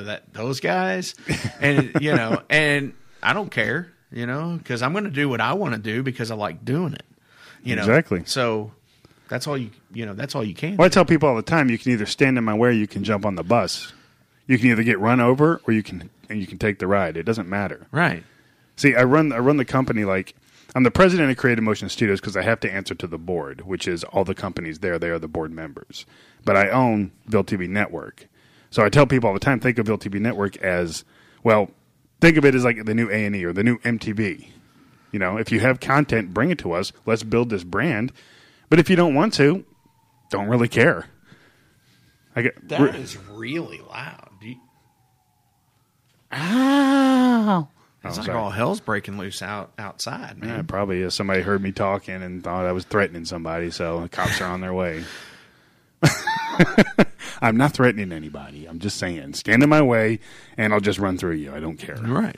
that 0.04 0.32
those 0.34 0.60
guys 0.60 1.16
and 1.60 1.92
you 2.00 2.16
know 2.16 2.44
and 2.50 2.94
I 3.24 3.34
don't 3.34 3.50
care 3.50 3.92
you 4.12 4.26
know 4.28 4.56
because 4.58 4.84
I'm 4.84 4.92
going 4.92 5.06
to 5.06 5.10
do 5.10 5.28
what 5.28 5.42
I 5.42 5.54
want 5.54 5.74
to 5.74 5.80
do 5.82 6.04
because 6.04 6.30
I 6.30 6.36
like 6.36 6.64
doing 6.64 6.94
it 6.94 7.04
you 7.64 7.76
know 7.76 7.82
Exactly. 7.82 8.22
so 8.26 8.72
that's 9.28 9.48
all 9.48 9.58
you 9.58 9.72
you 9.92 10.06
know 10.06 10.14
that's 10.14 10.36
all 10.36 10.44
you 10.44 10.54
can 10.54 10.78
Well, 10.78 10.86
I 10.86 10.90
tell 10.90 11.06
people 11.06 11.28
all 11.28 11.36
the 11.36 11.42
time, 11.42 11.70
you 11.70 11.78
can 11.78 11.92
either 11.92 12.06
stand 12.06 12.38
in 12.38 12.44
my 12.44 12.54
way, 12.54 12.70
or 12.70 12.74
you 12.74 12.88
can 12.88 13.04
jump 13.04 13.26
on 13.26 13.36
the 13.36 13.44
bus. 13.44 13.94
You 14.48 14.58
can 14.58 14.70
either 14.72 14.84
get 14.84 15.00
run 15.00 15.20
over, 15.20 15.62
or 15.68 15.74
you 15.74 15.84
can 15.84 16.10
and 16.30 16.40
you 16.40 16.48
can 16.48 16.58
take 16.60 16.80
the 16.80 16.88
ride. 16.88 17.18
It 17.18 17.24
doesn't 17.24 17.50
matter. 17.50 17.88
right 17.92 18.24
See, 18.76 18.96
I 18.96 19.04
run 19.04 19.34
I 19.34 19.40
run 19.40 19.58
the 19.58 19.66
company 19.66 20.06
like 20.06 20.36
I'm 20.76 20.84
the 20.84 20.92
president 20.92 21.32
of 21.32 21.38
Creative 21.38 21.64
Motion 21.64 21.90
Studios 21.90 22.22
because 22.22 22.38
I 22.38 22.44
have 22.44 22.60
to 22.62 22.72
answer 22.72 22.94
to 22.96 23.08
the 23.08 23.18
board, 23.18 23.62
which 23.62 23.88
is 23.88 24.04
all 24.06 24.24
the 24.24 24.36
companies 24.36 24.80
there. 24.80 24.98
They 25.00 25.10
are 25.10 25.20
the 25.20 25.28
board 25.28 25.52
members, 25.52 26.06
but 26.46 26.56
I 26.56 26.70
own 26.70 27.12
Ville 27.28 27.44
TV 27.44 27.68
Network. 27.68 28.28
So 28.72 28.84
I 28.84 28.90
tell 28.90 29.08
people 29.08 29.28
all 29.28 29.34
the 29.34 29.40
time, 29.40 29.60
think 29.60 29.78
of 29.80 29.86
Ville 29.88 29.98
TV 29.98 30.20
Network 30.20 30.58
as 30.58 31.04
well. 31.44 31.72
Think 32.22 32.38
of 32.38 32.46
it 32.46 32.54
as 32.54 32.64
like 32.64 32.86
the 32.86 32.94
new 32.94 33.10
A 33.10 33.26
and 33.26 33.36
E 33.36 33.46
or 33.46 33.54
the 33.54 33.64
new 33.64 33.78
MTV. 33.80 34.48
You 35.12 35.20
know, 35.20 35.38
if 35.38 35.52
you 35.52 35.60
have 35.62 35.80
content, 35.80 36.34
bring 36.34 36.52
it 36.52 36.60
to 36.60 36.74
us. 36.74 36.92
Let's 37.06 37.24
build 37.24 37.50
this 37.50 37.64
brand. 37.64 38.12
But 38.70 38.80
if 38.80 38.90
you 38.90 38.96
don't 38.96 39.16
want 39.16 39.34
to, 39.36 39.66
don't 40.30 40.48
really 40.48 40.68
care. 40.68 41.08
I 42.36 42.44
get 42.44 42.70
That 42.70 42.96
is 42.96 43.18
really 43.32 43.80
loud. 43.80 44.30
You, 44.42 44.56
Ow. 46.32 47.68
it's 48.04 48.18
Oh, 48.18 48.22
like 48.22 48.30
all 48.30 48.50
hell's 48.52 48.80
breaking 48.80 49.18
loose 49.18 49.42
out 49.42 49.72
outside, 49.80 50.38
man. 50.38 50.50
Yeah, 50.50 50.62
probably 50.62 51.02
is. 51.02 51.16
Somebody 51.16 51.42
heard 51.42 51.62
me 51.62 51.72
talking 51.72 52.22
and 52.22 52.44
thought 52.44 52.66
I 52.66 52.72
was 52.72 52.86
threatening 52.86 53.26
somebody, 53.26 53.72
so 53.72 54.02
the 54.02 54.10
cops 54.10 54.40
are 54.42 54.46
on 54.52 54.62
their 54.62 54.74
way. 54.74 55.04
I'm 57.42 57.58
not 57.58 57.74
threatening 57.74 58.12
anybody. 58.12 58.66
I'm 58.66 58.80
just 58.80 58.98
saying, 58.98 59.34
stand 59.34 59.64
in 59.64 59.70
my 59.70 59.82
way, 59.82 60.20
and 60.58 60.74
I'll 60.74 60.80
just 60.80 61.00
run 61.00 61.18
through 61.18 61.36
you. 61.36 61.54
I 61.54 61.60
don't 61.60 61.78
care. 61.78 61.96
Right. 61.96 62.38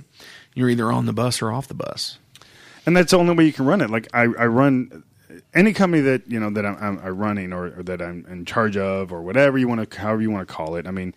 You're 0.54 0.70
either 0.70 0.92
on 0.92 1.06
the 1.06 1.14
bus 1.14 1.42
or 1.42 1.52
off 1.52 1.68
the 1.68 1.74
bus. 1.74 2.20
And 2.86 2.96
that's 2.96 3.12
the 3.12 3.18
only 3.18 3.36
way 3.36 3.46
you 3.46 3.54
can 3.54 3.66
run 3.66 3.82
it. 3.82 3.90
Like 3.90 4.08
I, 4.14 4.24
I 4.24 4.48
run 4.48 5.04
any 5.54 5.74
company 5.74 6.02
that 6.02 6.30
you 6.30 6.40
know 6.40 6.50
that 6.50 6.66
I'm, 6.66 6.78
I'm, 6.78 7.00
I'm 7.00 7.18
running 7.18 7.54
or, 7.54 7.80
or 7.80 7.84
that 7.84 8.02
I'm 8.02 8.26
in 8.28 8.46
charge 8.46 8.78
of 8.78 9.12
or 9.12 9.22
whatever 9.22 9.58
you 9.58 9.68
want 9.68 9.90
to, 9.90 10.00
however 10.00 10.22
you 10.22 10.32
want 10.32 10.48
to 10.48 10.54
call 10.54 10.76
it. 10.76 10.88
I 10.88 10.92
mean, 10.92 11.14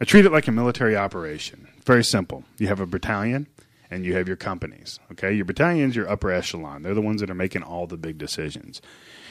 I 0.00 0.04
treat 0.04 0.24
it 0.24 0.32
like 0.32 0.48
a 0.48 0.52
military 0.52 0.96
operation. 0.96 1.68
Very 1.84 2.04
simple. 2.04 2.44
You 2.58 2.68
have 2.68 2.80
a 2.80 2.86
battalion 2.86 3.46
and 3.90 4.04
you 4.04 4.14
have 4.14 4.28
your 4.28 4.36
companies. 4.36 4.98
Okay, 5.12 5.32
your 5.32 5.44
battalion's 5.44 5.96
your 5.96 6.08
upper 6.08 6.30
echelon. 6.30 6.82
They're 6.82 6.94
the 6.94 7.00
ones 7.00 7.20
that 7.20 7.30
are 7.30 7.34
making 7.34 7.62
all 7.62 7.86
the 7.86 7.96
big 7.96 8.18
decisions. 8.18 8.82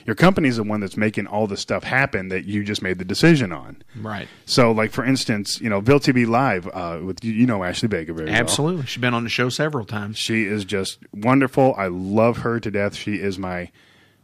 Your 0.07 0.15
company's 0.15 0.55
the 0.55 0.63
one 0.63 0.79
that's 0.79 0.95
making 0.95 1.27
all 1.27 1.47
the 1.47 1.57
stuff 1.57 1.83
happen 1.83 2.29
that 2.29 2.45
you 2.45 2.63
just 2.63 2.81
made 2.81 2.97
the 2.97 3.03
decision 3.03 3.51
on. 3.51 3.83
Right. 3.93 4.29
So, 4.45 4.71
like 4.71 4.91
for 4.91 5.03
instance, 5.03 5.59
you 5.59 5.69
know, 5.69 5.81
Ville 5.81 5.99
TV 5.99 6.25
Live 6.25 6.65
uh, 6.73 7.01
with 7.03 7.25
you, 7.25 7.45
know 7.45 7.61
Ashley 7.65 7.89
Baker 7.89 8.13
very 8.13 8.29
well. 8.29 8.39
Absolutely. 8.39 8.85
She's 8.85 9.01
been 9.01 9.13
on 9.13 9.25
the 9.25 9.29
show 9.29 9.49
several 9.49 9.83
times. 9.83 10.17
She 10.17 10.45
is 10.45 10.63
just 10.63 10.99
wonderful. 11.11 11.75
I 11.77 11.87
love 11.87 12.37
her 12.37 12.57
to 12.61 12.71
death. 12.71 12.95
She 12.95 13.15
is 13.15 13.37
my, 13.37 13.69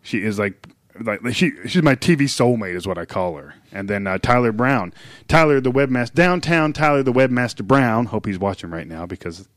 she 0.01 0.23
is 0.23 0.39
like, 0.39 0.69
like 1.01 1.19
she 1.35 1.51
she's 1.67 1.83
my 1.83 1.95
TV 1.95 2.21
soulmate 2.21 2.75
is 2.75 2.87
what 2.87 2.97
I 2.97 3.03
call 3.03 3.35
her. 3.35 3.55
And 3.73 3.89
then 3.89 4.07
uh, 4.07 4.19
Tyler 4.19 4.53
Brown, 4.53 4.93
Tyler 5.27 5.59
the 5.59 5.71
webmaster 5.71 6.13
downtown. 6.13 6.71
Tyler 6.71 7.03
the 7.03 7.11
webmaster 7.11 7.67
Brown. 7.67 8.05
Hope 8.05 8.25
he's 8.25 8.39
watching 8.39 8.69
right 8.69 8.87
now 8.87 9.05
because 9.05 9.49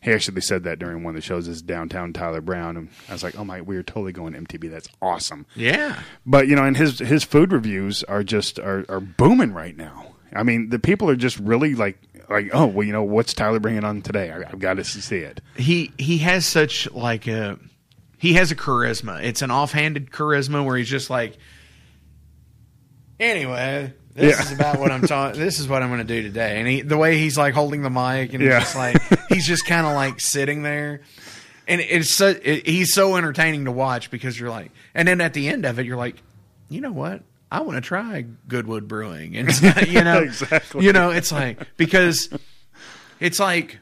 he 0.00 0.12
actually 0.12 0.40
said 0.40 0.64
that 0.64 0.78
during 0.78 1.02
one 1.02 1.14
of 1.14 1.16
the 1.16 1.26
shows. 1.26 1.48
Is 1.48 1.62
downtown 1.62 2.12
Tyler 2.12 2.40
Brown, 2.40 2.76
and 2.76 2.88
I 3.08 3.12
was 3.12 3.22
like, 3.22 3.38
oh 3.38 3.44
my, 3.44 3.60
we 3.60 3.76
are 3.76 3.82
totally 3.82 4.12
going 4.12 4.34
MTB. 4.34 4.70
That's 4.70 4.88
awesome. 5.02 5.46
Yeah. 5.54 6.00
But 6.24 6.48
you 6.48 6.56
know, 6.56 6.64
and 6.64 6.76
his 6.76 6.98
his 6.98 7.24
food 7.24 7.52
reviews 7.52 8.04
are 8.04 8.22
just 8.22 8.58
are, 8.58 8.84
are 8.88 9.00
booming 9.00 9.52
right 9.52 9.76
now. 9.76 10.14
I 10.32 10.42
mean, 10.42 10.68
the 10.68 10.78
people 10.78 11.10
are 11.10 11.16
just 11.16 11.38
really 11.38 11.74
like 11.74 11.98
like 12.28 12.50
oh 12.52 12.66
well, 12.66 12.86
you 12.86 12.92
know, 12.92 13.02
what's 13.02 13.34
Tyler 13.34 13.60
bringing 13.60 13.84
on 13.84 14.02
today? 14.02 14.30
I, 14.30 14.38
I've 14.48 14.60
got 14.60 14.74
to 14.74 14.84
see 14.84 15.18
it. 15.18 15.40
He 15.56 15.92
he 15.98 16.18
has 16.18 16.46
such 16.46 16.90
like 16.92 17.26
a 17.26 17.58
he 18.18 18.34
has 18.34 18.52
a 18.52 18.56
charisma. 18.56 19.22
It's 19.22 19.42
an 19.42 19.50
offhanded 19.50 20.10
charisma 20.10 20.64
where 20.64 20.76
he's 20.76 20.88
just 20.88 21.10
like 21.10 21.38
Anyway, 23.20 23.92
this 24.18 24.36
Yeah. 24.38 24.42
is 24.44 24.52
about 24.52 24.78
what 24.78 24.90
I'm 24.90 25.02
talking. 25.06 25.40
This 25.40 25.58
is 25.58 25.68
what 25.68 25.82
I'm 25.82 25.88
going 25.88 25.98
to 26.00 26.04
do 26.04 26.22
today. 26.22 26.58
And 26.58 26.68
he, 26.68 26.80
the 26.82 26.98
way 26.98 27.18
he's 27.18 27.38
like 27.38 27.54
holding 27.54 27.82
the 27.82 27.90
mic 27.90 28.32
and 28.32 28.42
he's 28.42 28.50
Yeah. 28.50 28.60
just 28.60 28.76
like 28.76 28.96
he's 29.28 29.46
just 29.46 29.66
kind 29.66 29.86
of 29.86 29.94
like 29.94 30.20
sitting 30.20 30.62
there, 30.62 31.00
and 31.66 31.80
it's 31.80 32.10
so 32.10 32.28
it, 32.42 32.66
he's 32.66 32.92
so 32.92 33.16
entertaining 33.16 33.64
to 33.66 33.72
watch 33.72 34.10
because 34.10 34.38
you're 34.38 34.50
like, 34.50 34.70
and 34.94 35.06
then 35.08 35.20
at 35.20 35.32
the 35.34 35.48
end 35.48 35.64
of 35.64 35.78
it, 35.78 35.86
you're 35.86 35.96
like, 35.96 36.16
you 36.68 36.80
know 36.80 36.92
what? 36.92 37.22
I 37.50 37.60
want 37.62 37.76
to 37.76 37.80
try 37.80 38.26
Goodwood 38.46 38.86
Brewing, 38.88 39.36
and 39.36 39.48
you 39.88 40.04
know, 40.04 40.18
Exactly. 40.22 40.84
you 40.84 40.92
know, 40.92 41.10
it's 41.10 41.32
like 41.32 41.58
because 41.76 42.28
it's 43.20 43.40
like 43.40 43.78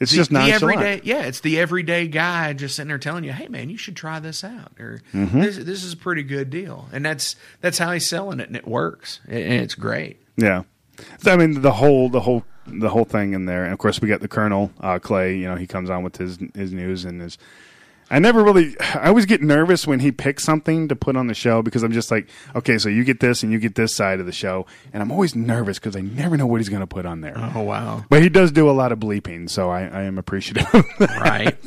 It's 0.00 0.10
the, 0.10 0.16
just 0.16 0.30
the 0.30 0.38
nonchalant. 0.38 0.80
everyday, 0.80 1.00
yeah, 1.04 1.22
it's 1.22 1.40
the 1.40 1.58
everyday 1.60 2.08
guy 2.08 2.52
just 2.52 2.76
sitting 2.76 2.88
there 2.88 2.98
telling 2.98 3.24
you, 3.24 3.32
"Hey, 3.32 3.46
man, 3.48 3.70
you 3.70 3.76
should 3.76 3.94
try 3.96 4.18
this 4.18 4.42
out," 4.42 4.72
or 4.80 5.00
Mhm. 5.14 5.40
this, 5.42 5.56
"This 5.58 5.84
is 5.84 5.92
a 5.92 5.96
pretty 5.96 6.22
good 6.24 6.50
deal," 6.50 6.88
and 6.92 7.04
that's 7.04 7.36
that's 7.60 7.78
how 7.78 7.92
he's 7.92 8.08
selling 8.08 8.40
it, 8.40 8.48
and 8.48 8.56
it 8.56 8.66
works, 8.66 9.20
and 9.28 9.38
it's 9.38 9.74
great. 9.76 10.20
Yeah, 10.36 10.62
so, 11.18 11.32
I 11.32 11.36
mean 11.36 11.62
the 11.62 11.72
whole 11.72 12.08
the 12.08 12.20
whole 12.20 12.44
the 12.66 12.88
whole 12.90 13.04
thing 13.04 13.34
in 13.34 13.44
there, 13.46 13.62
and 13.64 13.72
of 13.72 13.78
course 13.78 14.00
we 14.00 14.08
got 14.08 14.20
the 14.20 14.28
Colonel 14.28 14.72
uh, 14.80 14.98
Clay. 14.98 15.36
You 15.36 15.46
know, 15.46 15.54
he 15.56 15.66
comes 15.66 15.90
on 15.90 16.02
with 16.02 16.16
his 16.16 16.38
his 16.54 16.72
news 16.72 17.04
and 17.04 17.20
his. 17.20 17.38
I 18.14 18.20
never 18.20 18.44
really. 18.44 18.78
I 18.80 19.08
always 19.08 19.26
get 19.26 19.42
nervous 19.42 19.88
when 19.88 19.98
he 19.98 20.12
picks 20.12 20.44
something 20.44 20.86
to 20.86 20.94
put 20.94 21.16
on 21.16 21.26
the 21.26 21.34
show 21.34 21.62
because 21.62 21.82
I'm 21.82 21.90
just 21.90 22.12
like, 22.12 22.28
okay, 22.54 22.78
so 22.78 22.88
you 22.88 23.02
get 23.02 23.18
this 23.18 23.42
and 23.42 23.50
you 23.50 23.58
get 23.58 23.74
this 23.74 23.92
side 23.92 24.20
of 24.20 24.26
the 24.26 24.32
show, 24.32 24.66
and 24.92 25.02
I'm 25.02 25.10
always 25.10 25.34
nervous 25.34 25.80
because 25.80 25.96
I 25.96 26.00
never 26.00 26.36
know 26.36 26.46
what 26.46 26.60
he's 26.60 26.68
going 26.68 26.80
to 26.80 26.86
put 26.86 27.06
on 27.06 27.22
there. 27.22 27.34
Oh 27.36 27.62
wow! 27.62 28.04
But 28.08 28.22
he 28.22 28.28
does 28.28 28.52
do 28.52 28.70
a 28.70 28.72
lot 28.72 28.92
of 28.92 29.00
bleeping, 29.00 29.50
so 29.50 29.68
I, 29.68 29.86
I 29.86 30.02
am 30.02 30.16
appreciative. 30.16 30.64
Of 30.72 30.84
that. 31.00 31.20
Right. 31.20 31.58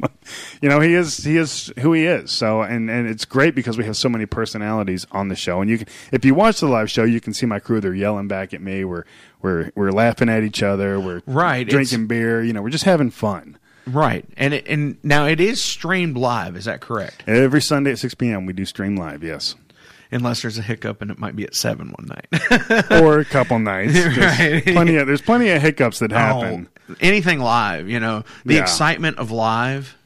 you 0.62 0.68
know, 0.68 0.78
he 0.78 0.94
is 0.94 1.16
he 1.24 1.36
is 1.36 1.72
who 1.80 1.92
he 1.94 2.06
is. 2.06 2.30
So 2.30 2.62
and 2.62 2.88
and 2.88 3.08
it's 3.08 3.24
great 3.24 3.56
because 3.56 3.76
we 3.76 3.84
have 3.84 3.96
so 3.96 4.08
many 4.08 4.24
personalities 4.24 5.04
on 5.10 5.26
the 5.26 5.34
show. 5.34 5.60
And 5.60 5.68
you 5.68 5.78
can 5.78 5.88
if 6.12 6.24
you 6.24 6.32
watch 6.32 6.60
the 6.60 6.68
live 6.68 6.92
show, 6.92 7.02
you 7.02 7.20
can 7.20 7.34
see 7.34 7.46
my 7.46 7.58
crew. 7.58 7.80
They're 7.80 7.92
yelling 7.92 8.28
back 8.28 8.54
at 8.54 8.60
me. 8.60 8.84
We're 8.84 9.04
we're 9.42 9.72
we're 9.74 9.90
laughing 9.90 10.28
at 10.28 10.44
each 10.44 10.62
other. 10.62 11.00
We're 11.00 11.22
Right, 11.26 11.68
drinking 11.68 12.06
beer. 12.06 12.40
You 12.44 12.52
know, 12.52 12.62
we're 12.62 12.70
just 12.70 12.84
having 12.84 13.10
fun. 13.10 13.58
Right, 13.88 14.24
and 14.36 14.54
it, 14.54 14.66
and 14.68 14.98
now 15.02 15.26
it 15.26 15.40
is 15.40 15.62
streamed 15.62 16.16
live. 16.16 16.56
Is 16.56 16.66
that 16.66 16.80
correct? 16.80 17.24
Every 17.26 17.62
Sunday 17.62 17.92
at 17.92 17.98
six 17.98 18.14
p.m. 18.14 18.46
we 18.46 18.52
do 18.52 18.64
stream 18.64 18.96
live. 18.96 19.22
Yes. 19.22 19.54
Unless 20.10 20.40
there's 20.42 20.56
a 20.56 20.62
hiccup 20.62 21.02
and 21.02 21.10
it 21.10 21.18
might 21.18 21.36
be 21.36 21.44
at 21.44 21.54
seven 21.54 21.94
one 21.98 22.06
night, 22.08 22.90
or 23.02 23.18
a 23.18 23.24
couple 23.26 23.58
nights. 23.58 23.92
There's 23.94 24.16
Right. 24.16 24.64
plenty 24.64 24.96
of 24.96 25.06
there's 25.06 25.20
plenty 25.20 25.50
of 25.50 25.60
hiccups 25.60 25.98
that 25.98 26.10
happen. 26.12 26.68
Oh, 26.88 26.94
anything 27.00 27.40
live, 27.40 27.88
you 27.90 28.00
know, 28.00 28.24
the 28.46 28.54
Yeah. 28.54 28.62
excitement 28.62 29.18
of 29.18 29.30
live 29.30 29.96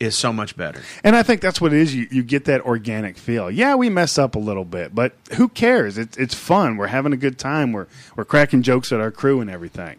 is 0.00 0.16
so 0.16 0.32
much 0.32 0.56
better. 0.56 0.82
And 1.04 1.14
I 1.14 1.22
think 1.22 1.40
that's 1.40 1.60
what 1.60 1.72
it 1.72 1.78
is. 1.78 1.94
You, 1.94 2.08
you 2.10 2.24
get 2.24 2.46
that 2.46 2.62
organic 2.62 3.16
feel. 3.16 3.48
Yeah, 3.48 3.76
we 3.76 3.88
mess 3.90 4.18
up 4.18 4.34
a 4.34 4.40
little 4.40 4.64
bit, 4.64 4.92
but 4.92 5.12
who 5.34 5.48
cares? 5.48 5.98
It's 5.98 6.16
it's 6.16 6.34
fun. 6.34 6.76
We're 6.76 6.88
having 6.88 7.12
a 7.12 7.16
good 7.16 7.38
time. 7.38 7.72
We're 7.72 7.86
we're 8.16 8.24
cracking 8.24 8.62
jokes 8.62 8.90
at 8.90 8.98
our 8.98 9.12
crew 9.12 9.40
and 9.40 9.48
everything. 9.48 9.98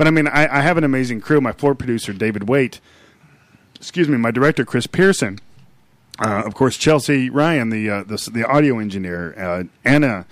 But 0.00 0.06
I 0.06 0.12
mean, 0.12 0.28
I, 0.28 0.48
I 0.50 0.60
have 0.62 0.78
an 0.78 0.84
amazing 0.84 1.20
crew. 1.20 1.42
My 1.42 1.52
floor 1.52 1.74
producer 1.74 2.14
David 2.14 2.48
Waite, 2.48 2.80
excuse 3.74 4.08
me, 4.08 4.16
my 4.16 4.30
director 4.30 4.64
Chris 4.64 4.86
Pearson, 4.86 5.38
uh, 6.18 6.42
of 6.46 6.54
course 6.54 6.78
Chelsea 6.78 7.28
Ryan, 7.28 7.68
the 7.68 7.90
uh, 7.90 8.04
the, 8.04 8.30
the 8.32 8.46
audio 8.48 8.78
engineer, 8.78 9.34
uh, 9.38 9.64
Anna, 9.84 10.24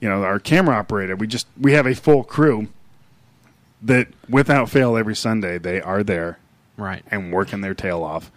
you 0.00 0.08
know, 0.08 0.22
our 0.22 0.38
camera 0.38 0.76
operator. 0.76 1.16
We 1.16 1.26
just 1.26 1.48
we 1.60 1.72
have 1.72 1.88
a 1.88 1.94
full 1.96 2.22
crew 2.22 2.68
that 3.82 4.06
without 4.28 4.70
fail 4.70 4.96
every 4.96 5.16
Sunday 5.16 5.58
they 5.58 5.80
are 5.80 6.04
there, 6.04 6.38
Right. 6.76 7.02
and 7.10 7.32
working 7.32 7.62
their 7.62 7.74
tail 7.74 8.04
off. 8.04 8.30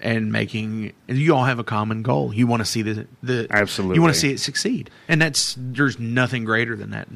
and 0.00 0.32
making 0.32 0.94
you 1.08 1.34
all 1.34 1.44
have 1.44 1.58
a 1.58 1.64
common 1.64 2.00
goal. 2.02 2.32
You 2.32 2.46
want 2.46 2.60
to 2.60 2.64
see 2.64 2.80
the 2.80 3.06
the 3.22 3.48
Absolutely. 3.50 3.96
You 3.96 4.00
want 4.00 4.14
to 4.14 4.18
see 4.20 4.32
it 4.32 4.40
succeed, 4.40 4.88
and 5.08 5.20
that's 5.20 5.56
there's 5.58 5.98
nothing 5.98 6.44
greater 6.44 6.74
than 6.74 6.88
that. 6.92 7.06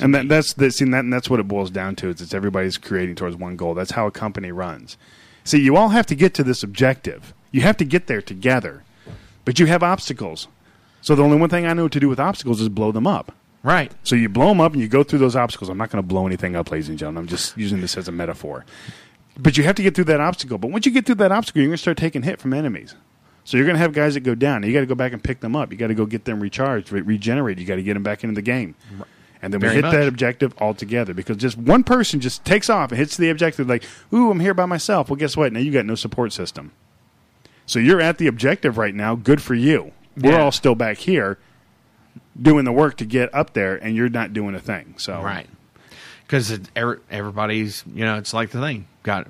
And 0.00 0.14
that, 0.14 0.28
that's 0.28 0.54
the 0.54 0.70
see, 0.70 0.84
that, 0.86 1.00
and 1.00 1.12
that's 1.12 1.30
what 1.30 1.40
it 1.40 1.48
boils 1.48 1.70
down 1.70 1.96
to. 1.96 2.08
Is 2.08 2.20
it's 2.20 2.34
everybody's 2.34 2.78
creating 2.78 3.14
towards 3.14 3.36
one 3.36 3.56
goal. 3.56 3.74
That's 3.74 3.92
how 3.92 4.06
a 4.06 4.10
company 4.10 4.52
runs. 4.52 4.96
See, 5.44 5.60
you 5.60 5.76
all 5.76 5.90
have 5.90 6.06
to 6.06 6.14
get 6.14 6.34
to 6.34 6.44
this 6.44 6.62
objective. 6.62 7.34
You 7.52 7.60
have 7.62 7.76
to 7.76 7.84
get 7.84 8.06
there 8.06 8.22
together, 8.22 8.82
but 9.44 9.58
you 9.58 9.66
have 9.66 9.82
obstacles. 9.82 10.48
So 11.02 11.14
the 11.14 11.22
only 11.22 11.36
one 11.36 11.50
thing 11.50 11.66
I 11.66 11.74
know 11.74 11.86
to 11.88 12.00
do 12.00 12.08
with 12.08 12.18
obstacles 12.18 12.60
is 12.60 12.68
blow 12.68 12.90
them 12.90 13.06
up. 13.06 13.32
Right. 13.62 13.92
So 14.02 14.16
you 14.16 14.28
blow 14.28 14.48
them 14.48 14.60
up 14.60 14.72
and 14.72 14.80
you 14.80 14.88
go 14.88 15.02
through 15.02 15.20
those 15.20 15.36
obstacles. 15.36 15.70
I'm 15.70 15.78
not 15.78 15.90
going 15.90 16.02
to 16.02 16.06
blow 16.06 16.26
anything 16.26 16.56
up, 16.56 16.70
ladies 16.70 16.88
and 16.88 16.98
gentlemen. 16.98 17.22
I'm 17.22 17.28
just 17.28 17.56
using 17.56 17.80
this 17.80 17.96
as 17.96 18.08
a 18.08 18.12
metaphor. 18.12 18.64
But 19.38 19.56
you 19.56 19.64
have 19.64 19.74
to 19.76 19.82
get 19.82 19.94
through 19.94 20.04
that 20.04 20.20
obstacle. 20.20 20.58
But 20.58 20.70
once 20.70 20.86
you 20.86 20.92
get 20.92 21.06
through 21.06 21.16
that 21.16 21.32
obstacle, 21.32 21.62
you're 21.62 21.68
going 21.68 21.76
to 21.76 21.82
start 21.82 21.96
taking 21.96 22.22
hit 22.22 22.40
from 22.40 22.52
enemies. 22.52 22.94
So 23.44 23.56
you're 23.56 23.66
going 23.66 23.76
to 23.76 23.80
have 23.80 23.92
guys 23.92 24.14
that 24.14 24.20
go 24.20 24.34
down. 24.34 24.62
You 24.62 24.72
got 24.72 24.80
to 24.80 24.86
go 24.86 24.94
back 24.94 25.12
and 25.12 25.22
pick 25.22 25.40
them 25.40 25.54
up. 25.56 25.70
You 25.70 25.78
got 25.78 25.88
to 25.88 25.94
go 25.94 26.06
get 26.06 26.24
them 26.24 26.40
recharged, 26.40 26.90
re- 26.92 27.02
regenerated. 27.02 27.60
You 27.60 27.66
got 27.66 27.76
to 27.76 27.82
get 27.82 27.94
them 27.94 28.02
back 28.02 28.24
into 28.24 28.34
the 28.34 28.42
game. 28.42 28.74
And 29.44 29.52
then 29.52 29.60
we 29.60 29.68
hit 29.68 29.82
much. 29.82 29.92
that 29.92 30.08
objective 30.08 30.54
altogether 30.58 31.12
because 31.12 31.36
just 31.36 31.58
one 31.58 31.84
person 31.84 32.18
just 32.20 32.44
takes 32.46 32.70
off 32.70 32.90
and 32.90 32.98
hits 32.98 33.16
the 33.18 33.28
objective 33.28 33.68
like, 33.68 33.84
"Ooh, 34.12 34.30
I'm 34.30 34.40
here 34.40 34.54
by 34.54 34.64
myself." 34.64 35.10
Well, 35.10 35.16
guess 35.16 35.36
what? 35.36 35.52
Now 35.52 35.60
you 35.60 35.70
got 35.70 35.84
no 35.84 35.94
support 35.94 36.32
system. 36.32 36.72
So 37.66 37.78
you're 37.78 38.00
at 38.00 38.16
the 38.18 38.26
objective 38.26 38.78
right 38.78 38.94
now. 38.94 39.14
Good 39.14 39.42
for 39.42 39.54
you. 39.54 39.92
We're 40.16 40.32
Yeah. 40.32 40.42
all 40.42 40.50
still 40.52 40.74
back 40.74 40.96
here 40.98 41.38
doing 42.40 42.64
the 42.64 42.72
work 42.72 42.96
to 42.96 43.04
get 43.04 43.34
up 43.34 43.52
there, 43.52 43.76
and 43.76 43.94
you're 43.94 44.08
not 44.08 44.32
doing 44.32 44.54
a 44.54 44.60
thing. 44.60 44.94
So 44.96 45.20
Right. 45.22 45.46
Because 46.26 46.58
everybody's, 47.10 47.84
you 47.94 48.04
know, 48.04 48.16
it's 48.16 48.32
like 48.32 48.50
the 48.50 48.60
thing. 48.60 48.86
Got 49.02 49.26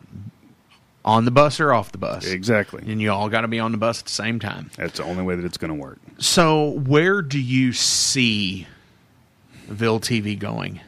on 1.05 1.25
the 1.25 1.31
bus 1.33 1.59
or 1.59 1.73
off 1.73 1.91
the 1.93 1.99
bus. 1.99 2.25
Exactly. 2.27 2.83
And 2.87 3.01
you 3.03 3.11
all 3.11 3.29
got 3.29 3.41
to 3.43 3.49
be 3.49 3.59
on 3.59 3.73
the 3.73 3.79
bus 3.79 3.99
at 3.99 4.05
the 4.07 4.13
same 4.13 4.39
time. 4.39 4.71
That's 4.77 4.99
the 4.99 5.05
only 5.05 5.23
way 5.25 5.35
that 5.35 5.45
it's 5.45 5.59
going 5.59 5.71
to 5.71 5.75
work. 5.81 5.99
So, 6.19 6.71
where 6.87 7.21
do 7.21 7.39
you 7.41 7.73
see 7.73 8.67
Ville 9.67 10.01
TV 10.01 10.39
going? 10.39 10.81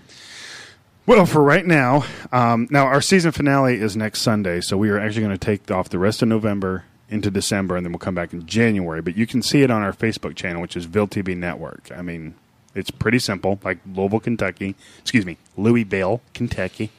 Well, 1.07 1.25
for 1.25 1.43
right 1.43 1.65
now, 1.65 2.05
um, 2.33 2.67
now 2.71 2.87
our 2.87 3.01
season 3.01 3.31
finale 3.31 3.81
is 3.81 3.97
next 3.97 4.23
Sunday, 4.23 4.61
so 4.61 4.77
we 4.77 4.91
are 4.91 4.99
actually 4.99 5.23
going 5.23 5.39
to 5.39 5.45
take 5.45 5.71
off 5.71 5.89
the 5.89 6.01
rest 6.01 6.21
of 6.21 6.29
November 6.29 6.85
into 7.09 7.31
December, 7.31 7.77
and 7.77 7.87
then 7.87 7.93
we'll 7.93 8.01
come 8.01 8.15
back 8.15 8.33
in 8.33 8.45
January. 8.47 9.01
But 9.01 9.17
you 9.17 9.27
can 9.27 9.41
see 9.41 9.63
it 9.63 9.71
on 9.71 9.83
our 9.83 9.93
Facebook 9.93 10.35
channel, 10.35 10.61
which 10.61 10.77
is 10.77 10.85
Ville 10.87 11.07
TV 11.07 11.37
Network. 11.37 11.91
I 11.95 12.03
mean, 12.03 12.35
it's 12.75 12.91
pretty 12.91 13.21
simple, 13.21 13.61
like 13.63 13.79
Louisville, 13.87 14.21
Kentucky. 14.21 14.75
Excuse 15.01 15.25
me, 15.25 15.37
Louisville, 15.57 16.23
Kentucky. 16.35 16.91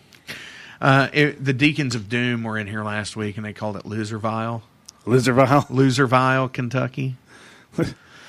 Uh, 0.79 1.09
it, 1.11 1.43
the 1.43 1.53
Deacons 1.53 1.95
of 1.95 2.07
Doom 2.07 2.43
were 2.43 2.57
in 2.57 2.67
here 2.67 2.83
last 2.83 3.15
week, 3.15 3.35
and 3.35 3.45
they 3.45 3.53
called 3.53 3.75
it 3.75 3.83
Loserville. 3.83 4.61
Loserville, 5.05 5.67
Loserville, 5.67 6.51
Kentucky. 6.51 7.15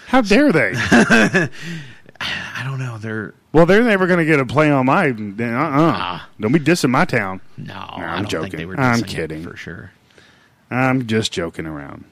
How 0.06 0.22
dare 0.22 0.50
they? 0.52 0.72
I 2.20 2.62
don't 2.64 2.78
know. 2.78 2.98
They're 2.98 3.34
Well, 3.52 3.66
they're 3.66 3.82
never 3.82 4.06
going 4.06 4.18
to 4.18 4.24
get 4.24 4.40
a 4.40 4.46
play 4.46 4.70
on 4.70 4.86
my. 4.86 5.08
Uh-uh. 5.10 6.20
Don't 6.40 6.52
be 6.52 6.58
dissing 6.58 6.90
my 6.90 7.04
town. 7.04 7.40
no. 7.56 7.74
I'm 7.74 8.00
I 8.02 8.16
don't 8.16 8.28
joking. 8.28 8.50
think 8.50 8.58
they 8.60 8.66
were. 8.66 8.78
I'm 8.80 9.02
kidding. 9.02 9.42
for 9.42 9.56
sure. 9.56 9.92
I'm 10.70 11.06
just 11.06 11.32
joking 11.32 11.66
around. 11.66 12.04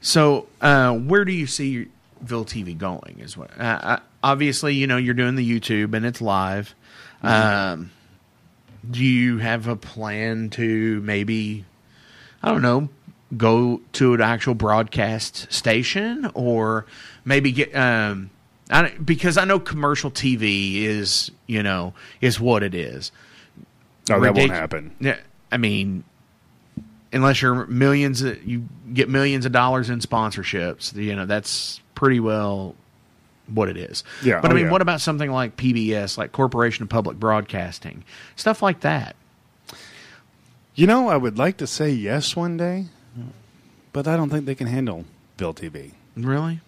So, 0.00 0.46
uh, 0.60 0.92
where 0.94 1.24
do 1.24 1.32
you 1.32 1.46
see 1.46 1.88
Ville 2.20 2.44
TV 2.44 2.76
going? 2.76 3.18
Is 3.20 3.36
what 3.36 3.50
uh, 3.58 3.62
uh, 3.62 3.98
obviously 4.22 4.74
you 4.74 4.86
know 4.86 4.96
you're 4.96 5.14
doing 5.14 5.36
the 5.36 5.48
YouTube 5.60 5.94
and 5.94 6.04
it's 6.06 6.20
live. 6.20 6.74
Um, 7.22 7.90
do 8.88 9.02
you 9.04 9.38
have 9.38 9.66
a 9.68 9.76
plan 9.76 10.50
to 10.50 11.00
maybe 11.02 11.64
I 12.42 12.50
don't 12.52 12.62
know 12.62 12.88
go 13.36 13.80
to 13.92 14.14
an 14.14 14.20
actual 14.20 14.54
broadcast 14.54 15.52
station 15.52 16.30
or 16.34 16.86
maybe 17.24 17.50
get 17.50 17.74
um 17.74 18.30
I, 18.70 18.90
because 18.90 19.38
I 19.38 19.44
know 19.44 19.60
commercial 19.60 20.10
TV 20.10 20.82
is 20.82 21.30
you 21.46 21.62
know 21.62 21.94
is 22.20 22.40
what 22.40 22.62
it 22.62 22.74
is. 22.74 23.12
Oh, 24.10 24.20
that 24.20 24.34
won't 24.34 24.50
happen. 24.50 24.94
Yeah, 25.00 25.18
I 25.50 25.56
mean, 25.56 26.04
unless 27.12 27.42
you're 27.42 27.66
millions, 27.66 28.22
uh, 28.24 28.36
you 28.44 28.68
get 28.92 29.08
millions 29.08 29.46
of 29.46 29.52
dollars 29.52 29.90
in 29.90 30.00
sponsorships. 30.00 30.94
You 30.94 31.16
know, 31.16 31.26
that's 31.26 31.80
pretty 31.94 32.20
well 32.20 32.74
what 33.48 33.68
it 33.68 33.76
is. 33.76 34.04
Yeah, 34.22 34.40
But 34.40 34.50
oh, 34.50 34.54
I 34.54 34.56
mean, 34.56 34.66
yeah. 34.66 34.72
what 34.72 34.82
about 34.82 35.00
something 35.00 35.30
like 35.30 35.56
PBS, 35.56 36.18
like 36.18 36.32
Corporation 36.32 36.82
of 36.82 36.88
Public 36.88 37.18
Broadcasting, 37.18 38.04
stuff 38.34 38.62
like 38.62 38.80
that? 38.80 39.16
You 40.74 40.86
know, 40.86 41.08
I 41.08 41.16
would 41.16 41.38
like 41.38 41.56
to 41.58 41.66
say 41.66 41.90
yes 41.90 42.36
one 42.36 42.56
day, 42.56 42.86
but 43.92 44.06
I 44.06 44.16
don't 44.16 44.28
think 44.30 44.44
they 44.44 44.54
can 44.54 44.66
handle 44.66 45.04
Ville 45.38 45.54
TV. 45.54 45.92
Really? 46.16 46.60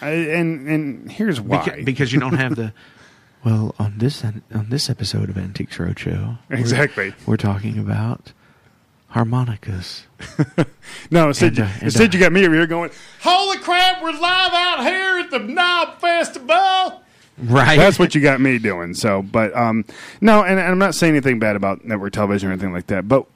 I, 0.00 0.10
and 0.10 0.68
and 0.68 1.12
here's 1.12 1.40
why. 1.40 1.58
Beca- 1.58 1.84
because 1.84 2.12
you 2.12 2.20
don't 2.20 2.36
have 2.36 2.56
the. 2.56 2.72
Well, 3.44 3.72
on 3.78 3.98
this 3.98 4.24
on 4.24 4.66
this 4.68 4.90
episode 4.90 5.30
of 5.30 5.38
Antiques 5.38 5.76
Roadshow, 5.76 6.38
we're- 6.48 6.60
Exactly. 6.60 7.14
we're, 7.24 7.36
talking 7.36 7.78
about 7.78 8.32
harmonicas. 9.12 10.02
no, 11.12 11.28
instead, 11.28 11.50
And, 11.50 11.60
uh, 11.60 11.62
you, 11.62 11.68
and, 11.74 11.82
instead 11.84 12.10
uh, 12.10 12.18
you 12.18 12.18
got 12.18 12.32
me 12.32 12.44
over 12.44 12.54
here 12.56 12.66
going, 12.66 12.90
Holy 13.22 13.58
crap, 13.58 14.02
we're 14.02 14.10
live 14.10 14.52
out 14.52 14.84
here 14.84 15.18
at 15.20 15.30
the 15.30 15.38
Knob 15.38 16.00
Festival. 16.00 17.00
Right. 17.38 17.76
That's 17.76 17.98
what 17.98 18.16
you 18.16 18.20
got 18.20 18.40
me 18.40 18.58
doing. 18.58 18.92
So, 18.94 19.22
but 19.22 19.56
um, 19.56 19.84
no, 20.20 20.42
and, 20.42 20.58
and 20.58 20.68
I'm 20.68 20.78
not 20.78 20.96
saying 20.96 21.12
anything 21.14 21.38
bad 21.38 21.54
about 21.54 21.84
network 21.84 22.12
television 22.12 22.48
or 22.48 22.52
anything 22.52 22.72
like 22.72 22.88
that. 22.88 23.06
But 23.06 23.26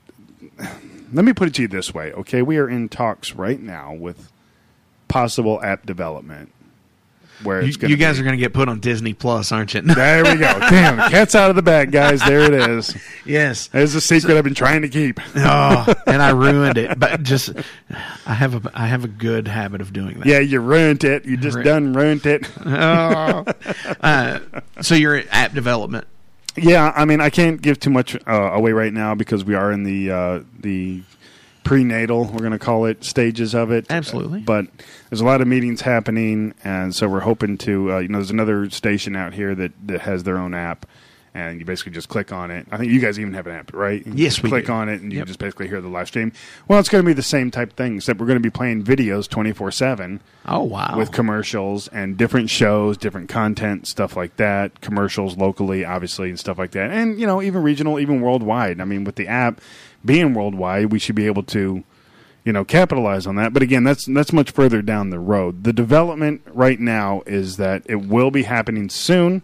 let 1.12 1.24
me 1.24 1.32
put 1.32 1.46
it 1.46 1.54
to 1.54 1.62
you 1.62 1.68
this 1.68 1.94
way, 1.94 2.12
okay? 2.12 2.42
We 2.42 2.56
are 2.56 2.68
in 2.68 2.88
talks 2.88 3.34
right 3.34 3.60
now 3.60 3.94
with 3.94 4.31
possible 5.12 5.62
app 5.62 5.84
development. 5.86 6.50
Where 7.42 7.60
You, 7.60 7.68
it's 7.70 7.82
you 7.82 7.96
guys 7.96 8.20
are 8.20 8.22
going 8.22 8.36
to 8.36 8.40
get 8.40 8.52
put 8.52 8.68
on 8.68 8.78
Disney 8.78 9.14
Plus, 9.14 9.50
aren't 9.50 9.74
you? 9.74 9.80
There 9.82 10.22
we 10.22 10.34
go. 10.34 10.38
Damn, 10.70 11.10
cat's 11.10 11.34
out 11.34 11.50
of 11.50 11.56
the 11.56 11.62
bag, 11.62 11.90
guys. 11.90 12.20
There 12.20 12.40
it 12.40 12.54
is. 12.54 12.96
Yes. 13.26 13.66
There's 13.66 13.96
a 13.96 14.00
secret 14.00 14.36
I've 14.38 14.44
been 14.44 14.54
trying 14.54 14.82
to 14.82 14.88
keep. 14.88 15.18
oh, 15.36 15.92
and 16.06 16.22
I 16.22 16.30
ruined 16.34 16.78
it. 16.78 17.00
But 17.00 17.24
just, 17.24 17.50
I 18.26 18.34
have 18.34 18.64
a 18.64 18.70
I 18.74 18.86
have 18.86 19.02
a 19.04 19.08
good 19.08 19.48
habit 19.48 19.80
of 19.80 19.92
doing 19.92 20.20
that. 20.20 20.26
Yeah, 20.26 20.38
you 20.38 20.60
ruined 20.60 21.02
it. 21.02 21.24
You 21.24 21.36
just 21.36 21.56
Ru- 21.56 21.64
done 21.64 21.92
ruined 21.94 22.26
it. 22.26 22.48
Oh. 22.64 23.44
Uh, 24.00 24.38
so 24.80 24.94
you're 24.94 25.16
at 25.16 25.26
app 25.30 25.52
development. 25.52 26.06
Yeah, 26.56 26.92
I 26.94 27.04
mean, 27.06 27.20
I 27.20 27.28
can't 27.30 27.60
give 27.60 27.80
too 27.80 27.90
much 27.90 28.14
uh, 28.26 28.32
away 28.52 28.70
right 28.72 28.92
now 28.92 29.16
because 29.16 29.44
we 29.44 29.56
are 29.56 29.72
in 29.72 29.82
the 29.82 30.10
uh, 30.12 30.40
the 30.60 31.02
prenatal, 31.64 32.24
we're 32.24 32.38
going 32.40 32.52
to 32.52 32.58
call 32.58 32.84
it, 32.86 33.04
stages 33.04 33.54
of 33.54 33.70
it. 33.70 33.86
Absolutely. 33.90 34.40
But 34.40 34.66
there's 35.10 35.20
a 35.20 35.24
lot 35.24 35.40
of 35.40 35.46
meetings 35.48 35.80
happening, 35.82 36.54
and 36.64 36.94
so 36.94 37.08
we're 37.08 37.20
hoping 37.20 37.58
to. 37.58 37.92
Uh, 37.94 37.98
you 37.98 38.08
know, 38.08 38.18
there's 38.18 38.30
another 38.30 38.68
station 38.70 39.16
out 39.16 39.32
here 39.34 39.54
that 39.54 39.72
that 39.86 40.00
has 40.02 40.24
their 40.24 40.38
own 40.38 40.54
app. 40.54 40.86
And 41.34 41.58
you 41.60 41.64
basically 41.64 41.92
just 41.92 42.10
click 42.10 42.30
on 42.30 42.50
it. 42.50 42.66
I 42.70 42.76
think 42.76 42.92
you 42.92 43.00
guys 43.00 43.18
even 43.18 43.32
have 43.32 43.46
an 43.46 43.54
app, 43.54 43.72
right? 43.72 44.06
You 44.06 44.12
Yes, 44.16 44.42
we 44.42 44.50
click 44.50 44.66
do. 44.66 44.72
on 44.72 44.90
it, 44.90 45.00
and 45.00 45.10
you 45.10 45.20
Yep. 45.20 45.28
just 45.28 45.38
basically 45.38 45.66
hear 45.66 45.80
the 45.80 45.88
live 45.88 46.08
stream. 46.08 46.30
Well, 46.68 46.78
it's 46.78 46.90
going 46.90 47.02
to 47.02 47.06
be 47.06 47.14
the 47.14 47.22
same 47.22 47.50
type 47.50 47.74
thing, 47.74 47.96
except 47.96 48.20
we're 48.20 48.26
going 48.26 48.36
to 48.36 48.42
be 48.42 48.50
playing 48.50 48.82
videos 48.84 49.30
24 49.30 49.70
7. 49.70 50.20
Oh, 50.44 50.62
wow! 50.64 50.94
with 50.98 51.10
commercials 51.10 51.88
and 51.88 52.18
different 52.18 52.50
shows, 52.50 52.98
different 52.98 53.30
content, 53.30 53.86
stuff 53.86 54.14
like 54.14 54.36
that. 54.36 54.82
Commercials 54.82 55.38
locally, 55.38 55.86
obviously, 55.86 56.28
and 56.28 56.38
stuff 56.38 56.58
like 56.58 56.72
that. 56.72 56.90
And 56.90 57.18
you 57.18 57.26
know, 57.26 57.40
even 57.40 57.62
regional, 57.62 57.98
even 57.98 58.20
worldwide. 58.20 58.78
I 58.78 58.84
mean, 58.84 59.04
with 59.04 59.14
the 59.14 59.28
app 59.28 59.62
being 60.04 60.34
worldwide, 60.34 60.92
we 60.92 60.98
should 60.98 61.14
be 61.14 61.26
able 61.26 61.42
to, 61.44 61.84
you 62.44 62.52
know, 62.52 62.64
capitalize 62.64 63.26
on 63.26 63.36
that. 63.36 63.52
But 63.52 63.62
again, 63.62 63.84
that's 63.84 64.06
that's 64.06 64.32
much 64.32 64.50
further 64.50 64.82
down 64.82 65.10
the 65.10 65.20
road. 65.20 65.64
The 65.64 65.72
development 65.72 66.42
right 66.52 66.78
now 66.80 67.22
is 67.26 67.56
that 67.56 67.82
it 67.86 68.06
will 68.06 68.30
be 68.30 68.42
happening 68.44 68.88
soon. 68.88 69.42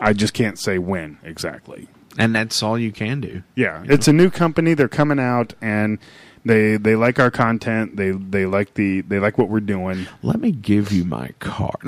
I 0.00 0.12
just 0.12 0.34
can't 0.34 0.58
say 0.58 0.78
when 0.78 1.18
exactly. 1.24 1.88
and 2.18 2.34
that's 2.34 2.62
all 2.62 2.78
you 2.78 2.92
can 2.92 3.20
do. 3.20 3.42
Yeah, 3.54 3.84
it's 3.86 4.08
a 4.08 4.12
new 4.12 4.30
company. 4.30 4.74
They're 4.74 4.88
coming 4.88 5.18
out 5.18 5.54
and. 5.60 5.98
They, 6.44 6.76
they 6.76 6.94
like 6.94 7.18
our 7.18 7.32
content. 7.32 7.96
They 7.96 8.12
they 8.12 8.46
like 8.46 8.74
the 8.74 9.00
they 9.00 9.18
like 9.18 9.36
what 9.36 9.48
we're 9.48 9.58
doing. 9.58 10.06
Let 10.22 10.38
me 10.38 10.52
give 10.52 10.92
you 10.92 11.02
my 11.04 11.30
card. 11.40 11.74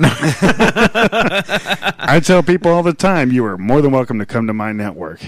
I 1.97 2.19
tell 2.21 2.43
people 2.43 2.69
all 2.69 2.83
the 2.83 2.91
time, 2.91 3.31
you 3.31 3.45
are 3.45 3.57
more 3.57 3.81
than 3.81 3.91
welcome 3.91 4.19
to 4.19 4.25
come 4.25 4.47
to 4.47 4.53
my 4.53 4.73
network. 4.73 5.21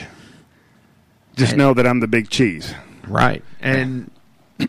Just 1.35 1.55
know 1.55 1.73
that 1.73 1.87
I'm 1.87 1.99
the 1.99 2.07
big 2.07 2.29
cheese. 2.29 2.73
right, 3.07 3.43
and 3.59 4.11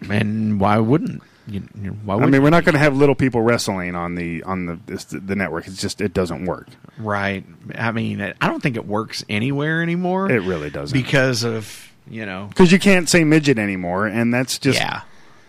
and 0.09 0.60
why 0.60 0.78
wouldn't 0.78 1.22
you? 1.47 1.62
you 1.80 1.90
why 2.05 2.16
I 2.16 2.26
mean, 2.26 2.43
we're 2.43 2.51
not 2.51 2.64
going 2.64 2.74
to 2.74 2.78
have 2.78 2.97
little 2.97 3.14
people 3.14 3.43
wrestling 3.43 3.94
on 3.94 4.14
the 4.14 4.43
on 4.44 4.66
the 4.66 4.78
this, 4.86 5.05
the 5.05 5.36
network. 5.36 5.66
It's 5.66 5.80
just 5.80 6.01
it 6.01 6.14
doesn't 6.14 6.44
work. 6.44 6.68
Right. 6.98 7.44
I 7.74 7.93
mean, 7.93 8.20
I 8.20 8.47
don't 8.47 8.62
think 8.62 8.76
it 8.76 8.86
works 8.86 9.24
anywhere 9.28 9.82
anymore. 9.82 10.30
It 10.30 10.43
really 10.43 10.70
doesn't 10.70 10.97
because 10.97 11.43
of 11.44 11.93
you 12.09 12.26
know. 12.26 12.47
because 12.48 12.72
you 12.72 12.78
can't 12.78 13.09
say 13.09 13.24
midget 13.24 13.59
anymore, 13.59 14.06
and 14.06 14.32
that's 14.32 14.59
just 14.59 14.78
Yeah. 14.78 15.02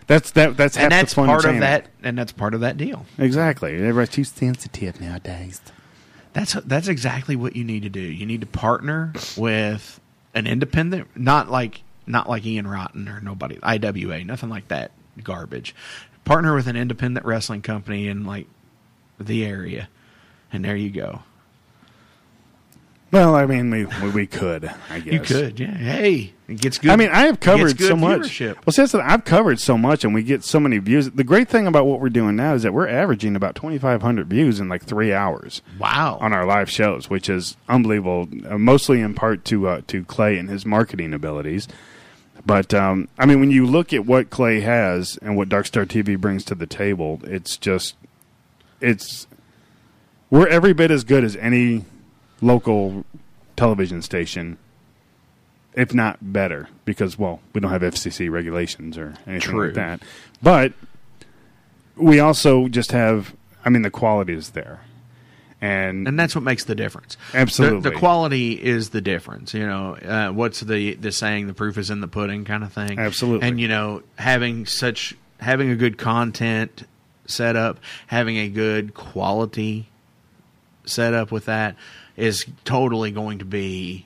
That's 0.07 0.31
that 0.31 0.57
that's 0.57 0.75
and 0.77 0.91
that's 0.91 1.13
the 1.13 1.25
part 1.25 1.45
of 1.45 1.59
that, 1.61 1.85
it. 1.85 1.89
and 2.03 2.17
that's 2.17 2.31
part 2.33 2.53
of 2.53 2.59
that 2.61 2.75
deal. 2.77 3.05
Exactly. 3.17 3.75
Everybody's 3.75 4.09
too 4.09 4.25
sensitive 4.25 4.99
nowadays. 4.99 5.61
That's 6.33 6.53
that's 6.53 6.87
exactly 6.87 7.35
what 7.35 7.55
you 7.55 7.63
need 7.63 7.83
to 7.83 7.89
do. 7.89 8.01
You 8.01 8.25
need 8.25 8.41
to 8.41 8.47
partner 8.47 9.13
with 9.37 10.01
an 10.33 10.47
independent, 10.47 11.07
not 11.15 11.49
like 11.49 11.83
not 12.05 12.29
like 12.29 12.45
Ian 12.45 12.67
Rotten 12.67 13.07
or 13.07 13.21
nobody 13.21 13.59
IWA, 13.63 14.23
nothing 14.23 14.49
like 14.49 14.67
that 14.67 14.91
garbage. 15.23 15.73
Partner 16.25 16.55
with 16.55 16.67
an 16.67 16.75
independent 16.75 17.25
wrestling 17.25 17.61
company 17.61 18.07
in 18.07 18.25
like 18.25 18.47
the 19.19 19.45
area, 19.45 19.89
and 20.51 20.63
there 20.63 20.75
you 20.75 20.89
go. 20.89 21.21
Well, 23.13 23.35
I 23.35 23.45
mean, 23.45 23.69
we 23.69 23.85
we, 24.09 24.25
could. 24.25 24.73
I 24.89 24.99
guess 24.99 25.13
You 25.13 25.19
could, 25.19 25.59
yeah. 25.59 25.77
Hey, 25.77 26.33
it 26.47 26.59
gets 26.59 26.79
good. 26.79 26.89
I 26.89 26.95
mean, 26.95 27.09
I 27.09 27.27
have 27.27 27.39
covered 27.39 27.79
so 27.79 27.95
much. 27.95 28.21
viewership. 28.21 28.55
Well, 28.65 28.87
the- 28.87 29.03
I've 29.05 29.23
covered 29.23 29.59
so 29.59 29.77
much, 29.77 30.03
and 30.03 30.15
we 30.15 30.23
get 30.23 30.43
so 30.43 30.59
many 30.59 30.79
views. 30.79 31.11
The 31.11 31.23
great 31.23 31.47
thing 31.47 31.67
about 31.67 31.85
what 31.85 31.99
we're 31.99 32.09
doing 32.09 32.35
now 32.35 32.55
is 32.55 32.63
that 32.63 32.73
we're 32.73 32.87
averaging 32.87 33.35
about 33.35 33.53
2,500 33.53 34.27
views 34.27 34.59
in 34.59 34.67
like 34.67 34.83
three 34.83 35.13
hours. 35.13 35.61
Wow! 35.77 36.17
On 36.21 36.33
our 36.33 36.43
live 36.43 36.71
shows, 36.71 37.07
which 37.07 37.29
is 37.29 37.55
unbelievable. 37.69 38.27
Uh, 38.49 38.57
mostly 38.57 38.99
in 38.99 39.13
part 39.13 39.45
to 39.45 39.67
uh, 39.67 39.81
to 39.85 40.03
Clay 40.05 40.39
and 40.39 40.49
his 40.49 40.65
marketing 40.65 41.13
abilities. 41.13 41.67
But 42.47 42.73
um, 42.73 43.09
I 43.19 43.27
mean, 43.27 43.39
when 43.39 43.51
you 43.51 43.67
look 43.67 43.93
at 43.93 44.07
what 44.07 44.31
Clay 44.31 44.61
has 44.61 45.19
and 45.21 45.37
what 45.37 45.49
Darkstar 45.49 45.85
TV 45.85 46.19
brings 46.19 46.43
to 46.45 46.55
the 46.55 46.65
table, 46.65 47.21
it's 47.25 47.57
just 47.57 47.93
it's 48.81 49.27
we're 50.31 50.47
every 50.47 50.73
bit 50.73 50.89
as 50.89 51.03
good 51.03 51.23
as 51.23 51.35
any 51.35 51.85
local 52.41 53.05
television 53.55 54.01
station, 54.01 54.57
if 55.73 55.93
not 55.93 56.33
better, 56.33 56.69
because 56.85 57.17
well, 57.17 57.39
we 57.53 57.61
don't 57.61 57.71
have 57.71 57.81
FCC 57.81 58.29
regulations 58.29 58.97
or 58.97 59.13
anything 59.27 59.41
True. 59.41 59.65
like 59.67 59.75
that. 59.75 60.01
But 60.41 60.73
we 61.95 62.19
also 62.19 62.67
just 62.67 62.91
have. 62.91 63.35
I 63.65 63.69
mean, 63.69 63.81
the 63.81 63.89
quality 63.89 64.33
is 64.33 64.49
there, 64.49 64.81
and 65.61 66.07
and 66.07 66.19
that's 66.19 66.35
what 66.35 66.43
makes 66.43 66.65
the 66.65 66.75
difference. 66.75 67.17
Absolutely. 67.33 67.81
the, 67.81 67.89
the 67.91 67.95
quality 67.95 68.53
is 68.53 68.89
the 68.89 69.01
difference. 69.01 69.53
You 69.53 69.65
know, 69.65 69.95
uh, 69.95 70.29
what's 70.31 70.59
the 70.59 70.95
the 70.95 71.11
saying? 71.11 71.47
The 71.47 71.53
proof 71.53 71.77
is 71.77 71.89
in 71.89 72.01
the 72.01 72.07
pudding, 72.07 72.45
kind 72.45 72.63
of 72.63 72.73
thing. 72.73 72.99
Absolutely. 72.99 73.47
And 73.47 73.59
you 73.59 73.67
know, 73.67 74.03
having 74.17 74.65
such 74.65 75.15
having 75.39 75.69
a 75.69 75.75
good 75.75 75.97
content 75.97 76.83
setup, 77.25 77.79
having 78.07 78.37
a 78.37 78.49
good 78.49 78.93
quality 78.93 79.87
setup 80.85 81.31
with 81.31 81.45
that 81.45 81.75
is 82.15 82.45
totally 82.65 83.11
going 83.11 83.39
to 83.39 83.45
be 83.45 84.05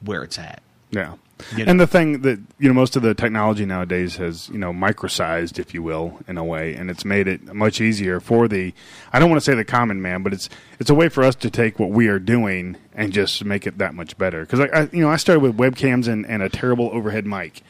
where 0.00 0.22
it's 0.22 0.38
at. 0.38 0.62
Yeah. 0.90 1.14
You 1.56 1.64
And 1.66 1.80
the 1.80 1.86
thing 1.86 2.22
that 2.22 2.38
you 2.58 2.68
know, 2.68 2.74
most 2.74 2.94
of 2.94 3.02
the 3.02 3.14
technology 3.14 3.64
nowadays 3.64 4.16
has 4.16 4.48
you 4.50 4.58
know 4.58 4.72
microsized, 4.72 5.58
if 5.58 5.74
you 5.74 5.82
will, 5.82 6.20
in 6.28 6.38
a 6.38 6.44
way, 6.44 6.74
and 6.74 6.90
it's 6.90 7.04
made 7.04 7.26
it 7.26 7.52
much 7.52 7.80
easier 7.80 8.20
for 8.20 8.46
the. 8.46 8.72
I 9.12 9.18
don't 9.18 9.28
want 9.28 9.42
to 9.42 9.44
say 9.44 9.54
the 9.56 9.64
common 9.64 10.00
man, 10.00 10.22
but 10.22 10.32
it's 10.32 10.48
it's 10.78 10.90
a 10.90 10.94
way 10.94 11.08
for 11.08 11.24
us 11.24 11.34
to 11.36 11.50
take 11.50 11.80
what 11.80 11.90
we 11.90 12.06
are 12.08 12.20
doing 12.20 12.76
and 12.94 13.12
just 13.12 13.44
make 13.44 13.66
it 13.66 13.78
that 13.78 13.94
much 13.94 14.16
better. 14.18 14.42
Because 14.42 14.60
I, 14.60 14.66
I, 14.66 14.88
you 14.92 15.00
know, 15.00 15.10
I 15.10 15.16
started 15.16 15.40
with 15.40 15.56
webcams 15.56 16.06
and, 16.06 16.24
and 16.26 16.42
a 16.42 16.48
terrible 16.48 16.90
overhead 16.92 17.26
mic, 17.26 17.62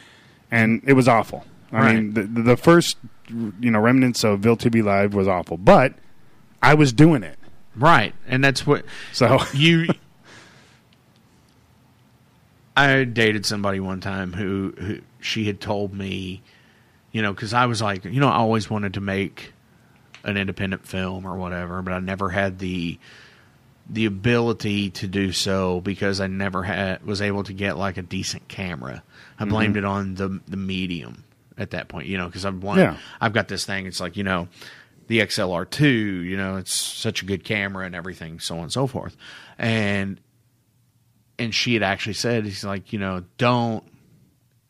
and 0.51 0.83
it 0.87 0.93
was 0.93 1.09
awful. 1.09 1.45
I 1.73 1.95
mean, 1.95 2.13
the, 2.13 2.23
the 2.25 2.57
first 2.57 2.99
you 3.29 3.71
know 3.71 3.81
remnants 3.81 4.25
of 4.25 4.41
Ville 4.41 4.57
TV 4.57 4.85
Live 4.85 5.15
was 5.15 5.27
awful, 5.27 5.57
but 5.57 5.95
I 6.63 6.75
was 6.75 6.93
doing 6.93 7.23
it. 7.23 7.39
Right, 7.77 8.15
and 8.27 8.43
that's 8.45 8.67
what. 8.67 8.85
So 9.13 9.39
you. 9.55 9.89
I 12.77 13.05
dated 13.05 13.45
somebody 13.45 13.81
one 13.81 14.01
time 14.01 14.33
who, 14.33 14.73
who 14.79 14.99
she 15.21 15.45
had 15.45 15.61
told 15.61 15.93
me, 15.93 16.43
you 17.13 17.21
know, 17.21 17.33
because 17.33 17.53
I 17.53 17.67
was 17.67 17.83
like, 17.83 18.05
you 18.07 18.19
know, 18.21 18.29
I 18.29 18.37
always 18.37 18.71
wanted 18.71 18.95
to 18.95 19.01
make 19.01 19.53
an 20.25 20.37
independent 20.39 20.87
film 20.87 21.27
or 21.27 21.37
whatever, 21.37 21.83
but 21.83 21.93
I 21.93 21.99
never 22.01 22.31
had 22.31 22.59
the 22.59 22.99
the 23.91 24.07
ability 24.07 24.89
to 24.91 25.09
do 25.09 25.33
so 25.33 25.81
because 25.81 26.21
I 26.21 26.29
never 26.29 26.63
had 26.63 27.05
was 27.05 27.21
able 27.21 27.43
to 27.45 27.53
get 27.53 27.77
like 27.77 27.99
a 27.99 28.03
decent 28.03 28.47
camera. 28.49 29.03
I 29.39 29.45
blamed 29.45 29.75
Mhm. 29.75 29.79
it 29.79 29.85
on 29.85 30.15
the 30.15 30.41
the 30.49 30.57
medium 30.57 31.25
at 31.59 31.73
that 31.73 31.89
point, 31.89 32.07
you 32.07 32.17
know, 32.17 32.27
because 32.27 32.47
I've 32.47 32.63
wanted, 32.63 32.83
Yeah. 32.83 32.97
I've 33.21 33.33
got 33.35 33.49
this 33.49 33.67
thing. 33.67 33.87
It's 33.87 34.01
like 34.01 34.17
you 34.17 34.23
know, 34.25 34.49
the 35.09 35.21
XLR 35.21 35.69
two, 35.69 35.89
you 35.89 36.37
know, 36.37 36.57
it's 36.57 36.75
such 36.75 37.23
a 37.23 37.25
good 37.27 37.45
camera 37.45 37.85
and 37.87 37.95
everything, 37.95 38.41
so 38.41 38.57
on 38.57 38.63
and 38.65 38.73
so 38.73 38.87
forth, 38.87 39.17
and 39.59 40.21
and 41.39 41.55
she 41.55 41.75
had 41.75 41.83
actually 41.83 42.13
said, 42.13 42.45
he's 42.45 42.65
like, 42.65 42.93
you 42.93 42.99
know, 42.99 43.25
don't 43.39 43.85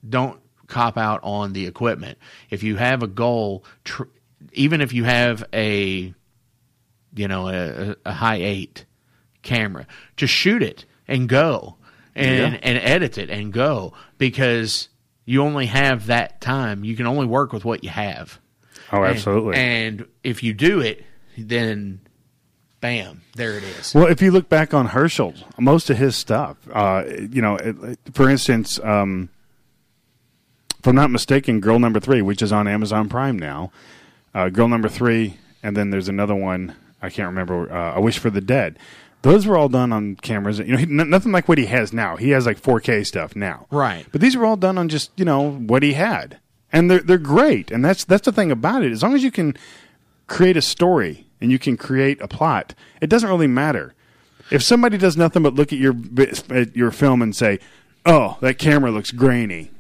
don't 0.09 0.40
cop 0.66 0.96
out 0.96 1.20
on 1.22 1.52
the 1.52 1.66
equipment. 1.66 2.18
If 2.50 2.62
you 2.62 2.76
have 2.76 3.02
a 3.02 3.06
goal, 3.06 3.64
tr- 3.84 4.04
even 4.52 4.80
if 4.80 4.92
you 4.92 5.04
have 5.04 5.44
a 5.52 6.14
you 7.14 7.28
know 7.28 7.48
a, 7.48 7.96
a 8.06 8.12
high 8.12 8.36
eight 8.36 8.86
camera, 9.42 9.86
just 10.16 10.32
shoot 10.32 10.62
it 10.62 10.84
and 11.06 11.28
go 11.28 11.76
and 12.14 12.54
Yeah. 12.54 12.60
and 12.62 12.78
edit 12.78 13.18
it 13.18 13.28
and 13.30 13.52
go 13.52 13.92
because 14.18 14.88
you 15.24 15.42
only 15.42 15.66
have 15.66 16.06
that 16.06 16.40
time. 16.40 16.84
You 16.84 16.96
can 16.96 17.06
only 17.06 17.26
work 17.26 17.52
with 17.52 17.64
what 17.64 17.84
you 17.84 17.90
have. 17.90 18.40
Oh, 18.93 19.02
And- 19.02 19.16
absolutely. 19.16 19.56
And, 19.56 20.06
if 20.23 20.43
you 20.43 20.52
do 20.52 20.81
it, 20.81 21.05
then 21.39 22.01
bam, 22.81 23.23
there 23.36 23.56
it 23.56 23.62
is. 23.64 23.94
Well, 23.94 24.06
if 24.06 24.20
you 24.23 24.31
look 24.31 24.48
back 24.48 24.74
on 24.74 24.86
Herschel, 24.86 25.35
most 25.59 25.89
of 25.90 25.97
his 25.98 26.14
stuff, 26.16 26.56
uh, 26.73 27.05
you 27.31 27.40
know, 27.43 27.56
it, 27.56 27.98
for 28.12 28.28
instance, 28.28 28.78
um, 28.85 29.31
if 30.78 30.86
I'm 30.86 30.97
not 30.97 31.10
mistaken, 31.10 31.60
Girl 31.60 31.78
Number 31.78 32.01
Three, 32.01 32.23
which 32.23 32.43
is 32.43 32.52
on 32.52 32.66
Amazon 32.69 33.09
Prime 33.09 33.39
now, 33.39 33.70
uh, 34.35 34.48
Girl 34.48 34.69
Number 34.69 34.89
Three, 34.89 35.39
and 35.62 35.77
then 35.77 35.90
there's 35.90 36.09
another 36.09 36.35
one 36.35 36.74
I 37.01 37.09
can't 37.10 37.28
remember, 37.28 37.73
uh, 37.73 37.94
A 37.97 38.01
Wish 38.01 38.19
for 38.19 38.31
the 38.31 38.40
Dead. 38.40 38.78
Those 39.23 39.47
were 39.47 39.56
all 39.56 39.69
done 39.69 39.93
on 39.93 40.16
cameras. 40.16 40.59
You 40.59 40.64
know, 40.73 40.77
he, 40.78 40.85
n- 40.85 41.09
nothing 41.10 41.31
like 41.31 41.48
what 41.48 41.59
he 41.59 41.66
has 41.66 41.93
now. 41.93 42.16
He 42.16 42.31
has 42.31 42.44
like 42.47 42.60
4K 42.60 43.06
stuff 43.06 43.36
now, 43.36 43.66
Right. 43.70 44.05
But 44.10 44.20
these 44.20 44.36
were 44.36 44.44
all 44.44 44.56
done 44.56 44.77
on 44.78 44.89
just 44.89 45.12
you 45.16 45.24
know 45.24 45.51
what 45.52 45.82
he 45.85 45.93
had, 45.93 46.39
and 46.73 46.90
they're 46.90 47.01
they're 47.01 47.19
great. 47.19 47.70
And 47.70 47.85
that's 47.85 48.05
that's 48.05 48.24
the 48.24 48.32
thing 48.32 48.51
about 48.51 48.82
it. 48.82 48.93
As 48.93 49.03
long 49.03 49.15
as 49.15 49.23
you 49.23 49.31
can 49.31 49.57
create 50.27 50.57
a 50.57 50.62
story 50.62 51.27
and 51.40 51.51
you 51.51 51.59
can 51.59 51.77
create 51.77 52.20
a 52.20 52.28
plot, 52.28 52.74
it 53.01 53.09
doesn't 53.09 53.28
really 53.28 53.47
matter. 53.47 53.94
If 54.51 54.62
somebody 54.62 54.99
does 54.99 55.16
nothing 55.16 55.43
but 55.43 55.55
look 55.55 55.73
at 55.73 55.78
your 55.78 55.94
at 56.51 56.74
your 56.77 56.90
film 56.90 57.23
and 57.23 57.35
say, 57.35 57.59
"Oh, 58.05 58.39
that 58.40 58.59
camera 58.59 58.90
looks 58.90 59.11
grainy," 59.11 59.70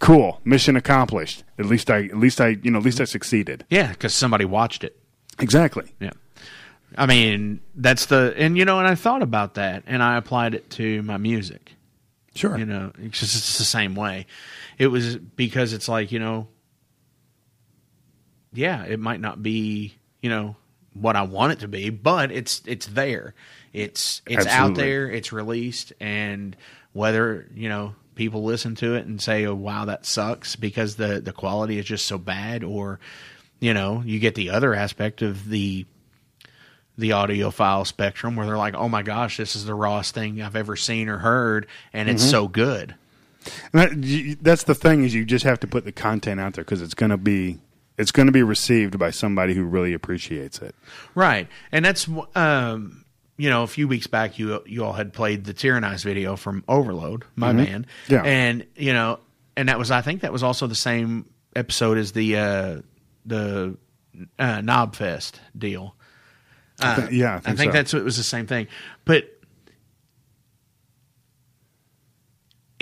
cool, 0.00 0.40
mission 0.44 0.76
accomplished. 0.76 1.44
At 1.58 1.66
least 1.66 1.90
I, 1.90 2.04
at 2.04 2.18
least 2.18 2.40
I, 2.40 2.56
you 2.62 2.70
know, 2.70 2.78
at 2.78 2.84
least 2.84 3.00
I 3.00 3.04
succeeded. 3.04 3.64
Yeah, 3.70 3.88
because 3.88 4.14
somebody 4.14 4.44
watched 4.44 4.84
it. 4.84 4.96
Exactly. 5.38 5.94
Yeah. 6.00 6.10
I 6.96 7.06
mean, 7.06 7.60
that's 7.74 8.06
the 8.06 8.34
and 8.36 8.56
you 8.56 8.64
know, 8.64 8.78
and 8.78 8.86
I 8.86 8.94
thought 8.94 9.22
about 9.22 9.54
that 9.54 9.82
and 9.86 10.02
I 10.02 10.16
applied 10.16 10.54
it 10.54 10.70
to 10.70 11.02
my 11.02 11.16
music. 11.16 11.72
Sure. 12.34 12.56
You 12.58 12.66
know, 12.66 12.92
it's 12.98 13.20
just 13.20 13.36
it's 13.36 13.58
the 13.58 13.64
same 13.64 13.94
way. 13.94 14.26
It 14.78 14.88
was 14.88 15.16
because 15.16 15.72
it's 15.72 15.88
like, 15.88 16.12
you 16.12 16.18
know, 16.18 16.48
yeah, 18.52 18.84
it 18.84 19.00
might 19.00 19.20
not 19.20 19.42
be, 19.42 19.94
you 20.22 20.30
know, 20.30 20.56
what 20.92 21.16
I 21.16 21.22
want 21.22 21.52
it 21.52 21.58
to 21.60 21.68
be, 21.68 21.90
but 21.90 22.30
it's 22.30 22.62
it's 22.66 22.86
there. 22.86 23.34
It's 23.72 24.22
it's 24.26 24.46
out 24.52 24.74
there, 24.76 25.10
it's 25.10 25.32
released 25.32 25.92
and 26.00 26.56
whether, 26.92 27.48
you 27.54 27.68
know, 27.68 27.96
people 28.14 28.44
listen 28.44 28.76
to 28.76 28.94
it 28.94 29.06
and 29.06 29.20
say, 29.20 29.44
"Oh, 29.46 29.54
wow, 29.56 29.86
that 29.86 30.06
sucks" 30.06 30.54
because 30.54 30.94
the 30.96 31.20
the 31.20 31.32
quality 31.32 31.78
is 31.78 31.84
just 31.84 32.06
so 32.06 32.18
bad 32.18 32.62
or 32.62 33.00
you 33.60 33.72
know, 33.74 34.02
you 34.04 34.18
get 34.20 34.34
the 34.34 34.50
other 34.50 34.74
aspect 34.74 35.22
of 35.22 35.48
the 35.48 35.86
the 36.96 37.10
audiophile 37.10 37.84
spectrum 37.86 38.36
where 38.36 38.46
they're 38.46 38.56
like, 38.56 38.74
"Oh 38.74 38.88
my 38.88 39.02
gosh, 39.02 39.36
this 39.36 39.56
is 39.56 39.64
the 39.64 39.74
rawest 39.74 40.14
thing 40.14 40.40
I've 40.40 40.54
ever 40.54 40.76
seen 40.76 41.08
or 41.08 41.18
heard 41.18 41.66
and 41.92 42.08
it's 42.08 42.24
Mhm. 42.24 42.30
so 42.30 42.46
good." 42.48 42.94
And 43.72 44.02
that, 44.02 44.36
that's 44.42 44.64
the 44.64 44.74
thing 44.74 45.04
is 45.04 45.14
you 45.14 45.24
just 45.24 45.44
have 45.44 45.60
to 45.60 45.66
put 45.66 45.84
the 45.84 45.92
content 45.92 46.40
out 46.40 46.54
there 46.54 46.64
because 46.64 46.82
it's 46.82 46.94
going 46.94 47.10
to 47.10 47.16
be 47.16 47.58
it's 47.96 48.10
going 48.10 48.26
to 48.26 48.32
be 48.32 48.42
received 48.42 48.98
by 48.98 49.10
somebody 49.10 49.54
who 49.54 49.64
really 49.64 49.92
appreciates 49.92 50.58
it. 50.60 50.74
Right. 51.14 51.48
And 51.72 51.84
that's 51.84 52.08
um 52.34 53.04
you 53.36 53.50
know, 53.50 53.64
a 53.64 53.66
few 53.66 53.88
weeks 53.88 54.06
back 54.06 54.38
you 54.38 54.62
you 54.66 54.84
all 54.84 54.92
had 54.92 55.12
played 55.12 55.44
the 55.44 55.52
Tyrannized 55.54 56.04
video 56.04 56.36
from 56.36 56.62
Overload, 56.68 57.24
my 57.36 57.52
Mhm. 57.52 57.66
band. 57.66 57.86
Yeah. 58.08 58.22
And 58.22 58.66
you 58.76 58.92
know, 58.92 59.18
and 59.56 59.68
that 59.68 59.78
was 59.78 59.90
I 59.90 60.00
think 60.02 60.22
that 60.22 60.32
was 60.32 60.42
also 60.42 60.66
the 60.66 60.74
same 60.74 61.26
episode 61.56 61.98
as 61.98 62.12
the 62.12 62.36
uh 62.36 62.80
the 63.26 63.76
uh 64.38 64.58
Knobfest 64.60 65.34
deal. 65.56 65.94
I 66.80 66.94
Uh, 66.94 67.08
yeah, 67.10 67.40
I 67.44 67.52
think 67.54 67.70
so. 67.72 67.76
that's 67.76 67.94
it 67.94 68.04
was 68.04 68.16
the 68.16 68.22
same 68.24 68.46
thing. 68.46 68.66
But 69.04 69.33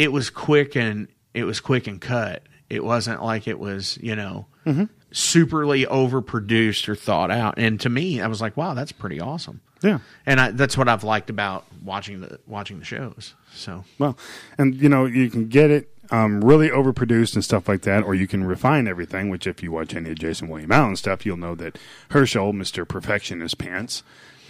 it 0.02 0.10
was 0.12 0.30
quick 0.30 0.76
and 0.76 1.08
it 1.34 1.44
was 1.44 1.60
quick 1.60 1.86
and 1.86 2.00
cut. 2.00 2.42
It 2.68 2.84
wasn't 2.84 3.22
like 3.22 3.46
it 3.46 3.58
was, 3.58 3.98
you 4.00 4.16
know, 4.16 4.46
Mhm. 4.66 4.88
superly 5.12 5.86
overproduced 5.86 6.88
or 6.88 6.94
thought 6.94 7.30
out. 7.30 7.54
And 7.58 7.78
to 7.80 7.88
me, 7.88 8.20
I 8.20 8.26
was 8.26 8.40
like, 8.40 8.56
wow, 8.56 8.74
that's 8.74 8.92
pretty 8.92 9.20
awesome. 9.20 9.60
Yeah. 9.82 9.98
And 10.26 10.40
I, 10.40 10.50
that's 10.52 10.76
what 10.78 10.88
I've 10.88 11.04
liked 11.04 11.28
about 11.30 11.64
watching 11.84 12.20
the 12.20 12.38
watching 12.46 12.78
the 12.78 12.84
shows. 12.84 13.34
So 13.54 13.84
Well, 13.98 14.16
and 14.58 14.74
you 14.74 14.88
know 14.88 15.04
you 15.06 15.28
can 15.30 15.48
get 15.48 15.70
it 15.70 15.88
um, 16.10 16.42
really 16.44 16.68
overproduced 16.68 17.34
and 17.34 17.44
stuff 17.44 17.68
like 17.68 17.82
that, 17.82 18.04
or 18.04 18.14
you 18.14 18.26
can 18.28 18.44
refine 18.44 18.86
everything. 18.86 19.28
Which, 19.30 19.46
if 19.46 19.62
you 19.62 19.72
watch 19.72 19.94
any 19.94 20.10
of 20.10 20.18
Jason 20.18 20.48
William 20.48 20.70
Allen 20.72 20.96
stuff, 20.96 21.24
you'll 21.26 21.36
know 21.38 21.54
that 21.56 21.78
Herschel, 22.10 22.52
Mister 22.52 22.84
Perfectionist 22.84 23.58
Pants, 23.58 24.02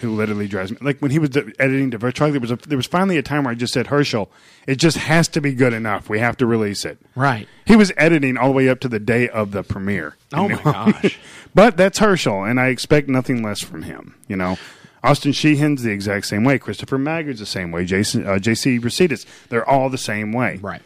who 0.02 0.14
literally 0.14 0.46
drives 0.46 0.70
me 0.70 0.76
like 0.80 0.98
when 0.98 1.10
he 1.10 1.18
was 1.18 1.30
editing 1.34 1.90
the 1.90 1.98
virtual, 1.98 2.30
there 2.30 2.40
was 2.40 2.50
a, 2.50 2.56
there 2.56 2.76
was 2.76 2.86
finally 2.86 3.16
a 3.16 3.22
time 3.22 3.44
where 3.44 3.52
I 3.52 3.54
just 3.54 3.72
said 3.72 3.86
Herschel, 3.86 4.30
it 4.66 4.76
just 4.76 4.98
has 4.98 5.28
to 5.28 5.40
be 5.40 5.54
good 5.54 5.72
enough. 5.72 6.10
We 6.10 6.18
have 6.18 6.36
to 6.38 6.46
release 6.46 6.84
it. 6.84 6.98
Right. 7.14 7.48
He 7.64 7.76
was 7.76 7.92
editing 7.96 8.36
all 8.36 8.48
the 8.48 8.52
way 8.52 8.68
up 8.68 8.80
to 8.80 8.88
the 8.88 9.00
day 9.00 9.28
of 9.28 9.52
the 9.52 9.62
premiere. 9.62 10.16
Oh 10.34 10.48
my 10.48 10.62
gosh. 10.62 11.18
but 11.54 11.76
that's 11.76 11.98
Herschel, 11.98 12.44
and 12.44 12.60
I 12.60 12.66
expect 12.66 13.08
nothing 13.08 13.42
less 13.42 13.60
from 13.60 13.82
him. 13.82 14.16
You 14.28 14.36
know, 14.36 14.58
Austin 15.02 15.32
Sheehan's 15.32 15.82
the 15.82 15.90
exact 15.90 16.26
same 16.26 16.44
way. 16.44 16.58
Christopher 16.58 16.98
Maggard's 16.98 17.40
the 17.40 17.46
same 17.46 17.72
way. 17.72 17.84
Jason 17.84 18.26
uh, 18.26 18.38
J.C. 18.38 18.78
Recitas, 18.78 19.24
they're 19.48 19.68
all 19.68 19.88
the 19.88 19.98
same 19.98 20.32
way. 20.32 20.58
Right. 20.60 20.82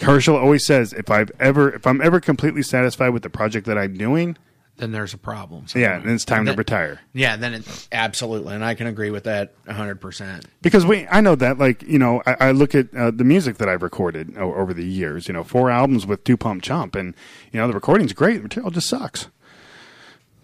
Herschel 0.00 0.36
always 0.36 0.64
says, 0.64 0.92
if 0.92 1.10
I've 1.10 1.30
ever, 1.40 1.74
if 1.74 1.86
I'm 1.86 2.00
ever 2.00 2.20
completely 2.20 2.62
satisfied 2.62 3.10
with 3.10 3.22
the 3.22 3.30
project 3.30 3.66
that 3.66 3.76
I'm 3.76 3.96
doing, 3.96 4.36
then 4.78 4.92
there's 4.92 5.12
a 5.12 5.18
problem. 5.18 5.66
Yeah, 5.74 5.98
then 5.98 6.14
it's 6.14 6.24
time 6.24 6.44
to 6.46 6.52
Then- 6.52 6.58
retire. 6.58 7.00
Yeah, 7.12 7.36
then 7.36 7.54
it, 7.54 7.88
absolutely, 7.92 8.54
and 8.54 8.64
I 8.64 8.74
can 8.74 8.86
agree 8.86 9.10
with 9.10 9.24
that 9.24 9.52
hundred 9.68 10.00
percent. 10.00 10.46
because 10.62 10.86
we 10.86 11.06
I 11.10 11.20
know 11.20 11.34
that 11.34 11.58
like 11.58 11.82
you 11.82 11.98
know 11.98 12.22
I, 12.26 12.36
I 12.40 12.50
look 12.52 12.74
at 12.74 12.94
uh, 12.94 13.10
the 13.10 13.24
music 13.24 13.58
that 13.58 13.68
I've 13.68 13.82
recorded 13.82 14.36
o- 14.38 14.54
over 14.54 14.72
the 14.72 14.84
years 14.86 15.28
you 15.28 15.34
know 15.34 15.44
four 15.44 15.70
albums 15.70 16.06
with 16.06 16.24
two 16.24 16.36
pump 16.36 16.62
chump 16.62 16.94
and 16.96 17.14
you 17.52 17.60
know 17.60 17.66
the 17.68 17.74
recording's 17.74 18.12
great 18.12 18.36
the 18.38 18.42
material 18.44 18.70
just 18.70 18.88
sucks 18.88 19.28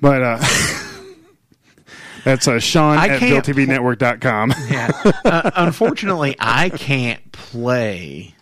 but 0.01 0.23
uh 0.23 0.39
that's 2.25 2.49
uh, 2.49 2.59
Sean 2.59 2.97
I 2.99 3.09
at 3.09 3.21
VilleTVNetwork.com 3.21 4.55
Yeah. 4.71 4.91
uh, 5.25 5.51
unfortunately, 5.57 6.37
I 6.39 6.71
can't 6.71 7.33
play 7.33 8.35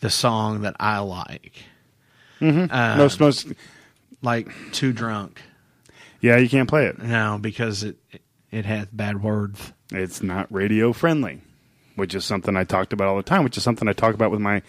the 0.00 0.10
song 0.10 0.62
that 0.62 0.76
I 0.78 0.98
like. 0.98 1.54
Mhm. 2.40 2.72
Um, 2.72 2.98
Most- 2.98 3.20
most- 3.20 3.46
like 4.22 4.48
too 4.72 4.92
drunk. 4.92 5.42
yeah 6.20 6.36
you 6.36 6.48
can't 6.48 6.68
play 6.68 6.86
it 6.86 6.98
No, 7.02 7.38
because 7.40 7.82
it 7.82 7.96
it 8.50 8.64
has 8.64 8.86
bad 8.92 9.22
words. 9.22 9.72
it's 9.92 10.22
not 10.22 10.52
radio 10.52 10.92
friendly 10.92 11.40
which 11.94 12.14
is 12.14 12.24
something 12.24 12.56
I 12.56 12.64
talked 12.64 12.92
about 12.94 13.08
all 13.08 13.16
the 13.16 13.22
time 13.22 13.44
which 13.44 13.56
is 13.58 13.62
something 13.62 13.86
I 13.88 13.92
talk 13.92 14.14
about 14.14 14.30
with 14.30 14.40
my 14.40 14.62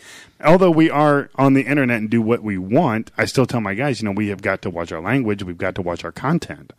although 0.44 0.72
we 0.72 0.90
are 0.90 1.30
on 1.36 1.54
the 1.54 1.62
internet 1.62 1.98
and 2.00 2.10
do 2.10 2.22
what 2.22 2.44
we 2.44 2.58
want 2.58 3.12
I 3.18 3.26
still 3.26 3.46
tell 3.46 3.62
my 3.62 3.74
guys 3.76 4.02
you 4.02 4.06
know 4.06 4.12
we 4.14 4.28
have 4.28 4.42
got 4.42 4.62
to 4.64 4.70
watch 4.70 4.92
our 4.92 5.02
language 5.02 5.44
we've 5.44 5.58
got 5.58 5.76
to 5.76 5.82
watch 5.82 6.04
our 6.04 6.12
content 6.12 6.74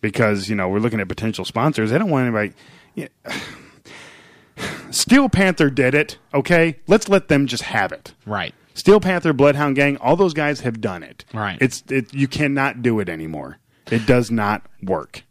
because 0.00 0.48
you 0.48 0.56
know 0.56 0.68
we're 0.68 0.80
looking 0.80 0.98
at 0.98 1.06
potential 1.06 1.44
sponsors. 1.44 1.90
They 1.92 1.98
don't 1.98 2.10
want 2.10 2.26
anybody. 2.26 2.52
Yeah. 2.96 3.06
Steel 4.90 5.28
Panther 5.28 5.70
did 5.70 5.94
it. 5.94 6.18
Okay, 6.34 6.78
let's 6.86 7.08
let 7.08 7.28
them 7.28 7.46
just 7.46 7.62
have 7.62 7.92
it. 7.92 8.12
Right. 8.26 8.52
Steel 8.74 9.00
Panther, 9.00 9.32
Bloodhound 9.32 9.76
Gang, 9.76 9.96
all 9.98 10.16
those 10.16 10.34
guys 10.34 10.60
have 10.60 10.80
done 10.80 11.02
it. 11.02 11.24
Right. 11.32 11.58
It's 11.60 11.82
it. 11.88 12.12
You 12.14 12.28
cannot 12.28 12.82
do 12.82 13.00
it 13.00 13.08
anymore. 13.08 13.58
It 13.90 14.06
does 14.06 14.30
not 14.30 14.66
work. 14.82 15.24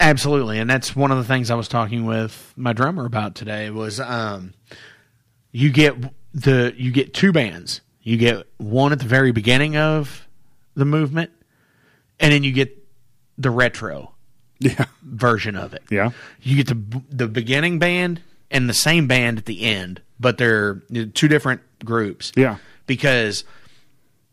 Absolutely, 0.00 0.58
and 0.58 0.68
that's 0.68 0.96
one 0.96 1.10
of 1.12 1.18
the 1.18 1.24
things 1.24 1.50
I 1.50 1.54
was 1.54 1.68
talking 1.68 2.04
with 2.04 2.52
my 2.56 2.72
drummer 2.72 3.04
about 3.06 3.34
today 3.34 3.70
was 3.70 4.00
um, 4.00 4.54
you 5.52 5.70
get 5.70 5.94
the 6.32 6.74
you 6.76 6.90
get 6.90 7.14
two 7.14 7.32
bands. 7.32 7.80
You 8.02 8.16
get 8.16 8.46
one 8.58 8.92
at 8.92 8.98
the 8.98 9.06
very 9.06 9.32
beginning 9.32 9.76
of 9.76 10.26
the 10.74 10.84
movement, 10.84 11.30
and 12.18 12.32
then 12.32 12.42
you 12.42 12.52
get 12.52 12.76
the 13.38 13.50
retro 13.50 14.14
yeah. 14.58 14.86
version 15.02 15.56
of 15.56 15.74
it. 15.74 15.82
Yeah. 15.90 16.10
You 16.42 16.62
get 16.62 16.68
the 16.68 17.02
the 17.08 17.28
beginning 17.28 17.78
band 17.78 18.20
and 18.50 18.68
the 18.68 18.74
same 18.74 19.06
band 19.06 19.38
at 19.38 19.46
the 19.46 19.62
end, 19.62 20.02
but 20.24 20.38
they're 20.38 20.76
two 21.14 21.28
different 21.28 21.60
groups. 21.84 22.32
Yeah. 22.34 22.56
Because 22.86 23.44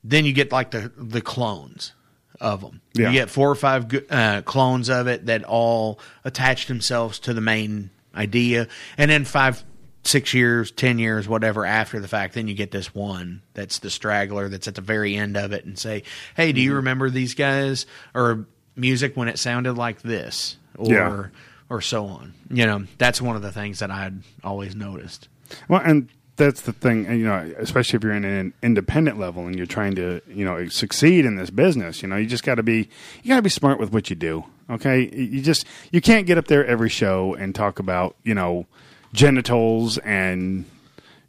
then 0.04 0.26
you 0.26 0.34
get 0.34 0.52
like 0.52 0.72
the 0.72 0.92
the 0.98 1.22
clones 1.22 1.94
of 2.40 2.62
them. 2.62 2.82
Yeah. 2.96 3.10
You 3.10 3.14
get 3.20 3.30
four 3.30 3.50
or 3.52 3.56
five 3.56 3.86
uh, 4.10 4.42
clones 4.42 4.90
of 4.90 5.06
it 5.08 5.28
that 5.28 5.44
all 5.44 6.00
attach 6.26 6.66
themselves 6.66 7.20
to 7.20 7.34
the 7.36 7.42
main 7.42 7.92
idea, 8.16 8.68
and 8.98 9.12
then 9.12 9.24
five, 9.26 9.64
six 10.04 10.34
years, 10.34 10.72
ten 10.72 10.98
years, 10.98 11.28
whatever 11.30 11.66
after 11.66 12.00
the 12.00 12.08
fact, 12.08 12.34
then 12.34 12.48
you 12.48 12.56
get 12.56 12.72
this 12.72 12.96
one 12.96 13.42
that's 13.54 13.80
the 13.80 13.90
straggler 13.92 14.50
that's 14.50 14.68
at 14.68 14.74
the 14.76 14.82
very 14.82 15.16
end 15.16 15.38
of 15.38 15.52
it, 15.54 15.66
and 15.66 15.78
say, 15.78 16.04
"Hey, 16.36 16.52
do 16.52 16.60
Mm-hmm. 16.60 16.66
you 16.66 16.76
remember 16.76 17.10
these 17.12 17.36
guys 17.36 17.86
or 18.16 18.48
music 18.76 19.16
when 19.16 19.28
it 19.28 19.38
sounded 19.38 19.74
like 19.74 20.02
this?" 20.02 20.58
Or 20.78 20.88
Yeah. 20.90 21.26
or 21.70 21.80
so 21.82 22.06
on. 22.08 22.34
You 22.50 22.66
know, 22.66 22.86
that's 22.98 23.22
one 23.22 23.36
of 23.36 23.44
the 23.44 23.52
things 23.52 23.80
that 23.80 23.92
I'd 23.92 24.24
always 24.44 24.76
noticed. 24.76 25.28
Well, 25.68 25.82
and 25.84 26.10
that's 26.38 26.62
the 26.62 26.74
thing, 26.74 27.06
and, 27.06 27.20
you 27.20 27.26
know, 27.26 27.54
especially 27.60 27.98
if 27.98 28.04
you're 28.04 28.14
in 28.14 28.26
an 28.26 28.54
independent 28.64 29.20
level 29.20 29.46
and 29.46 29.56
you're 29.56 29.68
trying 29.68 29.94
to, 29.96 30.22
you 30.28 30.44
know, 30.44 30.68
succeed 30.70 31.26
in 31.26 31.36
this 31.36 31.50
business, 31.50 32.02
you 32.02 32.08
know, 32.08 32.16
you 32.16 32.26
just 32.26 32.44
got 32.44 32.56
to 32.56 32.64
be, 32.64 32.90
you 33.22 33.30
got 33.30 33.36
to 33.36 33.42
be 33.42 33.50
smart 33.50 33.80
with 33.80 33.94
what 33.94 34.10
you 34.10 34.16
do. 34.16 34.46
Okay, 34.70 35.14
you 35.14 35.42
just 35.42 35.66
you 35.92 36.00
can't 36.00 36.26
get 36.26 36.38
up 36.38 36.48
there 36.48 36.66
every 36.66 36.88
show 36.88 37.34
and 37.36 37.54
talk 37.54 37.78
about, 37.80 38.16
you 38.24 38.34
know, 38.34 38.66
genitals 39.12 39.98
and 40.00 40.64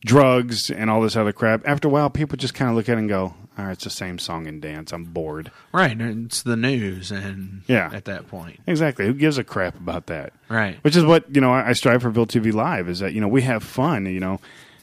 drugs 0.05 0.71
and 0.71 0.89
all 0.89 1.01
this 1.01 1.17
other 1.17 1.33
crap. 1.33 1.67
After 1.67 1.89
a 1.89 1.91
while, 1.91 2.09
people 2.09 2.37
just 2.37 2.55
kind 2.55 2.71
of 2.71 2.77
look 2.77 2.89
at 2.89 2.97
it 2.97 3.01
and 3.01 3.09
go, 3.09 3.35
"All 3.59 3.65
right, 3.67 3.73
it's 3.73 3.85
the 3.85 3.91
same 3.91 4.19
song 4.19 4.47
and 4.47 4.61
dance. 4.63 4.93
I'm 4.93 5.05
bored." 5.05 5.51
Right, 5.73 5.99
it's 6.01 6.43
the 6.43 6.57
news, 6.57 7.11
and 7.11 7.63
Yeah. 7.67 7.91
at 7.93 8.05
that 8.07 8.29
point, 8.29 8.61
Exactly. 8.67 9.07
Who 9.07 9.15
gives 9.15 9.39
a 9.39 9.45
crap 9.45 9.77
about 9.77 10.07
that? 10.07 10.33
Right. 10.49 10.79
Which 10.83 10.97
is 10.97 11.05
what 11.05 11.25
you 11.35 11.41
know. 11.41 11.53
I, 11.53 11.69
I 11.71 11.73
strive 11.73 12.03
for 12.03 12.11
Ville 12.11 12.27
TV 12.27 12.53
Live 12.53 12.89
is 12.89 12.99
that 13.01 13.13
you 13.13 13.21
know 13.21 13.29
we 13.29 13.43
have 13.43 13.63
fun. 13.63 14.07
You 14.07 14.21
know, 14.21 14.41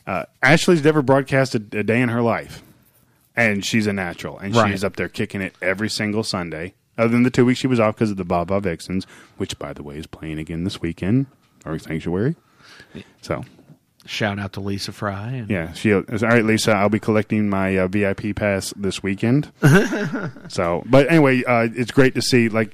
uh, 0.07 0.25
Ashley's 0.43 0.83
never 0.83 1.01
broadcasted 1.01 1.73
a 1.75 1.83
day 1.83 2.01
in 2.01 2.09
her 2.09 2.21
life, 2.21 2.61
and 3.35 3.63
she's 3.65 3.87
a 3.87 3.93
natural, 3.93 4.37
and 4.39 4.55
Right. 4.55 4.71
she's 4.71 4.83
up 4.83 4.95
there 4.95 5.09
kicking 5.09 5.41
it 5.41 5.55
every 5.61 5.89
single 5.89 6.23
Sunday. 6.23 6.73
Other 6.97 7.09
than 7.09 7.23
the 7.23 7.29
two 7.29 7.45
weeks 7.45 7.59
she 7.61 7.67
was 7.67 7.79
off 7.79 7.95
because 7.95 8.11
of 8.11 8.17
the 8.17 8.25
Bob 8.25 8.49
Bob 8.49 8.63
Vixens, 8.63 9.05
which 9.37 9.57
by 9.57 9.71
the 9.73 9.83
way 9.83 9.97
is 9.97 10.05
playing 10.07 10.37
again 10.37 10.63
this 10.65 10.81
weekend, 10.81 11.27
or 11.65 11.79
Sanctuary. 11.79 12.35
So 13.21 13.45
shout 14.09 14.39
out 14.39 14.53
to 14.53 14.59
Lisa 14.59 14.91
Fry. 14.91 15.27
And 15.29 15.49
yeah, 15.49 15.71
she 15.73 15.93
all 15.93 16.01
right, 16.21 16.43
Lisa. 16.43 16.71
I'll 16.71 16.89
be 16.89 16.99
collecting 16.99 17.49
my 17.49 17.77
uh, 17.77 17.87
VIP 17.87 18.35
pass 18.35 18.73
this 18.75 19.01
weekend. 19.03 19.51
so, 20.49 20.83
but 20.85 21.09
anyway, 21.09 21.43
uh, 21.43 21.67
it's 21.73 21.91
great 21.91 22.15
to 22.15 22.21
see. 22.21 22.49
Like, 22.49 22.71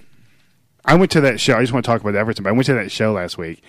I 0.85 0.95
went 0.95 1.11
to 1.11 1.21
that 1.21 1.39
show. 1.39 1.55
I 1.55 1.61
just 1.61 1.73
want 1.73 1.85
to 1.85 1.91
talk 1.91 2.01
about 2.01 2.15
Everton, 2.15 2.43
but 2.43 2.49
I 2.49 2.53
went 2.53 2.65
to 2.67 2.73
that 2.75 2.91
show 2.91 3.11
last 3.13 3.37
week, 3.37 3.61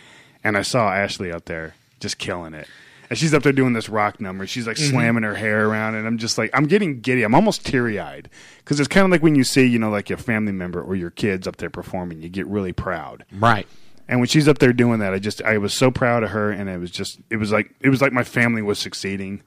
and 0.44 0.56
I 0.56 0.62
saw 0.62 0.92
Ashley 0.92 1.32
out 1.32 1.46
there 1.46 1.74
just 2.00 2.18
killing 2.18 2.54
it. 2.54 2.68
And 3.08 3.16
she's 3.16 3.32
up 3.32 3.44
there 3.44 3.52
doing 3.52 3.72
this 3.72 3.88
rock 3.88 4.20
number. 4.20 4.46
She's 4.48 4.66
like 4.66 4.76
Mhm. 4.76 4.90
slamming 4.90 5.22
her 5.22 5.34
hair 5.36 5.68
around, 5.68 5.94
and 5.94 6.06
I'm 6.06 6.18
just 6.18 6.38
like, 6.38 6.50
I'm 6.52 6.66
getting 6.66 7.00
giddy. 7.00 7.22
I'm 7.22 7.34
almost 7.36 7.64
teary 7.64 8.00
eyed 8.00 8.28
because 8.58 8.80
it's 8.80 8.88
kind 8.88 9.04
of 9.04 9.10
like 9.12 9.22
when 9.22 9.36
you 9.36 9.44
see, 9.44 9.64
you 9.64 9.78
know, 9.78 9.90
like 9.90 10.08
your 10.10 10.18
family 10.18 10.50
member 10.52 10.82
or 10.82 10.96
your 10.96 11.10
kids 11.10 11.46
up 11.46 11.56
there 11.56 11.70
performing, 11.70 12.20
you 12.20 12.28
get 12.28 12.46
really 12.48 12.72
proud. 12.72 13.24
Right. 13.32 13.68
And 14.08 14.20
when 14.20 14.28
she's 14.28 14.46
up 14.48 14.58
there 14.58 14.72
doing 14.72 15.00
that, 15.00 15.12
I 15.12 15.18
just 15.18 15.42
I 15.42 15.58
was 15.58 15.74
so 15.74 15.90
proud 15.90 16.22
of 16.22 16.30
her, 16.30 16.50
and 16.50 16.68
it 16.70 16.78
was 16.78 16.90
just 16.90 17.18
it 17.30 17.36
was 17.36 17.50
like 17.52 17.74
it 17.80 17.88
was 17.88 18.00
like 18.00 18.12
my 18.12 18.22
family 18.24 18.62
was 18.62 18.78
succeeding. 18.78 19.42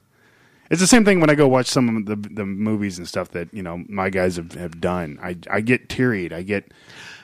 It's 0.70 0.80
the 0.80 0.86
same 0.86 1.04
thing 1.04 1.18
when 1.18 1.30
I 1.30 1.34
go 1.34 1.48
watch 1.48 1.66
some 1.66 1.96
of 1.96 2.06
the 2.06 2.16
the 2.16 2.44
movies 2.46 2.98
and 2.98 3.08
stuff 3.08 3.30
that 3.30 3.52
you 3.54 3.62
know 3.62 3.82
my 3.88 4.10
guys 4.10 4.36
have, 4.36 4.52
have 4.52 4.80
done. 4.80 5.18
I 5.22 5.36
I 5.50 5.60
get 5.62 5.88
teary. 5.88 6.32
I 6.32 6.42
get 6.42 6.70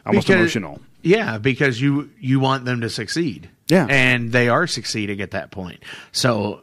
almost 0.07 0.27
Because- 0.27 0.41
emotional. 0.41 0.81
Yeah, 1.03 1.39
because 1.39 1.81
you 1.81 2.11
you 2.19 2.41
want 2.41 2.65
them 2.65 2.81
to 2.81 2.91
succeed. 2.91 3.51
Yeah. 3.69 3.87
and 3.91 4.31
they 4.33 4.49
are 4.49 4.67
succeeding 4.69 5.21
at 5.21 5.33
that 5.33 5.51
point. 5.51 5.81
So, 6.13 6.63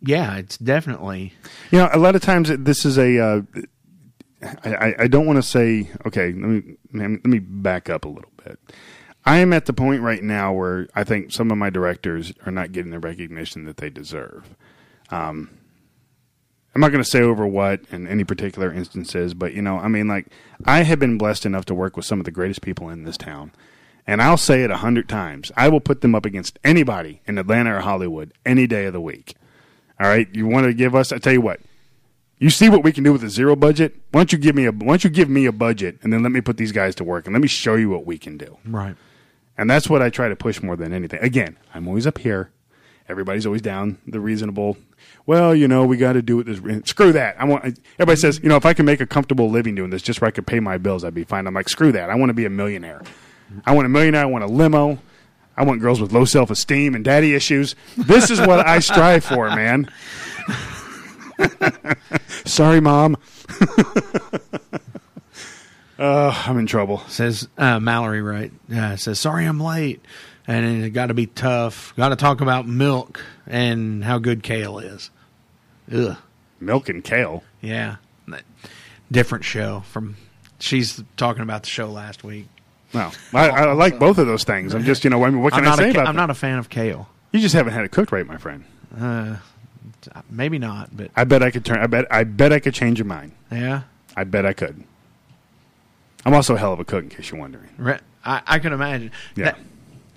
yeah, 0.00 0.36
it's 0.36 0.56
definitely 0.58 1.34
You 1.70 1.78
know, 1.80 1.88
a 1.92 1.98
lot 1.98 2.14
of 2.16 2.22
times 2.22 2.50
this 2.58 2.84
is 2.84 2.98
a. 2.98 3.18
Uh, 3.18 3.42
I, 4.64 4.74
I- 4.74 4.94
I 5.00 5.06
don't 5.08 5.26
want 5.26 5.36
to 5.38 5.42
say. 5.42 5.90
Okay, 6.06 6.26
let 6.32 6.36
me 6.36 6.62
let 6.92 7.24
me 7.26 7.38
back 7.38 7.88
up 7.90 8.04
a 8.04 8.08
little 8.08 8.30
bit. 8.44 8.58
I 9.28 9.40
am 9.40 9.52
at 9.52 9.66
the 9.66 9.74
point 9.74 10.00
right 10.00 10.22
now 10.22 10.54
where 10.54 10.88
I 10.94 11.04
think 11.04 11.32
some 11.32 11.50
of 11.50 11.58
my 11.58 11.68
directors 11.68 12.32
are 12.46 12.50
not 12.50 12.72
getting 12.72 12.92
the 12.92 12.98
recognition 12.98 13.66
that 13.66 13.76
they 13.76 13.90
deserve. 13.90 14.56
Um, 15.10 15.50
I'm 16.74 16.80
not 16.80 16.92
going 16.92 17.04
to 17.04 17.10
say 17.10 17.20
over 17.20 17.46
what 17.46 17.82
in 17.90 18.08
any 18.08 18.24
particular 18.24 18.72
instances, 18.72 19.34
but 19.34 19.52
you 19.52 19.60
know, 19.60 19.76
I 19.76 19.88
mean, 19.88 20.08
like 20.08 20.28
I 20.64 20.82
have 20.82 20.98
been 20.98 21.18
blessed 21.18 21.44
enough 21.44 21.66
to 21.66 21.74
work 21.74 21.94
with 21.94 22.06
some 22.06 22.20
of 22.20 22.24
the 22.24 22.30
greatest 22.30 22.62
people 22.62 22.88
in 22.88 23.04
this 23.04 23.18
town, 23.18 23.52
and 24.06 24.22
I'll 24.22 24.38
say 24.38 24.64
it 24.64 24.70
a 24.70 24.78
hundred 24.78 25.10
times. 25.10 25.52
I 25.58 25.68
will 25.68 25.80
put 25.80 26.00
them 26.00 26.14
up 26.14 26.24
against 26.24 26.58
anybody 26.64 27.20
in 27.26 27.36
Atlanta 27.36 27.76
or 27.76 27.80
Hollywood 27.80 28.32
any 28.46 28.66
day 28.66 28.86
of 28.86 28.94
the 28.94 29.00
week. 29.00 29.34
All 30.00 30.08
right, 30.08 30.26
you 30.32 30.46
want 30.46 30.64
to 30.64 30.72
give 30.72 30.94
us? 30.94 31.12
I 31.12 31.18
tell 31.18 31.34
you 31.34 31.42
what. 31.42 31.60
You 32.38 32.48
see 32.48 32.70
what 32.70 32.82
we 32.82 32.92
can 32.92 33.04
do 33.04 33.12
with 33.12 33.24
a 33.24 33.28
zero 33.28 33.56
budget? 33.56 33.94
Why 34.10 34.20
don't 34.20 34.32
you 34.32 34.38
give 34.38 34.54
me 34.54 34.64
a 34.64 34.72
Why 34.72 34.86
don't 34.86 35.04
you 35.04 35.10
give 35.10 35.28
me 35.28 35.44
a 35.44 35.52
budget 35.52 35.98
and 36.02 36.14
then 36.14 36.22
let 36.22 36.32
me 36.32 36.40
put 36.40 36.56
these 36.56 36.72
guys 36.72 36.94
to 36.94 37.04
work 37.04 37.26
and 37.26 37.34
let 37.34 37.42
me 37.42 37.48
show 37.48 37.74
you 37.74 37.90
what 37.90 38.06
we 38.06 38.16
can 38.16 38.38
do. 38.38 38.56
right. 38.64 38.96
And 39.58 39.68
that's 39.68 39.90
what 39.90 40.00
I 40.00 40.08
try 40.08 40.28
to 40.28 40.36
push 40.36 40.62
more 40.62 40.76
than 40.76 40.92
anything. 40.92 41.18
Again, 41.20 41.56
I'm 41.74 41.88
always 41.88 42.06
up 42.06 42.18
here. 42.18 42.50
Everybody's 43.08 43.44
always 43.44 43.62
down 43.62 43.98
the 44.06 44.20
reasonable. 44.20 44.76
Well, 45.26 45.54
you 45.54 45.66
know, 45.66 45.84
we 45.84 45.96
got 45.96 46.12
to 46.12 46.22
do 46.22 46.40
it. 46.40 46.44
This 46.44 46.60
screw 46.88 47.12
that. 47.12 47.40
I 47.40 47.44
want. 47.44 47.64
Everybody 47.94 48.16
says, 48.16 48.38
you 48.42 48.48
know, 48.48 48.56
if 48.56 48.64
I 48.64 48.72
can 48.72 48.86
make 48.86 49.00
a 49.00 49.06
comfortable 49.06 49.50
living 49.50 49.74
doing 49.74 49.90
this, 49.90 50.02
just 50.02 50.20
where 50.20 50.28
I 50.28 50.30
could 50.30 50.46
pay 50.46 50.60
my 50.60 50.78
bills, 50.78 51.04
I'd 51.04 51.14
be 51.14 51.24
fine. 51.24 51.46
I'm 51.46 51.54
like, 51.54 51.68
screw 51.68 51.90
that. 51.92 52.10
I 52.10 52.14
want 52.14 52.30
to 52.30 52.34
be 52.34 52.44
a 52.44 52.50
millionaire. 52.50 53.02
I 53.66 53.74
want 53.74 53.86
a 53.86 53.88
millionaire. 53.88 54.22
I 54.22 54.26
want 54.26 54.44
a 54.44 54.46
limo. 54.46 54.98
I 55.56 55.64
want 55.64 55.80
girls 55.80 56.00
with 56.00 56.12
low 56.12 56.24
self 56.24 56.50
esteem 56.50 56.94
and 56.94 57.04
daddy 57.04 57.34
issues. 57.34 57.74
This 57.96 58.30
is 58.30 58.40
what 58.40 58.64
I 58.64 58.78
strive 58.78 59.24
for, 59.24 59.48
man. 59.48 59.90
Sorry, 62.44 62.80
mom. 62.80 63.16
uh, 65.98 66.44
I'm 66.46 66.58
in 66.58 66.66
trouble. 66.66 66.98
Says 67.08 67.48
uh, 67.58 67.80
Mallory, 67.80 68.22
right? 68.22 68.52
Uh, 68.74 68.96
says 68.96 69.18
sorry 69.18 69.44
I'm 69.46 69.60
late, 69.60 70.00
and 70.46 70.84
it 70.84 70.90
got 70.90 71.06
to 71.06 71.14
be 71.14 71.26
tough. 71.26 71.94
Got 71.96 72.10
to 72.10 72.16
talk 72.16 72.40
about 72.40 72.66
milk 72.66 73.22
and 73.46 74.04
how 74.04 74.18
good 74.18 74.42
kale 74.42 74.78
is. 74.78 75.10
Ugh. 75.92 76.16
Milk 76.60 76.88
and 76.88 77.02
kale. 77.04 77.42
Yeah, 77.60 77.96
different 79.10 79.44
show 79.44 79.80
from. 79.90 80.16
She's 80.60 81.02
talking 81.16 81.42
about 81.42 81.62
the 81.62 81.68
show 81.68 81.88
last 81.88 82.24
week. 82.24 82.48
No, 82.92 83.12
I, 83.32 83.50
I 83.50 83.72
like 83.74 83.98
both 83.98 84.18
of 84.18 84.26
those 84.26 84.44
things. 84.44 84.74
I'm 84.74 84.82
just, 84.82 85.04
you 85.04 85.10
know, 85.10 85.22
I 85.22 85.30
mean, 85.30 85.42
what 85.42 85.52
can 85.52 85.64
I'm 85.66 85.72
I 85.72 85.76
say 85.76 85.88
a, 85.88 85.90
about 85.90 86.06
I'm 86.08 86.16
that? 86.16 86.20
not 86.22 86.30
a 86.30 86.34
fan 86.34 86.58
of 86.58 86.68
kale. 86.68 87.08
You 87.32 87.38
just 87.40 87.54
haven't 87.54 87.74
had 87.74 87.84
it 87.84 87.90
cooked 87.92 88.10
right, 88.10 88.26
my 88.26 88.38
friend. 88.38 88.64
Uh, 88.98 89.36
maybe 90.30 90.58
not, 90.58 90.96
but 90.96 91.10
I 91.14 91.24
bet 91.24 91.42
I 91.42 91.50
could 91.50 91.64
turn. 91.64 91.78
I 91.78 91.86
bet. 91.86 92.06
I 92.10 92.24
bet 92.24 92.52
I 92.52 92.58
could 92.60 92.74
change 92.74 92.98
your 92.98 93.06
mind. 93.06 93.32
yeah. 93.52 93.82
I 94.16 94.24
bet 94.24 94.44
I 94.44 94.52
could. 94.52 94.82
I'm 96.24 96.34
also 96.34 96.54
a 96.54 96.58
hell 96.58 96.72
of 96.72 96.80
a 96.80 96.84
cook, 96.84 97.04
in 97.04 97.10
case 97.10 97.30
you're 97.30 97.40
wondering. 97.40 97.68
Right. 97.78 98.00
I, 98.24 98.42
I 98.46 98.58
can 98.58 98.72
imagine. 98.72 99.12
Yeah. 99.36 99.46
That- 99.46 99.58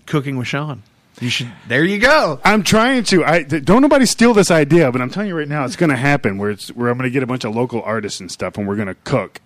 cooking 0.06 0.38
with 0.38 0.48
Sean. 0.48 0.84
You 1.19 1.30
should. 1.30 1.52
There 1.68 1.86
you 1.86 1.99
go. 1.99 2.40
I'm 2.44 2.64
trying 2.64 3.03
to. 3.06 3.23
I 3.23 3.44
th- 3.44 3.64
don't 3.64 3.82
nobody 3.82 4.06
steal 4.06 4.34
this 4.34 4.49
idea, 4.49 4.91
but 4.91 5.02
I'm 5.02 5.10
telling 5.10 5.30
you 5.30 5.38
right 5.38 5.48
now, 5.48 5.65
it's 5.65 5.76
going 5.76 5.90
to 5.91 5.95
happen. 5.95 6.38
Where 6.38 6.49
it's 6.49 6.69
where 6.69 6.90
I'm 6.90 6.98
going 6.98 7.10
to 7.10 7.14
get 7.14 7.22
a 7.22 7.28
bunch 7.28 7.44
of 7.44 7.56
local 7.56 7.82
artists 7.84 8.19
and 8.19 8.32
stuff, 8.32 8.57
and 8.57 8.68
we're 8.68 8.76
going 8.76 8.88
to 8.88 8.95
cook 8.95 9.40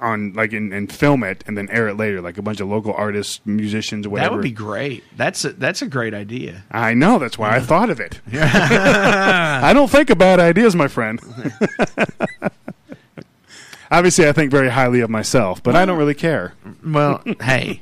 on 0.00 0.32
like 0.32 0.52
and, 0.52 0.72
and 0.72 0.90
film 0.92 1.22
it 1.22 1.44
and 1.46 1.56
then 1.56 1.68
air 1.70 1.88
it 1.88 1.96
later, 1.96 2.20
like 2.20 2.36
a 2.36 2.42
bunch 2.42 2.60
of 2.60 2.68
local 2.68 2.92
artists, 2.94 3.40
musicians, 3.44 4.08
whatever. 4.08 4.30
That 4.30 4.36
would 4.36 4.42
be 4.42 4.50
great. 4.50 5.04
That's 5.16 5.44
a, 5.44 5.52
that's 5.52 5.82
a 5.82 5.86
great 5.86 6.14
idea. 6.14 6.64
I 6.70 6.94
know. 6.94 7.18
That's 7.18 7.38
why 7.38 7.54
I 7.54 7.60
thought 7.60 7.90
of 7.90 8.00
it. 8.00 8.20
I 8.32 9.72
don't 9.72 9.90
think 9.90 10.10
of 10.10 10.18
bad 10.18 10.40
ideas, 10.40 10.74
my 10.74 10.88
friend. 10.88 11.20
Obviously, 13.90 14.28
I 14.28 14.32
think 14.32 14.50
very 14.50 14.70
highly 14.70 15.00
of 15.00 15.10
myself, 15.10 15.62
but 15.62 15.76
I 15.76 15.84
don't 15.84 15.98
really 15.98 16.14
care. 16.14 16.54
Well, 16.84 17.22
hey, 17.42 17.80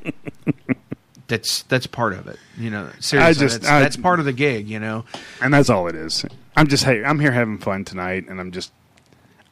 that's 1.29 1.63
that's 1.65 1.87
part 1.87 2.13
of 2.13 2.27
it. 2.27 2.39
You 2.59 2.71
know, 2.71 2.91
seriously, 3.01 3.47
just- 3.47 3.61
that's, 3.63 3.71
I- 3.73 3.81
that's 3.81 3.97
part 3.97 4.19
of 4.19 4.25
the 4.25 4.33
gig. 4.33 4.69
You 4.69 4.81
know, 4.81 5.05
and 5.41 5.53
that's 5.55 5.71
all 5.71 5.89
it 5.89 5.95
is. 5.95 6.25
I'm 6.57 6.67
just 6.67 6.85
hey, 6.85 7.03
I'm 7.05 7.19
here 7.21 7.33
having 7.33 7.59
fun 7.59 7.85
tonight, 7.85 8.29
and 8.29 8.41
I'm 8.41 8.51
just 8.53 8.73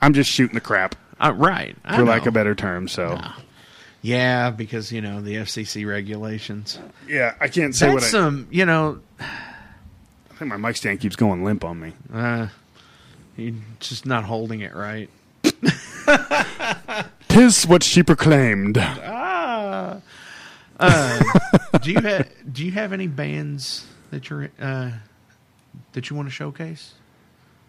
I'm 0.01 0.13
just 0.13 0.31
shooting 0.31 0.55
the 0.55 0.61
crap, 0.61 0.97
uh, 1.21 1.33
right? 1.35 1.77
I 1.85 1.97
for 1.97 2.05
lack 2.05 2.23
of 2.23 2.29
a 2.29 2.33
better 2.33 2.55
term. 2.55 2.89
So 2.89 3.19
Yeah, 4.03 4.51
because 4.51 4.93
you 4.93 5.01
know 5.01 5.21
the 5.21 5.37
FCC 5.37 5.87
regulations. 5.87 6.79
yeah, 7.09 7.35
I 7.41 7.49
can't 7.49 7.75
say 7.75 7.87
That's 7.87 7.95
what 7.95 8.03
I. 8.05 8.07
some. 8.09 8.49
You 8.51 8.67
know, 8.67 9.01
I 9.21 10.35
think 10.39 10.51
my 10.51 10.57
mic 10.57 10.77
stand 10.77 11.01
keeps 11.01 11.17
going 11.17 11.45
limp 11.45 11.65
on 11.65 11.81
me. 11.81 11.93
uh, 12.13 12.49
you're 13.37 13.55
just 13.79 14.05
not 14.05 14.25
holding 14.25 14.61
it 14.61 14.75
right. 14.75 15.09
Tis 17.29 17.67
what 17.67 17.83
she 17.83 18.03
proclaimed. 18.03 18.79
Ah. 18.79 20.01
Uh, 20.79 21.23
do 21.83 21.93
you 21.93 22.01
have 22.01 22.29
Do 22.53 22.65
you 22.65 22.73
have 22.73 22.93
any 22.93 23.07
bands 23.07 23.87
that 24.11 24.31
you're 24.31 24.51
uh, 24.61 24.91
that 25.93 26.09
you 26.11 26.17
want 26.17 26.27
to 26.29 26.33
showcase 26.33 26.95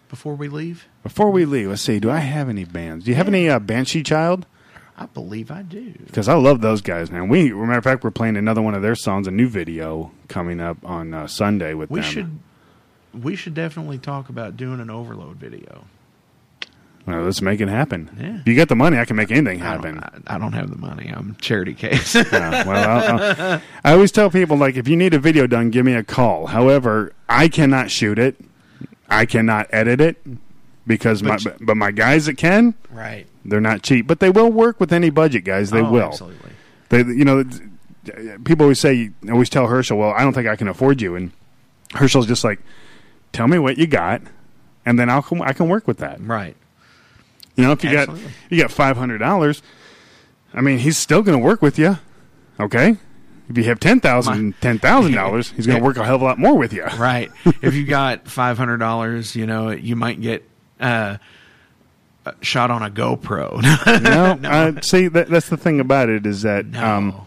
before 0.10 0.36
we 0.36 0.48
leave? 0.48 0.88
Before 1.04 1.30
we 1.30 1.46
leave, 1.46 1.68
let's 1.70 1.82
see. 1.82 2.00
Do 2.00 2.10
I 2.10 2.20
have 2.20 2.48
any 2.50 2.64
bands? 2.64 3.06
Do 3.06 3.12
you 3.12 3.16
have 3.16 3.28
any 3.28 3.50
uh, 3.50 3.60
Banshee 3.60 4.04
Child? 4.04 4.46
I 4.98 5.08
believe 5.08 5.50
I 5.52 5.62
do. 5.64 5.94
Because 6.06 6.28
I 6.28 6.36
love 6.36 6.62
those 6.62 6.82
guys, 6.82 7.10
man. 7.12 7.28
We, 7.28 7.52
matter 7.52 7.78
of 7.80 7.84
fact, 7.84 8.04
we're 8.04 8.12
playing 8.12 8.38
another 8.38 8.62
one 8.62 8.76
of 8.76 8.82
their 8.84 8.94
songs, 8.96 9.26
a 9.28 9.32
new 9.32 9.48
video 9.48 10.12
coming 10.28 10.60
up 10.62 10.78
on 10.86 11.14
uh, 11.14 11.28
Sunday 11.28 11.74
with 11.74 11.90
We 11.90 12.02
them. 12.02 12.10
should 12.10 12.40
we 13.24 13.36
should 13.36 13.54
definitely 13.54 13.98
talk 13.98 14.30
about 14.30 14.56
doing 14.56 14.80
an 14.80 14.90
overload 14.90 15.36
video. 15.38 15.86
Well, 17.07 17.22
let's 17.23 17.41
make 17.41 17.60
it 17.61 17.68
happen. 17.68 18.10
Yeah. 18.19 18.40
If 18.41 18.48
you 18.48 18.56
got 18.56 18.69
the 18.69 18.76
money, 18.76 18.98
I 18.99 19.06
can 19.06 19.15
make 19.15 19.32
anything 19.32 19.61
I 19.64 19.73
don't, 19.78 19.95
happen. 19.98 20.23
I, 20.28 20.36
I 20.36 20.38
don't 20.38 20.53
have 20.53 20.69
the 20.69 20.78
money. 20.78 21.11
I'm 21.15 21.36
charity 21.41 21.73
case. 21.73 22.14
Well, 22.14 22.28
I'll- 22.72 23.22
I'll- 23.41 23.61
I 23.84 23.94
always 23.94 24.11
tell 24.11 24.30
people 24.30 24.56
like, 24.57 24.76
if 24.76 24.88
you 24.88 24.95
need 24.95 25.14
a 25.15 25.19
video 25.19 25.48
done, 25.48 25.72
give 25.72 25.84
me 25.86 25.94
a 25.94 26.03
call. 26.03 26.48
However, 26.48 27.14
I 27.28 27.48
cannot 27.48 27.90
shoot 27.90 28.19
it. 28.19 28.40
I 29.10 29.26
cannot 29.26 29.68
edit 29.72 29.99
it 29.99 30.23
because 30.88 31.22
my 31.23 31.38
But 31.44 31.57
but 31.65 31.76
my 31.76 31.91
guys 31.91 32.28
that 32.28 32.38
can, 32.38 32.76
Right. 32.91 33.26
They're 33.44 33.60
not 33.60 33.82
cheap, 33.82 34.06
but 34.06 34.19
they 34.19 34.30
will 34.30 34.52
work 34.52 34.80
with 34.80 34.94
any 34.94 35.10
budget, 35.10 35.44
guys. 35.44 35.72
They 35.72 35.82
Oh, 35.82 35.91
will. 35.91 36.03
absolutely. 36.10 36.52
They, 36.90 36.99
you 36.99 37.26
know, 37.26 37.44
people 38.45 38.65
always 38.65 38.80
say, 38.80 39.10
always 39.30 39.49
tell 39.49 39.65
Herschel, 39.68 39.98
"Well, 39.98 40.11
I 40.11 40.22
don't 40.22 40.34
think 40.34 40.48
I 40.48 40.56
can 40.56 40.68
afford 40.68 41.02
you," 41.02 41.15
and 41.15 41.32
Herschel's 41.94 42.28
just 42.28 42.44
like, 42.44 42.60
"Tell 43.34 43.48
me 43.48 43.57
what 43.57 43.78
you 43.80 43.88
got, 43.88 44.22
and 44.86 44.99
then 44.99 45.10
I'll 45.10 45.26
I 45.41 45.53
can 45.53 45.68
work 45.69 45.88
with 45.88 45.98
that." 45.98 46.22
Right. 46.22 46.56
You 47.56 47.64
know, 47.65 47.72
if 47.73 47.84
you 47.84 47.90
Absolutely. 47.98 48.23
got 48.26 48.32
you 48.49 48.57
got 48.61 48.72
five 48.72 48.98
hundred 48.98 49.18
dollars, 49.19 49.61
I 50.53 50.61
mean, 50.61 50.78
he's 50.80 50.98
still 50.98 51.22
going 51.22 51.38
to 51.38 51.44
work 51.44 51.61
with 51.61 51.78
you. 51.78 51.98
Okay. 52.60 52.95
If 53.49 53.57
you 53.57 53.64
have 53.65 53.80
ten 53.80 53.99
thousand, 53.99 54.56
ten 54.61 54.80
thousand 54.80 55.11
dollars, 55.15 55.52
he's 55.52 55.68
going 55.68 55.80
to 55.80 55.84
work 55.84 55.98
a 55.98 56.06
hell 56.06 56.15
of 56.15 56.22
a 56.22 56.26
lot 56.26 56.40
more 56.40 56.57
with 56.57 56.72
you. 56.73 56.86
right. 56.98 57.30
if 57.61 57.73
you 57.73 57.86
got 57.86 58.28
five 58.28 58.57
hundred 58.57 58.78
dollars, 58.78 59.36
you 59.36 59.45
know 59.45 59.72
you 59.72 59.95
might 59.98 60.22
get 60.22 60.48
uh, 60.80 61.18
shot 62.41 62.72
on 62.72 62.82
a 62.84 62.90
GoPro. 62.90 63.61
no, 64.41 64.49
Uh, 64.49 64.80
see, 64.82 65.07
that, 65.10 65.28
that's 65.30 65.49
the 65.49 65.57
thing 65.57 65.80
about 65.80 66.10
it 66.10 66.26
is 66.26 66.44
that. 66.44 66.73
Um, 66.76 67.26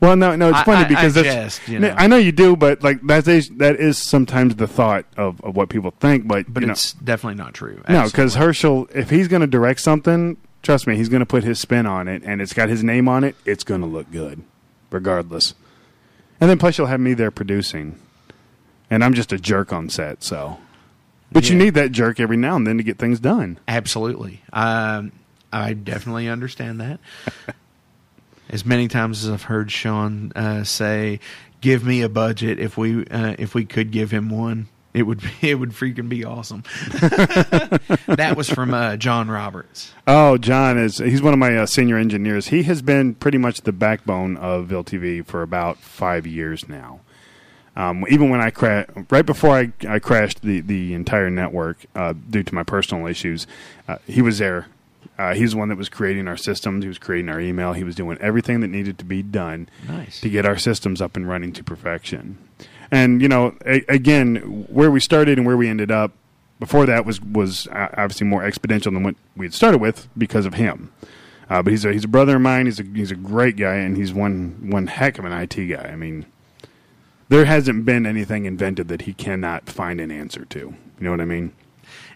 well, 0.00 0.16
no, 0.16 0.36
no, 0.36 0.48
it's 0.50 0.58
I- 0.58 0.64
funny 0.64 0.84
I- 0.84 0.88
because 0.88 1.16
I 1.16 1.22
that's. 1.22 1.34
jest, 1.58 1.68
you 1.68 1.78
know. 1.78 1.94
I 1.96 2.06
know 2.06 2.16
you 2.16 2.32
do, 2.32 2.56
but 2.56 2.82
like 2.82 3.00
that 3.06 3.26
is 3.28 3.48
that 3.56 3.76
is 3.76 3.98
sometimes 3.98 4.56
the 4.56 4.66
thought 4.66 5.06
of, 5.16 5.40
of 5.42 5.56
what 5.56 5.68
people 5.68 5.92
think, 6.00 6.26
but 6.28 6.52
but 6.52 6.60
you 6.62 6.66
know, 6.66 6.72
it's 6.72 6.92
definitely 6.92 7.36
not 7.36 7.54
true. 7.54 7.82
no, 7.88 8.04
because 8.04 8.34
Herschel, 8.34 8.88
if 8.94 9.10
he's 9.10 9.28
going 9.28 9.40
to 9.40 9.46
direct 9.46 9.80
something, 9.80 10.36
trust 10.62 10.86
me, 10.86 10.96
he's 10.96 11.08
going 11.08 11.20
to 11.20 11.26
put 11.26 11.44
his 11.44 11.58
spin 11.60 11.86
on 11.86 12.08
it, 12.08 12.22
and 12.24 12.40
it's 12.42 12.52
got 12.52 12.68
his 12.68 12.82
name 12.84 13.08
on 13.08 13.24
it. 13.24 13.36
It's 13.44 13.64
going 13.64 13.80
to 13.80 13.86
look 13.86 14.10
good, 14.10 14.42
regardless. 14.90 15.54
And 16.40 16.50
then 16.50 16.58
plus, 16.58 16.76
you'll 16.76 16.88
have 16.88 17.00
me 17.00 17.14
there 17.14 17.30
producing, 17.30 17.98
and 18.90 19.02
I'm 19.02 19.14
just 19.14 19.32
a 19.32 19.38
jerk 19.38 19.72
on 19.72 19.88
set, 19.88 20.22
so. 20.22 20.58
But 21.32 21.50
you 21.50 21.56
need 21.56 21.74
that 21.74 21.90
jerk 21.90 22.20
every 22.20 22.36
now 22.36 22.54
and 22.54 22.64
then 22.66 22.76
to 22.76 22.84
get 22.84 22.98
things 22.98 23.18
done. 23.18 23.58
Absolutely. 23.66 24.42
Um, 24.52 25.10
I 25.52 25.72
definitely 25.72 26.28
understand 26.28 26.80
that. 26.80 27.00
as 28.48 28.64
many 28.64 28.88
times 28.88 29.24
as 29.24 29.30
I've 29.30 29.42
heard 29.44 29.70
Sean 29.70 30.32
uh, 30.34 30.64
say, 30.64 31.20
"Give 31.60 31.84
me 31.84 32.02
a 32.02 32.08
budget 32.08 32.58
if 32.58 32.76
we 32.76 33.06
uh, 33.06 33.36
if 33.38 33.54
we 33.54 33.64
could 33.64 33.90
give 33.90 34.10
him 34.10 34.28
one." 34.28 34.68
It 34.94 35.02
would 35.02 35.20
be, 35.20 35.30
it 35.50 35.56
would 35.56 35.72
freaking 35.72 36.08
be 36.08 36.24
awesome. 36.24 36.62
that 38.06 38.34
was 38.34 38.48
from 38.48 38.72
uh, 38.72 38.96
John 38.96 39.28
Roberts. 39.28 39.92
Oh, 40.06 40.38
John 40.38 40.78
is 40.78 40.98
he's 40.98 41.20
one 41.20 41.34
of 41.34 41.38
my 41.38 41.56
uh, 41.56 41.66
senior 41.66 41.98
engineers. 41.98 42.48
He 42.48 42.62
has 42.62 42.80
been 42.80 43.14
pretty 43.14 43.38
much 43.38 43.62
the 43.62 43.72
backbone 43.72 44.38
of 44.38 44.66
Ville 44.66 44.84
TV 44.84 45.24
for 45.24 45.42
about 45.42 45.78
five 45.78 46.26
years 46.26 46.66
now. 46.68 47.00
Um, 47.76 48.06
even 48.08 48.30
when 48.30 48.40
I 48.40 48.48
cra- 48.50 48.86
right 49.10 49.26
before 49.26 49.50
I, 49.50 49.70
I 49.86 49.98
crashed 49.98 50.40
the, 50.40 50.62
the 50.62 50.94
entire 50.94 51.28
network 51.28 51.84
uh, 51.94 52.14
due 52.30 52.42
to 52.42 52.54
my 52.54 52.62
personal 52.62 53.06
issues, 53.06 53.46
uh, 53.86 53.98
he 54.06 54.22
was 54.22 54.38
there. 54.38 54.66
Uh, 55.18 55.34
he 55.34 55.42
was 55.42 55.52
the 55.52 55.56
one 55.58 55.68
that 55.70 55.78
was 55.78 55.88
creating 55.88 56.28
our 56.28 56.36
systems. 56.36 56.84
He 56.84 56.88
was 56.88 56.98
creating 56.98 57.28
our 57.30 57.40
email. 57.40 57.72
He 57.72 57.84
was 57.84 57.94
doing 57.94 58.18
everything 58.20 58.60
that 58.60 58.68
needed 58.68 58.98
to 58.98 59.04
be 59.04 59.22
done 59.22 59.68
Nice. 59.88 60.20
to 60.20 60.28
get 60.28 60.44
our 60.44 60.58
systems 60.58 61.00
up 61.00 61.16
and 61.16 61.26
running 61.28 61.52
to 61.52 61.64
perfection. 61.64 62.36
And 62.90 63.22
you 63.22 63.28
know, 63.28 63.54
a- 63.64 63.84
again, 63.88 64.36
where 64.68 64.90
we 64.90 65.00
started 65.00 65.38
and 65.38 65.46
where 65.46 65.56
we 65.56 65.68
ended 65.68 65.90
up 65.90 66.12
before 66.60 66.86
that 66.86 67.04
was 67.06 67.20
was 67.20 67.66
uh, 67.68 67.88
obviously 67.96 68.26
more 68.26 68.42
exponential 68.42 68.84
than 68.92 69.02
what 69.02 69.14
we 69.36 69.46
had 69.46 69.54
started 69.54 69.78
with 69.80 70.08
because 70.16 70.46
of 70.46 70.54
him. 70.54 70.92
Uh, 71.48 71.62
but 71.62 71.70
he's 71.72 71.84
a 71.84 71.92
he's 71.92 72.04
a 72.04 72.08
brother 72.08 72.36
of 72.36 72.42
mine. 72.42 72.66
He's 72.66 72.80
a 72.80 72.82
he's 72.82 73.10
a 73.10 73.16
great 73.16 73.56
guy, 73.56 73.76
and 73.76 73.96
he's 73.96 74.12
one 74.12 74.70
one 74.70 74.86
heck 74.88 75.18
of 75.18 75.24
an 75.24 75.32
IT 75.32 75.54
guy. 75.68 75.88
I 75.90 75.96
mean, 75.96 76.26
there 77.28 77.44
hasn't 77.44 77.84
been 77.84 78.04
anything 78.06 78.44
invented 78.44 78.88
that 78.88 79.02
he 79.02 79.12
cannot 79.14 79.68
find 79.68 80.00
an 80.00 80.10
answer 80.10 80.44
to. 80.44 80.58
You 80.58 80.76
know 81.00 81.10
what 81.10 81.20
I 81.20 81.24
mean? 81.24 81.52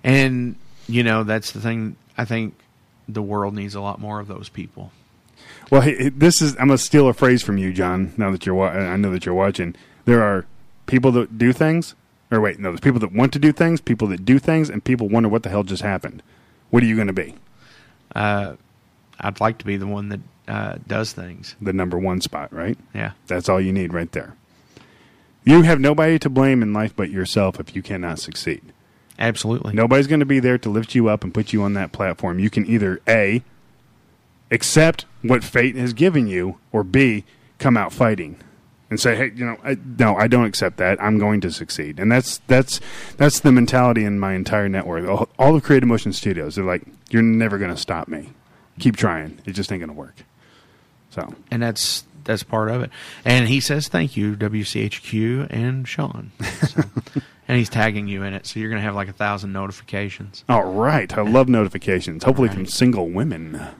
And 0.04 0.56
you 0.88 1.02
know 1.02 1.24
that's 1.24 1.52
the 1.52 1.60
thing. 1.60 1.96
I 2.18 2.24
think 2.24 2.54
the 3.14 3.22
world 3.22 3.54
needs 3.54 3.74
a 3.74 3.80
lot 3.80 4.00
more 4.00 4.20
of 4.20 4.28
those 4.28 4.48
people. 4.48 4.92
Well, 5.70 5.82
hey, 5.82 6.08
this 6.08 6.42
is 6.42 6.52
I'm 6.54 6.68
gonna 6.68 6.78
steal 6.78 7.08
a 7.08 7.12
phrase 7.12 7.42
from 7.42 7.58
you, 7.58 7.72
John. 7.72 8.12
Now 8.16 8.30
that 8.30 8.46
you're, 8.46 8.54
wa- 8.54 8.68
I 8.70 8.96
know 8.96 9.10
that 9.12 9.24
you're 9.24 9.34
watching. 9.34 9.74
There 10.04 10.22
are 10.22 10.46
people 10.86 11.12
that 11.12 11.38
do 11.38 11.52
things, 11.52 11.94
or 12.30 12.40
wait, 12.40 12.58
no, 12.58 12.70
there's 12.70 12.80
people 12.80 13.00
that 13.00 13.12
want 13.12 13.32
to 13.34 13.38
do 13.38 13.52
things, 13.52 13.80
people 13.80 14.08
that 14.08 14.24
do 14.24 14.38
things, 14.38 14.68
and 14.68 14.82
people 14.82 15.08
wonder 15.08 15.28
what 15.28 15.42
the 15.42 15.48
hell 15.48 15.62
just 15.62 15.82
happened. 15.82 16.22
What 16.70 16.82
are 16.82 16.86
you 16.86 16.96
going 16.96 17.06
to 17.08 17.12
be? 17.12 17.34
Uh, 18.14 18.54
I'd 19.20 19.40
like 19.40 19.58
to 19.58 19.64
be 19.64 19.76
the 19.76 19.86
one 19.86 20.08
that 20.08 20.20
uh, 20.48 20.78
does 20.86 21.12
things. 21.12 21.54
The 21.60 21.72
number 21.72 21.98
one 21.98 22.20
spot, 22.20 22.52
right? 22.52 22.78
Yeah. 22.94 23.12
That's 23.26 23.48
all 23.48 23.60
you 23.60 23.72
need 23.72 23.92
right 23.92 24.10
there. 24.12 24.34
You 25.44 25.62
have 25.62 25.80
nobody 25.80 26.18
to 26.18 26.28
blame 26.28 26.62
in 26.62 26.72
life 26.72 26.94
but 26.94 27.10
yourself 27.10 27.58
if 27.60 27.74
you 27.74 27.82
cannot 27.82 28.18
succeed. 28.18 28.72
Absolutely. 29.20 29.74
Nobody's 29.74 30.06
going 30.06 30.20
to 30.20 30.26
be 30.26 30.40
there 30.40 30.58
to 30.58 30.70
lift 30.70 30.94
you 30.94 31.08
up 31.08 31.22
and 31.22 31.32
put 31.32 31.52
you 31.52 31.62
on 31.62 31.74
that 31.74 31.92
platform. 31.92 32.38
You 32.38 32.48
can 32.48 32.66
either 32.66 33.00
A, 33.06 33.44
accept 34.50 35.04
what 35.22 35.44
fate 35.44 35.76
has 35.76 35.92
given 35.92 36.26
you, 36.26 36.58
or 36.72 36.82
B, 36.82 37.24
come 37.58 37.76
out 37.76 37.92
fighting 37.92 38.40
and 38.88 38.98
say, 38.98 39.14
"Hey, 39.14 39.30
you 39.34 39.44
know, 39.44 39.58
I, 39.62 39.76
no, 39.98 40.16
I 40.16 40.26
don't 40.26 40.46
accept 40.46 40.78
that. 40.78 41.00
I'm 41.02 41.18
going 41.18 41.40
to 41.42 41.52
succeed." 41.52 42.00
And 42.00 42.10
that's 42.10 42.38
that's 42.46 42.80
that's 43.18 43.40
the 43.40 43.52
mentality 43.52 44.04
in 44.04 44.18
my 44.18 44.32
entire 44.32 44.68
network. 44.68 45.06
All, 45.06 45.28
all 45.38 45.54
of 45.54 45.62
Creative 45.62 45.88
Motion 45.88 46.12
Studios, 46.12 46.56
they're 46.56 46.64
like, 46.64 46.82
"You're 47.10 47.22
never 47.22 47.58
going 47.58 47.70
to 47.70 47.80
stop 47.80 48.08
me. 48.08 48.30
Keep 48.78 48.96
trying. 48.96 49.38
It 49.44 49.52
just 49.52 49.70
ain't 49.70 49.80
going 49.80 49.90
to 49.90 49.94
work." 49.94 50.16
So 51.10 51.34
and 51.50 51.62
that's 51.62 52.04
that's 52.24 52.42
part 52.42 52.70
of 52.70 52.82
it. 52.82 52.90
And 53.24 53.48
he 53.48 53.60
says 53.60 53.88
thank 53.88 54.16
you, 54.16 54.34
WCHQ 54.36 55.46
and 55.50 55.86
Sean. 55.86 56.32
So, 56.66 56.82
and 57.50 57.58
he's 57.58 57.68
tagging 57.68 58.06
you 58.06 58.22
in 58.22 58.32
it, 58.32 58.46
so 58.46 58.60
you're 58.60 58.68
going 58.70 58.78
to 58.78 58.84
have 58.84 58.94
like 58.94 59.08
a 59.08 59.12
thousand 59.12 59.52
notifications. 59.52 60.44
All 60.48 60.62
right. 60.72 61.12
I 61.18 61.22
love 61.22 61.48
notifications. 61.48 62.22
Hopefully 62.22 62.48
from 62.48 62.64
single 62.64 63.10
women. 63.10 63.60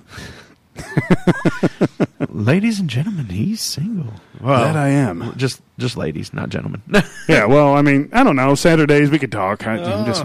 ladies 2.31 2.81
and 2.81 2.91
gentlemen, 2.91 3.27
he's 3.27 3.61
single. 3.61 4.13
That 4.41 4.77
I 4.77 4.89
am. 4.89 5.33
Just 5.37 5.63
just 5.79 5.97
ladies, 5.97 6.33
not 6.35 6.49
gentlemen. 6.49 6.83
yeah, 7.29 7.45
well, 7.45 7.75
I 7.77 7.83
mean, 7.83 8.09
I 8.13 8.25
don't 8.25 8.35
know. 8.35 8.57
Saturdays 8.57 9.09
we 9.09 9.21
could 9.21 9.31
talk. 9.31 9.65
I, 9.69 9.79
Oh. 9.79 10.05
just, 10.05 10.25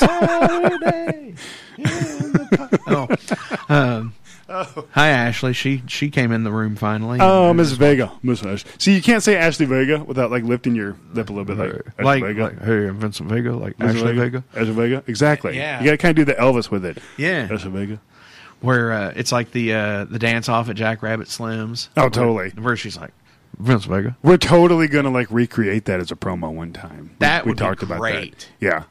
Saturday. 0.00 1.34
oh, 2.88 3.08
um, 3.68 4.14
Hi, 4.50 5.08
Ashley. 5.08 5.52
She 5.52 5.82
she 5.86 6.10
came 6.10 6.32
in 6.32 6.42
the 6.44 6.50
room 6.50 6.74
finally. 6.76 7.18
Oh, 7.20 7.52
Miss 7.52 7.70
Vega, 7.72 8.10
Miss 8.22 8.44
Ash. 8.44 8.64
See, 8.78 8.94
you 8.94 9.00
can't 9.02 9.22
say 9.22 9.36
Ashley 9.36 9.66
Vega 9.66 10.02
without 10.02 10.30
like 10.30 10.42
lifting 10.42 10.74
your 10.74 10.96
lip 11.12 11.30
a 11.30 11.32
little 11.32 11.44
bit, 11.44 11.56
like 11.58 12.04
like, 12.04 12.22
Vega. 12.24 12.42
like, 12.44 12.62
hey, 12.62 12.88
I'm 12.88 12.98
Vincent 12.98 13.28
Vega, 13.28 13.52
like 13.52 13.74
Ashley 13.80 14.00
Ashley 14.00 14.12
Vega. 14.14 14.44
Ashley 14.54 14.72
Vega, 14.72 15.04
exactly. 15.06 15.56
Yeah. 15.56 15.78
you 15.80 15.84
got 15.86 15.92
to 15.92 15.96
kind 15.98 16.18
of 16.18 16.26
do 16.26 16.32
the 16.32 16.38
Elvis 16.38 16.70
with 16.70 16.84
it. 16.84 16.98
Yeah. 17.16 17.48
Ashley 17.50 17.70
Vega. 17.70 18.00
Where 18.60 18.92
uh, 18.92 19.12
it's 19.16 19.30
like 19.32 19.52
the 19.52 19.72
uh, 19.72 20.04
the 20.04 20.18
dance 20.18 20.48
off 20.48 20.68
at 20.68 20.76
Jack 20.76 21.02
Rabbit 21.02 21.28
Slims. 21.28 21.88
Oh, 21.96 22.02
Where- 22.02 22.10
totally. 22.10 22.50
Where 22.50 22.76
she's 22.76 22.96
like, 22.96 23.12
Vince 23.58 23.84
Vega. 23.84 24.16
We're 24.22 24.36
totally 24.36 24.88
gonna 24.88 25.10
like 25.10 25.28
recreate 25.30 25.84
that 25.86 26.00
as 26.00 26.10
a 26.10 26.16
promo 26.16 26.52
one 26.52 26.72
time. 26.72 27.14
That 27.20 27.44
we, 27.44 27.50
would 27.50 27.56
be 27.58 27.64
talked 27.64 27.82
about 27.82 28.00
great. 28.00 28.48
that. 28.60 28.84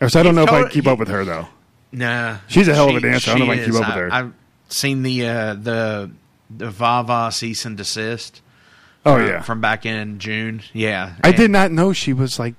Yeah. 0.00 0.08
So 0.08 0.20
I 0.20 0.22
don't 0.22 0.34
know 0.36 0.44
if 0.44 0.48
I 0.50 0.60
told- 0.60 0.70
can 0.70 0.72
keep 0.72 0.86
up 0.86 0.98
with 0.98 1.08
her 1.08 1.24
though. 1.24 1.48
Nah, 1.92 2.38
She's 2.46 2.68
a 2.68 2.74
hell 2.74 2.88
of 2.88 2.94
a 2.94 3.00
dancer. 3.00 3.32
I 3.32 3.38
don't 3.38 3.48
know 3.48 3.52
if 3.52 3.58
I 3.58 3.62
she 3.64 3.64
can 3.64 3.72
keep 3.72 3.80
is. 3.82 3.88
up 3.88 3.96
with 3.96 4.12
her. 4.12 4.32
Seen 4.70 5.02
the 5.02 5.26
uh, 5.26 5.54
the 5.54 6.10
the 6.48 6.70
Vava 6.70 7.30
cease 7.32 7.64
and 7.64 7.76
desist. 7.76 8.40
Oh, 9.04 9.16
from- 9.16 9.26
yeah. 9.26 9.42
from 9.42 9.60
back 9.60 9.84
in 9.86 10.18
June. 10.18 10.62
Yeah, 10.72 11.14
I 11.22 11.28
And- 11.28 11.36
did 11.36 11.50
not 11.50 11.70
know 11.72 11.92
she 11.92 12.12
was 12.12 12.38
like 12.38 12.54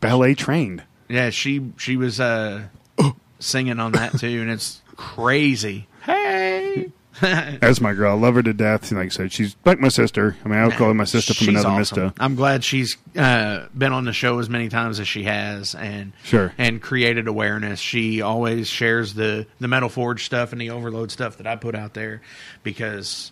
ballet 0.00 0.34
trained. 0.34 0.82
Yeah, 1.08 1.30
she 1.30 1.72
she 1.76 1.96
was 1.96 2.20
uh, 2.20 2.64
singing 3.38 3.80
on 3.80 3.92
that 3.92 4.18
too, 4.18 4.40
and 4.42 4.50
it's 4.50 4.80
crazy. 4.96 5.86
Hey, 6.04 6.90
That's 7.20 7.80
my 7.80 7.94
girl. 7.94 8.12
I 8.16 8.20
love 8.20 8.34
her 8.34 8.42
to 8.42 8.52
death. 8.52 8.90
And 8.90 8.98
like 8.98 9.06
I 9.06 9.08
said, 9.10 9.32
she's 9.32 9.54
like 9.64 9.78
my 9.78 9.88
sister. 9.88 10.36
I 10.44 10.48
mean, 10.48 10.58
I 10.58 10.66
would 10.66 10.74
call 10.76 10.88
her 10.88 10.94
my 10.94 11.04
sister 11.04 11.32
from 11.34 11.46
She's 11.46 11.54
another 11.60 11.68
awesome. 11.80 12.02
Mista. 12.04 12.14
I'm 12.22 12.34
glad 12.34 12.64
she's 12.64 12.96
uh, 13.16 13.66
been 13.76 13.92
on 13.92 14.04
the 14.04 14.12
show 14.12 14.38
as 14.40 14.48
many 14.50 14.68
times 14.68 14.98
as 15.00 15.06
she 15.08 15.22
has, 15.24 15.74
and 15.74 16.12
Sure. 16.24 16.52
and 16.58 16.82
created 16.82 17.28
awareness. 17.28 17.78
She 17.80 18.20
always 18.20 18.68
shares 18.68 19.14
the 19.14 19.46
the 19.60 19.68
Metal 19.68 19.88
Forge 19.88 20.24
stuff 20.24 20.52
and 20.52 20.60
the 20.60 20.70
Overload 20.70 21.10
stuff 21.10 21.36
that 21.38 21.46
I 21.46 21.56
put 21.56 21.74
out 21.74 21.94
there 21.94 22.20
because 22.62 23.30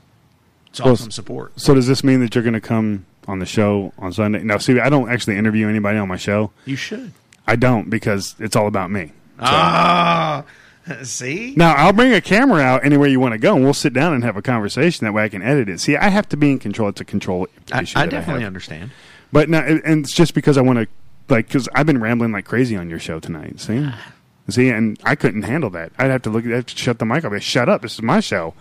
it's 0.68 0.80
Well, 0.80 0.92
awesome 0.92 1.10
support. 1.10 1.58
So 1.60 1.74
does 1.74 1.86
this 1.86 2.04
mean 2.04 2.20
that 2.20 2.34
you're 2.34 2.44
going 2.44 2.54
to 2.54 2.60
come 2.60 3.04
on 3.26 3.38
the 3.40 3.46
show 3.46 3.92
on 3.98 4.12
Sunday? 4.12 4.42
Now, 4.42 4.58
see, 4.58 4.78
I 4.80 4.88
don't 4.90 5.10
actually 5.10 5.36
interview 5.36 5.68
anybody 5.68 5.98
on 5.98 6.08
my 6.08 6.16
show. 6.16 6.52
You 6.64 6.76
should. 6.76 7.12
I 7.46 7.56
don't 7.56 7.90
because 7.90 8.36
it's 8.38 8.54
all 8.54 8.68
about 8.68 8.90
me. 8.90 9.12
Ah, 9.40 10.44
see. 11.02 11.54
Now 11.56 11.74
I'll 11.74 11.92
bring 11.92 12.12
a 12.12 12.20
camera 12.20 12.60
out 12.60 12.84
anywhere 12.84 13.08
you 13.08 13.20
want 13.20 13.32
to 13.32 13.38
go, 13.38 13.54
and 13.54 13.64
we'll 13.64 13.74
sit 13.74 13.92
down 13.92 14.14
and 14.14 14.24
have 14.24 14.36
a 14.36 14.42
conversation. 14.42 15.04
That 15.04 15.12
way, 15.12 15.24
I 15.24 15.28
can 15.28 15.42
edit 15.42 15.68
it. 15.68 15.80
See, 15.80 15.96
I 15.96 16.08
have 16.08 16.28
to 16.30 16.36
be 16.36 16.50
in 16.50 16.58
control. 16.58 16.88
It's 16.88 17.00
a 17.00 17.04
control 17.04 17.48
I, 17.72 17.82
issue. 17.82 17.98
I 17.98 18.06
definitely 18.06 18.42
have. 18.42 18.48
understand. 18.48 18.90
But 19.32 19.48
now, 19.48 19.60
and 19.62 20.04
it's 20.04 20.14
just 20.14 20.34
because 20.34 20.58
I 20.58 20.60
want 20.60 20.78
to, 20.78 20.88
like, 21.28 21.46
because 21.46 21.68
I've 21.74 21.86
been 21.86 22.00
rambling 22.00 22.32
like 22.32 22.44
crazy 22.44 22.76
on 22.76 22.90
your 22.90 22.98
show 22.98 23.20
tonight. 23.20 23.60
See, 23.60 23.88
see, 24.50 24.68
and 24.70 24.98
I 25.04 25.14
couldn't 25.14 25.42
handle 25.42 25.70
that. 25.70 25.92
I'd 25.98 26.10
have 26.10 26.22
to 26.22 26.30
look. 26.30 26.44
I'd 26.44 26.50
have 26.50 26.66
to 26.66 26.76
shut 26.76 26.98
the 26.98 27.06
mic 27.06 27.24
off. 27.24 27.32
I'd, 27.32 27.42
Shut 27.42 27.68
up! 27.68 27.82
This 27.82 27.94
is 27.94 28.02
my 28.02 28.20
show. 28.20 28.54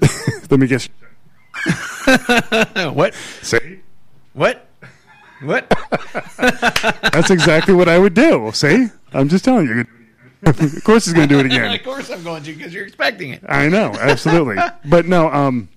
Let 0.50 0.60
me 0.60 0.66
guess. 0.66 0.88
what? 2.92 3.14
See, 3.42 3.80
what? 4.32 4.66
What? 5.42 5.72
that's 7.12 7.30
exactly 7.30 7.72
what 7.72 7.88
I 7.88 7.98
would 7.98 8.14
do. 8.14 8.50
See, 8.52 8.88
I'm 9.12 9.28
just 9.28 9.44
telling 9.44 9.66
you. 9.66 9.86
of 10.46 10.84
course, 10.84 11.04
he's 11.04 11.14
going 11.14 11.28
to 11.28 11.34
do 11.34 11.40
it 11.40 11.46
again. 11.46 11.74
of 11.74 11.82
course, 11.82 12.10
I'm 12.10 12.22
going 12.22 12.42
to 12.44 12.54
because 12.54 12.72
you're 12.72 12.86
expecting 12.86 13.30
it. 13.30 13.42
I 13.48 13.68
know, 13.68 13.92
absolutely. 13.98 14.56
but 14.84 15.06
no, 15.06 15.28
um, 15.30 15.68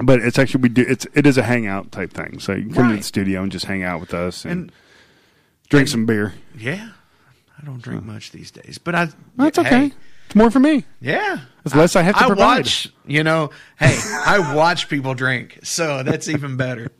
but 0.00 0.20
it's 0.20 0.38
actually 0.38 0.62
we 0.62 0.68
do. 0.68 0.84
It's 0.86 1.06
it 1.14 1.26
is 1.26 1.38
a 1.38 1.42
hangout 1.42 1.92
type 1.92 2.12
thing. 2.12 2.38
So 2.38 2.52
you 2.52 2.64
can 2.64 2.74
come 2.74 2.90
to 2.90 2.96
the 2.96 3.02
studio 3.02 3.42
and 3.42 3.50
just 3.50 3.64
hang 3.66 3.82
out 3.82 4.00
with 4.00 4.12
us 4.14 4.44
and, 4.44 4.52
And- 4.52 4.72
drink 5.70 5.88
some 5.88 6.04
beer. 6.06 6.34
Yeah, 6.56 6.90
I 7.60 7.64
don't 7.64 7.80
drink 7.82 8.04
much 8.04 8.32
these 8.32 8.50
days, 8.50 8.78
but 8.78 8.94
I. 8.94 9.08
That's 9.36 9.56
hey, 9.58 9.66
okay. 9.66 9.92
It's 10.26 10.34
more 10.34 10.50
for 10.50 10.58
me. 10.58 10.84
Yeah, 11.00 11.38
It's 11.64 11.74
less 11.74 11.94
I 11.94 12.02
have 12.02 12.16
to 12.18 12.24
I 12.24 12.26
provide. 12.26 12.56
watch, 12.64 12.88
you 13.06 13.22
know, 13.22 13.50
hey, 13.78 13.96
I 14.26 14.54
watch 14.56 14.88
people 14.88 15.14
drink, 15.14 15.60
so 15.62 16.02
that's 16.02 16.28
even 16.28 16.56
better. 16.56 16.90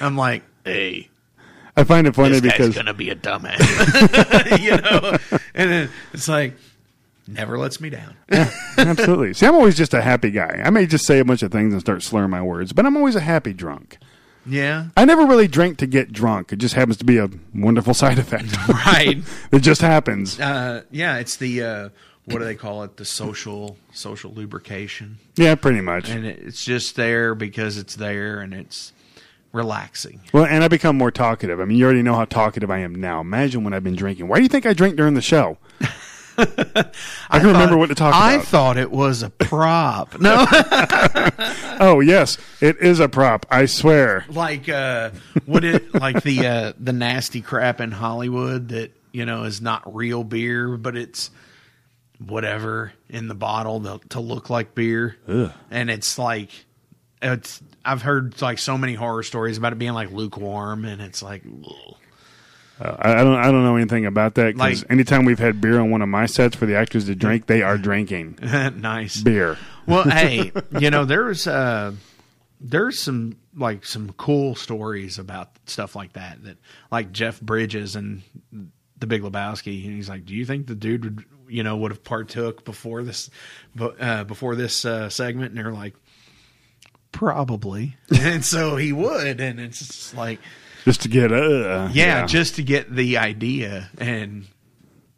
I'm 0.00 0.16
like, 0.16 0.42
hey, 0.64 1.10
I 1.76 1.84
find 1.84 2.06
it 2.06 2.14
funny 2.14 2.40
because 2.40 2.42
this 2.42 2.52
because 2.52 2.74
gonna 2.76 2.94
be 2.94 3.10
a 3.10 3.16
dumbass, 3.16 4.60
you 4.62 4.76
know, 4.76 5.16
and 5.54 5.70
then 5.70 5.90
it's 6.12 6.28
like, 6.28 6.54
never 7.26 7.58
lets 7.58 7.80
me 7.80 7.88
down. 7.88 8.14
absolutely. 8.76 9.32
See, 9.34 9.46
I'm 9.46 9.54
always 9.54 9.76
just 9.76 9.94
a 9.94 10.02
happy 10.02 10.30
guy. 10.30 10.60
I 10.62 10.70
may 10.70 10.86
just 10.86 11.06
say 11.06 11.18
a 11.18 11.24
bunch 11.24 11.42
of 11.42 11.50
things 11.50 11.72
and 11.72 11.80
start 11.80 12.02
slurring 12.02 12.30
my 12.30 12.42
words, 12.42 12.72
but 12.72 12.84
I'm 12.84 12.96
always 12.96 13.16
a 13.16 13.20
happy 13.20 13.52
drunk. 13.54 13.98
Yeah, 14.44 14.86
I 14.96 15.04
never 15.04 15.24
really 15.24 15.46
drink 15.46 15.78
to 15.78 15.86
get 15.86 16.12
drunk. 16.12 16.52
It 16.52 16.56
just 16.56 16.74
happens 16.74 16.96
to 16.98 17.04
be 17.04 17.18
a 17.18 17.30
wonderful 17.54 17.94
side 17.94 18.18
effect. 18.18 18.56
right. 18.68 19.18
it 19.52 19.60
just 19.60 19.80
happens. 19.80 20.40
Uh, 20.40 20.82
yeah, 20.90 21.18
it's 21.18 21.36
the 21.36 21.62
uh, 21.62 21.88
what 22.24 22.38
do 22.38 22.44
they 22.44 22.56
call 22.56 22.82
it? 22.82 22.96
The 22.96 23.04
social 23.04 23.76
social 23.92 24.32
lubrication. 24.32 25.18
Yeah, 25.36 25.54
pretty 25.54 25.80
much. 25.80 26.10
and 26.10 26.26
it's 26.26 26.64
just 26.64 26.96
there 26.96 27.34
because 27.34 27.78
it's 27.78 27.94
there, 27.94 28.40
and 28.40 28.52
it's 28.52 28.92
relaxing. 29.52 30.20
Well, 30.32 30.44
and 30.46 30.64
I 30.64 30.68
become 30.68 30.96
more 30.96 31.10
talkative. 31.10 31.60
I 31.60 31.64
mean, 31.64 31.78
you 31.78 31.84
already 31.84 32.02
know 32.02 32.14
how 32.14 32.24
talkative 32.24 32.70
I 32.70 32.78
am 32.78 32.94
now. 32.94 33.20
Imagine 33.20 33.64
when 33.64 33.72
I've 33.74 33.84
been 33.84 33.96
drinking. 33.96 34.28
Why 34.28 34.36
do 34.36 34.42
you 34.42 34.48
think 34.48 34.66
I 34.66 34.72
drink 34.72 34.96
during 34.96 35.14
the 35.14 35.22
show? 35.22 35.58
I 36.38 37.38
can 37.38 37.46
remember 37.48 37.76
what 37.76 37.88
to 37.90 37.94
talk 37.94 38.14
I 38.14 38.34
about. 38.34 38.46
thought 38.46 38.76
it 38.78 38.90
was 38.90 39.22
a 39.22 39.28
prop. 39.30 40.14
No, 40.20 40.46
oh 41.80 42.00
yes, 42.00 42.38
it 42.60 42.78
is 42.78 43.00
a 43.00 43.08
prop. 43.08 43.44
I 43.50 43.66
swear. 43.66 44.24
like 44.30 44.68
uh, 44.68 45.10
what 45.44 45.62
it 45.64 45.94
like 45.94 46.22
the 46.22 46.46
uh, 46.46 46.72
the 46.80 46.92
nasty 46.94 47.42
crap 47.42 47.80
in 47.82 47.90
Hollywood 47.90 48.68
that 48.70 48.92
you 49.12 49.26
know 49.26 49.44
is 49.44 49.60
not 49.60 49.94
real 49.94 50.24
beer, 50.24 50.76
but 50.78 50.96
it's 50.96 51.30
whatever 52.18 52.92
in 53.10 53.28
the 53.28 53.34
bottle 53.34 53.80
to, 53.82 54.00
to 54.10 54.20
look 54.20 54.48
like 54.48 54.74
beer, 54.74 55.16
Ugh. 55.28 55.52
and 55.70 55.90
it's 55.90 56.18
like 56.18 56.50
it's. 57.20 57.60
I've 57.84 58.02
heard 58.02 58.40
like 58.42 58.58
so 58.58 58.76
many 58.78 58.94
horror 58.94 59.22
stories 59.22 59.58
about 59.58 59.72
it 59.72 59.78
being 59.78 59.92
like 59.92 60.10
lukewarm, 60.10 60.84
and 60.84 61.00
it's 61.00 61.22
like. 61.22 61.42
ugh. 61.46 61.94
Uh, 62.80 62.96
I, 62.98 63.22
don't. 63.22 63.36
I 63.36 63.44
don't 63.52 63.62
know 63.64 63.76
anything 63.76 64.06
about 64.06 64.34
that 64.36 64.54
because 64.56 64.82
Like- 64.82 64.90
anytime 64.90 65.24
we've 65.24 65.38
had 65.38 65.60
beer 65.60 65.78
on 65.78 65.90
one 65.90 66.02
of 66.02 66.08
my 66.08 66.26
sets 66.26 66.56
for 66.56 66.66
the 66.66 66.74
actors 66.74 67.04
to 67.04 67.14
drink, 67.14 67.46
they 67.46 67.62
are 67.62 67.78
drinking 67.78 68.38
nice 68.42 69.20
beer. 69.20 69.56
Well, 69.86 70.02
hey, 70.10 70.50
you 70.80 70.90
know, 70.90 71.04
there's 71.04 71.46
uh 71.46 71.92
there's 72.60 72.98
some 72.98 73.36
like 73.54 73.84
some 73.84 74.12
cool 74.14 74.54
stories 74.56 75.18
about 75.18 75.50
stuff 75.66 75.94
like 75.94 76.14
that 76.14 76.42
that 76.44 76.56
like 76.90 77.12
Jeff 77.12 77.40
Bridges 77.40 77.94
and 77.94 78.22
the 78.98 79.06
Big 79.06 79.22
Lebowski 79.22 79.84
and 79.84 79.94
he's 79.94 80.08
like, 80.08 80.24
"Do 80.24 80.34
you 80.34 80.44
think 80.46 80.66
the 80.66 80.74
dude 80.74 81.04
would, 81.04 81.24
you 81.48 81.62
know, 81.62 81.76
would 81.76 81.92
have 81.92 82.02
partook 82.02 82.64
before 82.64 83.02
this 83.04 83.30
uh 84.00 84.24
before 84.24 84.56
this 84.56 84.84
uh 84.84 85.08
segment?" 85.08 85.50
And 85.54 85.58
they're 85.58 85.72
like, 85.72 85.94
"Probably." 87.12 87.96
and 88.20 88.44
so 88.44 88.76
he 88.76 88.92
would 88.92 89.40
and 89.40 89.60
it's 89.60 89.78
just 89.78 90.16
like 90.16 90.40
Just 90.84 91.02
to 91.02 91.08
get 91.08 91.30
uh 91.32 91.88
yeah, 91.92 92.26
just 92.26 92.56
to 92.56 92.62
get 92.62 92.94
the 92.94 93.18
idea 93.18 93.90
and 93.98 94.46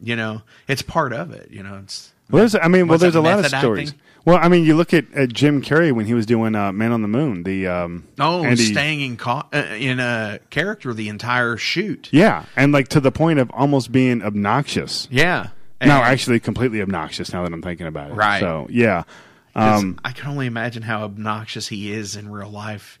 you 0.01 0.15
know, 0.15 0.41
it's 0.67 0.81
part 0.81 1.13
of 1.13 1.31
it, 1.31 1.49
you 1.51 1.63
know, 1.63 1.79
it's 1.83 2.11
Well, 2.29 2.41
there's, 2.41 2.53
I 2.55 2.67
mean, 2.67 2.87
well, 2.87 2.97
there's 2.97 3.15
a 3.15 3.21
lot 3.21 3.39
of 3.39 3.45
stories. 3.47 3.89
acting? 3.89 4.01
Well, 4.25 4.37
I 4.41 4.49
mean, 4.49 4.65
you 4.65 4.75
look 4.75 4.93
at, 4.93 5.05
at 5.13 5.29
Jim 5.31 5.61
Carrey 5.61 5.91
when 5.91 6.05
he 6.07 6.13
was 6.15 6.25
doing 6.25 6.55
uh, 6.55 6.71
Man 6.71 6.91
on 6.91 7.01
the 7.03 7.07
Moon. 7.07 7.43
The 7.43 7.67
um, 7.67 8.07
Oh, 8.19 8.43
Andy- 8.43 8.63
staying 8.65 9.01
in 9.01 9.17
co- 9.17 9.43
uh, 9.53 9.57
in 9.77 9.99
a 9.99 10.39
character 10.49 10.93
the 10.95 11.09
entire 11.09 11.57
shoot. 11.57 12.09
Yeah, 12.11 12.45
and 12.55 12.71
like 12.71 12.87
to 12.89 12.99
the 12.99 13.11
point 13.11 13.37
of 13.39 13.49
almost 13.51 13.91
being 13.91 14.21
obnoxious. 14.23 15.07
Yeah. 15.11 15.49
no, 15.79 15.93
actually, 15.93 16.39
completely 16.39 16.81
obnoxious. 16.81 17.31
Now 17.31 17.43
that 17.43 17.53
I'm 17.53 17.61
thinking 17.61 17.85
about 17.87 18.09
it, 18.11 18.15
Right. 18.15 18.39
So 18.39 18.65
yeah, 18.71 19.03
'Cause 19.03 19.13
um, 19.55 19.99
I 20.03 20.11
can 20.11 20.27
only 20.29 20.47
imagine 20.47 20.83
how 20.83 21.03
obnoxious 21.03 21.67
he 21.67 21.91
is 21.91 22.15
in 22.15 22.29
real 22.29 22.49
life 22.49 22.99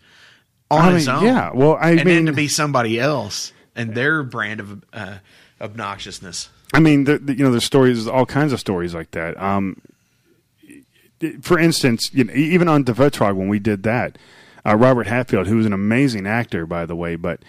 on 0.71 0.89
I 0.89 0.91
his 0.93 1.07
own. 1.07 1.23
yeah, 1.23 1.51
well, 1.53 1.77
I 1.79 1.91
and 1.91 1.99
then 1.99 2.05
mean- 2.07 2.25
to 2.27 2.33
be 2.33 2.47
somebody 2.47 2.99
else 2.99 3.51
and 3.75 3.93
their 3.93 4.23
brand 4.23 4.59
of 4.61 4.83
uh, 4.93 5.17
obnoxiousness. 5.59 6.49
I 6.73 6.79
mean, 6.79 7.03
there, 7.03 7.19
you 7.21 7.43
know, 7.43 7.51
there's 7.51 7.65
stories, 7.65 8.07
all 8.07 8.25
kinds 8.25 8.51
of 8.53 8.59
stories 8.59 8.93
like 8.95 9.11
that. 9.11 9.39
Um, 9.41 9.81
for 11.41 11.57
instance, 11.59 12.09
you 12.13 12.23
know, 12.25 12.33
even 12.33 12.67
on 12.67 12.83
Devetrog 12.83 13.35
when 13.35 13.47
we 13.47 13.59
did 13.59 13.83
that, 13.83 14.17
uh, 14.65 14.75
Robert 14.75 15.07
Hatfield, 15.07 15.47
who 15.47 15.57
was 15.57 15.65
an 15.65 15.73
amazing 15.73 16.25
actor, 16.27 16.65
by 16.65 16.85
the 16.85 16.95
way, 16.95 17.15
but 17.15 17.41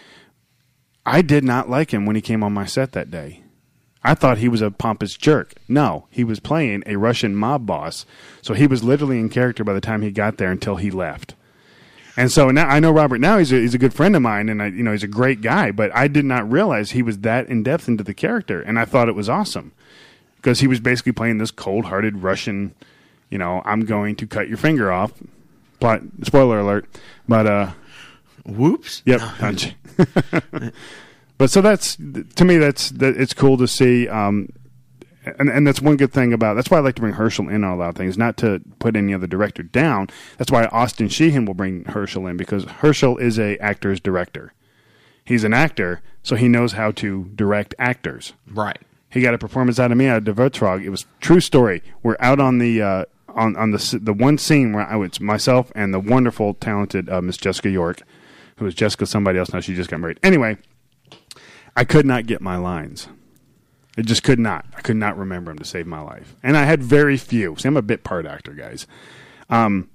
I 1.05 1.23
did 1.23 1.45
not 1.45 1.69
like 1.70 1.93
him 1.93 2.07
when 2.07 2.16
he 2.16 2.23
came 2.23 2.43
on 2.43 2.53
my 2.53 2.66
set 2.66 2.93
that 2.93 3.11
day. 3.11 3.43
I 4.07 4.15
thought 4.15 4.39
he 4.39 4.49
was 4.49 4.62
a 4.62 4.70
pompous 4.70 5.16
jerk. 5.16 5.55
No, 5.69 6.07
he 6.11 6.23
was 6.23 6.39
playing 6.39 6.85
a 6.87 6.97
Russian 6.97 7.35
mob 7.35 7.66
boss, 7.66 8.07
so 8.41 8.55
he 8.55 8.69
was 8.69 8.85
literally 8.85 9.19
in 9.19 9.28
character 9.28 9.65
by 9.65 9.73
the 9.73 9.81
time 9.81 10.03
he 10.03 10.12
got 10.12 10.39
there 10.39 10.53
until 10.53 10.77
he 10.77 10.93
left. 10.93 11.35
And 12.16 12.31
so 12.31 12.51
now 12.51 12.69
I 12.69 12.78
know 12.78 12.93
Robert. 12.93 13.19
Now 13.19 13.39
he's 13.39 13.53
a, 13.53 13.57
he's 13.57 13.74
a 13.74 13.78
good 13.78 13.93
friend 13.93 14.15
of 14.15 14.23
mine, 14.23 14.49
and 14.49 14.62
I, 14.62 14.69
you 14.69 14.83
know 14.85 14.93
he's 14.93 15.03
a 15.03 15.09
great 15.09 15.43
guy. 15.43 15.73
But 15.73 15.95
I 15.95 16.09
did 16.09 16.24
not 16.24 16.51
realize 16.51 16.93
he 16.93 17.03
was 17.03 17.19
that 17.19 17.49
in 17.49 17.65
depth 17.65 17.89
into 17.89 18.05
the 18.05 18.15
character, 18.15 18.62
and 18.62 18.78
I 18.78 18.85
thought 18.85 19.09
it 19.09 19.15
was 19.15 19.28
awesome 19.28 19.73
because 20.37 20.61
he 20.61 20.69
was 20.69 20.81
basically 20.81 21.12
playing 21.12 21.39
this 21.39 21.51
cold-hearted 21.51 22.23
Russian. 22.23 22.74
You 23.28 23.39
know, 23.39 23.61
I'm 23.65 23.81
going 23.81 24.15
to 24.16 24.27
cut 24.27 24.49
your 24.49 24.57
finger 24.57 24.91
off. 24.93 25.12
Plot, 25.81 26.03
spoiler 26.23 26.61
alert. 26.61 26.87
But 27.28 27.47
uh, 27.47 27.73
whoops. 28.47 29.03
Yep. 29.05 29.20
but 31.39 31.51
so 31.51 31.61
that's 31.61 31.97
to 31.97 32.45
me 32.45 32.57
that's 32.59 32.91
that 32.91 33.17
it's 33.17 33.35
cool 33.35 33.57
to 33.59 33.69
see. 33.69 34.09
Um, 34.09 34.49
and 35.39 35.49
and 35.49 35.67
that's 35.67 35.81
one 35.81 35.97
good 35.97 36.13
thing 36.13 36.33
about. 36.33 36.55
That's 36.55 36.71
why 36.71 36.79
I 36.79 36.81
like 36.81 36.95
to 36.97 37.01
bring 37.01 37.15
Herschel 37.15 37.49
in 37.49 37.65
on 37.65 37.73
a 37.73 37.77
lot 37.77 37.89
of 37.89 37.97
things, 37.97 38.17
not 38.17 38.37
to 38.39 38.61
put 38.79 38.97
any 38.97 39.13
other 39.13 39.27
director 39.27 39.63
down. 39.63 40.09
That's 40.39 40.53
why 40.53 40.67
Austin 40.67 41.09
Sheehan 41.09 41.47
will 41.47 41.55
bring 41.55 41.85
Herschel 41.85 42.27
in 42.27 42.37
because 42.37 42.65
Herschel 42.65 43.17
is 43.19 43.39
a 43.39 43.59
actor's 43.59 44.01
director. 44.01 44.53
He's 45.25 45.43
an 45.43 45.53
actor, 45.53 46.03
so 46.23 46.37
he 46.37 46.49
knows 46.49 46.73
how 46.73 46.93
to 46.93 47.25
direct 47.35 47.75
actors. 47.79 48.35
Right. 48.49 48.79
He 49.11 49.21
got 49.21 49.35
a 49.35 49.39
performance 49.39 49.81
out 49.81 49.91
of 49.91 49.99
me 49.99 50.07
out 50.07 50.19
of 50.19 50.25
De 50.25 50.33
Vertrag. 50.33 50.85
It 50.85 50.91
was 50.91 51.07
true 51.21 51.41
story. 51.41 51.83
We're 52.03 52.17
out 52.21 52.39
on 52.39 52.59
the 52.59 52.81
uh, 52.81 53.05
on 53.29 53.57
on 53.57 53.73
the 53.73 53.99
the 54.01 54.13
one 54.13 54.39
scene 54.39 54.73
where 54.73 54.87
I 54.87 54.97
was 54.97 55.21
myself 55.21 55.73
and 55.75 55.93
the 55.93 56.01
wonderful, 56.01 56.55
talented 56.55 57.09
uh, 57.11 57.21
Miss 57.21 57.37
Jessica 57.37 57.71
York, 57.71 58.03
who 58.59 58.65
was 58.65 58.75
Jessica 58.75 59.07
somebody 59.07 59.39
else 59.39 59.53
now. 59.53 59.61
She 59.61 59.75
just 59.75 59.91
got 59.91 60.01
married. 60.01 60.21
Anyway, 60.23 60.59
I 61.77 61.85
could 61.85 62.07
not 62.07 62.27
get 62.27 62.40
my 62.40 62.57
lines. 62.57 63.07
I 63.98 64.03
just 64.03 64.23
could 64.23 64.39
not. 64.39 64.65
I 64.77 64.81
could 64.81 64.97
not 64.97 65.16
remember 65.16 65.51
them 65.51 65.59
to 65.59 65.65
save 65.65 65.86
my 65.86 66.01
life, 66.01 66.35
and 66.43 66.57
I 66.57 66.65
had 66.65 66.82
very 66.82 67.16
few. 67.16 67.55
See, 67.57 67.69
I'm 67.69 67.77
a 67.77 67.82
bit 67.82 68.05
part 68.05 68.27
actor, 68.27 68.53
guys. 68.53 68.86
Um, 69.48 69.89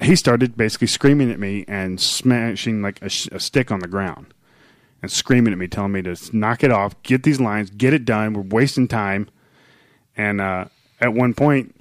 he 0.00 0.14
started 0.14 0.56
basically 0.56 0.86
screaming 0.86 1.30
at 1.30 1.40
me 1.40 1.64
and 1.66 2.00
smashing 2.00 2.82
like 2.82 3.02
a, 3.02 3.08
sh- 3.08 3.28
a 3.32 3.40
stick 3.40 3.72
on 3.72 3.80
the 3.80 3.88
ground 3.88 4.32
and 5.02 5.10
screaming 5.10 5.52
at 5.52 5.58
me, 5.58 5.66
telling 5.66 5.90
me 5.92 6.02
to 6.02 6.16
knock 6.32 6.62
it 6.62 6.70
off, 6.70 7.00
get 7.02 7.24
these 7.24 7.40
lines, 7.40 7.70
get 7.70 7.92
it 7.92 8.04
done. 8.04 8.32
We're 8.32 8.42
wasting 8.42 8.86
time. 8.86 9.28
And 10.16 10.40
uh, 10.40 10.66
at 11.00 11.14
one 11.14 11.34
point, 11.34 11.74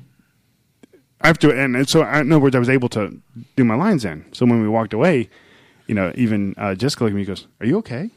I 1.21 1.27
have 1.27 1.37
to, 1.39 1.51
and, 1.51 1.75
and 1.75 1.87
so 1.87 2.01
I- 2.01 2.21
in 2.21 2.31
other 2.31 2.41
words, 2.41 2.55
I 2.55 2.59
was 2.59 2.69
able 2.69 2.89
to 2.89 3.19
do 3.55 3.63
my 3.63 3.75
lines 3.75 4.03
in. 4.03 4.25
So 4.33 4.47
when 4.47 4.61
we 4.63 4.67
walked 4.67 4.93
away, 4.93 5.29
you 5.85 5.93
know, 5.93 6.11
even 6.15 6.55
uh, 6.57 6.73
Jessica 6.73 7.03
looked 7.03 7.11
at 7.11 7.15
me 7.15 7.21
and 7.21 7.27
goes, 7.27 7.47
"Are 7.59 7.65
you 7.67 7.77
okay?" 7.79 8.09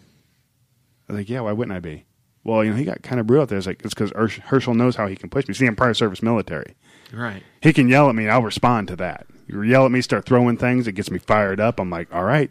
I 1.11 1.15
was 1.15 1.21
like, 1.21 1.29
"Yeah, 1.29 1.41
why 1.41 1.53
wouldn't 1.53 1.77
I 1.77 1.81
be?" 1.81 2.05
Well, 2.45 2.65
you 2.65 2.71
know, 2.71 2.77
he 2.77 2.85
got 2.85 3.03
kind 3.03 3.21
of 3.21 3.27
brutal 3.27 3.43
out 3.43 3.49
there. 3.49 3.59
It's 3.59 3.67
like 3.67 3.83
it's 3.85 3.93
because 3.95 4.13
Herschel 4.45 4.75
knows 4.75 4.97
how 4.97 5.07
he 5.07 5.17
can 5.17 5.29
push 5.29 5.47
me. 5.47 5.55
See, 5.55 5.67
I'm 5.67 5.77
prior 5.77 5.93
service 5.93 6.23
military. 6.23 6.75
Right. 7.13 7.43
He 7.61 7.73
can 7.73 7.89
yell 7.89 8.09
at 8.09 8.15
me, 8.15 8.25
and 8.25 8.33
I'll 8.33 8.43
respond 8.43 8.89
to 8.89 8.97
that. 8.97 9.27
You 9.47 9.63
yell 9.63 9.85
at 9.85 9.91
me, 9.91 10.01
start 10.01 10.25
throwing 10.25 10.57
things, 10.57 10.87
it 10.87 10.93
gets 10.93 11.11
me 11.11 11.19
fired 11.19 11.61
up. 11.61 11.81
I'm 11.81 11.91
like, 11.91 12.13
all 12.15 12.25
right. 12.25 12.51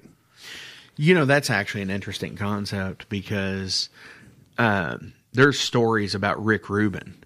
You 0.98 1.14
know, 1.14 1.26
that's 1.26 1.50
actually 1.50 1.82
an 1.82 1.90
interesting 1.90 2.36
concept 2.36 3.08
because 3.08 3.90
um, 4.58 5.14
there's 5.32 5.58
stories 5.58 6.14
about 6.14 6.44
Rick 6.44 6.70
Rubin, 6.70 7.24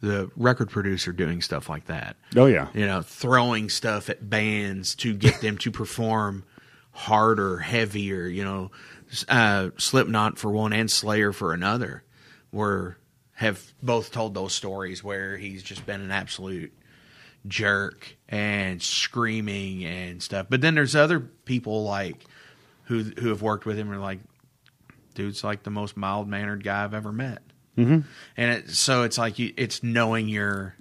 the 0.00 0.30
record 0.34 0.70
producer, 0.70 1.12
doing 1.12 1.42
stuff 1.42 1.68
like 1.68 1.84
that. 1.86 2.16
Oh 2.34 2.46
yeah. 2.46 2.68
You 2.72 2.86
know, 2.86 3.02
throwing 3.02 3.68
stuff 3.68 4.08
at 4.08 4.30
bands 4.30 4.94
to 4.96 5.14
get 5.14 5.42
them 5.42 5.58
to 5.58 5.70
perform 5.70 6.44
harder, 6.92 7.58
heavier. 7.58 8.26
You 8.26 8.44
know, 8.44 8.70
uh, 9.28 9.70
Slipknot 9.78 10.38
for 10.38 10.50
one 10.50 10.72
and 10.72 10.90
Slayer 10.90 11.32
for 11.32 11.52
another, 11.52 12.02
were 12.50 12.96
have 13.34 13.72
both 13.82 14.12
told 14.12 14.34
those 14.34 14.54
stories 14.54 15.02
where 15.02 15.36
he's 15.36 15.62
just 15.62 15.84
been 15.86 16.00
an 16.00 16.10
absolute 16.10 16.72
jerk 17.46 18.16
and 18.28 18.80
screaming 18.82 19.84
and 19.84 20.22
stuff. 20.22 20.46
But 20.48 20.60
then 20.60 20.74
there's 20.74 20.94
other 20.94 21.18
people 21.20 21.82
like 21.84 22.24
who 22.84 23.02
who 23.02 23.28
have 23.30 23.42
worked 23.42 23.66
with 23.66 23.76
him 23.76 23.88
and 23.88 23.96
are 23.96 24.00
like, 24.00 24.20
dude's 25.14 25.42
like 25.42 25.62
the 25.62 25.70
most 25.70 25.96
mild 25.96 26.28
mannered 26.28 26.62
guy 26.62 26.84
I've 26.84 26.94
ever 26.94 27.10
met. 27.12 27.42
Mhm. 27.76 28.04
And 28.36 28.50
it, 28.52 28.70
so 28.70 29.02
it's 29.02 29.18
like 29.18 29.38
you, 29.38 29.52
it's 29.56 29.82
knowing 29.82 30.28
your 30.28 30.76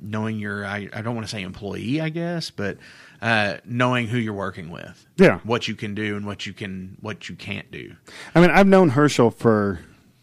knowing 0.00 0.38
your 0.38 0.64
I, 0.66 0.88
I 0.92 1.02
don't 1.02 1.14
want 1.14 1.26
to 1.26 1.30
say 1.30 1.42
employee 1.42 2.00
I 2.00 2.08
guess, 2.08 2.50
but 2.50 2.78
uh, 3.22 3.58
knowing 3.64 4.08
who 4.08 4.18
you're 4.18 4.34
working 4.34 4.70
with. 4.70 5.06
Yeah. 5.16 5.40
What 5.44 5.68
you 5.68 5.74
can 5.74 5.94
do 5.94 6.16
and 6.16 6.26
what 6.26 6.46
you 6.46 6.52
can 6.52 6.96
what 7.00 7.28
you 7.28 7.36
can't 7.36 7.70
do. 7.70 7.94
I 8.34 8.40
mean, 8.40 8.50
I've 8.50 8.66
known 8.66 8.90
Herschel 8.90 9.30
for 9.30 9.80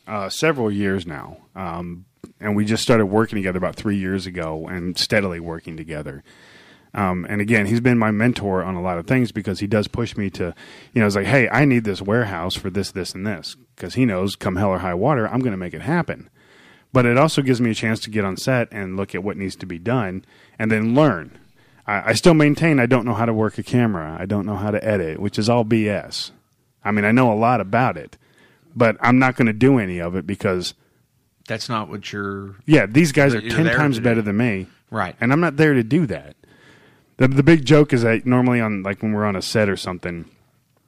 uh, 0.08 0.30
several 0.30 0.72
years 0.72 1.06
now, 1.06 1.38
um, 1.56 2.06
and 2.40 2.56
we 2.56 2.66
just 2.66 2.84
started 2.84 3.06
working 3.08 3.38
together 3.38 3.58
about 3.58 3.76
three 3.76 3.98
years 3.98 4.26
ago, 4.26 4.68
and 4.68 4.98
steadily 4.98 5.40
working 5.40 5.78
together. 5.78 6.24
Um, 6.96 7.26
and 7.28 7.42
again, 7.42 7.66
he's 7.66 7.82
been 7.82 7.98
my 7.98 8.12
mentor 8.12 8.64
on 8.64 8.76
a 8.76 8.82
lot 8.82 9.00
of 9.00 9.08
things 9.08 9.32
because 9.32 9.60
he 9.60 9.68
does 9.68 9.88
push 9.88 10.16
me 10.16 10.30
to, 10.32 10.54
you 10.94 11.02
know, 11.02 11.08
it's 11.08 11.16
like, 11.16 11.26
hey, 11.26 11.50
I 11.50 11.66
need 11.66 11.86
this 11.86 12.02
warehouse 12.04 12.56
for 12.56 12.70
this, 12.70 12.92
this, 12.92 13.16
and 13.16 13.26
this 13.26 13.56
because 13.76 13.96
he 13.96 14.06
knows, 14.06 14.36
come 14.36 14.58
hell 14.58 14.70
or 14.70 14.78
high 14.80 14.94
water, 14.94 15.28
I'm 15.28 15.40
going 15.40 15.54
to 15.54 15.58
make 15.58 15.74
it 15.74 15.82
happen. 15.82 16.30
But 16.92 17.08
it 17.08 17.18
also 17.18 17.42
gives 17.42 17.60
me 17.60 17.72
a 17.72 17.76
chance 17.76 18.00
to 18.02 18.12
get 18.12 18.24
on 18.24 18.38
set 18.38 18.68
and 18.72 18.96
look 18.96 19.16
at 19.16 19.24
what 19.24 19.38
needs 19.38 19.56
to 19.58 19.66
be 19.66 19.80
done, 19.80 20.24
and 20.60 20.72
then 20.72 20.94
learn. 20.94 21.40
I, 21.86 22.10
I 22.10 22.14
still 22.14 22.34
maintain 22.34 22.80
I 22.80 22.86
don't 22.86 23.06
know 23.06 23.14
how 23.14 23.26
to 23.26 23.34
work 23.34 23.58
a 23.58 23.64
camera. 23.64 24.18
I 24.20 24.26
don't 24.26 24.46
know 24.46 24.56
how 24.56 24.72
to 24.72 24.84
edit, 24.84 25.20
which 25.20 25.38
is 25.38 25.50
all 25.50 25.66
BS. 25.66 26.32
I 26.84 26.92
mean, 26.92 27.06
I 27.06 27.12
know 27.12 27.32
a 27.32 27.36
lot 27.36 27.62
about 27.62 27.98
it, 27.98 28.18
but 28.76 28.98
I'm 29.00 29.20
not 29.20 29.36
going 29.36 29.48
to 29.48 29.54
do 29.54 29.80
any 29.80 30.00
of 30.00 30.16
it 30.16 30.28
because, 30.28 30.74
That's 31.48 31.70
not 31.70 31.90
what 31.90 32.12
you're 32.12 32.56
yeah, 32.66 32.86
these 32.86 33.12
guys 33.12 33.34
are 33.34 33.42
10 33.42 33.66
times 33.76 34.00
better 34.00 34.22
than 34.22 34.38
me. 34.38 34.68
Right. 34.92 35.16
And 35.20 35.32
I'm 35.32 35.40
not 35.40 35.58
there 35.58 35.74
to 35.74 35.84
do 35.84 36.06
that. 36.08 36.36
The, 37.18 37.28
the 37.28 37.44
big 37.44 37.66
joke 37.66 37.94
is 37.94 38.02
that 38.02 38.26
normally 38.26 38.60
on, 38.60 38.84
like, 38.84 39.02
when 39.02 39.14
we're 39.14 39.26
on 39.26 39.36
a 39.36 39.42
set 39.42 39.70
or 39.70 39.78
something, 39.78 40.30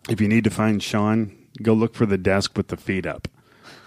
if 0.10 0.20
you 0.20 0.28
need 0.28 0.44
to 0.44 0.50
find 0.50 0.82
Sean, 0.82 1.36
go 1.62 1.74
look 1.74 1.96
for 1.96 2.06
the 2.06 2.18
desk 2.18 2.58
with 2.58 2.68
the 2.68 2.78
feet 2.78 3.06
up 3.06 3.28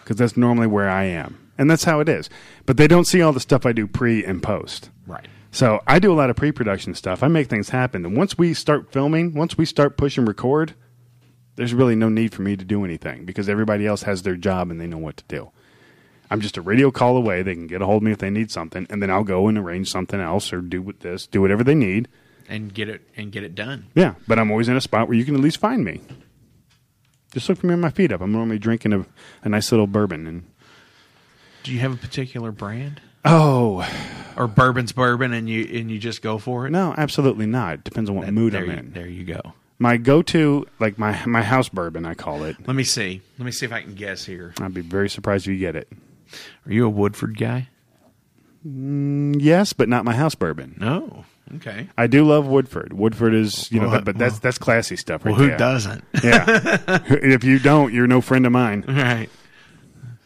because 0.03 0.17
that's 0.17 0.37
normally 0.37 0.67
where 0.67 0.89
I 0.89 1.05
am. 1.05 1.51
And 1.59 1.71
that's 1.71 1.85
how 1.85 2.01
it 2.01 2.09
is. 2.09 2.31
But 2.67 2.77
they 2.77 2.87
don't 2.87 3.07
see 3.07 3.21
all 3.21 3.33
the 3.33 3.41
stuff 3.41 3.67
I 3.67 3.73
do 3.73 3.87
pre 3.87 4.25
and 4.25 4.43
post. 4.43 4.91
Right. 5.07 5.27
So 5.59 5.83
I 5.89 5.99
do 5.99 6.13
a 6.13 6.15
lot 6.15 6.31
of 6.31 6.37
pre-production 6.37 6.95
stuff. 6.95 7.25
I 7.25 7.27
make 7.27 7.49
things 7.49 7.71
happen. 7.71 8.07
And 8.07 8.17
once 8.17 8.39
we 8.39 8.55
start 8.55 8.93
filming, 8.93 9.35
once 9.35 9.59
we 9.59 9.65
start 9.65 9.97
push 9.97 10.17
and 10.17 10.29
record, 10.29 10.75
there's 11.57 11.75
really 11.75 11.97
no 11.97 12.09
need 12.09 12.33
for 12.33 12.43
me 12.43 12.57
to 12.57 12.65
do 12.65 12.85
anything 12.85 13.25
because 13.25 13.49
everybody 13.49 13.85
else 13.85 14.03
has 14.05 14.23
their 14.23 14.37
job 14.37 14.71
and 14.71 14.81
they 14.81 14.87
know 14.87 14.99
what 14.99 15.17
to 15.17 15.25
do. 15.27 15.51
I'm 16.31 16.41
just 16.41 16.59
a 16.59 16.63
radio 16.63 16.93
call 16.93 17.17
away. 17.17 17.43
They 17.43 17.55
can 17.55 17.67
get 17.67 17.83
a 17.83 17.87
hold 17.87 18.05
of 18.05 18.07
me 18.07 18.13
if 18.13 18.19
they 18.19 18.31
need 18.31 18.53
something, 18.53 18.87
and 18.89 19.03
then 19.03 19.11
I'll 19.11 19.25
go 19.25 19.49
and 19.49 19.59
arrange 19.59 19.91
something 19.91 20.21
else 20.21 20.53
or 20.53 20.61
do 20.61 20.81
with 20.81 21.01
this, 21.01 21.27
do 21.27 21.41
whatever 21.41 21.65
they 21.65 21.75
need. 21.75 22.07
and 22.49 22.73
get 22.73 22.89
it 22.89 23.03
and 23.17 23.33
get 23.33 23.43
it 23.43 23.57
done. 23.57 23.89
Yeah, 23.97 24.15
but 24.29 24.39
I'm 24.39 24.53
always 24.53 24.69
in 24.69 24.77
a 24.77 24.81
spot 24.81 25.09
where 25.09 25.17
you 25.17 25.25
can 25.25 25.35
at 25.35 25.41
least 25.41 25.59
find 25.59 25.85
me. 25.85 26.03
Just 27.33 27.49
look 27.49 27.59
for 27.59 27.67
me 27.67 27.73
on 27.75 27.81
my 27.81 27.91
feet 27.91 28.13
up. 28.13 28.21
I'm 28.21 28.31
normally 28.31 28.61
drinking 28.61 28.93
a, 28.93 29.05
a 29.43 29.49
nice 29.49 29.73
little 29.73 29.89
bourbon 29.89 30.29
and 30.29 30.45
Do 31.65 31.73
you 31.73 31.81
have 31.81 31.95
a 31.95 31.97
particular 31.97 32.53
brand? 32.53 33.01
Oh 33.25 33.89
Or 34.37 34.47
bourbon's 34.47 34.93
bourbon 34.93 35.33
and 35.33 35.49
you 35.49 35.65
and 35.81 35.91
you 35.91 35.99
just 35.99 36.23
go 36.23 36.39
for 36.39 36.67
it? 36.67 36.71
no, 36.71 36.95
absolutely 36.97 37.47
not. 37.47 37.75
It 37.75 37.85
depends 37.85 38.09
on 38.11 38.17
what 38.17 38.33
mood 38.33 38.53
there 38.53 38.63
I'm 38.63 38.71
you, 38.71 38.77
in. 38.77 38.93
There 38.93 39.07
you 39.09 39.25
go. 39.25 39.41
My 39.81 39.97
go-to, 39.97 40.67
like 40.81 40.99
my 40.99 41.25
my 41.27 41.43
house 41.43 41.69
bourbon, 41.69 42.05
I 42.05 42.15
call 42.15 42.43
it. 42.45 42.57
Let 42.67 42.75
me 42.77 42.85
see. 42.85 43.21
Let 43.39 43.47
me 43.47 43.53
see 43.53 43.65
if 43.67 43.73
I 43.73 43.83
can 43.83 43.95
guess 43.95 44.25
here. 44.25 44.53
I'd 44.61 44.75
be 44.75 44.81
very 44.81 45.09
surprised 45.09 45.47
if 45.47 45.53
you 45.53 45.59
get 45.59 45.77
it. 45.77 45.89
Are 46.67 46.73
you 46.73 46.85
a 46.87 46.89
Woodford 46.91 47.39
guy? 47.39 47.69
Mm, 48.67 49.37
yes, 49.41 49.73
but 49.73 49.89
not 49.89 50.05
my 50.05 50.15
house 50.15 50.35
bourbon. 50.35 50.77
No. 50.81 51.25
Okay. 51.57 51.89
I 51.97 52.09
do 52.09 52.25
love 52.27 52.47
Woodford. 52.47 52.93
Woodford 52.93 53.33
is, 53.35 53.71
you 53.73 53.81
know, 53.81 53.89
Well, 53.89 54.03
but 54.03 54.19
that's 54.19 54.39
that's 54.41 54.59
classy 54.59 54.97
stuff, 54.97 55.25
right 55.25 55.31
Well, 55.33 55.41
who 55.41 55.47
there. 55.49 55.57
doesn't? 55.57 56.05
Yeah. 56.25 56.45
if 57.09 57.45
you 57.45 57.59
don't, 57.59 57.95
you're 57.95 58.07
no 58.09 58.21
friend 58.21 58.45
of 58.47 58.53
mine. 58.53 58.85
Right. 58.87 59.31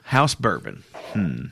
House 0.04 0.34
bourbon. 0.34 0.82
Hmm. 1.12 1.44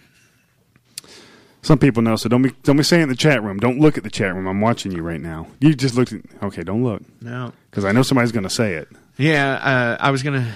Some 1.63 1.79
people 1.79 2.03
know, 2.03 2.17
so 2.17 2.29
don't 2.29 2.43
be 2.43 2.51
don't 2.63 2.77
be 2.77 2.83
saying 2.83 3.01
it 3.01 3.05
in 3.05 3.09
the 3.11 3.15
chat 3.17 3.43
room. 3.43 3.59
Don't 3.59 3.79
look 3.79 3.99
at 3.99 4.03
the 4.05 4.11
chat 4.11 4.35
room. 4.35 4.47
I'm 4.47 4.61
watching 4.61 4.93
you 4.93 5.03
right 5.03 5.21
now. 5.21 5.47
You 5.61 5.75
just 5.75 5.95
looked. 5.95 6.13
At, 6.13 6.23
okay, 6.43 6.63
don't 6.63 6.83
look. 6.83 7.03
No. 7.21 7.53
because 7.71 7.85
I 7.85 7.93
know 7.93 8.03
somebody's 8.03 8.33
going 8.33 8.45
to 8.45 8.51
say 8.51 8.75
it. 8.75 8.89
Yeah, 9.19 9.53
uh, 9.57 9.97
I 10.01 10.11
was 10.11 10.23
gonna. 10.23 10.51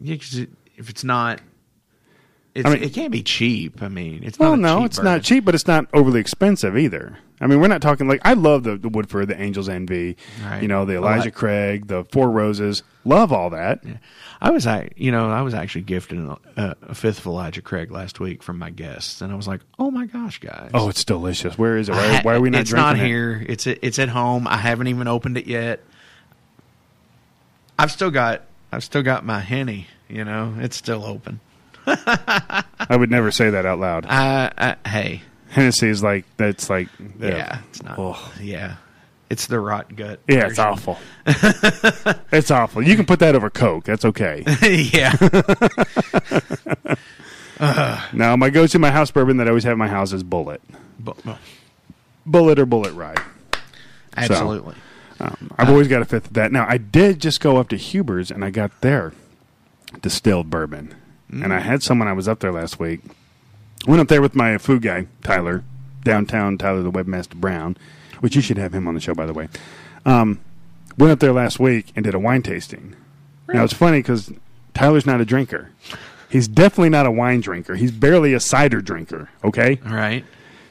Yeah, 0.00 0.16
'cause 0.16 0.34
it, 0.36 0.48
if 0.76 0.88
it's 0.88 1.04
not, 1.04 1.40
I 2.56 2.70
mean- 2.70 2.82
it 2.82 2.92
can't 2.94 3.10
be 3.10 3.22
cheap. 3.22 3.82
I 3.82 3.88
mean, 3.88 4.20
it's 4.22 4.38
Well, 4.38 4.56
not. 4.56 4.78
no, 4.78 4.84
it's 4.84 4.96
bourbon. 4.98 5.12
not 5.12 5.22
cheap, 5.22 5.44
but 5.44 5.54
it's 5.54 5.66
not 5.66 5.86
overly 5.92 6.20
expensive 6.20 6.76
either. 6.78 7.18
I 7.40 7.48
mean, 7.48 7.60
we're 7.60 7.66
not 7.68 7.82
talking 7.82 8.06
like 8.06 8.20
I 8.24 8.34
love 8.34 8.62
the, 8.62 8.76
the 8.76 8.88
Woodford, 8.88 9.26
the 9.28 9.38
Angels 9.40 9.68
Envy, 9.68 10.16
Right. 10.44 10.62
you 10.62 10.68
know, 10.68 10.84
the 10.84 10.94
oh, 10.94 11.02
I 11.02 11.14
Elijah 11.14 11.24
like- 11.26 11.34
Craig, 11.34 11.86
the 11.88 12.04
Four 12.04 12.30
Roses. 12.30 12.84
Love 13.04 13.32
all 13.32 13.50
that. 13.50 13.82
I 14.40 14.50
was, 14.50 14.66
I 14.66 14.90
you 14.96 15.10
know, 15.10 15.28
I 15.30 15.42
was 15.42 15.52
actually 15.52 15.82
gifted 15.82 16.18
a, 16.20 16.36
uh, 16.56 16.74
a 16.82 16.94
fifth 16.94 17.18
of 17.18 17.26
Elijah 17.26 17.60
Craig 17.60 17.90
last 17.90 18.20
week 18.20 18.42
from 18.42 18.58
my 18.58 18.70
guests, 18.70 19.20
and 19.20 19.32
I 19.32 19.36
was 19.36 19.48
like, 19.48 19.60
oh 19.78 19.90
my 19.90 20.06
gosh, 20.06 20.38
guys! 20.38 20.70
Oh, 20.72 20.88
it's 20.88 21.04
delicious. 21.04 21.58
Where 21.58 21.76
is 21.76 21.88
it? 21.88 21.92
Why, 21.92 22.06
ha- 22.14 22.20
why 22.22 22.34
are 22.36 22.40
we 22.40 22.50
not 22.50 22.64
drinking? 22.66 22.66
It's 22.66 22.72
not 22.72 22.96
it? 22.98 23.06
here. 23.06 23.44
It's 23.48 23.66
it's 23.66 23.98
at 23.98 24.08
home. 24.10 24.46
I 24.46 24.56
haven't 24.56 24.86
even 24.86 25.08
opened 25.08 25.36
it 25.36 25.46
yet. 25.46 25.80
I've 27.78 27.90
still 27.90 28.10
got 28.10 28.42
I've 28.72 28.84
still 28.84 29.02
got 29.02 29.24
my 29.24 29.40
henny. 29.40 29.88
You 30.08 30.24
know, 30.24 30.54
it's 30.60 30.76
still 30.76 31.04
open. 31.04 31.40
I 31.86 32.96
would 32.96 33.10
never 33.10 33.30
say 33.30 33.50
that 33.50 33.66
out 33.66 33.78
loud. 33.78 34.06
I, 34.06 34.52
I 34.56 34.88
hey, 34.88 35.22
Hennessy 35.48 35.88
is 35.88 36.02
like 36.02 36.24
that's 36.36 36.70
like 36.70 36.88
yeah, 37.20 37.60
it's 37.68 37.82
not. 37.82 38.18
Yeah, 38.40 38.76
it's 39.30 39.46
the 39.46 39.58
rot 39.60 39.94
gut. 39.94 40.20
Yeah, 40.28 40.46
it's 40.46 40.58
awful. 40.58 40.98
it's 41.26 42.50
awful. 42.50 42.82
You 42.82 42.96
can 42.96 43.06
put 43.06 43.18
that 43.20 43.34
over 43.34 43.50
Coke. 43.50 43.84
That's 43.84 44.04
okay. 44.04 44.44
yeah. 44.92 45.14
now, 48.12 48.36
my 48.36 48.50
go-to, 48.50 48.78
my 48.78 48.90
house 48.90 49.10
bourbon 49.10 49.38
that 49.38 49.46
I 49.46 49.50
always 49.50 49.64
have 49.64 49.72
in 49.72 49.78
my 49.78 49.88
house 49.88 50.12
is 50.12 50.22
Bulleit. 50.22 50.60
Bu- 50.98 51.14
bu- 51.24 51.34
Bulleit 52.26 52.58
or 52.58 52.66
Bulleit 52.66 52.96
Rye. 52.96 53.16
Absolutely. 54.16 54.74
Um, 55.20 55.52
I've 55.58 55.68
always 55.68 55.88
got 55.88 56.02
a 56.02 56.04
fifth 56.04 56.26
of 56.26 56.32
that. 56.34 56.52
Now, 56.52 56.66
I 56.68 56.78
did 56.78 57.20
just 57.20 57.40
go 57.40 57.56
up 57.56 57.68
to 57.68 57.76
Huber's 57.76 58.30
and 58.30 58.44
I 58.44 58.50
got 58.50 58.80
their 58.80 59.12
distilled 60.00 60.50
bourbon. 60.50 60.94
And 61.42 61.52
I 61.52 61.58
had 61.60 61.82
someone 61.82 62.06
I 62.08 62.12
was 62.12 62.28
up 62.28 62.40
there 62.40 62.52
last 62.52 62.78
week. 62.78 63.00
Went 63.86 64.00
up 64.00 64.08
there 64.08 64.22
with 64.22 64.34
my 64.34 64.56
food 64.58 64.82
guy, 64.82 65.06
Tyler, 65.22 65.64
downtown 66.04 66.56
Tyler 66.58 66.82
the 66.82 66.90
Webmaster 66.92 67.34
Brown, 67.34 67.76
which 68.20 68.36
you 68.36 68.40
should 68.42 68.56
have 68.58 68.72
him 68.74 68.86
on 68.86 68.94
the 68.94 69.00
show, 69.00 69.14
by 69.14 69.26
the 69.26 69.32
way. 69.32 69.48
Um, 70.06 70.40
went 70.96 71.12
up 71.12 71.18
there 71.20 71.32
last 71.32 71.58
week 71.58 71.92
and 71.96 72.04
did 72.04 72.14
a 72.14 72.18
wine 72.18 72.42
tasting. 72.42 72.94
Now 73.48 73.64
it's 73.64 73.74
funny 73.74 73.98
because 73.98 74.32
Tyler's 74.74 75.06
not 75.06 75.20
a 75.20 75.24
drinker. 75.24 75.70
He's 76.30 76.48
definitely 76.48 76.88
not 76.90 77.04
a 77.06 77.10
wine 77.10 77.40
drinker. 77.40 77.74
He's 77.74 77.92
barely 77.92 78.32
a 78.32 78.40
cider 78.40 78.80
drinker. 78.80 79.28
Okay, 79.44 79.80
All 79.86 79.92
right. 79.94 80.24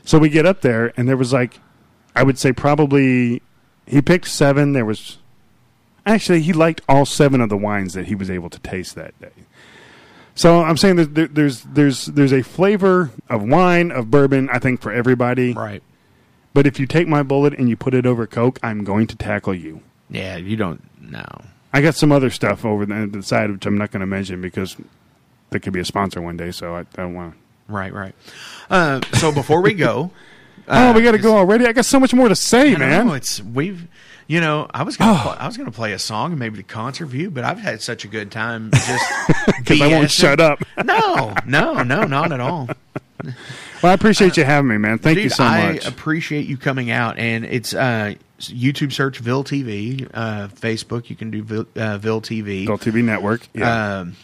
so 0.04 0.18
we 0.18 0.30
get 0.30 0.46
up 0.46 0.62
there 0.62 0.92
and 0.98 1.08
there 1.08 1.18
was 1.18 1.32
like, 1.34 1.60
I 2.16 2.24
would 2.24 2.38
say 2.40 2.52
probably 2.52 3.42
he 3.86 4.02
picked 4.02 4.28
seven. 4.28 4.74
There 4.74 4.86
was 4.86 5.18
actually 6.06 6.42
he 6.42 6.52
liked 6.54 6.82
all 6.90 7.06
seven 7.06 7.42
of 7.42 7.50
the 7.50 7.58
wines 7.58 7.94
that 7.94 8.08
he 8.08 8.16
was 8.16 8.30
able 8.32 8.50
to 8.50 8.60
taste 8.60 8.96
that 8.96 9.20
day. 9.22 9.32
So 10.36 10.62
I'm 10.62 10.78
saying 10.78 10.96
that 10.98 11.16
there, 11.16 11.28
there's 11.28 11.62
there's 11.62 12.06
there's 12.08 12.34
a 12.34 12.42
flavor 12.42 13.12
of 13.30 13.44
wine 13.44 13.92
of 13.92 14.10
bourbon 14.10 14.50
I 14.52 14.60
think 14.60 14.82
for 14.82 14.92
everybody. 14.92 15.54
Right. 15.54 15.84
But 16.54 16.68
if 16.68 16.80
you 16.80 16.86
take 16.86 17.08
my 17.08 17.24
Bulleit 17.24 17.58
and 17.58 17.68
you 17.70 17.76
put 17.76 17.94
it 17.94 18.06
over 18.06 18.28
Coke, 18.28 18.60
I'm 18.62 18.84
going 18.84 19.08
to 19.08 19.16
tackle 19.16 19.56
you. 19.56 19.82
Yeah, 20.10 20.38
you 20.38 20.56
don't 20.56 20.82
know. 21.02 21.26
I 21.74 21.82
got 21.82 21.96
some 21.96 22.12
other 22.12 22.30
stuff 22.30 22.64
over 22.64 22.86
the, 22.86 23.08
the 23.12 23.24
side 23.24 23.50
which 23.52 23.66
I'm 23.66 23.78
not 23.78 23.92
going 23.92 24.02
to 24.02 24.06
mention 24.06 24.42
because 24.42 24.78
that 25.50 25.62
could 25.62 25.74
be 25.74 25.80
a 25.80 25.86
sponsor 25.86 26.22
one 26.22 26.38
day. 26.38 26.52
So 26.52 26.76
I, 26.76 26.82
I 26.82 26.84
don't 26.98 27.16
want. 27.16 27.36
Right, 27.68 27.94
right. 27.94 28.14
Uh, 28.70 29.02
so 29.14 29.32
before 29.32 29.62
we 29.62 29.74
go, 29.74 30.12
oh, 30.68 30.94
we 30.94 31.02
got 31.02 31.14
to 31.14 31.18
go 31.18 31.36
already. 31.36 31.66
I 31.66 31.74
got 31.74 31.86
so 31.86 32.00
much 32.00 32.14
more 32.14 32.30
to 32.30 32.36
say, 32.36 32.70
I 32.70 32.72
don't 32.72 32.80
man. 32.80 33.08
know, 33.08 33.14
it's 33.14 33.42
we've. 33.42 33.88
You 34.28 34.40
know, 34.42 34.68
I 34.74 34.84
was 34.84 34.96
gonna 34.98 35.20
pl- 35.22 35.36
I 35.38 35.46
was 35.48 35.58
gonna 35.58 35.72
play 35.72 35.92
a 35.94 36.00
song 36.00 36.32
and 36.32 36.40
maybe 36.40 36.58
the 36.58 36.64
concert 36.64 37.08
view, 37.08 37.30
but 37.30 37.44
I've 37.44 37.60
had 37.60 37.82
such 37.82 38.06
a 38.06 38.08
good 38.08 38.32
time 38.32 38.72
just 38.74 39.06
because 39.60 39.82
I 39.82 39.88
won't 39.88 40.12
shut 40.12 40.40
up. 40.40 40.64
No, 40.84 41.34
no, 41.46 41.84
no, 41.84 42.04
not 42.04 42.32
at 42.32 42.40
all. 42.40 42.68
Well, 43.24 43.92
I 43.92 43.94
appreciate 43.94 44.38
you 44.38 44.44
having 44.44 44.70
me, 44.70 44.78
man. 44.78 44.98
Thank 44.98 45.18
you 45.18 45.24
Dude, 45.24 45.34
so 45.34 45.44
I 45.44 45.74
much. 45.74 45.88
appreciate 45.88 46.46
you 46.46 46.58
coming 46.58 46.90
out, 46.92 47.18
and 47.18 47.46
it's 47.46 47.74
uh, 47.74 48.16
YouTube 48.40 48.92
search 48.92 49.20
Ville 49.20 49.44
TV, 49.44 50.10
uh, 50.14 50.48
Facebook 50.50 51.10
you 51.10 51.16
can 51.16 51.32
do 51.32 51.44
Ville, 51.44 51.66
uh, 51.76 51.98
Ville 51.98 52.22
TV, 52.22 52.66
Ville 52.66 52.78
TV 52.78 53.04
Network. 53.04 53.48
Yeah. 53.54 54.00
Um, 54.00 54.16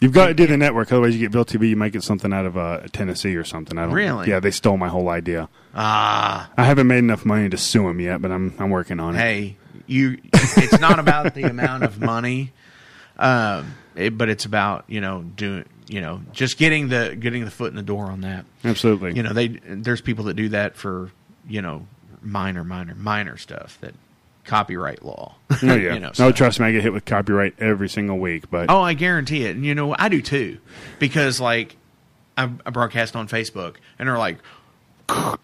You've 0.00 0.12
got 0.12 0.28
to 0.28 0.34
do 0.34 0.46
the 0.46 0.56
network, 0.56 0.90
otherwise 0.92 1.14
you 1.14 1.20
get 1.20 1.30
Bill 1.30 1.44
TV. 1.44 1.68
You 1.68 1.76
might 1.76 1.92
get 1.92 2.02
something 2.02 2.32
out 2.32 2.46
of 2.46 2.56
uh, 2.56 2.80
Tennessee 2.92 3.36
or 3.36 3.44
something. 3.44 3.76
I 3.76 3.82
don't. 3.84 3.92
Really? 3.92 4.28
Yeah, 4.28 4.40
they 4.40 4.50
stole 4.50 4.78
my 4.78 4.88
whole 4.88 5.10
idea. 5.10 5.48
ah, 5.74 6.50
I 6.56 6.64
haven't 6.64 6.86
made 6.86 6.98
enough 6.98 7.26
money 7.26 7.50
to 7.50 7.56
sue 7.58 7.82
them 7.82 8.00
yet, 8.00 8.22
but 8.22 8.30
I'm 8.30 8.54
I'm 8.58 8.70
working 8.70 8.98
on 8.98 9.14
it. 9.14 9.18
hey, 9.18 9.56
you. 9.86 10.18
It's 10.32 10.80
not 10.80 10.98
about 10.98 11.34
the 11.34 11.42
amount 11.44 11.84
of 11.84 12.00
money, 12.00 12.52
um, 13.18 13.74
it, 13.94 14.16
but 14.16 14.28
it's 14.30 14.46
about 14.46 14.84
you 14.88 15.00
know 15.02 15.22
doing 15.22 15.66
you 15.86 16.00
know 16.00 16.22
just 16.32 16.56
getting 16.56 16.88
the 16.88 17.14
getting 17.18 17.44
the 17.44 17.50
foot 17.50 17.70
in 17.70 17.76
the 17.76 17.82
door 17.82 18.06
on 18.06 18.22
that. 18.22 18.46
Absolutely. 18.64 19.14
You 19.14 19.22
know, 19.22 19.32
they 19.34 19.48
there's 19.48 20.00
people 20.00 20.24
that 20.24 20.34
do 20.34 20.48
that 20.50 20.76
for 20.76 21.10
you 21.46 21.60
know 21.60 21.86
minor, 22.22 22.64
minor, 22.64 22.94
minor 22.94 23.36
stuff 23.36 23.78
that 23.80 23.94
copyright 24.50 25.04
law. 25.04 25.36
Oh 25.50 25.56
yeah. 25.62 25.74
you 25.94 26.00
know, 26.00 26.10
no, 26.18 26.32
trust 26.32 26.58
me, 26.58 26.66
I 26.66 26.72
get 26.72 26.82
hit 26.82 26.92
with 26.92 27.04
copyright 27.04 27.54
every 27.60 27.88
single 27.88 28.18
week. 28.18 28.50
But 28.50 28.68
Oh, 28.68 28.80
I 28.82 28.94
guarantee 28.94 29.44
it. 29.44 29.54
And 29.54 29.64
you 29.64 29.76
know, 29.76 29.94
I 29.96 30.08
do 30.08 30.20
too, 30.20 30.58
because 30.98 31.40
like 31.40 31.76
I, 32.36 32.50
I 32.66 32.70
broadcast 32.70 33.14
on 33.14 33.28
Facebook, 33.28 33.76
and 33.98 34.08
they're 34.08 34.18
like, 34.18 34.38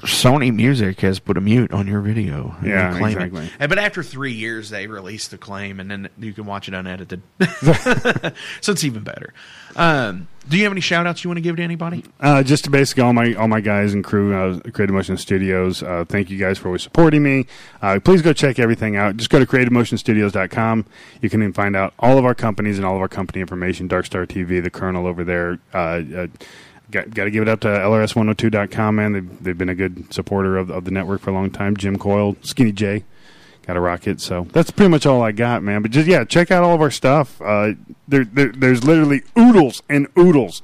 Sony 0.06 0.54
Music 0.54 1.00
has 1.00 1.18
put 1.18 1.36
a 1.36 1.40
mute 1.40 1.72
on 1.72 1.86
your 1.86 2.00
video. 2.00 2.54
And 2.60 2.68
Yeah, 2.68 2.92
they 2.92 2.98
claim 2.98 3.18
it. 3.18 3.22
exactly. 3.24 3.50
And- 3.58 3.68
But 3.68 3.78
after 3.78 4.02
three 4.02 4.32
years, 4.32 4.70
they 4.70 4.86
released 4.86 5.30
the 5.30 5.38
claim, 5.38 5.80
and 5.80 5.90
then 5.90 6.08
you 6.18 6.32
can 6.32 6.46
watch 6.46 6.68
it 6.68 6.74
unedited. 6.74 7.22
so 8.60 8.72
it's 8.72 8.84
even 8.84 9.02
better. 9.02 9.32
Um, 9.74 10.28
do 10.48 10.56
you 10.56 10.62
have 10.62 10.72
any 10.72 10.80
shout 10.80 11.06
outs 11.06 11.24
you 11.24 11.28
want 11.28 11.38
to 11.38 11.42
give 11.42 11.56
to 11.56 11.62
anybody? 11.62 12.04
Uh, 12.20 12.42
just 12.42 12.64
to 12.64 12.70
basically 12.70 13.02
all 13.02 13.12
my 13.12 13.34
all 13.34 13.48
my 13.48 13.60
guys 13.60 13.92
and 13.94 14.04
crew, 14.04 14.32
uh, 14.34 14.60
Creative 14.70 14.94
Motion 14.94 15.16
Studios. 15.16 15.82
Uh, 15.82 16.04
thank 16.08 16.30
you 16.30 16.38
guys 16.38 16.56
for 16.56 16.68
always 16.68 16.82
supporting 16.82 17.22
me. 17.22 17.46
Uh, 17.82 17.98
please 18.02 18.22
go 18.22 18.32
check 18.32 18.58
everything 18.60 18.94
out. 18.96 19.16
Just 19.16 19.28
go 19.28 19.38
to 19.40 19.44
creativemotionstudios.com. 19.46 20.86
You 21.20 21.28
can 21.28 21.42
even 21.42 21.52
find 21.52 21.74
out 21.74 21.94
all 21.98 22.16
of 22.16 22.24
our 22.24 22.34
companies 22.34 22.76
and 22.78 22.86
all 22.86 22.94
of 22.94 23.00
our 23.00 23.08
company 23.08 23.40
information. 23.40 23.88
Dark 23.88 24.06
Star 24.06 24.24
TV, 24.24 24.62
the 24.62 24.70
Colonel 24.70 25.06
over 25.06 25.24
there. 25.24 25.58
Got 26.90 27.12
got 27.14 27.24
to 27.24 27.30
give 27.30 27.42
it 27.42 27.48
up 27.48 27.60
to 27.60 27.68
LRS102.com. 27.68 28.96
Man, 28.96 29.12
they've 29.12 29.42
they've 29.42 29.58
been 29.58 29.68
a 29.68 29.74
good 29.74 30.12
supporter 30.12 30.56
of, 30.56 30.70
of 30.70 30.84
the 30.84 30.90
network 30.90 31.20
for 31.20 31.30
a 31.30 31.34
long 31.34 31.50
time. 31.50 31.76
Jim 31.76 31.98
Coyle, 31.98 32.36
Skinny 32.42 32.72
J. 32.72 33.04
Got 33.66 33.74
to 33.74 33.80
rock 33.80 34.06
it. 34.06 34.20
So 34.20 34.46
that's 34.52 34.70
pretty 34.70 34.90
much 34.90 35.06
all 35.06 35.22
I 35.22 35.32
got, 35.32 35.62
man. 35.62 35.82
But 35.82 35.90
just 35.90 36.06
yeah, 36.06 36.24
check 36.24 36.52
out 36.52 36.62
all 36.62 36.74
of 36.74 36.80
our 36.80 36.90
stuff. 36.90 37.40
Uh, 37.42 37.72
there, 38.06 38.24
there, 38.24 38.52
there's 38.52 38.84
literally 38.84 39.22
oodles 39.36 39.82
and 39.88 40.06
oodles 40.16 40.62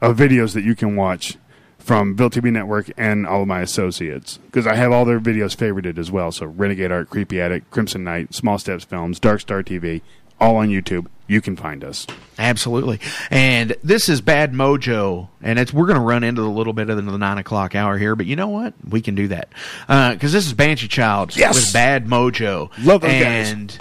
of 0.00 0.16
videos 0.16 0.54
that 0.54 0.64
you 0.64 0.74
can 0.74 0.96
watch 0.96 1.38
from 1.78 2.14
Ville 2.14 2.30
Network 2.30 2.90
and 2.96 3.26
all 3.26 3.42
of 3.42 3.48
my 3.48 3.60
associates 3.60 4.38
because 4.46 4.66
I 4.66 4.74
have 4.74 4.92
all 4.92 5.04
their 5.04 5.20
videos 5.20 5.56
favorited 5.56 5.98
as 5.98 6.10
well. 6.10 6.30
So 6.32 6.46
Renegade 6.46 6.92
Art, 6.92 7.10
Creepy 7.10 7.40
Attic, 7.40 7.70
Crimson 7.70 8.04
Night, 8.04 8.34
Small 8.34 8.58
Steps 8.58 8.84
Films, 8.84 9.18
Dark 9.18 9.40
Star 9.40 9.62
TV, 9.62 10.02
all 10.40 10.56
on 10.56 10.68
YouTube. 10.68 11.06
You 11.30 11.40
can 11.40 11.54
find 11.54 11.84
us. 11.84 12.08
Absolutely. 12.38 12.98
And 13.30 13.76
this 13.84 14.08
is 14.08 14.20
Bad 14.20 14.52
Mojo, 14.52 15.28
and 15.40 15.60
it's 15.60 15.72
we're 15.72 15.86
going 15.86 15.94
to 15.98 16.04
run 16.04 16.24
into 16.24 16.42
a 16.42 16.50
little 16.50 16.72
bit 16.72 16.90
of 16.90 16.96
the 16.96 17.18
nine 17.18 17.38
o'clock 17.38 17.76
hour 17.76 17.96
here, 17.96 18.16
but 18.16 18.26
you 18.26 18.34
know 18.34 18.48
what? 18.48 18.74
We 18.88 19.00
can 19.00 19.14
do 19.14 19.28
that 19.28 19.48
because 19.86 20.32
this 20.32 20.44
is 20.46 20.52
Banshee 20.54 20.88
Child 20.88 21.36
Yes! 21.36 21.54
with 21.54 21.72
Bad 21.72 22.06
Mojo. 22.06 22.70
Love 22.84 23.02
those 23.02 23.22
guys. 23.22 23.50
and 23.52 23.78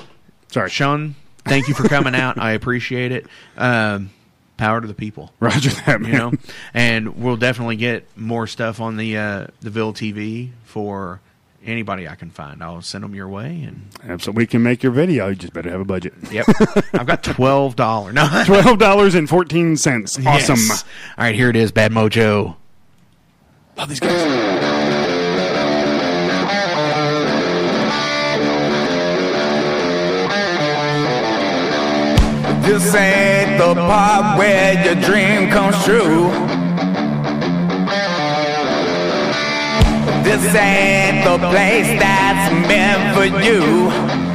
Sorry, 0.49 0.69
Sean, 0.69 1.15
thank 1.45 1.67
you 1.67 1.73
for 1.73 1.88
coming 1.88 2.13
out. 2.13 2.38
I 2.38 2.51
appreciate 2.51 3.11
it. 3.11 3.26
Um, 3.57 4.11
power 4.57 4.80
to 4.80 4.88
the 4.88 4.93
people. 4.93 5.31
Roger 5.39 5.71
that, 5.88 6.01
man. 6.01 6.11
You 6.11 6.17
know, 6.17 6.31
and 6.76 7.15
we'll 7.17 7.38
definitely 7.38 7.77
get 7.77 8.05
more 8.15 8.45
stuff 8.45 8.80
on 8.80 8.95
the 8.97 9.17
uh, 9.17 9.47
the 9.61 9.71
Ville 9.71 9.93
TV 9.93 10.51
for 10.65 11.19
anybody 11.65 12.07
I 12.07 12.15
can 12.15 12.30
find. 12.30 12.64
I'll 12.64 12.81
send 12.81 13.03
them 13.03 13.14
your 13.15 13.27
way, 13.27 13.64
and 13.68 13.88
Absolutely, 14.07 14.41
we 14.44 14.48
can 14.48 14.64
make 14.64 14.81
your 14.84 14.91
video. 14.91 15.27
You 15.30 15.36
just 15.36 15.53
better 15.53 15.69
have 15.69 15.81
a 15.81 15.86
budget. 15.86 16.14
yep, 16.31 16.45
I've 16.94 17.06
got 17.07 17.23
twelve 17.23 17.76
dollars. 17.76 18.14
No, 18.14 18.44
Twelve 18.45 18.77
dollars 18.80 19.15
and 19.15 19.27
fourteen 19.30 19.77
cents. 19.77 20.18
Awesome. 20.26 20.56
Yes. 20.57 20.84
All 21.18 21.26
right, 21.26 21.36
here 21.36 21.49
it 21.49 21.56
is, 21.56 21.72
Bad 21.72 21.91
Mojo. 21.91 22.56
Love 23.77 23.90
these 23.90 23.99
guys. 23.99 25.19
This 32.64 32.94
ain't 32.94 33.57
the 33.57 33.73
part 33.73 34.38
where 34.38 34.73
your 34.86 34.95
dream 34.95 35.49
comes 35.49 35.76
true. 35.84 36.30
This 40.23 40.55
ain't 40.55 41.23
the 41.23 41.37
place 41.49 41.87
that's 41.99 42.51
meant 42.67 43.15
for 43.15 43.25
you. 43.43 44.28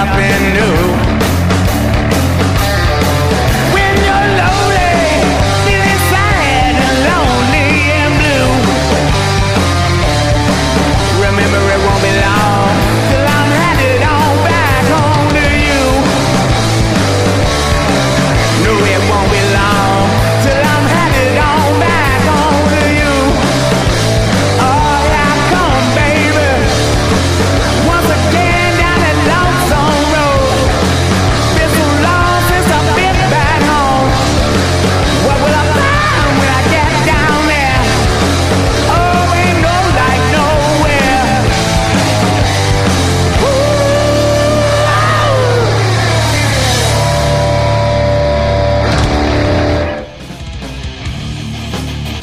I've 0.00 0.16
been. 0.16 0.77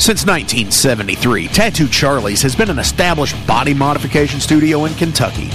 Since 0.05 0.27
1973, 0.27 1.47
Tattoo 1.47 1.87
Charlie's 1.87 2.43
has 2.43 2.55
been 2.55 2.69
an 2.69 2.77
established 2.77 3.35
body 3.47 3.73
modification 3.73 4.39
studio 4.39 4.85
in 4.85 4.93
Kentucky. 4.93 5.47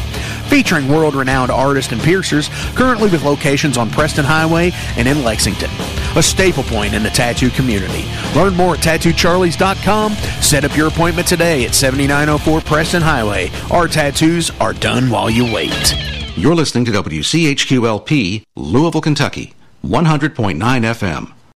Featuring 0.51 0.89
world 0.89 1.15
renowned 1.15 1.53
artists 1.53 1.93
and 1.93 2.03
piercers, 2.03 2.49
currently 2.75 3.09
with 3.09 3.23
locations 3.23 3.79
on 3.79 3.91
Preston 3.91 4.25
Highway 4.25 4.73
and 4.97 5.07
in 5.07 5.23
Lexington. 5.23 5.71
A 6.17 6.23
staple 6.25 6.65
point 6.65 6.95
in 6.95 7.05
the 7.05 7.11
tattoo 7.11 7.51
community. 7.51 8.05
Learn 8.35 8.55
more 8.55 8.75
at 8.75 8.81
tattoocharlies.com. 8.81 10.15
Set 10.43 10.65
up 10.65 10.77
your 10.77 10.89
appointment 10.89 11.29
today 11.29 11.65
at 11.65 11.73
7904 11.73 12.61
Preston 12.63 13.03
Highway. 13.03 13.53
Our 13.71 13.87
tattoos 13.87 14.51
are 14.59 14.73
done 14.73 15.11
while 15.11 15.31
you 15.31 15.45
wait. 15.45 15.95
You're 16.37 16.57
listening 16.57 16.87
to 16.87 16.91
WCHQLP, 16.91 18.43
Louisville, 18.57 19.01
Kentucky, 19.01 19.55
100.9 19.85 20.57
FM. 20.59 21.35